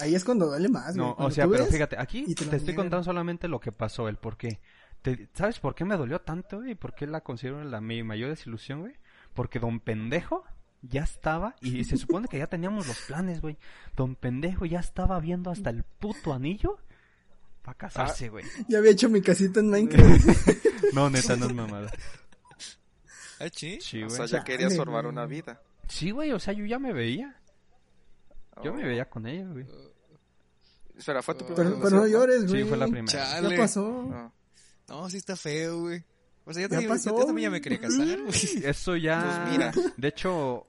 Ahí 0.00 0.14
es 0.14 0.24
cuando 0.24 0.46
duele 0.46 0.68
más, 0.68 0.96
güey. 0.96 1.08
No, 1.08 1.14
o 1.18 1.30
sea, 1.30 1.48
pero 1.48 1.66
fíjate, 1.66 1.96
aquí 1.98 2.34
te, 2.34 2.46
te 2.46 2.56
estoy 2.56 2.74
contando 2.74 3.02
solamente 3.04 3.48
lo 3.48 3.58
que 3.60 3.72
pasó, 3.72 4.08
el 4.08 4.16
por 4.16 4.36
qué. 4.36 4.60
Te- 5.02 5.28
¿Sabes 5.34 5.58
por 5.58 5.74
qué 5.74 5.84
me 5.84 5.96
dolió 5.96 6.20
tanto, 6.20 6.58
güey? 6.58 6.74
¿Por 6.76 6.94
qué 6.94 7.06
la 7.06 7.20
considero 7.22 7.62
la 7.64 7.80
mi 7.80 8.02
mayor 8.04 8.30
desilusión, 8.30 8.80
güey? 8.80 8.94
Porque 9.34 9.58
Don 9.58 9.80
Pendejo 9.80 10.44
ya 10.82 11.02
estaba, 11.02 11.56
y 11.60 11.84
se 11.84 11.96
supone 11.96 12.28
que 12.28 12.38
ya 12.38 12.46
teníamos 12.46 12.86
los 12.86 12.98
planes, 13.02 13.40
güey. 13.40 13.56
Don 13.96 14.14
Pendejo 14.14 14.64
ya 14.66 14.80
estaba 14.80 15.18
viendo 15.20 15.50
hasta 15.50 15.70
el 15.70 15.82
puto 15.82 16.32
anillo 16.32 16.78
para 17.62 17.76
casarse, 17.76 18.28
güey. 18.28 18.44
Ya 18.68 18.78
había 18.78 18.92
hecho 18.92 19.08
mi 19.08 19.20
casita 19.22 19.60
en 19.60 19.70
Minecraft. 19.70 20.28
No, 20.94 21.10
neta, 21.10 21.36
no 21.36 21.46
es 21.46 21.52
mamada. 21.54 21.90
¿Ah, 23.40 23.46
sí? 23.54 23.78
Sí, 23.80 24.02
O 24.02 24.06
güey. 24.06 24.16
sea, 24.16 24.26
ya 24.26 24.44
querías 24.44 24.74
formar 24.74 25.06
una 25.06 25.26
vida. 25.26 25.60
Sí, 25.88 26.10
güey, 26.12 26.32
o 26.32 26.38
sea, 26.40 26.54
yo 26.54 26.64
ya 26.64 26.78
me 26.78 26.92
veía. 26.92 27.36
Yo 28.64 28.72
Oh. 28.72 28.74
me 28.74 28.84
veía 28.84 29.08
con 29.08 29.26
ella, 29.26 29.46
güey. 29.48 29.66
Espera, 30.96 31.22
fue 31.22 31.34
tu 31.34 31.44
primera 31.46 31.68
pero, 31.70 31.80
pero 31.82 31.96
no 31.98 32.06
llores, 32.06 32.40
Sí, 32.42 32.46
güey. 32.48 32.64
fue 32.64 32.76
la 32.76 32.86
primera. 32.86 33.06
Chale. 33.06 33.50
Ya 33.50 33.56
pasó. 33.62 34.08
Ah. 34.12 34.32
No, 34.88 35.10
sí 35.10 35.18
está 35.18 35.36
feo, 35.36 35.80
güey. 35.80 36.02
O 36.44 36.52
sea, 36.54 36.62
yo, 36.62 36.68
Ya 36.68 36.70
también- 36.70 36.88
pasó, 36.90 37.18
yo 37.18 37.26
también 37.26 37.46
ya 37.48 37.50
me 37.50 37.60
quería 37.60 37.80
casar, 37.80 38.06
güey. 38.22 38.64
Eso 38.64 38.96
ya. 38.96 39.46
Pues 39.46 39.52
mira. 39.58 39.92
De 39.96 40.08
hecho, 40.08 40.66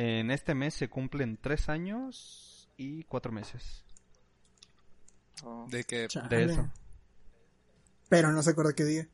en 0.00 0.30
este 0.30 0.54
mes 0.54 0.74
se 0.74 0.88
cumplen 0.88 1.36
tres 1.40 1.68
años 1.68 2.68
y 2.76 3.02
cuatro 3.04 3.32
meses 3.32 3.84
Oh. 5.44 5.66
De 5.70 5.84
que... 5.84 6.08
Chale. 6.08 6.36
de 6.36 6.52
eso. 6.52 6.68
Pero 8.08 8.32
no 8.32 8.42
se 8.42 8.50
acuerda 8.50 8.72
qué 8.72 8.84
día. 8.84 9.08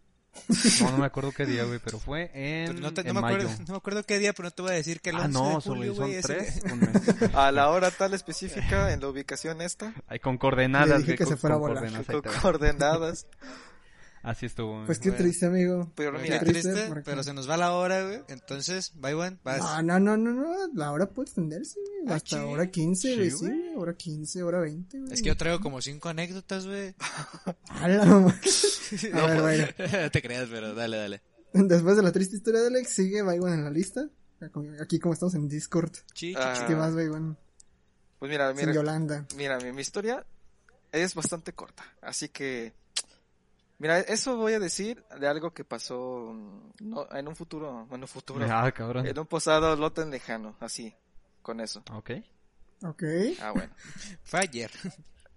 No, 0.81 0.91
no 0.93 0.99
me 0.99 1.05
acuerdo 1.07 1.33
qué 1.33 1.45
día, 1.47 1.65
güey, 1.65 1.79
pero 1.85 1.99
fue 1.99 2.31
en, 2.35 2.81
no, 2.81 2.93
te- 2.95 3.03
no 3.05 3.11
en 3.11 3.15
me 3.17 3.21
mayo. 3.21 3.37
acuerdo, 3.37 3.65
no 3.67 3.73
me 3.73 3.77
acuerdo 3.77 4.03
qué 4.05 4.19
día, 4.19 4.33
pero 4.33 4.49
no 4.49 4.51
te 4.51 4.63
voy 4.63 4.71
a 4.73 4.75
decir 4.75 5.01
que 5.01 5.11
el 5.11 5.17
Ah, 5.17 5.25
11 5.27 5.33
no, 5.33 5.55
de 5.57 5.61
solo 5.61 5.77
julio, 5.77 5.95
güey, 5.95 6.21
tres. 6.23 6.61
un 6.73 6.81
mes. 6.81 6.91
A 7.35 7.53
la 7.53 7.69
hora 7.71 7.91
tal 7.91 8.15
específica, 8.15 8.93
en 8.93 9.01
la 9.01 9.09
ubicación 9.09 9.61
esta, 9.61 9.93
Ay, 10.09 10.19
con 10.19 10.39
coordenadas. 10.39 10.89
Le 10.89 10.99
dije 10.99 11.13
que 11.19 11.25
con- 11.25 11.33
se 11.35 11.37
fuera 11.37 11.57
a 11.57 11.59
con 11.59 11.69
volar. 11.75 11.85
coordenadas, 11.85 12.23
con 12.23 12.41
coordenadas. 12.43 13.27
Así 14.25 14.47
estuvo. 14.47 14.85
Pues 14.87 14.99
qué 14.99 15.11
Bueno. 15.11 15.23
triste, 15.25 15.47
amigo. 15.47 15.93
Pero 15.95 16.13
Qué 16.17 16.23
mira, 16.23 16.39
Qué 16.41 16.47
triste, 16.47 16.91
pero 17.05 17.23
se 17.23 17.35
nos 17.35 17.49
va 17.49 17.57
la 17.59 17.73
hora, 17.73 18.03
güey. 18.05 18.23
Entonces, 18.29 18.93
bye, 18.97 19.13
one, 19.15 19.37
vas. 19.45 19.59
No, 19.61 19.83
no, 20.01 20.01
no, 20.01 20.17
no, 20.17 20.33
no. 20.33 20.55
La 20.75 20.91
hora 20.93 21.11
puede 21.11 21.27
extenderse, 21.27 21.79
güey. 21.79 22.11
Ah, 22.13 22.17
Hasta 22.17 22.39
sí. 22.39 22.43
hora 22.43 22.67
15, 22.71 23.09
Sí, 23.09 23.15
güey. 23.17 23.31
Sí, 23.31 23.37
güey. 23.47 23.59
güey, 23.61 23.75
hora 23.77 23.95
15, 23.95 24.43
hora 24.43 24.61
20, 24.61 24.99
güey. 24.99 25.13
Es 25.13 25.21
que 25.21 25.29
yo 25.29 25.37
traigo 25.37 25.61
como 25.61 25.83
cinco 25.83 26.09
anécdotas, 26.09 26.67
güey. 26.67 26.95
A 27.69 27.87
la 27.89 28.05
mamá. 28.07 28.35
A 29.13 29.27
ver, 29.27 29.41
bueno. 29.43 29.67
No 30.03 30.11
te 30.11 30.23
creas, 30.23 30.49
pero 30.51 30.75
dale, 30.75 30.97
dale. 30.97 31.23
Después 31.53 31.97
de 31.97 32.03
la 32.03 32.11
triste 32.11 32.37
historia 32.37 32.63
de 32.63 32.69
Alex, 32.69 32.89
sigue 32.91 33.21
Baywan 33.23 33.53
en 33.53 33.65
la 33.65 33.71
lista. 33.71 34.09
Aquí 34.81 34.99
como 34.99 35.13
estamos 35.15 35.35
en 35.35 35.49
Discord. 35.49 35.93
Chi, 36.15 36.35
Ah. 36.37 36.65
¿Qué 36.67 36.75
más, 36.75 36.95
Baywan? 36.95 37.37
pues 38.19 38.31
mira, 38.31 38.49
Sin 38.49 38.57
mira, 38.61 38.73
Yolanda. 38.73 39.27
mira, 39.37 39.59
mi, 39.61 39.71
mi 39.73 39.83
historia 39.83 40.25
es 40.93 41.15
bastante 41.15 41.53
corta, 41.53 41.85
así 42.01 42.29
que 42.31 42.73
mira, 43.79 44.01
eso 44.01 44.37
voy 44.37 44.53
a 44.55 44.59
decir 44.61 45.05
de 45.19 45.27
algo 45.29 45.53
que 45.53 45.65
pasó 45.65 46.33
mm, 46.33 46.71
no, 46.81 47.07
en 47.13 47.29
un 47.29 47.37
futuro, 47.37 47.87
bueno, 47.87 48.07
futuro, 48.07 48.47
Ah, 48.51 48.71
cabrón. 48.73 49.07
en 49.07 49.19
un 49.19 49.27
pasado 49.27 49.77
no 49.77 49.93
tan 49.93 50.11
lejano, 50.11 50.57
así, 50.61 50.95
con 51.43 51.61
eso. 51.61 51.83
Ok. 51.93 52.11
Ok. 52.83 53.03
Ah, 53.41 53.53
bueno. 53.53 53.73
Fue 54.25 54.41
ayer. 54.41 54.71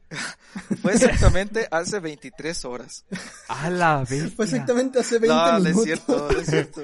Fue 0.81 0.93
exactamente 0.93 1.67
hace 1.69 1.99
23 1.99 2.65
horas. 2.65 3.05
A 3.49 3.69
la 3.69 4.03
vez. 4.09 4.33
Fue 4.35 4.45
exactamente 4.45 4.99
hace 4.99 5.19
20 5.19 5.27
No, 5.35 5.51
no 5.51 5.57
es 5.57 5.63
minutos. 5.63 5.83
cierto, 5.85 6.31
no 6.31 6.39
es 6.39 6.47
cierto. 6.47 6.81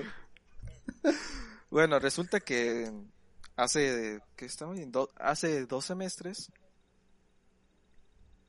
Bueno, 1.70 2.00
resulta 2.00 2.40
que 2.40 2.92
hace, 3.56 4.20
que 4.36 4.46
estamos 4.46 4.78
en 4.78 4.92
do- 4.92 5.10
hace 5.18 5.66
dos 5.66 5.86
semestres, 5.86 6.52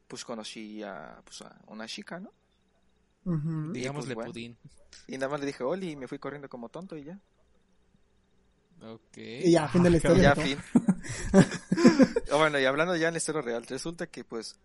pues 0.09 0.25
conocí 0.25 0.83
a, 0.83 1.21
pues, 1.25 1.43
a 1.43 1.57
una 1.69 1.87
chica, 1.87 2.21
¿no? 2.21 2.31
Ujú. 3.25 3.73
Digámosle 3.73 4.15
bueno. 4.15 4.31
pudín. 4.31 4.57
Y 5.07 5.19
nada 5.19 5.29
más 5.31 5.41
le 5.41 5.47
dije, 5.47 5.63
Oli, 5.65 5.91
y 5.93 5.97
me 5.97 6.09
fui 6.09 6.19
corriendo 6.19 6.49
como 6.49 6.69
tonto 6.69 6.97
y 6.97 7.05
ya. 7.05 7.19
Ok. 8.83 9.17
Y 9.17 9.51
ya, 9.53 9.69
fin 9.69 9.83
de 9.83 9.91
la 9.91 9.97
Y 9.97 9.99
historia. 9.99 10.23
ya, 10.23 10.35
¿no? 10.35 10.43
fin. 10.43 10.59
Ah, 12.31 12.37
bueno, 12.37 12.59
y 12.59 12.65
hablando 12.65 12.97
ya 12.97 13.09
en 13.09 13.15
la 13.15 13.19
historia 13.19 13.43
real, 13.43 13.65
resulta 13.67 14.07
que 14.07 14.25
pues 14.25 14.57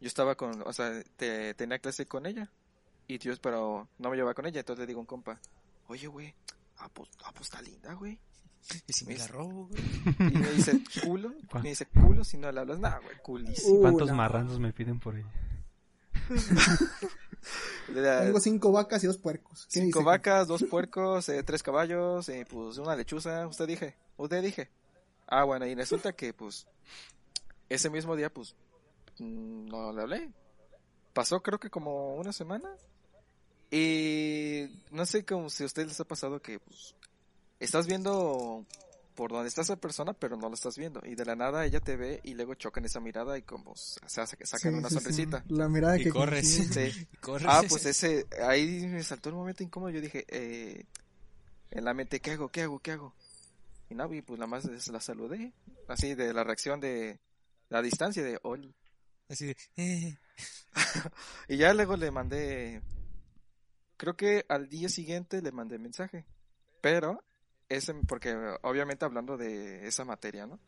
yo 0.00 0.06
estaba 0.08 0.34
con, 0.34 0.62
o 0.66 0.72
sea, 0.72 1.02
te- 1.16 1.54
tenía 1.54 1.78
clase 1.78 2.06
con 2.06 2.26
ella. 2.26 2.50
Y 3.08 3.18
Dios, 3.18 3.38
pero 3.38 3.88
no 3.98 4.10
me 4.10 4.16
llevaba 4.16 4.34
con 4.34 4.46
ella, 4.46 4.60
entonces 4.60 4.80
le 4.80 4.86
digo 4.86 4.98
a 4.98 5.02
un 5.02 5.06
compa, 5.06 5.38
oye, 5.88 6.06
güey, 6.08 6.34
ah, 6.78 6.88
pues, 6.92 7.08
ah, 7.24 7.30
pues 7.32 7.46
está 7.48 7.62
linda, 7.62 7.92
güey. 7.94 8.18
Y 8.88 8.92
si 8.92 9.04
me 9.06 9.16
la 9.16 9.28
robo, 9.28 9.68
güey. 9.68 9.82
Y 10.18 10.36
me 10.38 10.50
dice, 10.52 10.82
culo, 11.04 11.32
¿Cuál? 11.48 11.62
me 11.62 11.68
dice, 11.68 11.86
culo, 11.86 12.24
si 12.24 12.36
no 12.36 12.50
le 12.50 12.58
hablas 12.60 12.80
nada, 12.80 12.98
güey, 12.98 13.16
culísimo. 13.22 13.80
¿Cuántos 13.80 14.08
no. 14.08 14.14
marranos 14.16 14.58
me 14.58 14.72
piden 14.72 14.98
por 14.98 15.16
ella? 15.16 15.30
Tengo 17.92 18.40
cinco 18.40 18.72
vacas 18.72 19.02
y 19.04 19.06
dos 19.06 19.18
puercos. 19.18 19.66
¿Qué 19.70 19.80
cinco 19.80 20.02
vacas, 20.02 20.48
dos 20.48 20.64
puercos, 20.64 21.28
eh, 21.28 21.42
tres 21.42 21.62
caballos, 21.62 22.28
eh, 22.28 22.46
pues 22.48 22.78
una 22.78 22.96
lechuza, 22.96 23.46
usted 23.46 23.66
dije, 23.66 23.96
usted 24.16 24.42
dije. 24.42 24.70
Ah, 25.26 25.44
bueno, 25.44 25.66
y 25.66 25.74
resulta 25.74 26.12
que 26.12 26.32
pues 26.32 26.66
ese 27.68 27.90
mismo 27.90 28.16
día 28.16 28.32
pues 28.32 28.54
mm, 29.18 29.66
no 29.66 29.92
le 29.92 30.02
hablé. 30.02 30.32
Pasó 31.12 31.42
creo 31.42 31.58
que 31.58 31.70
como 31.70 32.16
una 32.16 32.32
semana 32.32 32.76
y 33.70 34.82
no 34.90 35.06
sé 35.06 35.24
como 35.24 35.50
si 35.50 35.62
a 35.62 35.66
ustedes 35.66 35.88
les 35.88 36.00
ha 36.00 36.04
pasado 36.04 36.40
que 36.40 36.60
pues 36.60 36.94
estás 37.58 37.86
viendo 37.86 38.64
por 39.16 39.32
donde 39.32 39.48
está 39.48 39.62
esa 39.62 39.74
persona, 39.76 40.12
pero 40.12 40.36
no 40.36 40.48
lo 40.48 40.54
estás 40.54 40.78
viendo. 40.78 41.00
Y 41.04 41.16
de 41.16 41.24
la 41.24 41.34
nada 41.34 41.64
ella 41.66 41.80
te 41.80 41.96
ve 41.96 42.20
y 42.22 42.34
luego 42.34 42.54
chocan 42.54 42.84
esa 42.84 43.00
mirada 43.00 43.36
y 43.36 43.42
como 43.42 43.74
se 43.74 44.20
hace 44.20 44.36
que 44.36 44.46
sacan 44.46 44.72
Sí, 44.74 44.78
una 44.78 44.88
sí, 44.88 44.94
sí. 44.94 45.00
sonrisita. 45.00 45.44
La 45.48 45.68
mirada 45.68 45.98
Y 45.98 46.04
que 46.04 46.10
corres. 46.10 46.68
corres. 47.20 47.48
Ah, 47.50 47.62
pues 47.68 47.84
ese, 47.86 48.26
ahí 48.46 48.86
me 48.86 49.02
saltó 49.02 49.30
el 49.30 49.34
momento 49.34 49.64
incómodo. 49.64 49.90
Yo 49.90 50.00
dije, 50.00 50.24
eh, 50.28 50.84
en 51.72 51.84
la 51.84 51.94
mente, 51.94 52.20
¿qué 52.20 52.32
hago? 52.32 52.48
¿Qué 52.50 52.62
hago? 52.62 52.78
¿Qué 52.78 52.92
hago? 52.92 53.12
Y 53.90 53.94
nada, 53.94 54.14
y 54.14 54.22
pues 54.22 54.38
nada 54.38 54.46
más 54.48 54.64
la 54.88 55.00
saludé. 55.00 55.52
Así 55.88 56.14
de 56.14 56.32
la 56.32 56.44
reacción 56.44 56.78
de 56.80 57.18
la 57.68 57.82
distancia 57.82 58.22
de 58.22 58.38
Oli. 58.42 58.72
Así 59.28 59.46
de, 59.46 59.56
eh. 59.76 60.18
Y 61.48 61.56
ya 61.56 61.72
luego 61.74 61.96
le 61.96 62.10
mandé, 62.10 62.82
creo 63.96 64.16
que 64.16 64.44
al 64.48 64.68
día 64.68 64.88
siguiente 64.88 65.40
le 65.42 65.52
mandé 65.52 65.78
mensaje. 65.78 66.26
Pero, 66.80 67.24
ese, 67.68 67.94
porque 68.06 68.34
obviamente 68.62 69.04
hablando 69.04 69.36
de 69.36 69.86
esa 69.86 70.04
materia, 70.04 70.46
¿no? 70.46 70.58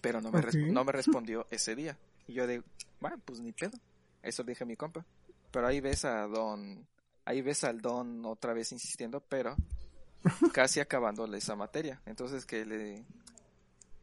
Pero 0.00 0.20
no 0.20 0.30
me, 0.32 0.40
no 0.70 0.84
me 0.84 0.92
respondió 0.92 1.46
ese 1.50 1.74
día. 1.74 1.98
Y 2.26 2.34
yo 2.34 2.46
de, 2.46 2.62
bueno, 3.00 3.18
pues 3.24 3.40
ni 3.40 3.52
pedo. 3.52 3.78
Eso 4.22 4.42
dije 4.42 4.64
a 4.64 4.66
mi 4.66 4.76
compa. 4.76 5.04
Pero 5.50 5.66
ahí 5.66 5.80
ves 5.80 6.04
a 6.04 6.26
Don, 6.26 6.86
ahí 7.24 7.42
ves 7.42 7.64
al 7.64 7.80
Don 7.80 8.24
otra 8.24 8.54
vez 8.54 8.72
insistiendo, 8.72 9.20
pero 9.20 9.54
casi 10.52 10.80
acabándole 10.80 11.38
esa 11.38 11.56
materia. 11.56 12.00
Entonces 12.06 12.46
que 12.46 12.64
le, 12.64 13.04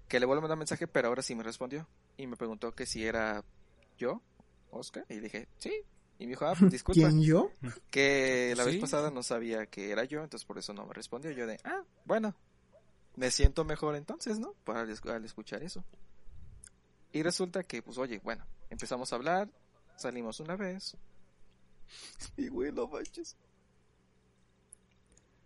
que 0.07 0.19
le 0.19 0.25
vuelvo 0.25 0.39
a 0.39 0.43
mandar 0.43 0.57
mensaje, 0.57 0.87
pero 0.87 1.07
ahora 1.07 1.21
sí 1.21 1.35
me 1.35 1.43
respondió. 1.43 1.87
Y 2.17 2.27
me 2.27 2.37
preguntó 2.37 2.73
que 2.73 2.85
si 2.85 3.05
era 3.05 3.43
yo, 3.97 4.21
Oscar. 4.71 5.05
Y 5.09 5.19
dije, 5.19 5.47
sí. 5.57 5.71
Y 6.19 6.25
me 6.25 6.31
dijo, 6.31 6.45
ah, 6.45 6.53
pues 6.59 6.71
disculpa. 6.71 6.99
¿Quién 7.01 7.21
yo? 7.23 7.51
Que 7.89 8.53
la 8.55 8.65
Sí. 8.65 8.71
vez 8.71 8.81
pasada 8.81 9.09
no 9.09 9.23
sabía 9.23 9.65
que 9.65 9.89
era 9.91 10.03
yo, 10.03 10.21
entonces 10.21 10.45
por 10.45 10.57
eso 10.57 10.73
no 10.73 10.85
me 10.85 10.93
respondió. 10.93 11.31
Yo 11.31 11.47
de, 11.47 11.59
ah, 11.63 11.81
bueno, 12.05 12.35
me 13.15 13.31
siento 13.31 13.63
mejor 13.65 13.95
entonces, 13.95 14.37
¿no? 14.39 14.53
Para 14.65 14.81
al, 14.81 14.89
esc- 14.89 15.09
al 15.09 15.23
escuchar 15.25 15.63
eso. 15.63 15.83
Y 17.11 17.23
resulta 17.23 17.63
que, 17.63 17.81
pues, 17.81 17.97
oye, 17.97 18.19
bueno, 18.23 18.45
empezamos 18.69 19.11
a 19.11 19.15
hablar, 19.15 19.49
salimos 19.95 20.39
una 20.39 20.55
vez. 20.55 20.95
Y 22.37 22.49
güey, 22.49 22.71
no 22.71 22.87
manches. 22.87 23.35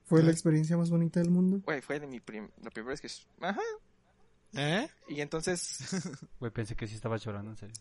Fue 0.05 0.21
la 0.21 0.31
experiencia 0.31 0.75
más 0.75 0.89
bonita 0.89 1.19
del 1.21 1.29
mundo. 1.31 1.61
Güey, 1.63 1.81
fue 1.81 1.99
de 1.99 2.07
mi 2.07 2.19
prim- 2.19 2.49
la 2.61 2.69
primera 2.69 2.91
vez 2.91 2.99
que... 3.01 3.09
Ajá. 3.45 3.61
¿Eh? 4.53 4.87
Y 5.07 5.21
entonces... 5.21 5.79
Güey, 6.39 6.51
pensé 6.51 6.75
que 6.75 6.85
sí 6.87 6.95
estaba 6.95 7.15
llorando, 7.17 7.51
en 7.51 7.57
serio. 7.57 7.75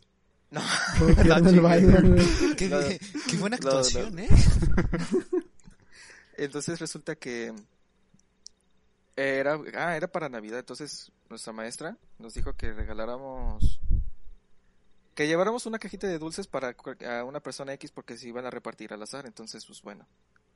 No. 0.53 0.61
Qué, 2.57 2.69
No, 2.69 2.79
bien- 2.79 2.99
qué 3.29 3.37
buena 3.39 3.57
no, 3.57 3.63
no. 3.65 3.69
actuación, 3.79 4.19
¿eh? 4.19 4.29
Entonces 6.37 6.79
resulta 6.79 7.15
que 7.17 7.53
era, 9.17 9.59
ah, 9.77 9.97
era 9.97 10.07
para 10.09 10.29
Navidad, 10.29 10.59
entonces 10.61 11.13
nuestra 11.29 11.53
maestra 11.53 11.97
nos 12.19 12.35
dijo 12.35 12.55
que 12.55 12.73
regaláramos, 12.73 13.81
que 15.15 15.27
lleváramos 15.27 15.67
una 15.67 15.79
cajita 15.79 16.07
de 16.07 16.19
dulces 16.19 16.47
para 16.47 16.75
a 17.07 17.25
una 17.25 17.41
persona 17.41 17.75
X 17.75 17.91
porque 17.93 18.17
se 18.17 18.29
iban 18.29 18.47
a 18.47 18.51
repartir 18.51 18.93
al 18.95 19.03
azar, 19.03 19.27
entonces 19.27 19.65
pues 19.67 19.83
bueno, 19.83 20.07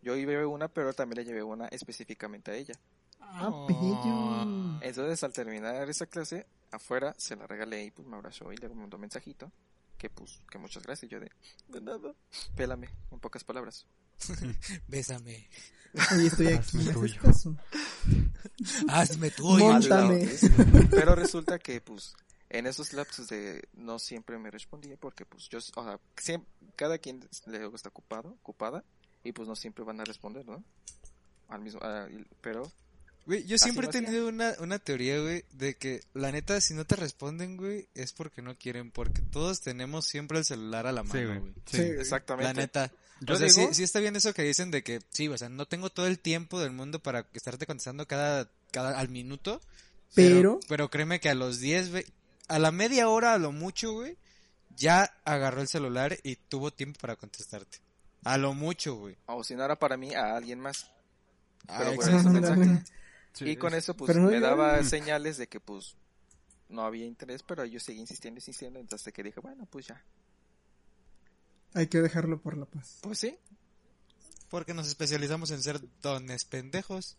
yo 0.02 0.16
llevé 0.16 0.44
una, 0.46 0.68
pero 0.68 0.94
también 0.94 1.18
le 1.18 1.24
llevé 1.26 1.42
una 1.42 1.66
específicamente 1.68 2.50
a 2.50 2.54
ella. 2.54 2.74
Ah, 3.20 3.48
Oh. 3.50 4.78
Entonces 4.80 5.22
al 5.24 5.32
terminar 5.32 5.88
esa 5.90 6.06
clase, 6.06 6.46
afuera 6.70 7.14
se 7.18 7.36
la 7.36 7.46
regalé 7.46 7.84
y 7.84 7.90
pues 7.90 8.06
me 8.08 8.16
abrazó 8.16 8.50
y 8.52 8.56
le 8.56 8.68
mandó 8.70 8.96
un 8.96 9.02
mensajito, 9.02 9.52
que 9.98 10.10
pues, 10.10 10.40
que 10.50 10.58
muchas 10.58 10.82
gracias, 10.82 11.10
yo 11.10 11.18
de, 11.20 11.30
de 11.68 11.80
nada, 11.80 12.14
pélame, 12.54 12.88
en 13.10 13.18
pocas 13.20 13.44
palabras. 13.44 13.86
Bésame. 14.88 15.48
Oye, 16.14 16.26
estoy 16.26 16.48
aquí. 16.48 16.78
Hazme 16.78 16.84
¿me 16.84 16.90
haces 17.28 17.42
tuyo. 17.42 17.56
Hazme 18.88 19.30
tuyo. 19.30 19.64
Móntame. 19.72 20.28
Pero 20.90 21.14
resulta 21.14 21.58
que, 21.58 21.80
pues, 21.80 22.14
en 22.50 22.66
esos 22.66 22.92
lapsos 22.92 23.28
de 23.28 23.66
no 23.74 23.98
siempre 23.98 24.38
me 24.38 24.50
respondía 24.50 24.96
porque, 24.96 25.24
pues, 25.24 25.48
yo, 25.48 25.58
o 25.58 25.60
sea, 25.84 25.98
siem- 26.16 26.44
cada 26.76 26.98
quien 26.98 27.26
le 27.46 27.66
está 27.74 27.88
ocupado, 27.88 28.30
ocupada, 28.42 28.84
y 29.24 29.32
pues 29.32 29.48
no 29.48 29.56
siempre 29.56 29.84
van 29.84 30.00
a 30.00 30.04
responder, 30.04 30.46
¿no? 30.46 30.62
Al 31.48 31.60
mismo, 31.60 31.80
pero, 32.40 32.70
Güey, 33.26 33.44
yo 33.44 33.58
siempre 33.58 33.86
he 33.86 33.90
tenido 33.90 34.28
una, 34.28 34.54
una 34.60 34.78
teoría, 34.78 35.20
güey, 35.20 35.44
de 35.52 35.76
que 35.76 36.00
la 36.14 36.30
neta, 36.30 36.60
si 36.60 36.74
no 36.74 36.84
te 36.84 36.94
responden, 36.96 37.56
güey, 37.56 37.88
es 37.94 38.12
porque 38.12 38.40
no 38.40 38.56
quieren, 38.56 38.92
porque 38.92 39.20
todos 39.20 39.60
tenemos 39.62 40.06
siempre 40.06 40.38
el 40.38 40.44
celular 40.44 40.86
a 40.86 40.92
la 40.92 41.02
Sí, 41.02 41.08
mano, 41.08 41.26
güey. 41.26 41.38
güey. 41.40 41.52
Sí. 41.66 41.76
Sí. 41.78 41.82
exactamente. 41.82 42.44
La 42.44 42.52
neta. 42.54 42.92
Yo 43.20 43.34
o 43.34 43.38
sea, 43.38 43.48
digo- 43.48 43.68
sí, 43.68 43.74
sí 43.74 43.82
está 43.82 43.98
bien 43.98 44.14
eso 44.14 44.32
que 44.32 44.42
dicen 44.42 44.70
de 44.70 44.82
que, 44.84 45.00
sí, 45.10 45.26
o 45.28 45.36
sea, 45.36 45.48
no 45.48 45.66
tengo 45.66 45.90
todo 45.90 46.06
el 46.06 46.18
tiempo 46.20 46.60
del 46.60 46.70
mundo 46.70 47.00
para 47.02 47.26
estarte 47.32 47.66
contestando 47.66 48.06
cada, 48.06 48.48
cada, 48.70 48.98
al 48.98 49.08
minuto. 49.08 49.60
Pero- 50.14 50.60
Pero 50.68 50.88
créeme 50.88 51.18
que 51.18 51.28
a 51.28 51.34
los 51.34 51.58
10, 51.58 51.90
güey, 51.90 52.06
a 52.48 52.58
la 52.60 52.70
media 52.70 53.08
hora, 53.08 53.34
a 53.34 53.38
lo 53.38 53.50
mucho, 53.50 53.92
güey, 53.92 54.16
ya 54.76 55.12
agarró 55.24 55.62
el 55.62 55.68
celular 55.68 56.16
y 56.22 56.36
tuvo 56.36 56.70
tiempo 56.70 57.00
para 57.00 57.16
contestarte. 57.16 57.78
A 58.22 58.38
lo 58.38 58.54
mucho, 58.54 58.94
güey. 58.96 59.16
O 59.26 59.42
si 59.42 59.56
no 59.56 59.64
era 59.64 59.76
para 59.78 59.96
mí, 59.96 60.14
a 60.14 60.36
alguien 60.36 60.60
más. 60.60 60.90
Ah, 61.66 61.78
Pero 61.80 61.94
por 61.96 62.08
eso. 62.08 62.16
Sí, 63.36 63.44
y 63.50 63.56
con 63.56 63.74
es- 63.74 63.84
eso, 63.84 63.94
pues, 63.96 64.08
Pero 64.12 64.26
me 64.26 64.40
daba 64.40 64.82
señales 64.82 65.36
de 65.36 65.46
que, 65.46 65.60
pues, 65.60 65.94
no 66.68 66.82
había 66.82 67.04
interés, 67.04 67.42
pero 67.42 67.64
yo 67.64 67.78
seguí 67.78 68.00
insistiendo, 68.00 68.38
insistiendo, 68.38 68.80
entonces 68.80 69.12
que 69.12 69.22
dije, 69.22 69.40
bueno, 69.40 69.66
pues 69.70 69.86
ya. 69.86 70.02
Hay 71.74 71.88
que 71.88 72.00
dejarlo 72.00 72.40
por 72.40 72.56
la 72.56 72.64
paz. 72.66 72.98
Pues 73.02 73.18
sí, 73.18 73.38
Porque 74.48 74.72
nos 74.74 74.86
especializamos 74.86 75.50
en 75.50 75.60
ser 75.62 75.80
dones 76.00 76.44
pendejos. 76.44 77.16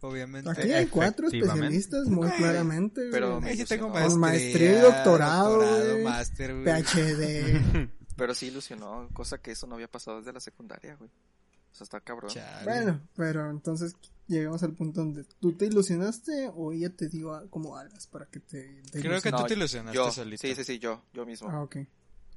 Obviamente. 0.00 0.50
Aquí 0.50 0.72
hay 0.72 0.86
cuatro 0.86 1.28
especialistas, 1.28 2.06
muy 2.08 2.28
claramente. 2.32 3.08
pero 3.12 3.38
güey. 3.38 3.50
Ahí 3.52 3.56
sí 3.58 3.64
tengo 3.66 3.90
Con 3.92 4.00
maestría, 4.18 4.18
maestría 4.18 4.78
y 4.78 4.80
doctorado, 4.80 5.98
máster, 6.02 6.52
güey. 6.54 6.64
PhD. 6.82 7.88
pero 8.16 8.34
sí 8.34 8.46
ilusionó, 8.46 9.08
cosa 9.12 9.38
que 9.38 9.52
eso 9.52 9.66
no 9.66 9.74
había 9.76 9.88
pasado 9.88 10.18
desde 10.18 10.32
la 10.32 10.40
secundaria, 10.40 10.96
güey. 10.96 11.10
O 11.10 11.74
sea, 11.74 11.84
está 11.84 12.00
cabrón. 12.00 12.30
Chale. 12.30 12.64
bueno, 12.64 13.00
pero 13.14 13.50
entonces 13.50 13.94
llegamos 14.26 14.62
al 14.62 14.72
punto 14.74 15.00
donde 15.00 15.24
tú 15.40 15.52
te 15.56 15.66
ilusionaste 15.66 16.50
o 16.54 16.72
ella 16.72 16.90
te 16.94 17.08
dio 17.08 17.34
a- 17.34 17.48
como 17.50 17.76
alas 17.76 18.06
para 18.06 18.26
que 18.26 18.40
te... 18.40 18.82
te 18.90 19.00
Creo 19.00 19.20
que 19.20 19.30
tú 19.30 19.44
te 19.44 19.54
ilusionaste 19.54 19.96
yo, 19.96 20.10
solito. 20.10 20.40
Sí, 20.40 20.54
sí, 20.54 20.64
sí, 20.64 20.78
yo, 20.78 21.02
yo 21.12 21.26
mismo. 21.26 21.48
Ah, 21.50 21.62
ok. 21.62 21.76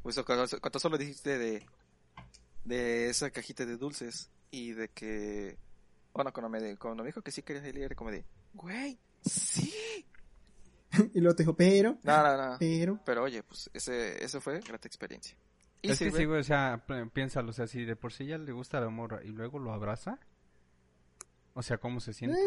Pues 0.04 0.20
cuando, 0.26 0.46
cuando 0.62 0.80
solo 0.80 0.98
dijiste 0.98 1.38
de, 1.38 1.66
de 2.64 3.10
esa 3.10 3.30
cajita 3.32 3.66
de 3.66 3.78
dulces 3.78 4.30
y 4.52 4.72
de 4.74 4.90
que, 4.90 5.58
bueno, 6.14 6.32
cuando 6.34 6.50
me, 6.50 6.78
cuando 6.78 7.04
me 7.04 7.08
dijo 7.10 7.22
que 7.22 7.32
sí 7.32 7.42
quería 7.42 7.62
salir, 7.62 7.84
era 7.84 7.96
como 7.96 8.12
de, 8.12 8.26
güey, 8.54 8.98
sí. 9.26 10.06
y 11.14 11.20
luego 11.20 11.36
te 11.36 11.44
dijo, 11.44 11.56
pero, 11.56 11.98
No, 12.04 12.24
no, 12.24 12.38
no. 12.52 12.58
pero... 12.60 13.00
Pero 13.06 13.24
oye, 13.24 13.44
pues 13.44 13.70
ese, 13.74 14.24
eso 14.24 14.40
fue 14.42 14.60
grata 14.62 14.88
experiencia. 14.88 15.38
Y 15.82 15.92
Es 15.92 16.00
que 16.00 16.12
sí, 16.12 16.26
güey, 16.26 16.40
o 16.40 16.44
sea, 16.44 16.84
pi- 16.88 17.10
piénsalo, 17.14 17.52
o 17.52 17.54
sea, 17.54 17.68
si 17.68 17.86
de 17.86 17.96
por 17.96 18.12
sí 18.12 18.26
ya 18.26 18.38
le 18.38 18.52
gusta 18.52 18.80
la 18.82 18.90
morra 18.90 19.24
y 19.24 19.28
luego 19.30 19.60
lo 19.60 19.72
abraza, 19.74 20.20
o 21.58 21.64
sea, 21.64 21.78
¿cómo 21.80 22.00
se 22.00 22.14
siente? 22.14 22.40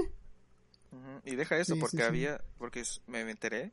Eh, 0.92 1.20
Y 1.24 1.34
deja 1.36 1.56
eso, 1.58 1.74
Sí, 1.74 1.80
porque 1.80 1.96
sí, 1.98 2.02
sí. 2.02 2.08
había, 2.08 2.40
porque 2.58 2.82
me 3.06 3.20
enteré 3.28 3.72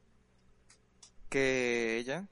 que 1.30 1.98
ella, 1.98 2.28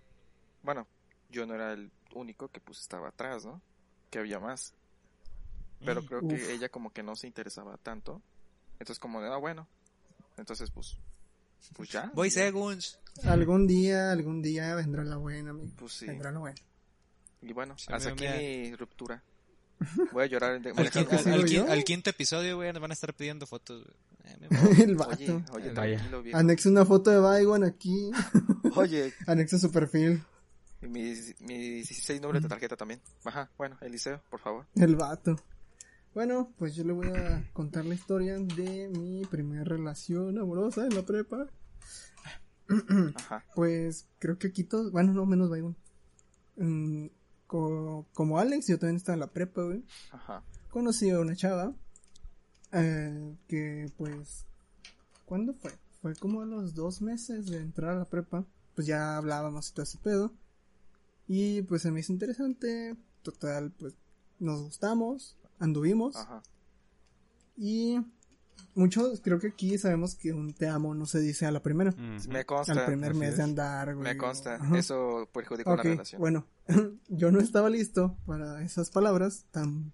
bueno, 0.64 0.88
yo 1.30 1.46
no 1.46 1.54
era 1.56 1.74
el 1.74 1.92
único 2.14 2.50
que 2.50 2.60
pues 2.60 2.80
estaba 2.80 3.10
atrás, 3.10 3.46
¿no? 3.46 3.62
Que 4.10 4.20
había 4.20 4.40
más. 4.40 4.74
Pero 5.84 6.06
creo 6.06 6.22
Uf. 6.24 6.30
que 6.34 6.54
ella 6.54 6.70
como 6.70 6.92
que 6.94 7.04
no 7.04 7.16
se 7.16 7.28
interesaba 7.28 7.78
tanto. 7.78 8.22
Entonces 8.80 9.00
como 9.00 9.22
de, 9.22 9.30
ah, 9.32 9.38
bueno. 9.38 9.68
Entonces 10.38 10.72
pues, 10.72 10.98
pues 11.76 11.90
ya. 11.90 12.12
Voy 12.14 12.30
ya. 12.30 12.42
segunds. 12.46 13.00
algún 13.24 13.68
día, 13.68 14.12
algún 14.12 14.42
día 14.42 14.74
vendrá 14.76 15.04
la 15.04 15.18
buena, 15.18 15.52
amigo. 15.52 15.72
Pues 15.78 15.94
sí. 15.94 16.08
Vendrá 16.08 16.32
la 16.32 16.40
buena. 16.40 16.58
Y 17.42 17.54
bueno, 17.54 17.78
Sí, 17.78 17.88
hasta 17.92 18.10
aquí 18.10 18.26
mi 18.28 18.76
ruptura. 18.76 19.22
Voy 20.12 20.24
a 20.24 20.26
llorar. 20.28 20.62
de- 20.62 20.72
Al, 20.72 21.84
quinto 21.84 22.10
episodio, 22.10 22.56
güey, 22.58 22.72
nos 22.72 22.82
van 22.82 22.92
a 22.92 22.94
estar 22.94 23.14
pidiendo 23.14 23.46
fotos. 23.46 23.86
Eh. 24.24 24.48
El 24.84 24.96
vato. 24.96 25.14
Oye, 25.14 25.44
oye, 25.52 25.72
Vaya. 25.74 25.96
tranquilo, 25.98 26.24
viejo. 26.24 26.38
Anexa 26.38 26.70
una 26.70 26.86
foto 26.86 27.12
de 27.12 27.20
Bygon 27.20 27.64
aquí. 27.64 28.12
Oye, 28.76 29.14
Anexa 29.28 29.58
su 29.60 29.72
perfil. 29.72 30.24
y 30.82 30.88
mi, 30.88 31.14
mi 31.40 31.58
16 31.76 32.22
número 32.22 32.40
de 32.40 32.48
tarjeta 32.50 32.76
también. 32.76 33.02
Ajá, 33.24 33.50
bueno, 33.58 33.78
Eliseo, 33.82 34.22
por 34.30 34.40
favor. 34.40 34.66
El 34.76 34.96
vato. 34.96 35.36
Bueno, 36.14 36.54
pues 36.58 36.76
yo 36.76 36.84
le 36.86 36.94
voy 36.94 37.08
a 37.10 37.44
contar 37.54 37.86
la 37.86 37.94
historia 37.94 38.36
de 38.40 38.88
mi 38.90 39.26
primera 39.26 39.64
relación 39.66 40.38
amorosa 40.40 40.86
en 40.86 40.96
la 40.96 41.02
prepa. 41.04 41.48
Ajá. 43.16 43.44
Pues 43.56 44.08
creo 44.20 44.38
que 44.40 44.48
aquí 44.48 44.64
todos, 44.64 44.92
bueno, 44.92 45.14
no 45.14 45.26
menos 45.26 45.50
Bygon. 45.50 45.76
Mm, 46.58 47.08
co- 47.56 48.06
como 48.14 48.38
Alex, 48.40 48.68
yo 48.68 48.78
también 48.78 48.98
estaba 48.98 49.14
en 49.14 49.20
la 49.22 49.28
prepa, 49.32 49.64
güey. 49.64 49.84
Ajá. 50.12 50.44
Conocí 50.70 51.10
a 51.10 51.20
una 51.20 51.36
chava 51.36 51.74
eh, 52.74 53.36
que 53.48 53.92
pues, 53.98 54.46
¿cuándo 55.26 55.54
fue? 55.54 55.72
Fue 56.02 56.16
como 56.16 56.42
a 56.42 56.46
los 56.46 56.76
dos 56.76 57.02
meses 57.02 57.48
de 57.48 57.58
entrar 57.58 57.92
a 57.92 58.00
la 58.00 58.06
prepa. 58.06 58.46
Pues 58.76 58.88
ya 58.88 59.16
hablábamos 59.18 59.70
y 59.70 59.74
todo 59.74 59.84
ese 59.84 59.98
pedo. 60.00 60.34
Y 61.28 61.62
pues 61.64 61.82
se 61.82 61.92
me 61.92 62.02
hizo 62.02 62.12
interesante. 62.14 62.96
Total, 63.24 63.72
pues 63.72 63.94
nos 64.40 64.62
gustamos, 64.62 65.38
anduvimos. 65.60 66.16
Ajá. 66.18 66.44
Y 67.58 67.98
muchos, 68.76 69.22
creo 69.22 69.40
que 69.40 69.48
aquí 69.48 69.78
sabemos 69.78 70.16
que 70.16 70.34
un 70.34 70.54
te 70.54 70.68
amo 70.68 70.94
no 70.96 71.06
se 71.06 71.20
dice 71.20 71.46
a 71.46 71.52
la 71.52 71.62
primera. 71.64 71.92
Me 72.30 72.46
consta. 72.46 72.74
al 72.74 72.86
primer 72.86 73.14
mes 73.14 73.32
es. 73.32 73.38
de 73.38 73.44
andar, 73.44 73.96
güey. 73.96 74.14
Me 74.14 74.18
consta. 74.18 74.56
Ajá. 74.56 74.78
Eso 74.78 75.30
perjudicó 75.34 75.72
Ok, 75.72 75.78
la 75.78 75.84
relación. 75.84 76.20
bueno, 76.20 76.46
yo 77.10 77.32
no 77.32 77.40
estaba 77.40 77.70
listo 77.70 78.18
para 78.26 78.62
esas 78.64 78.90
palabras 78.90 79.46
tan, 79.52 79.94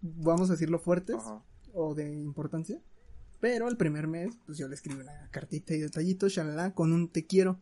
vamos 0.00 0.48
a 0.50 0.52
decirlo, 0.54 0.78
fuertes 0.78 1.16
Ajá. 1.16 1.42
o 1.72 1.94
de 1.94 2.12
importancia. 2.12 2.80
Pero 3.40 3.68
el 3.68 3.76
primer 3.76 4.06
mes, 4.08 4.34
pues 4.46 4.56
yo 4.58 4.66
le 4.66 4.74
escribí 4.74 5.00
una 5.00 5.28
cartita 5.30 5.74
y 5.74 5.78
detallitos, 5.80 6.32
shalala, 6.32 6.72
con 6.74 6.92
un 6.92 7.08
te 7.08 7.26
quiero. 7.26 7.60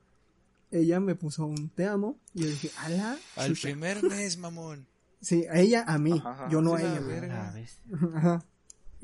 Ella 0.70 0.98
me 1.00 1.14
puso 1.14 1.46
un 1.46 1.68
te 1.68 1.86
amo 1.86 2.18
y 2.32 2.42
yo 2.42 2.46
dije, 2.48 2.70
ala, 2.78 3.16
Al 3.36 3.48
chucha". 3.48 3.62
primer 3.68 4.02
mes, 4.02 4.38
mamón. 4.38 4.86
Sí, 5.20 5.46
a 5.50 5.58
ella, 5.58 5.84
a 5.86 5.98
mí, 5.98 6.12
Ajá, 6.12 6.30
ajá. 6.32 6.48
yo 6.50 6.60
no 6.62 6.74
a 6.74 6.80
ella, 6.82 7.00
verga. 7.00 7.54
Ajá. 8.14 8.44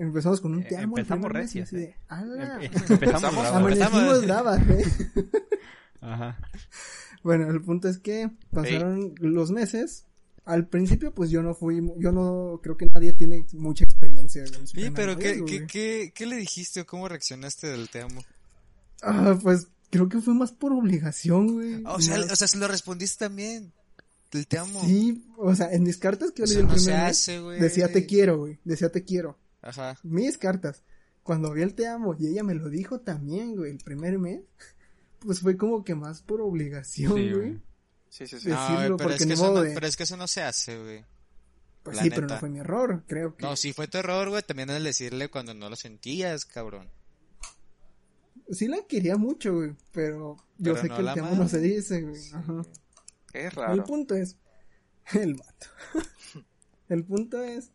Empezamos 0.02 0.40
con 0.40 0.54
un 0.54 0.64
te 0.64 0.76
amo. 0.76 0.96
empezamos 0.96 1.30
de, 1.32 1.82
eh. 1.84 1.94
Em- 2.10 2.70
Empezamos. 2.88 3.46
Amanecimos. 3.46 4.24
Bravas, 4.24 4.60
¿eh? 4.68 4.84
Ajá. 6.00 6.38
Bueno, 7.22 7.50
el 7.50 7.60
punto 7.60 7.88
es 7.88 7.98
que 7.98 8.30
pasaron 8.50 9.14
los 9.18 9.50
meses. 9.50 10.06
Al 10.46 10.66
principio, 10.66 11.12
pues 11.14 11.30
yo 11.30 11.42
no 11.42 11.54
fui, 11.54 11.80
yo 11.98 12.12
no 12.12 12.60
creo 12.62 12.76
que 12.76 12.86
nadie 12.86 13.12
tiene 13.12 13.44
mucha 13.52 13.84
experiencia. 13.84 14.42
Oye, 14.74 14.90
pero 14.90 15.16
¿qué, 15.18 15.44
qué, 15.44 15.66
qué, 15.66 16.12
qué 16.14 16.26
le 16.26 16.36
dijiste 16.36 16.80
o 16.80 16.86
cómo 16.86 17.06
reaccionaste 17.06 17.68
del 17.68 17.90
te 17.90 18.00
amo? 18.00 18.22
Ah, 19.02 19.38
pues 19.40 19.68
creo 19.90 20.08
que 20.08 20.20
fue 20.20 20.32
más 20.34 20.50
por 20.52 20.72
obligación, 20.72 21.52
güey. 21.54 21.82
O 21.84 22.00
sea, 22.00 22.16
Más- 22.16 22.32
o 22.32 22.36
sea, 22.36 22.48
se 22.48 22.56
lo 22.56 22.66
respondiste 22.68 23.26
también. 23.26 23.72
El 24.32 24.46
te 24.46 24.58
amo. 24.58 24.80
sí, 24.84 25.26
o 25.36 25.54
sea, 25.54 25.70
en 25.72 25.82
mis 25.82 25.98
cartas 25.98 26.30
que 26.32 26.42
yo 26.42 26.44
O 26.44 26.46
le 26.46 26.54
sea, 26.54 26.62
di 26.62 26.62
el 26.62 26.66
primer 26.74 26.80
se 26.80 26.90
mes, 26.92 27.10
hace, 27.10 27.40
güey. 27.40 27.60
decía 27.60 27.92
te 27.92 28.06
quiero, 28.06 28.38
güey. 28.38 28.58
Decía 28.64 28.88
te 28.90 29.04
quiero. 29.04 29.36
Ajá. 29.62 29.98
Mis 30.02 30.38
cartas. 30.38 30.82
Cuando 31.22 31.52
vi 31.52 31.62
el 31.62 31.74
te 31.74 31.86
amo 31.86 32.16
y 32.18 32.28
ella 32.28 32.42
me 32.42 32.54
lo 32.54 32.68
dijo 32.70 33.00
también, 33.00 33.54
güey, 33.56 33.70
el 33.70 33.78
primer 33.78 34.18
mes, 34.18 34.40
pues 35.18 35.40
fue 35.40 35.56
como 35.56 35.84
que 35.84 35.94
más 35.94 36.22
por 36.22 36.40
obligación, 36.40 37.14
Sí, 37.14 37.32
güey. 37.32 37.60
Sí, 38.08 38.26
sí, 38.26 38.40
sí. 38.40 38.48
No, 38.48 38.56
decirlo, 38.58 38.74
güey, 38.76 38.86
pero, 38.86 38.96
porque 38.96 39.14
es 39.16 39.26
que 39.26 39.32
eso 39.34 39.52
no, 39.54 39.60
de- 39.62 39.74
pero 39.74 39.86
es 39.86 39.96
que 39.96 40.02
eso 40.02 40.16
no 40.16 40.26
se 40.26 40.42
hace, 40.42 40.78
güey. 40.82 41.04
Pues 41.82 41.96
La 41.96 42.02
sí, 42.02 42.10
pero 42.10 42.26
no 42.26 42.38
fue 42.38 42.48
mi 42.50 42.58
error, 42.58 43.04
creo 43.06 43.36
que. 43.36 43.42
No, 43.44 43.54
sí 43.56 43.72
fue 43.72 43.86
tu 43.88 43.98
error, 43.98 44.28
güey. 44.28 44.42
También 44.42 44.68
el 44.70 44.82
decirle 44.84 45.28
cuando 45.30 45.54
no 45.54 45.70
lo 45.70 45.76
sentías, 45.76 46.44
cabrón. 46.44 46.90
Sí 48.50 48.66
la 48.66 48.82
quería 48.86 49.16
mucho, 49.16 49.54
güey, 49.54 49.76
pero 49.92 50.36
yo 50.58 50.72
Pero 50.74 50.76
sé 50.82 50.88
no 50.88 50.94
que 50.94 51.00
el 51.00 51.06
la 51.06 51.14
te 51.14 51.20
amo 51.20 51.28
amas. 51.30 51.38
no 51.38 51.48
se 51.48 51.60
dice, 51.60 52.02
güey. 52.02 52.20
Ajá. 52.34 52.62
Es 53.32 53.44
El 53.44 53.50
raro. 53.52 53.84
punto 53.84 54.14
es, 54.16 54.36
el 55.14 55.34
vato. 55.34 55.66
el 56.88 57.04
punto 57.04 57.40
es 57.42 57.70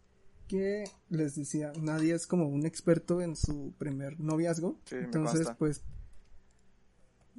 que 0.48 0.86
les 1.10 1.36
decía, 1.36 1.72
nadie 1.80 2.14
es 2.14 2.28
como 2.28 2.48
un 2.48 2.66
experto 2.66 3.22
en 3.22 3.36
su 3.36 3.74
primer 3.78 4.20
noviazgo. 4.20 4.80
Sí, 4.86 4.96
Entonces, 4.96 5.48
pues, 5.58 5.82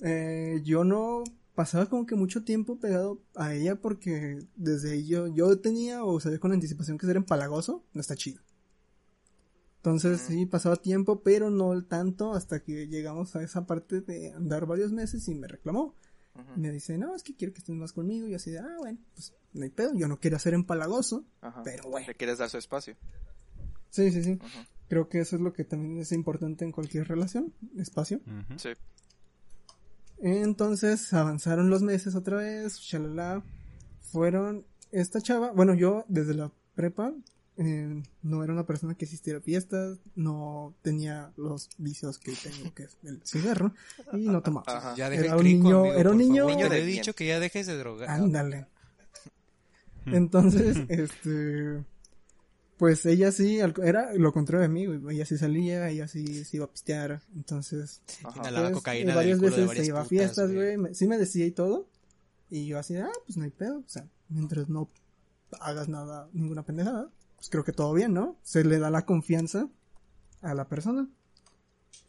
eh, 0.03 0.61
yo 0.65 0.85
no 0.85 1.25
pasaba 1.55 1.87
como 1.87 2.07
que 2.07 2.15
mucho 2.15 2.45
tiempo 2.45 2.79
pegado 2.79 3.23
a 3.35 3.55
ella 3.55 3.77
porque 3.77 4.47
desde 4.57 4.93
ahí 4.93 5.07
yo, 5.07 5.27
yo 5.29 5.59
tenía 5.59 6.05
o 6.05 6.21
sabía 6.21 6.39
con 6.39 6.53
anticipación 6.53 6.99
que 6.99 7.07
ser 7.07 7.17
empalagoso 7.17 7.83
no 7.95 8.01
está 8.01 8.15
chido. 8.15 8.43
Entonces 9.79 10.21
sí, 10.21 10.47
pasaba 10.47 10.77
tiempo, 10.77 11.23
pero 11.23 11.49
no 11.49 11.83
tanto 11.85 12.35
hasta 12.35 12.61
que 12.61 12.89
llegamos 12.89 13.37
a 13.37 13.43
esa 13.43 13.67
parte 13.67 14.01
de 14.01 14.33
andar 14.33 14.67
varios 14.67 14.93
meses 14.93 15.29
y 15.29 15.35
me 15.35 15.47
reclamó. 15.47 15.95
Me 16.57 16.71
dice, 16.71 16.99
no, 16.99 17.15
es 17.15 17.23
que 17.23 17.35
quiero 17.35 17.53
que 17.53 17.61
estés 17.61 17.75
más 17.75 17.93
conmigo. 17.93 18.27
Y 18.27 18.31
yo 18.31 18.37
así 18.37 18.51
de, 18.51 18.59
ah, 18.59 18.77
bueno, 18.79 18.99
pues 19.15 19.35
no 19.53 19.65
hay 19.65 19.71
pedo. 19.71 19.93
Yo 19.95 20.09
no 20.09 20.19
quiero 20.19 20.39
ser 20.39 20.55
empalagoso, 20.55 21.25
Ajá. 21.41 21.63
pero 21.63 21.89
bueno. 21.91 22.07
Le 22.07 22.15
quieres 22.15 22.39
dar 22.39 22.51
su 22.51 22.59
espacio. 22.59 22.97
Sí, 23.91 24.11
sí, 24.11 24.23
sí. 24.23 24.39
Creo 24.89 25.09
que 25.09 25.21
eso 25.21 25.37
es 25.37 25.43
lo 25.43 25.53
que 25.53 25.65
también 25.65 25.99
es 25.99 26.13
importante 26.13 26.65
en 26.65 26.73
cualquier 26.73 27.09
relación, 27.09 27.53
espacio. 27.77 28.21
Sí. 28.57 28.71
Entonces 30.19 31.13
avanzaron 31.13 31.71
los 31.71 31.83
meses 31.83 32.15
otra 32.15 32.37
vez, 32.37 32.79
shalala. 32.79 33.43
Fueron 34.13 34.65
esta 34.93 35.21
chava, 35.21 35.53
bueno, 35.53 35.75
yo 35.75 36.05
desde 36.09 36.35
la 36.35 36.53
prepa 36.75 37.13
eh, 37.59 38.03
no 38.23 38.45
era 38.45 38.53
una 38.53 38.67
persona 38.67 38.95
que 38.95 39.05
asistiera 39.07 39.39
a 39.39 39.43
fiestas, 39.43 39.99
no 40.15 40.75
tenía 40.83 41.33
los 41.37 41.71
vicios 41.79 42.19
que 42.19 42.33
tengo, 42.33 42.73
que 42.75 42.85
es 42.85 42.97
el 43.03 43.23
cigarro, 43.25 43.73
y 44.13 44.27
no 44.29 44.43
tomaba. 44.43 44.65
Ajá. 44.77 44.95
Ya 44.97 45.09
deja 45.11 45.25
Era 45.25 45.33
el 45.35 45.39
un 45.39 45.45
niño- 45.45 45.81
amigo, 45.81 45.95
era 45.95 46.11
un 46.11 46.19
niño-. 46.19 46.47
Niño 46.47 46.69
Te 46.69 46.83
he 46.83 46.85
dicho 46.87 47.15
que 47.15 47.27
ya 47.27 47.41
dejes 47.41 47.67
de 47.67 47.77
drogar. 47.79 48.11
Ándale. 48.11 48.67
Entonces, 50.07 50.77
este, 50.89 51.83
pues 52.79 53.05
ella 53.07 53.33
sí, 53.33 53.59
era 53.83 54.13
lo 54.15 54.33
contrario 54.33 54.63
de 54.63 54.69
mí, 54.69 54.87
güey. 54.87 55.17
Ella 55.17 55.27
sí 55.27 55.37
salía, 55.39 55.89
ella 55.89 56.07
sí 56.09 56.45
se 56.45 56.57
iba 56.59 56.67
a 56.67 56.71
pistear. 56.71 57.23
Entonces. 57.35 58.03
Inhalaba 58.37 58.69
pues, 58.69 58.79
cocaína 58.79 59.15
varias 59.15 59.41
del 59.41 59.51
culo 59.51 59.57
de 59.57 59.63
veces 59.63 59.69
varias 59.69 59.87
se 59.87 59.91
iba 59.91 60.01
a 60.01 60.05
fiestas, 60.05 60.53
güey. 60.53 60.95
Sí 60.95 61.07
me 61.07 61.19
decía 61.19 61.47
y 61.47 61.51
todo. 61.51 61.87
Y 62.51 62.67
yo 62.67 62.79
así, 62.79 62.97
ah, 62.97 63.11
pues 63.25 63.37
no 63.37 63.45
hay 63.45 63.51
pedo. 63.51 63.79
O 63.79 63.89
sea, 63.89 64.07
mientras 64.29 64.69
no 64.69 64.89
hagas 65.61 65.89
nada, 65.89 66.29
ninguna 66.33 66.63
pendejada, 66.63 67.09
pues 67.37 67.49
creo 67.51 67.65
que 67.65 67.73
todo 67.73 67.93
bien, 67.93 68.13
¿no? 68.15 68.39
Se 68.43 68.65
le 68.65 68.79
da 68.79 68.91
la 68.91 69.05
confianza 69.07 69.69
a 70.43 70.55
la 70.55 70.69
persona. 70.69 71.09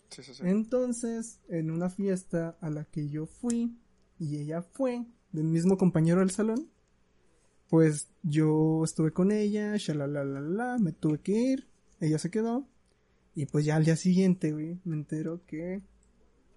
Sí, 0.09 0.23
sí, 0.23 0.33
sí. 0.33 0.43
Entonces, 0.45 1.39
en 1.49 1.69
una 1.69 1.89
fiesta 1.89 2.57
a 2.61 2.69
la 2.69 2.85
que 2.85 3.09
yo 3.09 3.25
fui 3.25 3.77
y 4.19 4.37
ella 4.37 4.61
fue, 4.61 5.05
del 5.31 5.45
mismo 5.45 5.77
compañero 5.77 6.21
del 6.21 6.31
salón, 6.31 6.69
pues 7.69 8.09
yo 8.23 8.83
estuve 8.83 9.11
con 9.11 9.31
ella, 9.31 9.75
la 9.93 10.77
me 10.79 10.93
tuve 10.93 11.19
que 11.19 11.33
ir, 11.33 11.67
ella 11.99 12.17
se 12.17 12.31
quedó, 12.31 12.65
y 13.35 13.45
pues 13.45 13.65
ya 13.65 13.75
al 13.75 13.85
día 13.85 13.95
siguiente, 13.95 14.51
güey, 14.53 14.79
me 14.83 14.95
entero 14.95 15.41
que, 15.45 15.81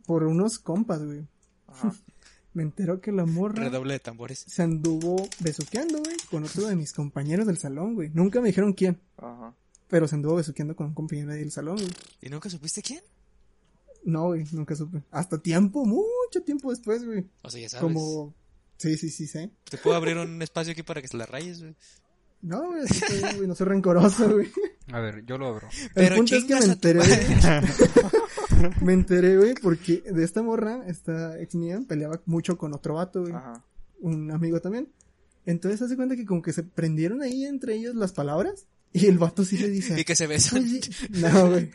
por 0.07 0.25
unos 0.25 0.59
compas, 0.59 1.05
güey, 1.05 1.27
Ajá. 1.67 1.93
me 2.53 2.63
entero 2.63 3.01
que 3.01 3.13
la 3.13 3.25
morra 3.27 3.65
Redoble 3.65 3.95
de 3.95 4.01
tambores. 4.01 4.45
se 4.47 4.63
anduvo 4.63 5.29
besuqueando, 5.41 5.99
güey, 6.01 6.17
con 6.31 6.45
otro 6.45 6.67
de 6.67 6.77
mis 6.77 6.93
compañeros 6.93 7.47
del 7.47 7.59
salón, 7.59 7.95
güey. 7.95 8.11
Nunca 8.13 8.41
me 8.41 8.49
dijeron 8.49 8.73
quién, 8.73 9.01
Ajá. 9.19 9.55
pero 9.89 10.09
se 10.09 10.17
anduvo 10.17 10.37
besuqueando 10.37 10.75
con 10.75 10.89
un 10.89 10.95
compañero 10.95 11.33
del 11.33 11.51
salón, 11.53 11.77
güey. 11.77 11.91
¿Y 12.23 12.29
nunca 12.29 12.51
supiste 12.51 12.83
quién? 12.83 13.01
No, 14.05 14.29
güey, 14.29 14.45
nunca 14.53 14.75
supe. 14.75 15.03
Hasta 15.11 15.39
tiempo, 15.39 15.85
mucho 15.85 16.43
tiempo 16.45 16.71
después, 16.71 17.05
güey. 17.05 17.27
O 17.43 17.51
sea, 17.51 17.61
ya 17.61 17.69
sabes. 17.69 17.83
Como... 17.83 18.35
Sí, 18.79 18.97
sí, 18.97 19.11
sí, 19.11 19.27
sé. 19.27 19.51
Te 19.69 19.77
puedo 19.77 19.95
abrir 19.95 20.17
un 20.17 20.41
espacio 20.41 20.73
aquí 20.73 20.83
para 20.83 21.03
que 21.03 21.09
se 21.09 21.17
la 21.19 21.27
rayes, 21.27 21.61
güey. 21.61 21.77
No, 22.43 22.69
güey, 22.69 22.85
bien, 23.11 23.37
güey, 23.37 23.47
no 23.49 23.55
soy 23.55 23.67
rencoroso, 23.67 24.31
güey. 24.31 24.51
A 24.91 24.99
ver, 25.01 25.25
yo 25.27 25.37
lo 25.37 25.49
abro. 25.49 25.69
El 25.83 25.91
Pero 25.95 26.17
punto 26.17 26.35
es 26.35 26.45
que 26.45 26.55
me 26.55 26.65
enteré. 26.65 27.01
me 28.83 28.93
enteré, 28.93 29.37
güey, 29.37 29.55
porque 29.55 30.03
de 30.03 30.25
esta 30.25 30.43
morra, 30.43 30.85
esta 30.87 31.39
ex 31.41 31.55
mía, 31.55 31.81
peleaba 31.87 32.21
mucho 32.27 32.57
con 32.59 32.75
otro 32.75 32.95
vato, 32.95 33.23
güey. 33.23 33.33
Ajá. 33.33 33.65
Un 34.01 34.31
amigo 34.31 34.61
también. 34.61 34.89
Entonces 35.47 35.83
hace 35.83 35.97
cuenta 35.97 36.17
que 36.17 36.27
como 36.27 36.43
que 36.43 36.53
se 36.53 36.63
prendieron 36.63 37.23
ahí 37.23 37.45
entre 37.45 37.75
ellos 37.75 37.95
las 37.95 38.13
palabras. 38.13 38.67
Y 38.93 39.07
el 39.07 39.19
vato 39.19 39.45
sí 39.45 39.57
le 39.57 39.69
dice... 39.71 40.01
Y 40.01 40.05
que 40.05 40.17
se 40.17 40.27
besan. 40.27 40.63
"Pues 40.63 40.73
di-". 41.11 41.21
No, 41.21 41.51
güey. 41.51 41.71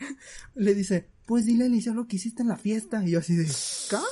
Le 0.54 0.74
dice, 0.74 1.08
pues 1.24 1.46
dile 1.46 1.64
a 1.64 1.66
Alicia 1.66 1.94
lo 1.94 2.06
que 2.06 2.16
hiciste 2.16 2.42
en 2.42 2.48
la 2.48 2.56
fiesta. 2.58 3.02
Y 3.04 3.12
yo 3.12 3.20
así 3.20 3.34
de, 3.34 3.46
¿ca? 3.88 4.02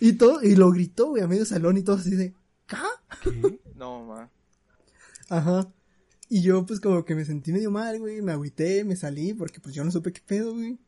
Y 0.00 0.14
todo, 0.14 0.42
y 0.42 0.56
lo 0.56 0.70
gritó, 0.70 1.10
güey, 1.10 1.22
a 1.22 1.28
medio 1.28 1.44
salón 1.44 1.76
y 1.76 1.82
todo 1.82 1.96
así 1.96 2.14
de, 2.14 2.34
¿ca? 2.66 2.84
¿Qué? 3.22 3.60
No, 3.74 4.04
ma. 4.06 4.30
Ajá. 5.28 5.70
Y 6.30 6.42
yo 6.42 6.66
pues 6.66 6.80
como 6.80 7.04
que 7.04 7.14
me 7.14 7.24
sentí 7.24 7.52
medio 7.52 7.70
mal, 7.70 7.98
güey, 7.98 8.20
me 8.20 8.32
agüité, 8.32 8.84
me 8.84 8.96
salí 8.96 9.32
porque 9.32 9.60
pues 9.60 9.74
yo 9.74 9.82
no 9.84 9.90
supe 9.90 10.12
qué 10.12 10.20
pedo, 10.24 10.54
güey. 10.54 10.78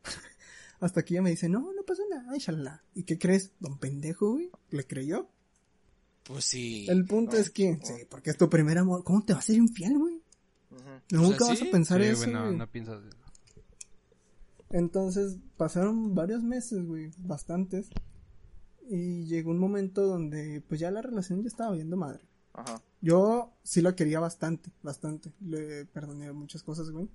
Hasta 0.81 1.05
que 1.05 1.15
ella 1.15 1.23
me 1.23 1.31
dice, 1.31 1.49
no, 1.49 1.73
no 1.75 1.83
pasó 1.85 2.03
nada, 2.11 2.35
inshallah. 2.35 2.83
¿Y 2.95 3.03
qué 3.05 3.19
crees? 3.19 3.53
Don 3.61 3.79
pendejo, 3.79 4.33
güey, 4.33 4.51
le 4.71 4.87
creyó. 4.87 5.29
Pues 6.25 6.45
sí. 6.45 6.87
El 6.89 7.05
punto 7.05 7.37
es 7.37 7.51
que, 7.51 7.79
sí, 7.83 7.93
porque 8.09 8.31
es 8.31 8.37
tu 8.37 8.49
primer 8.49 8.79
amor, 8.79 9.05
¿cómo 9.05 9.23
te 9.23 9.33
va 9.35 9.41
a 9.41 9.43
ser 9.43 9.57
infiel, 9.57 9.99
güey? 9.99 10.23
Ujú. 10.71 10.83
Nunca 11.23 11.39
sea, 11.39 11.49
vas 11.49 11.59
sí. 11.59 11.69
a 11.69 11.71
pensar 11.71 12.01
Sí, 12.01 12.07
eso, 12.09 12.23
güey, 12.23 12.33
no, 12.33 12.45
güey. 12.47 12.57
no 12.57 12.67
piensas. 12.71 13.03
Entonces 14.71 15.37
pasaron 15.57 16.15
varios 16.15 16.43
meses, 16.43 16.87
güey, 16.87 17.11
bastantes. 17.19 17.89
Y 18.89 19.25
llegó 19.25 19.51
un 19.51 19.59
momento 19.59 20.07
donde 20.07 20.63
pues 20.69 20.81
ya 20.81 20.91
la 20.91 21.03
relación 21.03 21.43
ya 21.43 21.49
estaba 21.49 21.75
viendo 21.75 21.97
madre. 21.97 22.25
Ajá. 22.55 22.81
Yo 23.01 23.53
sí 23.63 23.81
la 23.83 23.95
quería 23.95 24.21
bastante, 24.21 24.71
bastante. 24.83 25.33
Le 25.41 25.85
perdoné 25.87 26.33
muchas 26.33 26.63
cosas, 26.63 26.91
güey. 26.91 27.09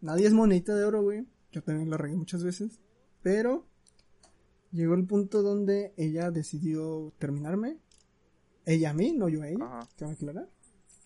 Nadie 0.00 0.26
es 0.26 0.32
monedita 0.32 0.74
de 0.74 0.84
oro, 0.84 1.02
güey. 1.02 1.26
Yo 1.52 1.62
también 1.62 1.90
la 1.90 1.96
regué 1.96 2.16
muchas 2.16 2.42
veces. 2.42 2.80
Pero 3.22 3.66
llegó 4.72 4.94
el 4.94 5.06
punto 5.06 5.42
donde 5.42 5.92
ella 5.96 6.30
decidió 6.30 7.12
terminarme. 7.18 7.78
Ella 8.64 8.90
a 8.90 8.94
mí, 8.94 9.12
no 9.12 9.28
yo 9.28 9.42
a 9.42 9.48
ella. 9.48 9.64
Ajá. 9.64 9.88
Cabe 9.96 10.12
aclarar. 10.12 10.48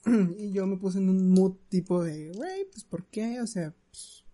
y 0.38 0.52
yo 0.52 0.66
me 0.66 0.76
puse 0.76 0.98
en 0.98 1.08
un 1.08 1.30
mood 1.30 1.56
tipo 1.68 2.02
de, 2.02 2.32
güey, 2.32 2.64
pues 2.70 2.84
¿por 2.84 3.04
qué? 3.06 3.40
O 3.40 3.46
sea, 3.46 3.74
pues, 3.90 4.24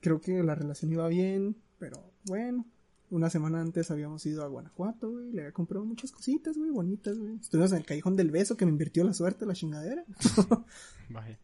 creo 0.00 0.20
que 0.20 0.42
la 0.42 0.54
relación 0.54 0.92
iba 0.92 1.08
bien, 1.08 1.56
pero 1.78 2.12
bueno. 2.26 2.66
Una 3.10 3.30
semana 3.30 3.62
antes 3.62 3.90
habíamos 3.90 4.26
ido 4.26 4.44
a 4.44 4.48
Guanajuato, 4.48 5.10
güey. 5.10 5.32
Le 5.32 5.40
había 5.40 5.52
comprado 5.52 5.82
muchas 5.86 6.12
cositas, 6.12 6.58
güey, 6.58 6.70
bonitas, 6.70 7.18
güey. 7.18 7.36
Estuvimos 7.36 7.72
en 7.72 7.78
el 7.78 7.86
callejón 7.86 8.16
del 8.16 8.30
beso 8.30 8.58
que 8.58 8.66
me 8.66 8.72
invirtió 8.72 9.02
la 9.02 9.14
suerte, 9.14 9.46
la 9.46 9.54
chingadera. 9.54 10.04
Vaya. 11.08 11.38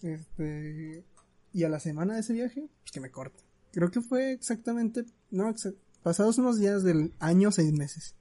Este. 0.00 1.04
Y 1.52 1.64
a 1.64 1.68
la 1.68 1.80
semana 1.80 2.14
de 2.14 2.20
ese 2.20 2.32
viaje, 2.32 2.68
pues 2.82 2.92
que 2.92 3.00
me 3.00 3.10
corta. 3.10 3.38
Creo 3.72 3.90
que 3.90 4.00
fue 4.00 4.32
exactamente, 4.32 5.04
no, 5.30 5.48
exa- 5.48 5.74
pasados 6.02 6.38
unos 6.38 6.58
días 6.58 6.82
del 6.82 7.12
año, 7.18 7.50
seis 7.52 7.72
meses. 7.72 8.14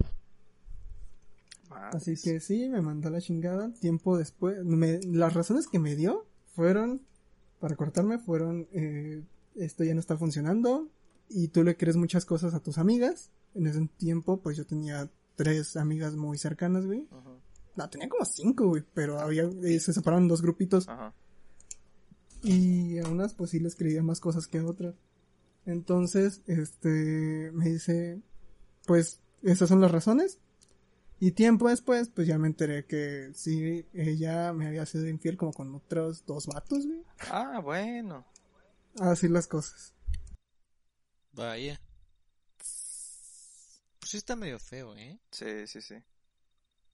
Así 1.70 2.16
que 2.18 2.40
sí, 2.40 2.68
me 2.70 2.82
mandó 2.82 3.10
la 3.10 3.22
chingada. 3.22 3.72
Tiempo 3.74 4.18
después, 4.18 4.64
me- 4.66 5.00
las 5.04 5.34
razones 5.34 5.68
que 5.68 5.80
me 5.80 5.96
dio 5.96 6.26
fueron, 6.56 7.02
para 7.60 7.76
cortarme, 7.76 8.18
fueron, 8.20 8.68
eh, 8.74 9.24
esto 9.56 9.84
ya 9.84 9.94
no 9.94 10.00
está 10.00 10.18
funcionando 10.18 10.90
y 11.30 11.50
tú 11.50 11.64
le 11.64 11.78
crees 11.78 11.96
muchas 11.98 12.26
cosas 12.26 12.54
a 12.54 12.60
tus 12.60 12.78
amigas. 12.78 13.30
En 13.56 13.68
ese 13.68 13.88
tiempo, 13.98 14.40
pues 14.42 14.58
yo 14.58 14.66
tenía 14.66 15.10
tres 15.36 15.76
amigas 15.78 16.16
muy 16.16 16.38
cercanas, 16.38 16.86
güey. 16.86 17.02
Ujú. 17.12 17.40
No, 17.76 17.90
tenía 17.90 18.10
como 18.10 18.26
cinco, 18.26 18.68
güey, 18.68 18.84
pero 18.94 19.20
había, 19.20 19.44
eh, 19.44 19.80
se 19.80 19.94
separaron 19.94 20.28
dos 20.28 20.42
grupitos 20.42 20.88
Ajá. 20.90 21.14
Y 22.42 23.00
a 23.00 23.08
unas 23.08 23.34
pues 23.34 23.52
sí 23.52 23.60
les 23.60 23.76
creía 23.76 24.04
más 24.04 24.20
cosas 24.20 24.48
que 24.48 24.60
a 24.60 24.66
otras. 24.66 24.96
Entonces, 25.66 26.42
este, 26.48 27.52
me 27.54 27.70
dice, 27.70 28.22
pues, 28.86 29.20
esas 29.44 29.70
son 29.70 29.82
las 29.82 29.92
razones. 29.92 30.40
Y 31.20 31.32
tiempo 31.32 31.68
después, 31.68 32.10
pues 32.10 32.28
ya 32.28 32.38
me 32.38 32.48
enteré 32.48 32.86
que 32.86 33.32
sí, 33.34 33.86
ella 33.94 34.54
me 34.54 34.68
había 34.68 34.86
sido 34.86 35.08
infiel 35.08 35.36
como 35.36 35.52
con 35.52 35.76
otros 35.76 36.26
dos 36.26 36.48
vatos, 36.48 36.88
güey. 36.88 37.04
Ah, 37.30 37.60
bueno. 37.62 38.26
Así 39.00 39.28
las 39.28 39.46
cosas. 39.46 39.94
Vaya. 41.34 41.80
Pues 42.58 44.12
sí 44.12 44.18
está 44.18 44.38
medio 44.38 44.60
feo, 44.60 44.96
¿eh? 44.96 45.20
Sí, 45.30 45.68
sí, 45.68 45.82
sí. 45.82 45.96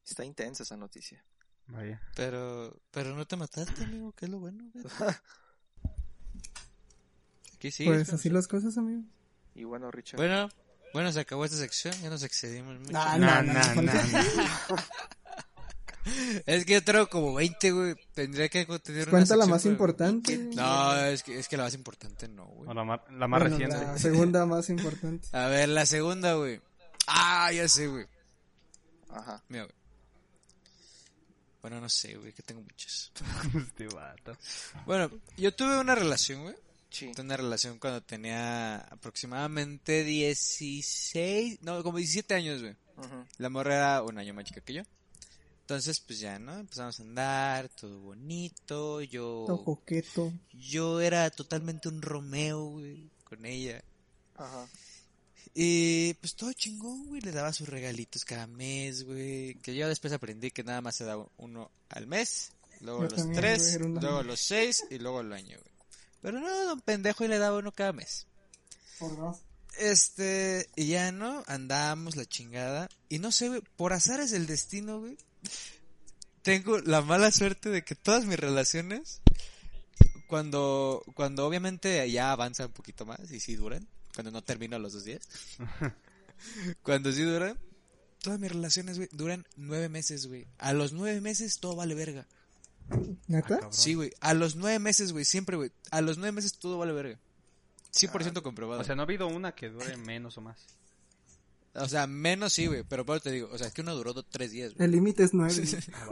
Está 0.04 0.26
intensa 0.26 0.64
esa 0.64 0.76
noticia. 0.76 1.24
Vaya. 1.68 2.02
Pero, 2.16 2.80
pero 2.92 3.16
no 3.16 3.26
te 3.26 3.36
mataste, 3.36 3.84
amigo, 3.84 4.12
que 4.14 4.26
es 4.26 4.32
lo 4.32 4.40
bueno. 4.40 4.64
güey. 4.74 4.86
Aquí 7.56 7.72
sí. 7.72 7.86
pues 7.86 8.12
así 8.14 8.30
las 8.30 8.48
cosas, 8.48 8.78
amigo. 8.78 9.04
Y 9.56 9.64
bueno, 9.64 9.90
Richard. 9.92 10.18
Bueno, 10.18 10.50
bueno, 10.94 11.12
se 11.12 11.20
acabó 11.22 11.46
esta 11.46 11.58
sección, 11.58 11.94
ya 12.02 12.10
nos 12.10 12.24
excedimos 12.24 12.80
mucho. 12.80 12.92
Ah, 12.96 13.18
No, 13.18 13.42
no, 13.42 13.54
no, 13.54 13.54
no, 13.54 13.76
no, 13.76 13.82
no, 13.82 13.92
falta- 13.92 14.86
Es 16.46 16.66
que 16.66 16.74
yo 16.74 16.84
traigo 16.84 17.08
como 17.10 17.34
20, 17.34 17.72
güey. 17.72 17.96
Tendría 18.14 18.48
que 18.48 18.64
tener 18.80 19.04
una 19.08 19.12
Cuenta 19.12 19.36
la 19.36 19.46
sección, 19.46 19.50
más 19.50 19.62
pero- 19.64 19.72
importante. 19.74 20.38
No, 20.38 20.96
es 20.98 21.24
que, 21.24 21.40
es 21.40 21.48
que 21.48 21.58
la 21.58 21.64
más 21.64 21.74
importante 21.74 22.28
no, 22.28 22.46
güey. 22.46 22.70
O 22.70 22.74
la, 22.76 22.84
ma- 22.84 23.04
la 23.12 23.28
más 23.28 23.40
Bueno, 23.42 23.58
reciente. 23.58 23.76
La 23.88 23.98
segunda 23.98 24.46
más 24.46 24.70
importante. 24.70 25.28
A 25.36 25.48
ver, 25.48 25.70
la 25.70 25.88
segunda, 25.88 26.36
güey. 26.36 26.62
Ah, 27.08 27.52
ya 27.52 27.68
sé, 27.68 27.88
güey. 27.88 28.06
Ajá. 29.10 29.42
Mira, 29.50 29.64
güey. 29.64 29.76
Bueno, 31.66 31.82
no 31.82 31.90
sé, 31.90 32.16
güey, 32.16 32.32
que 32.32 32.44
tengo 32.44 32.62
muchas. 32.62 33.12
este 33.58 33.88
vato. 33.88 34.38
Bueno, 34.86 35.10
yo 35.36 35.52
tuve 35.52 35.80
una 35.80 35.96
relación, 35.96 36.44
güey. 36.44 36.56
Sí. 36.92 37.12
Tuve 37.12 37.24
una 37.24 37.38
relación 37.38 37.80
cuando 37.80 38.04
tenía 38.04 38.78
aproximadamente 38.82 40.04
16, 40.04 41.64
no, 41.64 41.82
como 41.82 41.98
17 41.98 42.36
años, 42.36 42.62
güey. 42.62 42.76
Ujú. 42.98 43.26
La 43.40 43.50
morra 43.50 43.76
era 43.78 44.04
un 44.04 44.16
año 44.20 44.36
más 44.36 44.46
chica 44.46 44.62
que 44.62 44.74
yo. 44.74 44.84
Entonces, 45.62 46.00
pues 46.02 46.20
ya, 46.20 46.38
¿no? 46.38 46.54
Empezamos 46.60 47.00
a 47.00 47.02
andar, 47.02 47.70
todo 47.70 48.00
bonito. 48.00 49.02
Yo, 49.02 49.46
Todo 49.48 49.64
coqueto. 49.64 50.32
yo 50.54 51.02
era 51.02 51.32
totalmente 51.32 51.90
un 51.90 52.04
Romeo, 52.04 52.64
güey, 52.66 53.10
con 53.24 53.44
ella. 53.44 53.84
Ajá. 54.36 54.68
Y 55.58 56.14
pues 56.16 56.36
todo 56.36 56.52
chingón, 56.52 57.08
güey. 57.08 57.22
Le 57.22 57.32
daba 57.32 57.54
sus 57.54 57.70
regalitos 57.70 58.26
cada 58.26 58.46
mes, 58.46 59.06
güey. 59.06 59.56
Que 59.56 59.74
yo 59.74 59.88
después 59.88 60.12
aprendí 60.12 60.52
que 60.52 60.66
nada 60.66 60.82
más 60.82 60.98
se 60.98 61.06
daba 61.06 61.26
uno 61.38 61.72
al 61.90 62.08
mes. 62.08 62.52
Luego 62.82 63.04
Yo 63.04 63.10
los 63.10 63.16
también, 63.16 63.42
tres, 63.42 63.80
güey, 63.80 63.94
luego 63.94 64.22
los 64.22 64.40
seis 64.42 64.84
y 64.92 65.00
luego 65.00 65.22
el 65.22 65.32
año, 65.32 65.58
güey. 65.58 65.74
Pero 66.22 66.42
no, 66.42 66.66
don 66.66 66.82
pendejo 66.82 67.24
y 67.24 67.30
le 67.30 67.38
daba 67.38 67.58
uno 67.58 67.72
cada 67.72 67.94
mes. 67.94 68.28
Por 69.00 69.16
dos. 69.16 69.38
Este, 69.78 70.70
y 70.76 70.88
ya 70.88 71.14
no, 71.14 71.44
andábamos 71.48 72.18
la 72.18 72.26
chingada. 72.26 72.90
Y 73.08 73.20
no 73.20 73.32
sé, 73.32 73.48
güey, 73.48 73.62
por 73.78 73.94
azares 73.94 74.32
del 74.32 74.48
destino, 74.48 75.00
güey. 75.00 75.18
Tengo 76.42 76.80
la 76.80 77.02
mala 77.02 77.32
suerte 77.32 77.70
de 77.70 77.84
que 77.84 77.96
todas 77.96 78.26
mis 78.26 78.38
relaciones, 78.38 79.22
cuando, 80.28 81.02
cuando 81.16 81.48
obviamente 81.48 82.12
ya 82.12 82.32
avanza 82.32 82.66
un 82.66 82.74
poquito 82.74 83.06
más 83.06 83.32
y 83.32 83.40
sí 83.40 83.56
duran, 83.56 83.88
cuando 84.16 84.32
no 84.32 84.44
termino 84.44 84.76
a 84.76 84.80
los 84.80 84.94
dos 84.94 85.04
días, 85.04 85.28
cuando 86.82 87.12
sí 87.12 87.22
duran, 87.22 87.60
todas 88.22 88.40
mis 88.40 88.52
relaciones, 88.52 88.98
güey, 88.98 89.10
duran 89.12 89.46
nueve 89.56 89.90
meses, 89.90 90.28
güey. 90.28 90.48
A 90.58 90.74
los 90.74 90.94
nueve 90.94 91.22
meses 91.22 91.60
todo 91.60 91.76
vale 91.76 91.94
verga. 91.94 92.26
¿Neta? 93.28 93.48
cabrón. 93.48 93.74
Sí, 93.74 93.94
güey, 93.94 94.12
a 94.22 94.34
los 94.34 94.56
nueve 94.56 94.80
meses, 94.80 95.12
güey, 95.12 95.26
siempre, 95.26 95.58
güey. 95.58 95.72
A 95.92 96.02
los 96.02 96.18
nueve 96.18 96.32
meses 96.32 96.58
todo 96.58 96.78
vale 96.78 96.94
verga. 96.94 97.20
100% 97.94 98.42
comprobado. 98.42 98.82
O 98.82 98.84
sea, 98.84 98.96
no 98.96 99.04
ha 99.04 99.06
habido 99.06 99.28
una 99.28 99.54
que 99.54 99.70
dure 99.70 99.96
menos 99.98 100.38
o 100.38 100.42
más. 100.42 100.58
O 101.78 101.90
sea, 101.90 102.08
menos 102.08 102.54
sí, 102.54 102.68
güey, 102.68 102.84
pero 102.88 103.06
por 103.06 103.20
te 103.20 103.32
digo, 103.32 103.50
o 103.52 103.58
sea, 103.58 103.68
es 103.68 103.74
que 103.74 103.82
uno 103.82 103.94
duró 103.96 104.14
do- 104.14 104.24
tres 104.24 104.52
días, 104.52 104.74
güey. 104.74 104.86
El 104.86 104.92
límite 104.94 105.24
es 105.24 105.34
nueve. 105.34 105.54
Ah. 105.94 106.08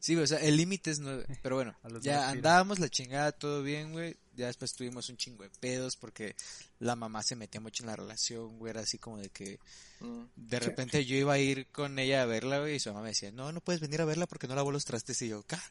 Sí, 0.00 0.14
güey, 0.14 0.24
o 0.24 0.26
sea, 0.26 0.38
el 0.38 0.56
límite 0.56 0.90
es 0.90 1.00
nueve, 1.00 1.26
pero 1.42 1.56
bueno, 1.56 1.76
ya 2.00 2.30
andábamos 2.30 2.78
la 2.78 2.88
chingada, 2.88 3.32
todo 3.32 3.62
bien, 3.62 3.92
güey, 3.92 4.16
ya 4.34 4.46
después 4.46 4.72
tuvimos 4.74 5.08
un 5.10 5.16
chingo 5.18 5.42
de 5.42 5.50
pedos 5.60 5.96
porque 5.96 6.34
la 6.78 6.96
mamá 6.96 7.22
se 7.22 7.36
metía 7.36 7.60
mucho 7.60 7.82
en 7.82 7.88
la 7.88 7.96
relación, 7.96 8.58
güey, 8.58 8.70
era 8.70 8.80
así 8.80 8.98
como 8.98 9.18
de 9.18 9.28
que 9.28 9.58
Mm. 10.00 10.24
de 10.34 10.58
repente 10.58 11.04
yo 11.04 11.14
iba 11.16 11.34
a 11.34 11.38
ir 11.38 11.66
con 11.68 11.98
ella 11.98 12.22
a 12.22 12.26
verla, 12.26 12.58
güey, 12.58 12.76
y 12.76 12.80
su 12.80 12.88
mamá 12.90 13.02
me 13.02 13.08
decía, 13.10 13.30
no, 13.30 13.52
no 13.52 13.60
puedes 13.60 13.80
venir 13.80 14.00
a 14.00 14.04
verla 14.04 14.26
porque 14.26 14.48
no 14.48 14.54
lavó 14.56 14.72
los 14.72 14.84
trastes, 14.84 15.20
y 15.22 15.28
yo, 15.28 15.42
¿ca? 15.44 15.62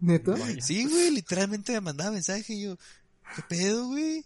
¿Neta? 0.00 0.34
Sí, 0.60 0.84
güey, 0.86 1.10
literalmente 1.10 1.72
me 1.72 1.80
mandaba 1.80 2.10
mensaje 2.10 2.52
y 2.54 2.62
yo, 2.64 2.76
¿qué 3.36 3.42
pedo, 3.48 3.86
güey? 3.86 4.24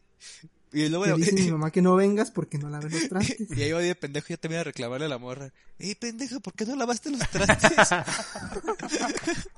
Y 0.75 0.89
luego, 0.89 1.05
Te 1.05 1.15
dice 1.15 1.33
mi 1.35 1.51
mamá 1.53 1.71
que 1.71 1.81
no 1.81 1.95
vengas 1.95 2.33
porque 2.33 2.59
no 2.59 2.69
laves 2.69 2.93
los 2.93 3.09
trastes. 3.09 3.49
Y 3.57 3.63
ahí 3.63 3.69
iba 3.69 3.79
de 3.81 3.95
pendejo 3.95 4.27
yo 4.29 4.39
también 4.39 4.61
a 4.61 4.65
reclamarle 4.65 5.07
a 5.07 5.09
la 5.09 5.19
morra. 5.19 5.53
¡Ey, 5.79 5.95
pendeja, 5.95 6.41
¿por 6.41 6.53
qué 6.53 6.67
no 6.67 6.75
lavaste 6.75 7.11
los 7.11 7.21
trastes? 7.31 7.89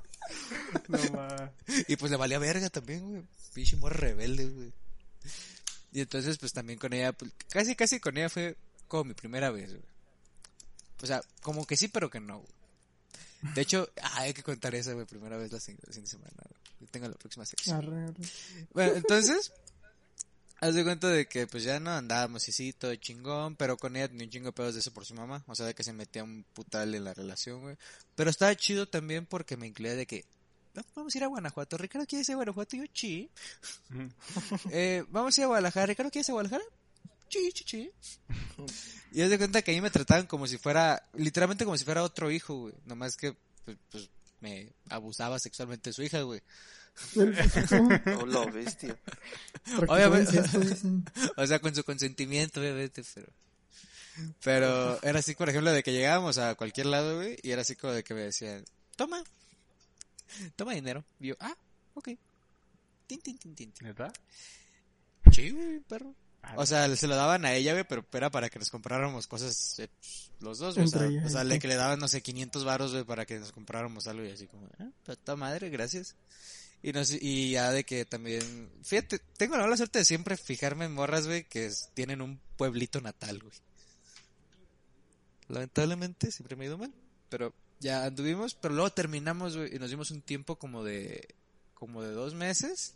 No 0.89 0.99
ma. 1.13 1.53
y 1.87 1.97
pues 1.97 2.11
le 2.11 2.19
valía 2.19 2.39
verga 2.39 2.69
también, 2.69 3.09
güey. 3.09 3.23
Pinche 3.55 3.77
morra 3.77 3.97
rebelde, 3.97 4.45
güey. 4.47 4.73
Y 5.93 6.01
entonces, 6.01 6.37
pues 6.39 6.53
también 6.53 6.79
con 6.79 6.93
ella, 6.93 7.13
pues, 7.13 7.33
casi, 7.49 7.77
casi 7.77 8.01
con 8.01 8.19
ella 8.19 8.29
fue 8.29 8.57
como 8.89 9.05
mi 9.05 9.15
primera 9.15 9.51
vez, 9.51 9.71
güey. 9.71 9.85
O 11.03 11.07
sea, 11.07 11.23
como 11.43 11.65
que 11.65 11.77
sí, 11.77 11.89
pero 11.89 12.11
que 12.11 12.21
no, 12.21 12.41
güey. 12.41 13.55
De 13.55 13.63
hecho, 13.63 13.89
ah, 14.03 14.23
hay 14.23 14.35
que 14.35 14.43
contar 14.43 14.75
esa, 14.75 14.93
güey, 14.93 15.07
primera 15.07 15.37
vez 15.37 15.53
la 15.53 15.61
fin 15.61 15.79
la 15.81 15.95
de 15.95 16.07
semana, 16.07 16.35
güey. 16.37 16.61
Yo 16.81 16.87
tengo 16.89 17.09
la 17.09 17.15
próxima 17.15 17.47
sección. 17.47 17.77
Arre, 17.77 18.05
arre. 18.05 18.15
Bueno, 18.75 18.95
entonces, 18.95 19.53
haz 20.61 20.75
de 20.75 20.85
cuenta 20.85 21.09
de 21.09 21.27
que 21.27 21.47
pues 21.47 21.65
ya 21.65 21.81
no 21.81 21.91
andábamos 21.91 22.49
y 22.49 22.53
sí, 22.53 22.73
todo 22.73 22.95
chingón, 22.97 23.57
pero 23.57 23.77
con 23.77 23.97
ella 23.97 24.09
tenía 24.09 24.25
un 24.25 24.31
chingo 24.31 24.47
de 24.47 24.53
pedos 24.53 24.75
de 24.75 24.81
eso 24.81 24.93
por 24.93 25.05
su 25.05 25.15
mamá, 25.15 25.45
o 25.47 25.55
sea, 25.55 25.67
de 25.67 25.75
que 25.75 25.85
se 25.85 25.93
metía 25.93 26.25
un 26.25 26.45
putal 26.53 26.95
en 26.95 27.05
la 27.05 27.15
relación, 27.15 27.61
güey. 27.61 27.77
Pero 28.15 28.31
estaba 28.31 28.55
chido 28.55 28.87
también 28.89 29.27
porque 29.27 29.57
me 29.57 29.67
incluía 29.67 29.95
de 29.95 30.07
que, 30.07 30.25
"No, 30.75 30.83
vamos 30.95 31.15
a 31.15 31.19
ir 31.19 31.25
a 31.25 31.29
Guanajuato, 31.29 31.77
Ricardo 31.77 32.07
quiere 32.07 32.25
ir 32.27 32.33
a 32.33 32.37
Guanajuato, 32.37 32.77
y 32.77 32.79
yo, 32.81 32.87
chi. 32.87 33.31
Eh, 34.73 35.05
vamos 35.11 35.37
a 35.37 35.41
ir 35.41 35.45
a 35.45 35.49
Guadalajara, 35.49 35.87
Ricardo 35.87 36.11
quiere 36.11 36.25
ir 36.27 36.31
a 36.31 36.35
Guadalajara, 36.35 36.65
chi, 37.29 37.53
chi, 37.53 37.65
chi. 37.65 37.91
Y 39.13 39.23
haz 39.23 39.31
de 39.31 39.39
cuenta 39.39 39.63
que 39.63 39.71
a 39.71 39.75
mí 39.75 39.81
me 39.81 39.91
trataban 39.91 40.27
como 40.27 40.47
si 40.47 40.59
fuera, 40.59 41.03
literalmente 41.15 41.65
como 41.65 41.77
si 41.77 41.85
fuera 41.85 42.03
otro 42.03 42.31
hijo, 42.31 42.55
güey, 42.57 42.75
nomás 42.85 43.17
que, 43.17 43.37
pues, 43.65 43.77
pues 43.91 44.11
me 44.41 44.73
abusaba 44.91 45.39
sexualmente 45.39 45.91
de 45.91 45.95
su 45.95 46.03
hija, 46.03 46.23
güey. 46.23 46.43
Lo 48.27 48.51
bestia. 48.51 48.97
Obviamente. 49.89 50.43
O 51.37 51.47
sea, 51.47 51.59
con 51.59 51.75
su 51.75 51.85
consentimiento, 51.85 52.61
obviamente, 52.61 53.03
pero... 53.15 53.33
Pero 54.43 55.03
era 55.03 55.19
así, 55.19 55.35
por 55.35 55.51
ejemplo, 55.51 55.71
de 55.73 55.83
que 55.83 55.93
llegábamos 55.93 56.39
a 56.39 56.55
cualquier 56.55 56.87
lado, 56.87 57.17
güey, 57.17 57.37
y 57.43 57.51
era 57.51 57.63
así 57.63 57.77
como 57.77 57.93
de 57.93 58.03
que 58.03 58.15
me 58.15 58.23
decían, 58.23 58.65
toma, 58.97 59.23
toma 60.57 60.73
dinero. 60.73 61.05
Y 61.21 61.29
yo, 61.29 61.35
ah, 61.39 61.55
ok. 61.95 62.09
Tin, 63.07 63.21
tin, 63.21 63.39
tin, 63.39 63.55
tin. 63.55 63.73
Sí, 65.33 65.51
güey, 65.51 65.81
perro. 65.81 66.15
O 66.55 66.65
sea, 66.65 66.95
se 66.95 67.07
lo 67.09 67.17
daban 67.17 67.45
a 67.45 67.55
ella, 67.55 67.73
güey, 67.73 67.85
pero 67.89 68.07
era 68.13 68.31
para 68.31 68.49
que 68.49 68.59
nos 68.59 68.71
compráramos 68.71 69.27
cosas 69.27 69.79
eh, 69.81 69.89
pues, 69.89 70.31
los 70.39 70.59
dos, 70.59 70.77
güey. 70.77 70.87
O 70.87 70.91
sea, 70.91 71.01
o 71.03 71.29
sea, 71.29 71.43
sí. 71.43 71.49
le 71.49 71.59
que 71.59 71.69
le 71.69 71.75
daban, 71.75 71.99
no 71.99 72.09
sé, 72.09 72.23
500 72.23 72.65
varos, 72.65 72.93
güey, 72.93 73.05
para 73.05 73.27
que 73.27 73.39
nos 73.39 73.53
compráramos 73.53 74.07
algo 74.07 74.25
y 74.25 74.31
así 74.31 74.47
como, 74.47 74.69
ah, 74.79 74.89
puta 75.05 75.35
madre, 75.37 75.69
gracias. 75.71 76.15
Y 76.83 76.93
no 76.93 77.05
sé, 77.05 77.19
y 77.21 77.53
ya 77.53 77.71
de 77.73 77.85
que 77.85 78.05
también, 78.05 78.71
fíjate, 78.83 79.19
tengo 79.37 79.57
la 79.57 79.65
mala 79.65 79.77
suerte 79.77 79.99
de 80.01 80.05
siempre 80.05 80.37
fijarme 80.37 80.85
en 80.85 80.93
morras, 80.93 81.27
güey, 81.27 81.45
que 81.45 81.67
es- 81.67 81.91
tienen 81.95 82.21
un 82.21 82.39
pueblito 82.57 83.01
natal, 83.01 83.41
güey. 83.41 83.55
Lamentablemente 85.49 86.31
siempre 86.33 86.57
me 86.57 86.65
ha 86.65 86.69
ido 86.69 86.79
mal, 86.79 86.93
pero 87.29 87.53
ya 87.81 88.05
anduvimos, 88.05 88.55
pero 88.55 88.75
luego 88.75 88.91
terminamos, 88.91 89.57
güey, 89.57 89.75
y 89.75 89.79
nos 89.79 89.91
dimos 89.91 90.11
un 90.11 90.23
tiempo 90.23 90.57
como 90.57 90.83
de, 90.83 91.35
como 91.75 92.03
de 92.03 92.11
dos 92.13 92.35
meses. 92.35 92.95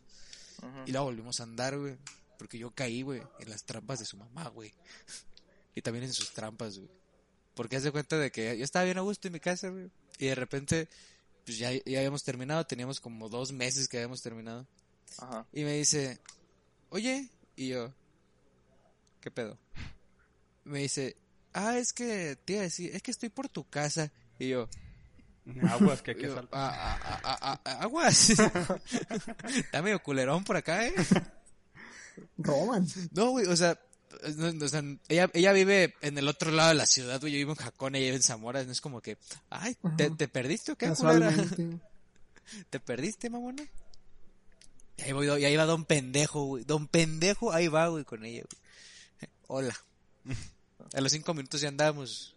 Y 0.87 0.91
luego 0.93 1.07
volvimos 1.07 1.41
a 1.41 1.45
andar, 1.45 1.79
güey. 1.79 1.97
Porque 2.39 2.59
yo 2.59 2.71
caí, 2.71 3.01
güey, 3.03 3.23
en 3.39 3.49
las 3.51 3.65
trampas 3.65 3.99
de 3.99 4.05
su 4.05 4.17
mamá, 4.17 4.49
güey. 4.49 4.73
Y 5.75 5.83
también 5.83 6.05
en 6.05 6.13
sus 6.13 6.33
trampas, 6.33 6.79
güey. 6.79 6.91
Porque 7.55 7.77
haz 7.77 7.85
de 7.85 7.93
cuenta 7.93 8.19
de 8.19 8.33
que 8.33 8.59
yo 8.59 8.65
estaba 8.65 8.85
bien 8.85 8.99
a 8.99 9.03
gusto 9.03 9.29
en 9.29 9.33
mi 9.35 9.39
casa, 9.41 9.69
güey. 9.69 9.89
Y 10.19 10.27
de 10.27 10.35
repente, 10.35 10.89
pues 11.51 11.59
ya, 11.59 11.73
ya 11.73 11.99
habíamos 11.99 12.23
terminado, 12.23 12.65
teníamos 12.65 13.01
como 13.01 13.29
dos 13.29 13.51
meses 13.51 13.89
que 13.89 13.97
habíamos 13.97 14.23
terminado. 14.23 14.69
Ajá. 15.19 15.45
Y 15.53 15.65
me 15.65 15.73
dice, 15.73 16.21
oye, 16.91 17.29
y 17.57 17.67
yo, 17.71 17.93
¿qué 19.21 19.33
pedo? 19.33 19.59
Me 20.63 20.79
dice, 20.79 21.17
ah, 21.53 21.77
es 21.77 21.93
que 21.93 22.37
te 22.45 22.53
iba 22.53 22.61
a 22.61 22.67
decir, 22.67 22.95
es 22.95 23.03
que 23.03 23.11
estoy 23.11 23.31
por 23.31 23.49
tu 23.49 23.69
casa. 23.69 24.13
Y 24.39 24.51
yo, 24.51 24.69
Aguas 25.71 26.03
que 26.03 26.15
yo, 26.23 26.31
asaltan. 26.31 26.51
"Ah, 26.53 27.01
ah, 27.03 27.21
ah, 27.25 27.39
ah, 27.43 27.61
ah, 27.65 27.79
aguas. 27.83 28.31
Está 29.49 29.83
medio 29.83 30.01
culerón 30.01 30.45
por 30.45 30.57
acá, 30.57 30.87
¿eh? 30.87 30.95
Roman. 32.39 32.87
No, 33.11 33.31
güey, 33.31 33.47
o 33.47 33.57
sea, 33.57 33.77
o 34.63 34.69
sea, 34.69 34.83
ella, 35.09 35.31
ella 35.33 35.53
vive 35.53 35.95
en 36.01 36.19
el 36.19 36.29
otro 36.29 36.51
lado 36.51 36.71
de 36.71 36.75
la 36.75 36.87
ciudad, 36.87 37.21
güey. 37.21 37.33
Yo 37.33 37.39
vivo 37.39 37.53
en 37.53 37.59
Jacón, 37.59 37.95
ella 37.95 38.07
vive 38.07 38.17
en 38.17 38.23
Zamora. 38.23 38.65
No 38.65 38.73
es 38.73 38.81
como 38.81 39.01
que, 39.01 39.19
ay, 39.51 39.77
¿te, 39.97 40.29
perdiste 40.29 40.73
o 40.73 40.77
qué. 40.77 40.93
¿Te 42.71 42.81
perdiste, 42.81 43.31
mamona? 43.31 43.63
Y 44.97 45.03
ahí, 45.03 45.13
voy, 45.13 45.27
y 45.27 45.45
ahí 45.45 45.57
va 45.57 45.65
Don 45.65 45.85
Pendejo, 45.85 46.45
güey. 46.45 46.65
Don 46.65 46.89
Pendejo, 46.89 47.53
ahí 47.53 47.69
va, 47.69 47.89
güey, 47.89 48.05
con 48.05 48.25
ella, 48.25 48.43
güey. 48.43 49.31
Hola. 49.47 49.77
A 50.95 51.01
los 51.01 51.13
cinco 51.13 51.35
minutos 51.35 51.61
ya 51.61 51.69
andábamos 51.69 52.35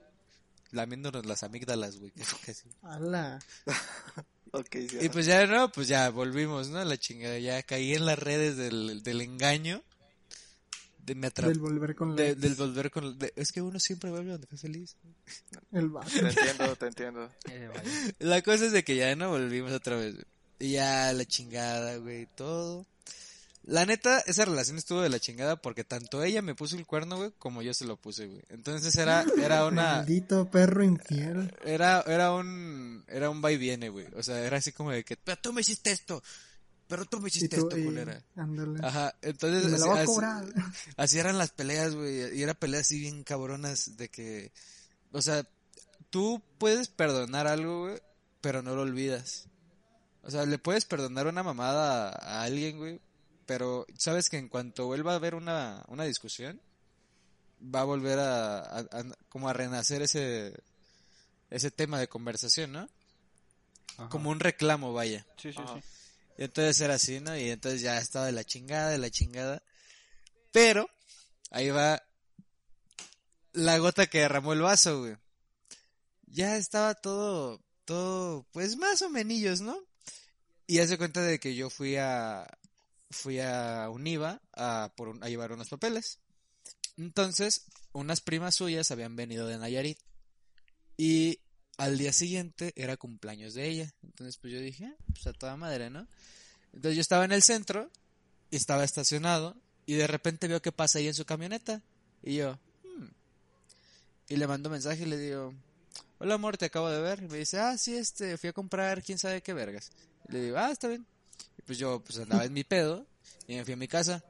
lamiéndonos 0.71 1.25
las 1.25 1.43
amígdalas, 1.43 1.97
güey. 1.97 2.11
casi, 2.11 2.53
sí, 2.53 2.69
Y 5.01 5.09
pues 5.09 5.25
ya, 5.25 5.45
no, 5.47 5.71
pues 5.71 5.87
ya 5.87 6.09
volvimos, 6.09 6.69
¿no? 6.69 6.83
La 6.83 6.97
chingada, 6.97 7.39
ya 7.39 7.63
caí 7.63 7.93
en 7.93 8.05
las 8.05 8.19
redes 8.19 8.57
del, 8.57 9.01
del 9.01 9.21
engaño. 9.21 9.81
De 11.05 11.15
me 11.15 11.27
atrapé. 11.27 11.49
Del 11.53 11.59
volver 11.59 11.95
con 11.95 12.09
la 12.11 12.15
De- 12.15 12.29
ex. 12.29 12.41
del 12.41 12.55
volver 12.55 12.89
con... 12.91 13.19
de- 13.19 13.33
es 13.35 13.51
que 13.51 13.61
uno 13.61 13.79
siempre 13.79 14.09
vuelve 14.09 14.31
donde 14.31 14.47
fue 14.47 14.57
feliz. 14.57 14.95
el 15.71 15.89
vato. 15.89 16.09
Te 16.09 16.19
entiendo, 16.19 16.75
te 16.77 16.85
entiendo. 16.87 17.31
Eh. 17.49 17.69
La 18.19 18.41
cosa 18.41 18.65
es 18.65 18.71
de 18.71 18.83
que 18.83 18.95
ya 18.95 19.13
no 19.15 19.29
volvimos 19.29 19.71
otra 19.73 19.97
vez. 19.97 20.13
güey. 20.13 20.25
Y 20.59 20.71
ya 20.71 21.11
la 21.11 21.25
chingada, 21.25 21.97
güey, 21.97 22.27
todo. 22.35 22.85
La 23.65 23.85
neta, 23.85 24.19
esa 24.27 24.43
relación 24.43 24.77
estuvo 24.77 25.01
de 25.01 25.07
la 25.09 25.19
chingada 25.21 25.55
porque 25.55 25.85
tanto 25.85 26.21
ella 26.21 26.41
me 26.41 26.53
puso 26.53 26.75
el 26.75 26.85
cuerno, 26.85 27.15
güey, 27.17 27.31
como 27.39 27.61
yo 27.61 27.73
se 27.73 27.85
lo 27.85 27.95
puse, 27.95 28.27
güey. 28.27 28.41
Entonces 28.49 28.93
era, 28.97 29.25
era 29.41 29.65
una, 29.65 29.97
Maldito 29.97 30.49
perro 30.51 30.83
infiel. 30.83 31.53
era, 31.63 32.01
era 32.07 32.33
un, 32.33 33.05
era 33.07 33.29
un 33.29 33.41
va 33.43 33.51
y 33.53 33.57
viene, 33.57 33.87
güey. 33.87 34.07
O 34.15 34.23
sea, 34.23 34.39
era 34.45 34.57
así 34.57 34.73
como 34.73 34.91
de 34.91 35.03
que, 35.05 35.15
pero 35.15 35.37
tú 35.41 35.53
me 35.53 35.61
hiciste 35.61 35.91
esto, 35.91 36.21
pero 36.95 37.05
tú 37.05 37.19
me 37.19 37.29
hiciste 37.29 37.57
tú, 37.57 37.63
esto, 37.69 37.77
y- 37.79 37.85
culera. 37.85 38.23
ándale. 38.35 38.79
Ajá, 38.85 39.15
entonces 39.23 39.63
Y 39.63 39.67
me 39.69 39.73
así, 39.77 39.81
la 39.83 39.87
va 39.89 39.93
a 39.95 40.03
así- 40.03 40.05
cobrar. 40.05 40.45
así 40.97 41.17
eran 41.19 41.37
las 41.39 41.49
peleas, 41.49 41.95
güey, 41.95 42.37
y 42.37 42.43
era 42.43 42.53
peleas 42.53 42.81
así 42.81 42.99
bien 42.99 43.23
cabronas 43.23 43.97
de 43.97 44.09
que, 44.09 44.51
o 45.11 45.19
sea, 45.23 45.43
tú 46.11 46.39
puedes 46.59 46.89
perdonar 46.89 47.47
algo, 47.47 47.85
güey, 47.87 47.99
pero 48.41 48.61
no 48.61 48.75
lo 48.75 48.83
olvidas. 48.83 49.47
O 50.21 50.29
sea, 50.29 50.45
le 50.45 50.59
puedes 50.59 50.85
perdonar 50.85 51.25
una 51.25 51.41
mamada 51.41 52.09
a, 52.09 52.41
a 52.41 52.43
alguien, 52.43 52.77
güey, 52.77 53.01
pero 53.47 53.87
sabes 53.97 54.29
que 54.29 54.37
en 54.37 54.49
cuanto 54.49 54.85
vuelva 54.85 55.13
a 55.13 55.15
haber 55.15 55.33
una, 55.33 55.83
una 55.87 56.03
discusión, 56.03 56.61
va 57.63 57.81
a 57.81 57.85
volver 57.85 58.19
a, 58.19 58.59
a- 58.59 58.79
a- 58.91 59.17
como 59.29 59.49
a 59.49 59.53
renacer 59.53 60.03
ese, 60.03 60.53
ese 61.49 61.71
tema 61.71 61.99
de 61.99 62.07
conversación, 62.07 62.71
¿no? 62.71 62.87
Ajá. 63.97 64.09
Como 64.09 64.29
un 64.29 64.39
reclamo, 64.39 64.93
vaya. 64.93 65.25
Sí, 65.37 65.51
sí, 65.51 65.59
Ajá. 65.59 65.75
sí. 65.81 65.81
Y 66.37 66.43
entonces 66.45 66.79
era 66.81 66.95
así, 66.95 67.19
¿no? 67.19 67.37
Y 67.37 67.49
entonces 67.49 67.81
ya 67.81 67.97
estaba 67.97 68.25
de 68.25 68.31
la 68.31 68.43
chingada, 68.43 68.89
de 68.89 68.97
la 68.97 69.09
chingada. 69.09 69.63
Pero, 70.51 70.89
ahí 71.51 71.69
va 71.69 72.03
la 73.53 73.77
gota 73.77 74.07
que 74.07 74.19
derramó 74.19 74.53
el 74.53 74.61
vaso, 74.61 74.99
güey. 74.99 75.15
Ya 76.25 76.57
estaba 76.57 76.95
todo, 76.95 77.63
todo, 77.85 78.47
pues 78.51 78.75
más 78.77 79.01
o 79.03 79.09
menos, 79.09 79.61
¿no? 79.61 79.77
Y 80.65 80.79
hace 80.79 80.97
cuenta 80.97 81.21
de 81.21 81.39
que 81.39 81.55
yo 81.55 81.69
fui 81.69 81.97
a, 81.97 82.47
fui 83.11 83.39
a 83.39 83.89
Univa 83.89 84.41
a, 84.53 84.91
por 84.97 85.17
a 85.21 85.29
llevar 85.29 85.51
unos 85.51 85.69
papeles. 85.69 86.19
Entonces, 86.97 87.65
unas 87.91 88.21
primas 88.21 88.55
suyas 88.55 88.89
habían 88.91 89.15
venido 89.15 89.47
de 89.47 89.57
Nayarit. 89.57 89.99
Y 90.97 91.42
al 91.77 91.97
día 91.97 92.13
siguiente 92.13 92.73
era 92.75 92.97
cumpleaños 92.97 93.53
de 93.53 93.67
ella. 93.67 93.93
Entonces, 94.03 94.37
pues 94.37 94.53
yo 94.53 94.59
dije, 94.59 94.85
ah, 94.85 94.95
pues 95.13 95.25
a 95.27 95.33
toda 95.33 95.55
madre, 95.57 95.89
¿no? 95.89 96.07
Entonces 96.73 96.95
yo 96.95 97.01
estaba 97.01 97.25
en 97.25 97.31
el 97.31 97.43
centro, 97.43 97.89
y 98.51 98.55
estaba 98.55 98.83
estacionado, 98.83 99.55
y 99.85 99.93
de 99.95 100.07
repente 100.07 100.47
veo 100.47 100.61
que 100.61 100.71
pasa 100.71 100.99
ahí 100.99 101.07
en 101.07 101.13
su 101.13 101.25
camioneta. 101.25 101.81
Y 102.21 102.35
yo, 102.35 102.57
"Hmm". 102.83 103.07
y 104.29 104.35
le 104.37 104.47
mando 104.47 104.69
mensaje 104.69 105.03
y 105.03 105.05
le 105.05 105.17
digo, 105.17 105.53
hola 106.19 106.35
amor, 106.35 106.57
te 106.57 106.65
acabo 106.65 106.89
de 106.89 107.01
ver. 107.01 107.19
Y 107.23 107.27
me 107.27 107.37
dice, 107.39 107.59
ah, 107.59 107.77
sí, 107.77 107.95
este, 107.95 108.37
fui 108.37 108.49
a 108.49 108.53
comprar 108.53 109.01
quién 109.03 109.17
sabe 109.17 109.41
qué 109.41 109.53
vergas. 109.53 109.91
Y 110.29 110.33
le 110.33 110.41
digo, 110.41 110.57
ah, 110.57 110.71
está 110.71 110.87
bien. 110.87 111.05
Y 111.57 111.61
pues 111.63 111.77
yo, 111.77 111.99
pues 112.03 112.19
andaba 112.19 112.45
en 112.45 112.53
mi 112.53 112.63
pedo, 112.63 113.05
y 113.47 113.55
me 113.55 113.65
fui 113.65 113.73
a 113.73 113.77
mi 113.77 113.87
casa. 113.87 114.23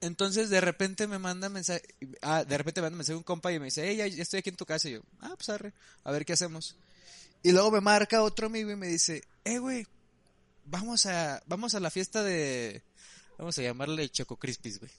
Entonces 0.00 0.48
de 0.48 0.60
repente 0.60 1.06
me 1.06 1.18
manda 1.18 1.48
mensaje, 1.48 1.82
ah, 2.22 2.44
de 2.44 2.56
repente 2.56 2.80
me 2.80 2.86
manda 2.86 2.98
mensaje 2.98 3.16
un 3.16 3.24
compa 3.24 3.52
y 3.52 3.58
me 3.58 3.66
dice, 3.66 3.88
hey, 3.88 3.96
ya, 3.96 4.06
ya 4.06 4.22
estoy 4.22 4.38
aquí 4.40 4.50
en 4.50 4.56
tu 4.56 4.66
casa. 4.66 4.88
Y 4.88 4.92
yo, 4.92 5.02
ah, 5.20 5.34
pues 5.36 5.48
arre, 5.48 5.72
a 6.04 6.12
ver 6.12 6.24
qué 6.24 6.34
hacemos. 6.34 6.76
Y 7.42 7.52
luego 7.52 7.70
me 7.70 7.80
marca 7.80 8.22
otro 8.22 8.46
amigo 8.46 8.70
y 8.70 8.76
me 8.76 8.88
dice, 8.88 9.22
eh, 9.44 9.58
güey, 9.58 9.86
vamos 10.66 11.06
a, 11.06 11.42
vamos 11.46 11.74
a 11.74 11.80
la 11.80 11.90
fiesta 11.90 12.22
de, 12.22 12.82
vamos 13.38 13.58
a 13.58 13.62
llamarle 13.62 14.08
Choco 14.08 14.36
Crispis, 14.36 14.78
güey. 14.78 14.90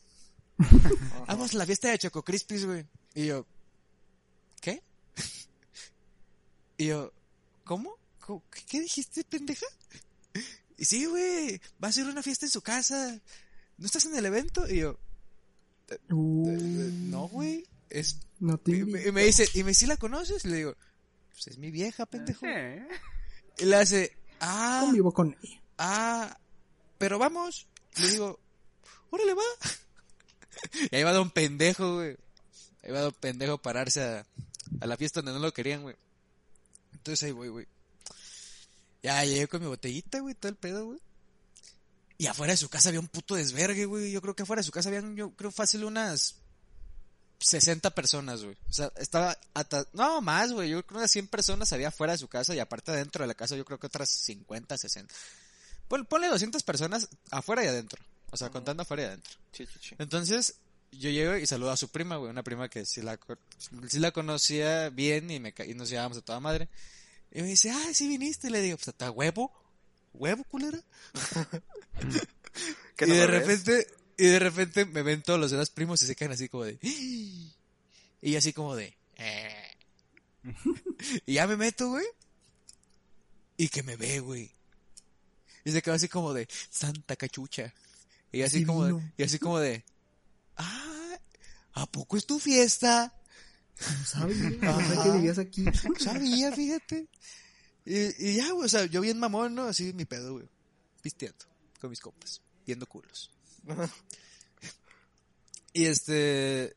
Vamos 1.25 1.55
a 1.55 1.57
la 1.57 1.65
fiesta 1.65 1.89
de 1.89 1.99
Choco 1.99 2.21
Crispis, 2.21 2.65
güey. 2.65 2.85
Y 3.13 3.27
yo, 3.27 3.45
¿qué? 4.59 4.83
y 6.77 6.87
yo, 6.87 7.13
¿cómo? 7.63 7.95
¿Cómo? 8.19 8.43
¿Qué, 8.51 8.65
qué 8.65 8.81
dijiste, 8.81 9.23
pendeja? 9.23 9.65
Y 10.77 10.85
sí, 10.85 11.05
güey, 11.05 11.59
va 11.83 11.89
a 11.89 11.91
ser 11.91 12.05
una 12.05 12.23
fiesta 12.23 12.45
en 12.45 12.51
su 12.51 12.61
casa. 12.61 13.19
¿No 13.79 13.85
estás 13.85 14.05
en 14.05 14.15
el 14.15 14.25
evento? 14.25 14.67
Y 14.69 14.77
yo, 14.79 14.97
Uh, 16.11 16.47
"Eh, 16.49 16.89
no, 16.93 17.27
güey, 17.29 17.65
es 17.89 18.19
No 18.39 18.59
te 18.59 18.77
y 18.77 18.83
me, 18.85 19.23
y 19.23 19.25
dice, 19.25 19.47
¿y 19.55 19.63
me 19.63 19.73
sí 19.73 19.87
la 19.87 19.97
conoces? 19.97 20.45
Y 20.45 20.49
le 20.49 20.57
digo, 20.57 20.75
pues 21.31 21.47
es 21.47 21.57
mi 21.57 21.71
vieja, 21.71 22.05
pendejo. 22.05 22.45
Sí. 22.45 23.63
Y 23.63 23.65
le 23.65 23.75
hace, 23.75 24.15
ah, 24.39 24.81
Convivo 24.85 25.11
con 25.11 25.35
ella. 25.41 25.61
ah, 25.79 26.37
pero 26.99 27.17
vamos. 27.17 27.67
Le 27.99 28.07
digo, 28.09 28.39
órale, 29.09 29.33
va. 29.33 29.43
Y 30.91 30.95
ahí 30.95 31.03
va 31.03 31.13
don 31.13 31.31
pendejo, 31.31 31.95
güey. 31.95 32.17
Ahí 32.83 32.91
va 32.91 32.99
don 33.01 33.13
pendejo 33.13 33.53
a 33.53 33.61
pararse 33.61 34.01
a, 34.03 34.25
a 34.81 34.85
la 34.87 34.97
fiesta 34.97 35.21
donde 35.21 35.39
no 35.39 35.45
lo 35.45 35.53
querían, 35.53 35.81
güey. 35.83 35.95
Entonces 36.93 37.23
ahí 37.23 37.31
voy, 37.31 37.47
güey. 37.47 37.67
Ya 39.01 39.23
llegué 39.25 39.47
con 39.47 39.61
mi 39.61 39.67
botellita, 39.67 40.19
güey, 40.19 40.35
todo 40.35 40.49
el 40.49 40.57
pedo, 40.57 40.85
güey. 40.85 40.99
Y 42.19 42.27
afuera 42.27 42.51
de 42.53 42.57
su 42.57 42.69
casa 42.69 42.89
había 42.89 42.99
un 42.99 43.07
puto 43.07 43.33
desvergue, 43.33 43.85
güey. 43.85 44.11
Yo 44.11 44.21
creo 44.21 44.35
que 44.35 44.43
afuera 44.43 44.59
de 44.59 44.65
su 44.65 44.71
casa 44.71 44.89
habían, 44.89 45.15
yo 45.15 45.31
creo 45.31 45.49
fácil 45.51 45.85
unas 45.85 46.35
60 47.39 47.89
personas, 47.95 48.43
güey. 48.43 48.57
O 48.69 48.73
sea, 48.73 48.91
estaba 48.97 49.37
hasta, 49.53 49.85
no 49.93 50.21
más, 50.21 50.51
güey. 50.51 50.69
Yo 50.69 50.85
creo 50.85 51.01
que 51.01 51.07
100 51.07 51.27
personas 51.27 51.71
había 51.71 51.87
afuera 51.87 52.13
de 52.13 52.19
su 52.19 52.27
casa 52.27 52.53
y 52.53 52.59
aparte 52.59 52.91
dentro 52.91 53.23
de 53.23 53.27
la 53.27 53.33
casa 53.35 53.55
yo 53.55 53.63
creo 53.63 53.79
que 53.79 53.87
otras 53.87 54.09
50, 54.09 54.77
60. 54.77 55.13
Pon- 55.87 56.05
ponle 56.05 56.27
200 56.27 56.61
personas 56.63 57.07
afuera 57.31 57.63
y 57.63 57.67
adentro. 57.67 58.03
O 58.31 58.37
sea, 58.37 58.49
contando 58.49 58.83
afuera 58.83 59.03
y 59.03 59.05
adentro. 59.05 59.31
Sí, 59.53 59.65
sí, 59.65 59.79
sí. 59.81 59.95
Entonces, 59.97 60.55
yo 60.91 61.09
llego 61.09 61.37
y 61.37 61.47
saludo 61.47 61.71
a 61.71 61.77
su 61.77 61.87
prima, 61.87 62.17
güey. 62.17 62.29
Una 62.31 62.43
prima 62.43 62.67
que 62.69 62.85
sí 62.85 63.01
la, 63.01 63.17
sí 63.87 63.99
la 63.99 64.11
conocía 64.11 64.89
bien 64.89 65.31
y, 65.31 65.39
me, 65.39 65.53
y 65.65 65.73
nos 65.73 65.89
llevábamos 65.89 66.17
a 66.17 66.21
toda 66.21 66.41
madre. 66.41 66.67
Y 67.31 67.41
me 67.41 67.47
dice, 67.47 67.71
ah, 67.71 67.93
sí 67.93 68.09
viniste. 68.09 68.47
Y 68.47 68.51
le 68.51 68.61
digo, 68.61 68.75
pues 68.75 68.89
hasta 68.89 69.09
huevo. 69.09 69.53
¿Huevo, 70.13 70.43
culera? 70.43 70.79
¿Qué 72.95 73.05
y 73.05 73.09
no 73.09 73.15
de 73.15 73.27
repente, 73.27 73.87
y 74.17 74.25
de 74.25 74.39
repente 74.39 74.85
me 74.85 75.03
ven 75.03 75.21
todos 75.21 75.39
los 75.39 75.51
demás 75.51 75.69
primos 75.69 76.01
y 76.01 76.07
se 76.07 76.15
quedan 76.15 76.33
así 76.33 76.49
como 76.49 76.65
de. 76.65 76.79
"¡Ah!". 76.83 77.55
Y 78.21 78.35
así 78.35 78.51
como 78.53 78.75
de. 78.75 78.97
"Eh". 79.15 79.77
y 81.25 81.33
ya 81.33 81.47
me 81.47 81.55
meto, 81.55 81.89
güey. 81.89 82.05
Y 83.57 83.69
que 83.69 83.83
me 83.83 83.95
ve, 83.95 84.19
güey. 84.19 84.51
Y 85.63 85.71
se 85.71 85.81
quedó 85.81 85.93
así 85.95 86.07
como 86.07 86.33
de. 86.33 86.47
Santa 86.69 87.15
cachucha. 87.15 87.73
Y 88.31 88.41
así 88.41 88.59
Sí 88.59 88.65
como 88.65 88.85
de. 88.85 89.01
Y 89.17 89.23
así 89.23 89.39
como 89.39 89.59
de. 89.59 89.83
Ah, 90.57 91.17
¿a 91.73 91.85
poco 91.85 92.17
es 92.17 92.25
tu 92.25 92.39
fiesta? 92.39 93.13
No 93.79 94.05
sabía. 94.05 94.49
No 94.49 94.79
sabía 94.87 95.03
que 95.03 95.11
vivías 95.11 95.37
aquí. 95.39 95.65
Sabía, 95.97 96.51
fíjate. 96.51 97.07
Y, 97.85 98.27
y 98.29 98.35
ya, 98.35 98.51
güey, 98.51 98.65
o 98.65 98.69
sea, 98.69 98.85
yo 98.85 99.01
bien 99.01 99.19
mamón, 99.19 99.55
¿no? 99.55 99.63
Así 99.63 99.93
mi 99.93 100.05
pedo, 100.05 100.33
güey. 100.33 100.45
Pisteando 101.01 101.45
con 101.79 101.89
mis 101.89 101.99
compas, 101.99 102.41
viendo 102.65 102.85
culos. 102.85 103.31
y 105.73 105.85
este. 105.85 106.75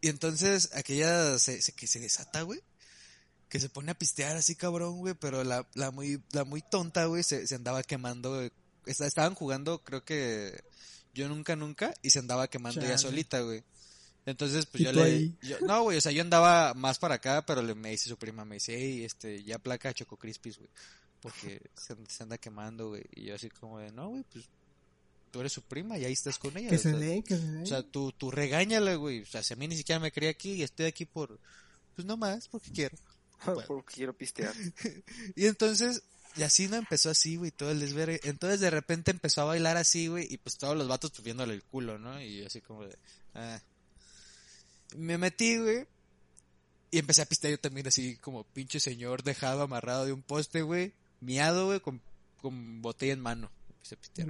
Y 0.00 0.08
entonces 0.08 0.70
aquella 0.74 1.38
se, 1.38 1.62
se- 1.62 1.72
que 1.72 1.86
se 1.86 2.00
desata, 2.00 2.42
güey. 2.42 2.60
Que 3.48 3.60
se 3.60 3.68
pone 3.68 3.92
a 3.92 3.98
pistear 3.98 4.36
así 4.36 4.56
cabrón, 4.56 4.98
güey. 4.98 5.14
Pero 5.14 5.44
la, 5.44 5.66
la 5.74 5.90
muy, 5.90 6.20
la 6.32 6.44
muy 6.44 6.62
tonta, 6.62 7.04
güey, 7.06 7.22
se, 7.22 7.46
se 7.46 7.54
andaba 7.54 7.82
quemando, 7.82 8.34
güey. 8.36 8.50
Estaban 8.86 9.34
jugando, 9.34 9.84
creo 9.84 10.04
que 10.04 10.64
yo 11.14 11.28
nunca, 11.28 11.54
nunca. 11.54 11.94
Y 12.02 12.10
se 12.10 12.18
andaba 12.18 12.48
quemando 12.48 12.80
ya 12.80 12.98
solita, 12.98 13.40
güey. 13.40 13.62
Entonces, 14.26 14.66
pues 14.66 14.80
¿Y 14.80 14.84
yo 14.84 14.92
le. 14.92 15.32
yo- 15.42 15.60
no, 15.60 15.82
güey, 15.82 15.98
o 15.98 16.00
sea, 16.00 16.12
yo 16.12 16.22
andaba 16.22 16.74
más 16.74 16.98
para 16.98 17.16
acá, 17.16 17.44
pero 17.46 17.62
le, 17.62 17.74
me 17.74 17.90
dice 17.90 18.08
su 18.08 18.16
prima, 18.16 18.44
me 18.44 18.56
dice, 18.56 18.74
hey, 18.76 19.04
este, 19.04 19.42
ya 19.44 19.58
placa 19.58 19.92
Choco 19.94 20.16
Crispis, 20.16 20.58
güey. 20.58 20.70
Porque 21.22 21.62
se, 21.74 21.96
se 22.08 22.22
anda 22.24 22.36
quemando, 22.36 22.90
güey. 22.90 23.04
Y 23.14 23.26
yo 23.26 23.36
así 23.36 23.48
como 23.48 23.78
de, 23.78 23.92
no, 23.92 24.08
güey, 24.08 24.24
pues 24.30 24.44
tú 25.30 25.40
eres 25.40 25.52
su 25.52 25.62
prima 25.62 25.96
y 25.96 26.04
ahí 26.04 26.12
estás 26.12 26.38
con 26.38 26.56
ella. 26.56 26.68
Que 26.68 26.76
o 26.76 26.78
se 26.78 26.90
sea, 26.90 26.98
dé, 26.98 27.22
que 27.22 27.36
se 27.36 27.50
dé. 27.50 27.62
O 27.62 27.66
sea, 27.66 27.82
tú, 27.82 28.12
tú 28.12 28.30
regáñala, 28.30 28.94
güey. 28.96 29.22
O 29.22 29.26
sea, 29.26 29.42
si 29.42 29.54
a 29.54 29.56
mí 29.56 29.68
ni 29.68 29.76
siquiera 29.76 30.00
me 30.00 30.12
quería 30.12 30.30
aquí 30.30 30.52
y 30.52 30.62
estoy 30.62 30.86
aquí 30.86 31.06
por, 31.06 31.38
pues 31.94 32.04
no 32.06 32.16
más, 32.16 32.48
porque 32.48 32.70
quiero. 32.70 32.96
Porque 33.66 33.94
quiero 33.94 34.16
pistear. 34.16 34.54
Y 35.34 35.46
entonces, 35.46 36.04
y 36.36 36.44
así 36.44 36.68
no 36.68 36.76
empezó 36.76 37.10
así, 37.10 37.34
güey, 37.34 37.50
todo 37.50 37.72
el 37.72 37.80
desvergue. 37.80 38.20
Entonces 38.22 38.60
de 38.60 38.70
repente 38.70 39.10
empezó 39.10 39.42
a 39.42 39.46
bailar 39.46 39.76
así, 39.76 40.06
güey, 40.06 40.28
y 40.30 40.38
pues 40.38 40.58
todos 40.58 40.76
los 40.76 40.86
vatos 40.86 41.10
pues 41.10 41.24
viéndole 41.24 41.54
el 41.54 41.64
culo, 41.64 41.98
¿no? 41.98 42.22
Y 42.22 42.44
así 42.44 42.60
como 42.60 42.84
de, 42.84 42.96
ah. 43.34 43.60
Me 44.96 45.18
metí, 45.18 45.56
güey, 45.56 45.86
y 46.92 46.98
empecé 46.98 47.22
a 47.22 47.26
pistear 47.26 47.52
yo 47.52 47.58
también 47.58 47.88
así 47.88 48.16
como 48.18 48.44
pinche 48.44 48.78
señor 48.78 49.22
dejado 49.22 49.62
amarrado 49.62 50.04
de 50.04 50.12
un 50.12 50.22
poste, 50.22 50.62
güey, 50.62 50.92
miado, 51.22 51.66
güey, 51.66 51.80
con, 51.80 52.00
con 52.40 52.82
botella 52.82 53.14
en 53.14 53.20
mano. 53.20 53.50
Empecé 53.70 53.94
a 53.94 53.98
pistear. 53.98 54.28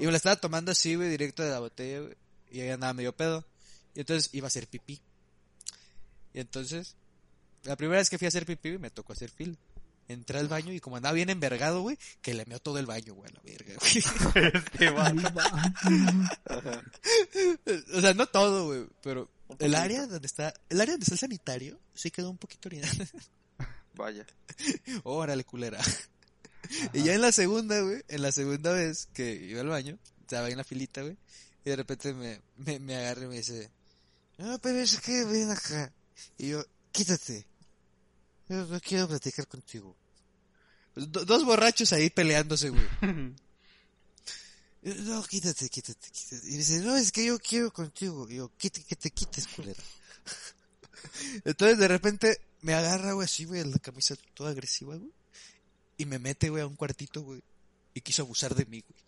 Y 0.00 0.04
me 0.04 0.10
la 0.10 0.16
estaba 0.16 0.36
tomando 0.36 0.72
así, 0.72 0.94
güey, 0.94 1.08
directo 1.08 1.42
de 1.42 1.50
la 1.50 1.58
botella, 1.58 2.00
güey. 2.00 2.16
Y 2.50 2.60
ahí 2.60 2.70
andaba 2.70 2.92
medio 2.92 3.14
pedo. 3.14 3.44
Y 3.94 4.00
entonces 4.00 4.30
iba 4.32 4.46
a 4.46 4.48
hacer 4.48 4.68
pipí. 4.68 5.00
Y 6.32 6.40
entonces, 6.40 6.96
la 7.64 7.76
primera 7.76 7.98
vez 7.98 8.08
que 8.08 8.18
fui 8.18 8.26
a 8.26 8.28
hacer 8.28 8.46
pipí, 8.46 8.70
güey, 8.70 8.80
me 8.80 8.90
tocó 8.90 9.12
hacer 9.12 9.30
fila. 9.30 9.56
Entré 10.08 10.40
al 10.40 10.48
baño 10.48 10.72
y 10.72 10.80
como 10.80 10.96
andaba 10.96 11.12
bien 11.12 11.30
envergado, 11.30 11.82
güey, 11.82 11.96
que 12.20 12.34
le 12.34 12.44
meó 12.44 12.58
todo 12.58 12.78
el 12.78 12.86
baño, 12.86 13.14
güey, 13.14 13.30
a 13.30 13.34
la 13.34 13.40
verga, 13.42 13.74
güey. 13.78 14.02
Este. 14.54 14.88
Ajá. 16.46 16.82
o 17.94 18.00
sea, 18.00 18.14
no 18.14 18.26
todo, 18.26 18.66
güey, 18.66 18.86
pero 19.02 19.30
el 19.60 19.74
área 19.74 20.06
donde 20.06 20.26
está, 20.26 20.52
el 20.68 20.80
área 20.80 20.94
donde 20.94 21.04
está 21.04 21.14
el 21.14 21.20
sanitario, 21.20 21.78
sí 21.94 22.10
quedó 22.10 22.30
un 22.30 22.38
poquito 22.38 22.68
orinado. 22.68 22.92
Vaya. 24.00 24.26
Órale, 25.04 25.44
culera. 25.44 25.80
Y 26.92 27.02
ya 27.02 27.14
en 27.14 27.20
la 27.22 27.32
segunda, 27.32 27.80
güey, 27.80 28.02
en 28.06 28.22
la 28.22 28.30
segunda 28.30 28.72
vez 28.72 29.08
que 29.12 29.32
iba 29.34 29.60
al 29.60 29.66
baño, 29.68 29.98
estaba 30.20 30.48
en 30.50 30.56
la 30.58 30.62
filita, 30.62 31.02
güey, 31.02 31.16
y 31.64 31.70
de 31.70 31.74
repente 31.74 32.12
me, 32.14 32.40
me, 32.58 32.78
me 32.78 32.96
agarra 32.96 33.24
y 33.24 33.26
me 33.28 33.36
dice, 33.38 33.70
no, 34.38 34.56
pero 34.60 34.78
es 34.78 35.00
que 35.00 35.24
ven 35.24 35.50
acá. 35.50 35.90
Y 36.38 36.50
yo, 36.50 36.64
quítate. 36.92 37.44
Yo 38.48 38.66
no 38.66 38.78
quiero 38.80 39.08
platicar 39.08 39.48
contigo. 39.48 39.96
Do- 40.94 41.24
dos 41.24 41.44
borrachos 41.44 41.92
ahí 41.92 42.08
peleándose, 42.10 42.68
güey. 42.68 42.86
Yo, 44.82 44.94
No, 45.04 45.22
quítate, 45.24 45.68
quítate, 45.68 46.10
quítate. 46.10 46.46
Y 46.46 46.56
dice, 46.56 46.80
no, 46.80 46.96
es 46.96 47.10
que 47.10 47.24
yo 47.24 47.38
quiero 47.38 47.72
contigo. 47.72 48.28
Y 48.30 48.36
yo, 48.36 48.50
quítate, 48.56 48.84
que 48.86 48.96
te 48.96 49.10
quites, 49.10 49.46
culera. 49.48 49.82
Entonces, 51.44 51.78
de 51.78 51.88
repente, 51.88 52.40
me 52.62 52.74
agarra, 52.74 53.12
güey, 53.12 53.24
así, 53.24 53.44
güey, 53.44 53.64
la 53.64 53.78
camisa 53.78 54.14
toda 54.34 54.50
agresiva, 54.50 54.96
güey. 54.96 55.10
Y 55.98 56.06
me 56.06 56.18
mete, 56.18 56.48
güey, 56.50 56.62
a 56.62 56.66
un 56.66 56.76
cuartito, 56.76 57.22
güey. 57.22 57.40
Y 57.94 58.00
quiso 58.00 58.22
abusar 58.22 58.54
de 58.54 58.64
mí, 58.66 58.82
güey. 58.86 59.00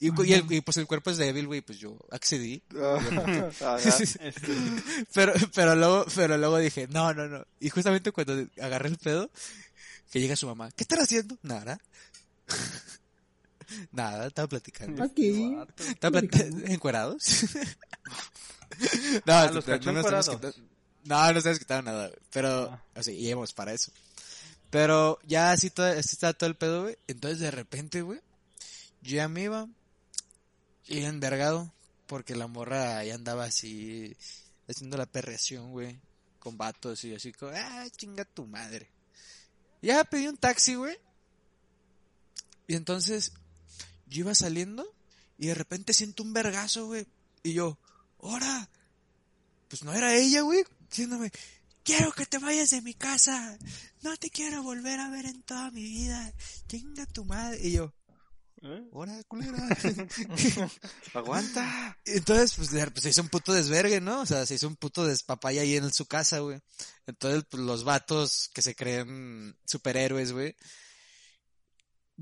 Y, 0.00 0.30
y 0.30 0.32
el- 0.34 0.52
y, 0.52 0.60
pues 0.60 0.76
el 0.76 0.86
cuerpo 0.86 1.10
es 1.10 1.16
débil, 1.16 1.48
güey, 1.48 1.60
pues 1.60 1.78
yo 1.78 1.98
accedí. 2.12 2.62
Este, 4.20 4.54
pero, 5.12 5.32
pero 5.54 5.74
luego, 5.74 6.06
pero 6.14 6.38
luego 6.38 6.58
dije, 6.58 6.86
no, 6.88 7.12
no, 7.12 7.26
no. 7.26 7.44
Y 7.58 7.68
justamente 7.70 8.12
cuando 8.12 8.46
agarré 8.62 8.90
el 8.90 8.96
pedo, 8.98 9.28
que 10.12 10.20
llega 10.20 10.36
su 10.36 10.46
mamá, 10.46 10.70
¿qué 10.70 10.84
están 10.84 11.00
haciendo? 11.00 11.36
Nada. 11.42 11.80
Nada, 13.92 14.28
estaba 14.28 14.48
platicando. 14.48 15.02
Aquí. 15.02 15.56
¿Estaba 15.88 16.20
platicando. 16.20 16.66
encuerados? 16.68 17.44
no, 19.26 19.32
Ah, 19.34 19.50
los 19.52 19.66
no, 19.66 19.92
nos. 19.92 20.54
No, 21.04 21.32
no 21.32 21.40
se 21.40 21.58
quitado 21.58 21.82
nada, 21.82 22.08
güey. 22.08 22.20
Pero, 22.30 22.70
Ah. 22.72 22.82
o 22.96 23.02
sea, 23.02 23.14
íbamos 23.14 23.52
para 23.52 23.72
eso. 23.72 23.92
Pero 24.70 25.18
ya 25.24 25.52
así, 25.52 25.70
todo, 25.70 25.86
así 25.86 26.10
estaba 26.12 26.34
todo 26.34 26.48
el 26.50 26.56
pedo, 26.56 26.82
güey. 26.82 26.96
Entonces 27.06 27.38
de 27.38 27.50
repente, 27.50 28.02
güey, 28.02 28.20
yo 29.00 29.16
ya 29.16 29.28
me 29.28 29.42
iba, 29.42 29.66
y 30.86 31.00
envergado, 31.04 31.72
porque 32.06 32.34
la 32.36 32.46
morra 32.46 33.02
ya 33.04 33.14
andaba 33.14 33.44
así, 33.44 34.16
haciendo 34.68 34.96
la 34.96 35.06
perreación, 35.06 35.70
güey, 35.72 35.98
con 36.38 36.56
vatos 36.58 37.04
y 37.04 37.14
así 37.14 37.32
como, 37.32 37.52
ah, 37.54 37.86
chinga 37.96 38.24
tu 38.24 38.46
madre. 38.46 38.90
Ya 39.80 40.04
pedí 40.04 40.26
un 40.26 40.36
taxi, 40.36 40.74
güey. 40.74 40.96
Y 42.66 42.74
entonces, 42.74 43.32
yo 44.06 44.20
iba 44.20 44.34
saliendo, 44.34 44.86
y 45.38 45.46
de 45.46 45.54
repente 45.54 45.92
siento 45.94 46.22
un 46.22 46.32
vergazo, 46.32 46.86
güey. 46.86 47.06
Y 47.42 47.54
yo, 47.54 47.78
¡hora! 48.18 48.68
Pues 49.68 49.82
no 49.84 49.92
era 49.94 50.14
ella, 50.14 50.42
güey, 50.42 50.64
diciéndome, 50.90 51.30
quiero 51.84 52.12
que 52.12 52.26
te 52.26 52.38
vayas 52.38 52.70
de 52.70 52.82
mi 52.82 52.94
casa. 52.94 53.58
No 54.02 54.16
te 54.16 54.30
quiero 54.30 54.62
volver 54.62 55.00
a 55.00 55.10
ver 55.10 55.26
en 55.26 55.42
toda 55.42 55.70
mi 55.70 55.82
vida. 55.82 56.32
Chinga 56.68 57.06
tu 57.06 57.24
madre. 57.24 57.58
Y 57.62 57.72
yo, 57.72 57.94
¿Eh? 58.62 58.88
¡hora, 58.92 59.22
culera! 59.28 59.58
Aguanta. 61.14 61.96
Entonces, 62.04 62.54
pues, 62.54 62.70
pues, 62.70 63.02
se 63.02 63.10
hizo 63.10 63.22
un 63.22 63.28
puto 63.28 63.52
desvergue, 63.52 64.00
¿no? 64.00 64.22
O 64.22 64.26
sea, 64.26 64.44
se 64.46 64.54
hizo 64.54 64.66
un 64.66 64.76
puto 64.76 65.06
despapaya 65.06 65.62
ahí 65.62 65.76
en 65.76 65.92
su 65.92 66.06
casa, 66.06 66.40
güey. 66.40 66.60
Entonces, 67.06 67.44
pues, 67.48 67.62
los 67.62 67.84
vatos 67.84 68.50
que 68.52 68.62
se 68.62 68.74
creen 68.74 69.56
superhéroes, 69.64 70.32
güey. 70.32 70.56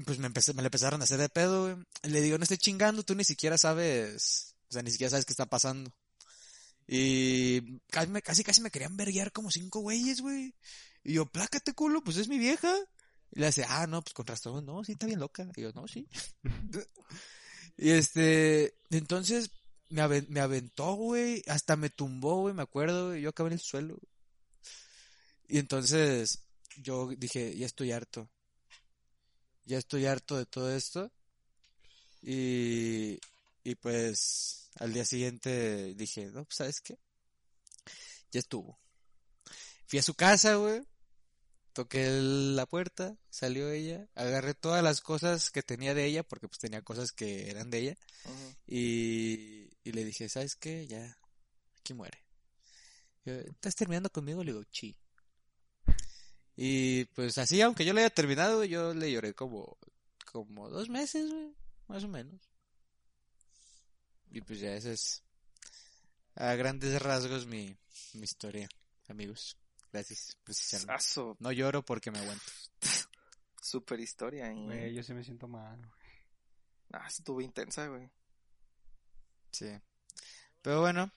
Pues 0.05 0.18
me, 0.18 0.26
empecé, 0.26 0.52
me 0.52 0.60
le 0.60 0.66
empezaron 0.66 1.01
a 1.01 1.05
hacer 1.05 1.18
de 1.18 1.30
pedo, 1.30 1.64
güey. 1.64 1.86
Le 2.02 2.20
digo, 2.20 2.36
no 2.36 2.43
estoy 2.43 2.59
chingando, 2.59 3.02
tú 3.02 3.14
ni 3.14 3.24
siquiera 3.24 3.56
sabes. 3.56 4.55
O 4.68 4.72
sea, 4.74 4.82
ni 4.82 4.90
siquiera 4.90 5.10
sabes 5.10 5.24
qué 5.24 5.32
está 5.32 5.47
pasando. 5.47 5.90
Y 6.86 7.78
casi, 7.88 8.44
casi, 8.44 8.60
me 8.60 8.70
querían 8.70 8.96
verguear 8.96 9.32
como 9.32 9.50
cinco 9.50 9.80
güeyes, 9.80 10.20
güey. 10.20 10.54
Y 11.02 11.14
yo, 11.14 11.26
plácate, 11.26 11.72
culo, 11.72 12.02
pues 12.02 12.16
es 12.16 12.28
mi 12.28 12.38
vieja. 12.38 12.72
Y 13.32 13.40
le 13.40 13.46
dice, 13.46 13.64
ah, 13.68 13.86
no, 13.86 14.02
pues 14.02 14.14
con 14.14 14.26
razón, 14.26 14.64
no, 14.64 14.84
sí, 14.84 14.92
está 14.92 15.06
bien 15.06 15.20
loca. 15.20 15.48
Y 15.56 15.62
yo, 15.62 15.72
no, 15.72 15.88
sí. 15.88 16.08
y 17.76 17.90
este, 17.90 18.74
entonces, 18.90 19.50
me, 19.88 20.02
aven- 20.02 20.28
me 20.28 20.40
aventó, 20.40 20.94
güey, 20.94 21.42
hasta 21.48 21.76
me 21.76 21.90
tumbó, 21.90 22.42
güey, 22.42 22.54
me 22.54 22.62
acuerdo, 22.62 23.08
güey, 23.08 23.22
yo 23.22 23.30
acabé 23.30 23.48
en 23.48 23.54
el 23.54 23.60
suelo. 23.60 23.98
Y 25.48 25.58
entonces, 25.58 26.40
yo 26.82 27.08
dije, 27.16 27.56
ya 27.56 27.66
estoy 27.66 27.92
harto. 27.92 28.30
Ya 29.64 29.78
estoy 29.78 30.06
harto 30.06 30.36
de 30.36 30.46
todo 30.46 30.74
esto. 30.74 31.10
Y, 32.22 33.18
y 33.66 33.74
pues, 33.74 34.70
al 34.76 34.93
día 34.93 35.05
siguiente 35.05 35.93
dije, 35.97 36.26
no, 36.26 36.44
pues, 36.44 36.55
¿sabes 36.55 36.80
qué? 36.80 37.01
Ya 38.30 38.38
estuvo. 38.38 38.78
Fui 39.86 39.98
a 39.98 40.05
su 40.05 40.14
casa, 40.14 40.55
güey. 40.55 40.82
Toqué 41.72 42.09
la 42.09 42.64
puerta, 42.66 43.18
salió 43.28 43.68
ella, 43.68 44.09
agarré 44.14 44.55
todas 44.55 44.84
las 44.84 45.01
cosas 45.01 45.51
que 45.51 45.64
tenía 45.64 45.94
de 45.94 46.05
ella, 46.05 46.22
porque 46.22 46.47
pues 46.47 46.60
tenía 46.60 46.80
cosas 46.82 47.10
que 47.10 47.51
eran 47.51 47.68
de 47.70 47.78
ella, 47.78 47.97
y, 48.68 49.68
y 49.82 49.93
le 49.93 50.05
dije, 50.05 50.28
¿sabes 50.28 50.55
qué? 50.55 50.86
Ya, 50.86 51.18
aquí 51.80 51.93
muere. 51.93 52.24
Yo, 53.24 53.34
¿Estás 53.34 53.74
terminando 53.74 54.10
conmigo? 54.10 54.44
Le 54.44 54.52
digo, 54.52 54.64
sí. 54.70 54.97
Y 56.55 57.05
pues 57.06 57.36
así, 57.36 57.60
aunque 57.60 57.84
yo 57.84 57.93
le 57.93 58.02
haya 58.02 58.10
terminado, 58.10 58.64
yo 58.64 58.94
le 58.94 59.10
lloré 59.10 59.34
como, 59.34 59.76
como 60.24 60.70
dos 60.70 60.88
meses, 60.88 61.28
güey, 61.32 61.52
más 61.88 62.05
o 62.05 62.09
menos. 62.09 62.40
Y 64.30 64.40
pues 64.42 64.60
ya 64.60 64.74
esa 64.74 64.90
es, 64.90 65.22
a 66.34 66.54
grandes 66.54 67.00
rasgos, 67.00 67.46
mi, 67.46 67.76
mi 68.14 68.24
historia, 68.24 68.68
amigos. 69.08 69.56
Gracias. 69.92 70.36
Aso, 70.88 71.36
No 71.40 71.52
lloro 71.52 71.82
porque 71.82 72.10
me 72.10 72.18
aguanto. 72.18 72.44
super 73.62 73.98
historia. 74.00 74.52
Y... 74.52 74.64
Güey, 74.64 74.94
yo 74.94 75.02
sí 75.02 75.14
me 75.14 75.24
siento 75.24 75.48
mal. 75.48 75.78
güey. 75.78 75.90
Ah, 76.92 77.06
estuvo 77.08 77.40
intensa, 77.40 77.86
güey. 77.88 78.10
Sí. 79.52 79.70
Pero 80.62 80.80
bueno, 80.80 81.10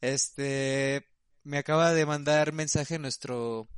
este, 0.00 1.08
me 1.42 1.58
acaba 1.58 1.92
de 1.92 2.06
mandar 2.06 2.52
mensaje 2.52 2.98
nuestro 2.98 3.68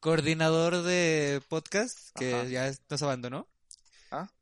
coordinador 0.00 0.82
de 0.82 1.42
podcast 1.48 2.10
que 2.16 2.34
Ajá. 2.34 2.44
ya 2.44 2.72
nos 2.90 3.02
abandonó. 3.02 3.48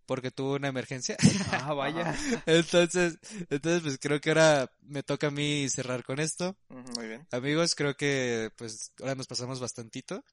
Porque 0.06 0.30
tuvo 0.30 0.56
una 0.56 0.68
emergencia. 0.68 1.16
Ah, 1.52 1.74
vaya. 1.74 2.14
entonces, 2.46 3.18
entonces 3.50 3.82
pues 3.82 3.98
creo 3.98 4.20
que 4.20 4.30
ahora 4.30 4.70
me 4.80 5.02
toca 5.02 5.28
a 5.28 5.30
mí 5.30 5.68
cerrar 5.68 6.04
con 6.04 6.18
esto. 6.18 6.56
Muy 6.68 7.06
bien. 7.08 7.26
Amigos, 7.30 7.74
creo 7.74 7.94
que 7.94 8.50
pues 8.56 8.92
ahora 9.00 9.14
nos 9.14 9.26
pasamos 9.26 9.60
bastantito. 9.60 10.24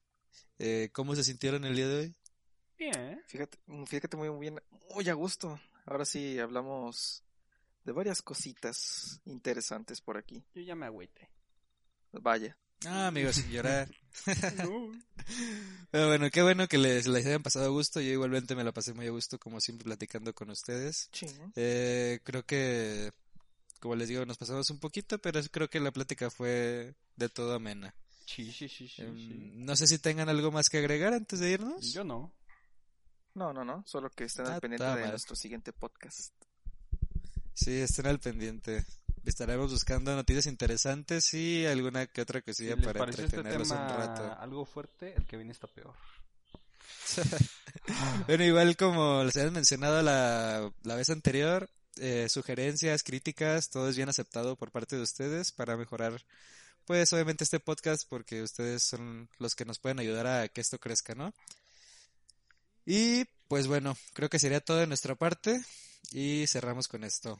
Eh, 0.57 0.89
¿Cómo 0.91 1.15
se 1.15 1.23
sintieron 1.23 1.63
el 1.65 1.75
día 1.75 1.87
de 1.87 1.99
hoy? 1.99 2.15
Bien. 2.77 3.21
Fíjate, 3.27 3.57
mm, 3.67 3.83
fíjate 3.85 4.17
muy 4.17 4.29
bien, 4.39 4.61
muy 4.93 5.07
a 5.09 5.13
gusto. 5.13 5.59
Ahora 5.85 6.05
sí 6.05 6.39
hablamos 6.39 7.23
de 7.83 7.91
varias 7.91 8.21
cositas 8.21 9.21
interesantes 9.25 10.01
por 10.01 10.17
aquí. 10.17 10.43
Yo 10.53 10.61
ya 10.61 10.75
me 10.75 10.85
agüité. 10.85 11.29
Vaya. 12.11 12.57
Ah, 12.85 13.07
amigos, 13.07 13.35
sin 13.35 13.49
llorar. 13.51 13.89
No. 14.57 14.91
Pero 15.91 16.07
bueno, 16.07 16.29
qué 16.29 16.41
bueno 16.41 16.67
que 16.67 16.77
les, 16.77 17.07
les 17.07 17.25
hayan 17.25 17.43
pasado 17.43 17.65
a 17.65 17.69
gusto. 17.69 18.01
Yo 18.01 18.11
igualmente 18.11 18.55
me 18.55 18.63
la 18.63 18.71
pasé 18.73 18.93
muy 18.93 19.07
a 19.07 19.11
gusto, 19.11 19.39
como 19.39 19.61
siempre, 19.61 19.85
platicando 19.85 20.33
con 20.33 20.49
ustedes. 20.49 21.09
Chingo. 21.11 21.51
Eh, 21.55 22.19
creo 22.23 22.43
que, 22.45 23.11
como 23.79 23.95
les 23.95 24.09
digo, 24.09 24.25
nos 24.25 24.37
pasamos 24.37 24.69
un 24.71 24.79
poquito, 24.79 25.19
pero 25.19 25.39
creo 25.51 25.69
que 25.69 25.79
la 25.79 25.91
plática 25.91 26.29
fue 26.29 26.95
de 27.15 27.29
todo 27.29 27.53
amena. 27.53 27.93
Sí, 28.25 28.51
sí, 28.51 28.67
sí, 28.67 28.87
sí, 28.87 29.01
Em, 29.03 29.15
sí. 29.15 29.51
No 29.55 29.75
sé 29.75 29.87
si 29.87 29.99
tengan 29.99 30.27
algo 30.29 30.51
más 30.51 30.69
que 30.69 30.79
agregar 30.79 31.13
antes 31.13 31.39
de 31.39 31.51
irnos. 31.51 31.93
Yo 31.93 32.03
no. 32.03 32.33
No, 33.35 33.53
no, 33.53 33.63
no. 33.63 33.83
Solo 33.87 34.09
que 34.09 34.25
estén 34.25 34.47
Ah, 34.47 34.55
al 34.55 34.61
pendiente 34.61 34.85
de 34.85 35.07
nuestro 35.07 35.35
siguiente 35.35 35.71
podcast. 35.71 36.33
Sí, 37.53 37.71
estén 37.77 38.07
al 38.07 38.19
pendiente. 38.19 38.85
Estaremos 39.25 39.71
buscando 39.71 40.15
noticias 40.15 40.45
interesantes 40.47 41.33
y 41.33 41.65
alguna 41.65 42.07
que 42.07 42.21
otra 42.21 42.39
Si 42.41 42.45
cosilla 42.45 42.77
para 42.77 43.09
este 43.09 43.23
entretenerlos 43.23 43.69
un 43.69 43.77
tema 43.77 43.97
rato. 43.97 44.41
algo 44.41 44.65
fuerte, 44.65 45.13
el 45.15 45.25
que 45.25 45.37
viene 45.37 45.51
está 45.51 45.67
peor. 45.67 45.93
Bueno, 48.27 48.43
igual 48.43 48.77
como 48.77 49.23
les 49.23 49.35
habían 49.37 49.53
mencionado 49.53 50.01
la, 50.01 50.71
la 50.83 50.95
vez 50.95 51.09
anterior, 51.09 51.69
eh, 51.97 52.27
sugerencias, 52.29 53.03
críticas, 53.03 53.69
todo 53.69 53.89
es 53.89 53.95
bien 53.95 54.09
aceptado 54.09 54.55
por 54.55 54.71
parte 54.71 54.95
de 54.95 55.01
ustedes 55.01 55.51
para 55.51 55.75
mejorar, 55.75 56.23
pues 56.85 57.11
obviamente 57.13 57.43
este 57.43 57.59
podcast 57.59 58.03
porque 58.07 58.41
ustedes 58.41 58.83
son 58.83 59.29
los 59.37 59.55
que 59.55 59.65
nos 59.65 59.79
pueden 59.79 59.99
ayudar 59.99 60.27
a 60.27 60.47
que 60.49 60.61
esto 60.61 60.79
crezca, 60.79 61.15
¿no? 61.15 61.33
Y 62.85 63.25
pues 63.47 63.67
bueno, 63.67 63.97
creo 64.13 64.29
que 64.29 64.39
sería 64.39 64.61
todo 64.61 64.77
de 64.77 64.87
nuestra 64.87 65.15
parte 65.15 65.59
y 66.11 66.45
cerramos 66.47 66.87
con 66.87 67.03
esto. 67.03 67.39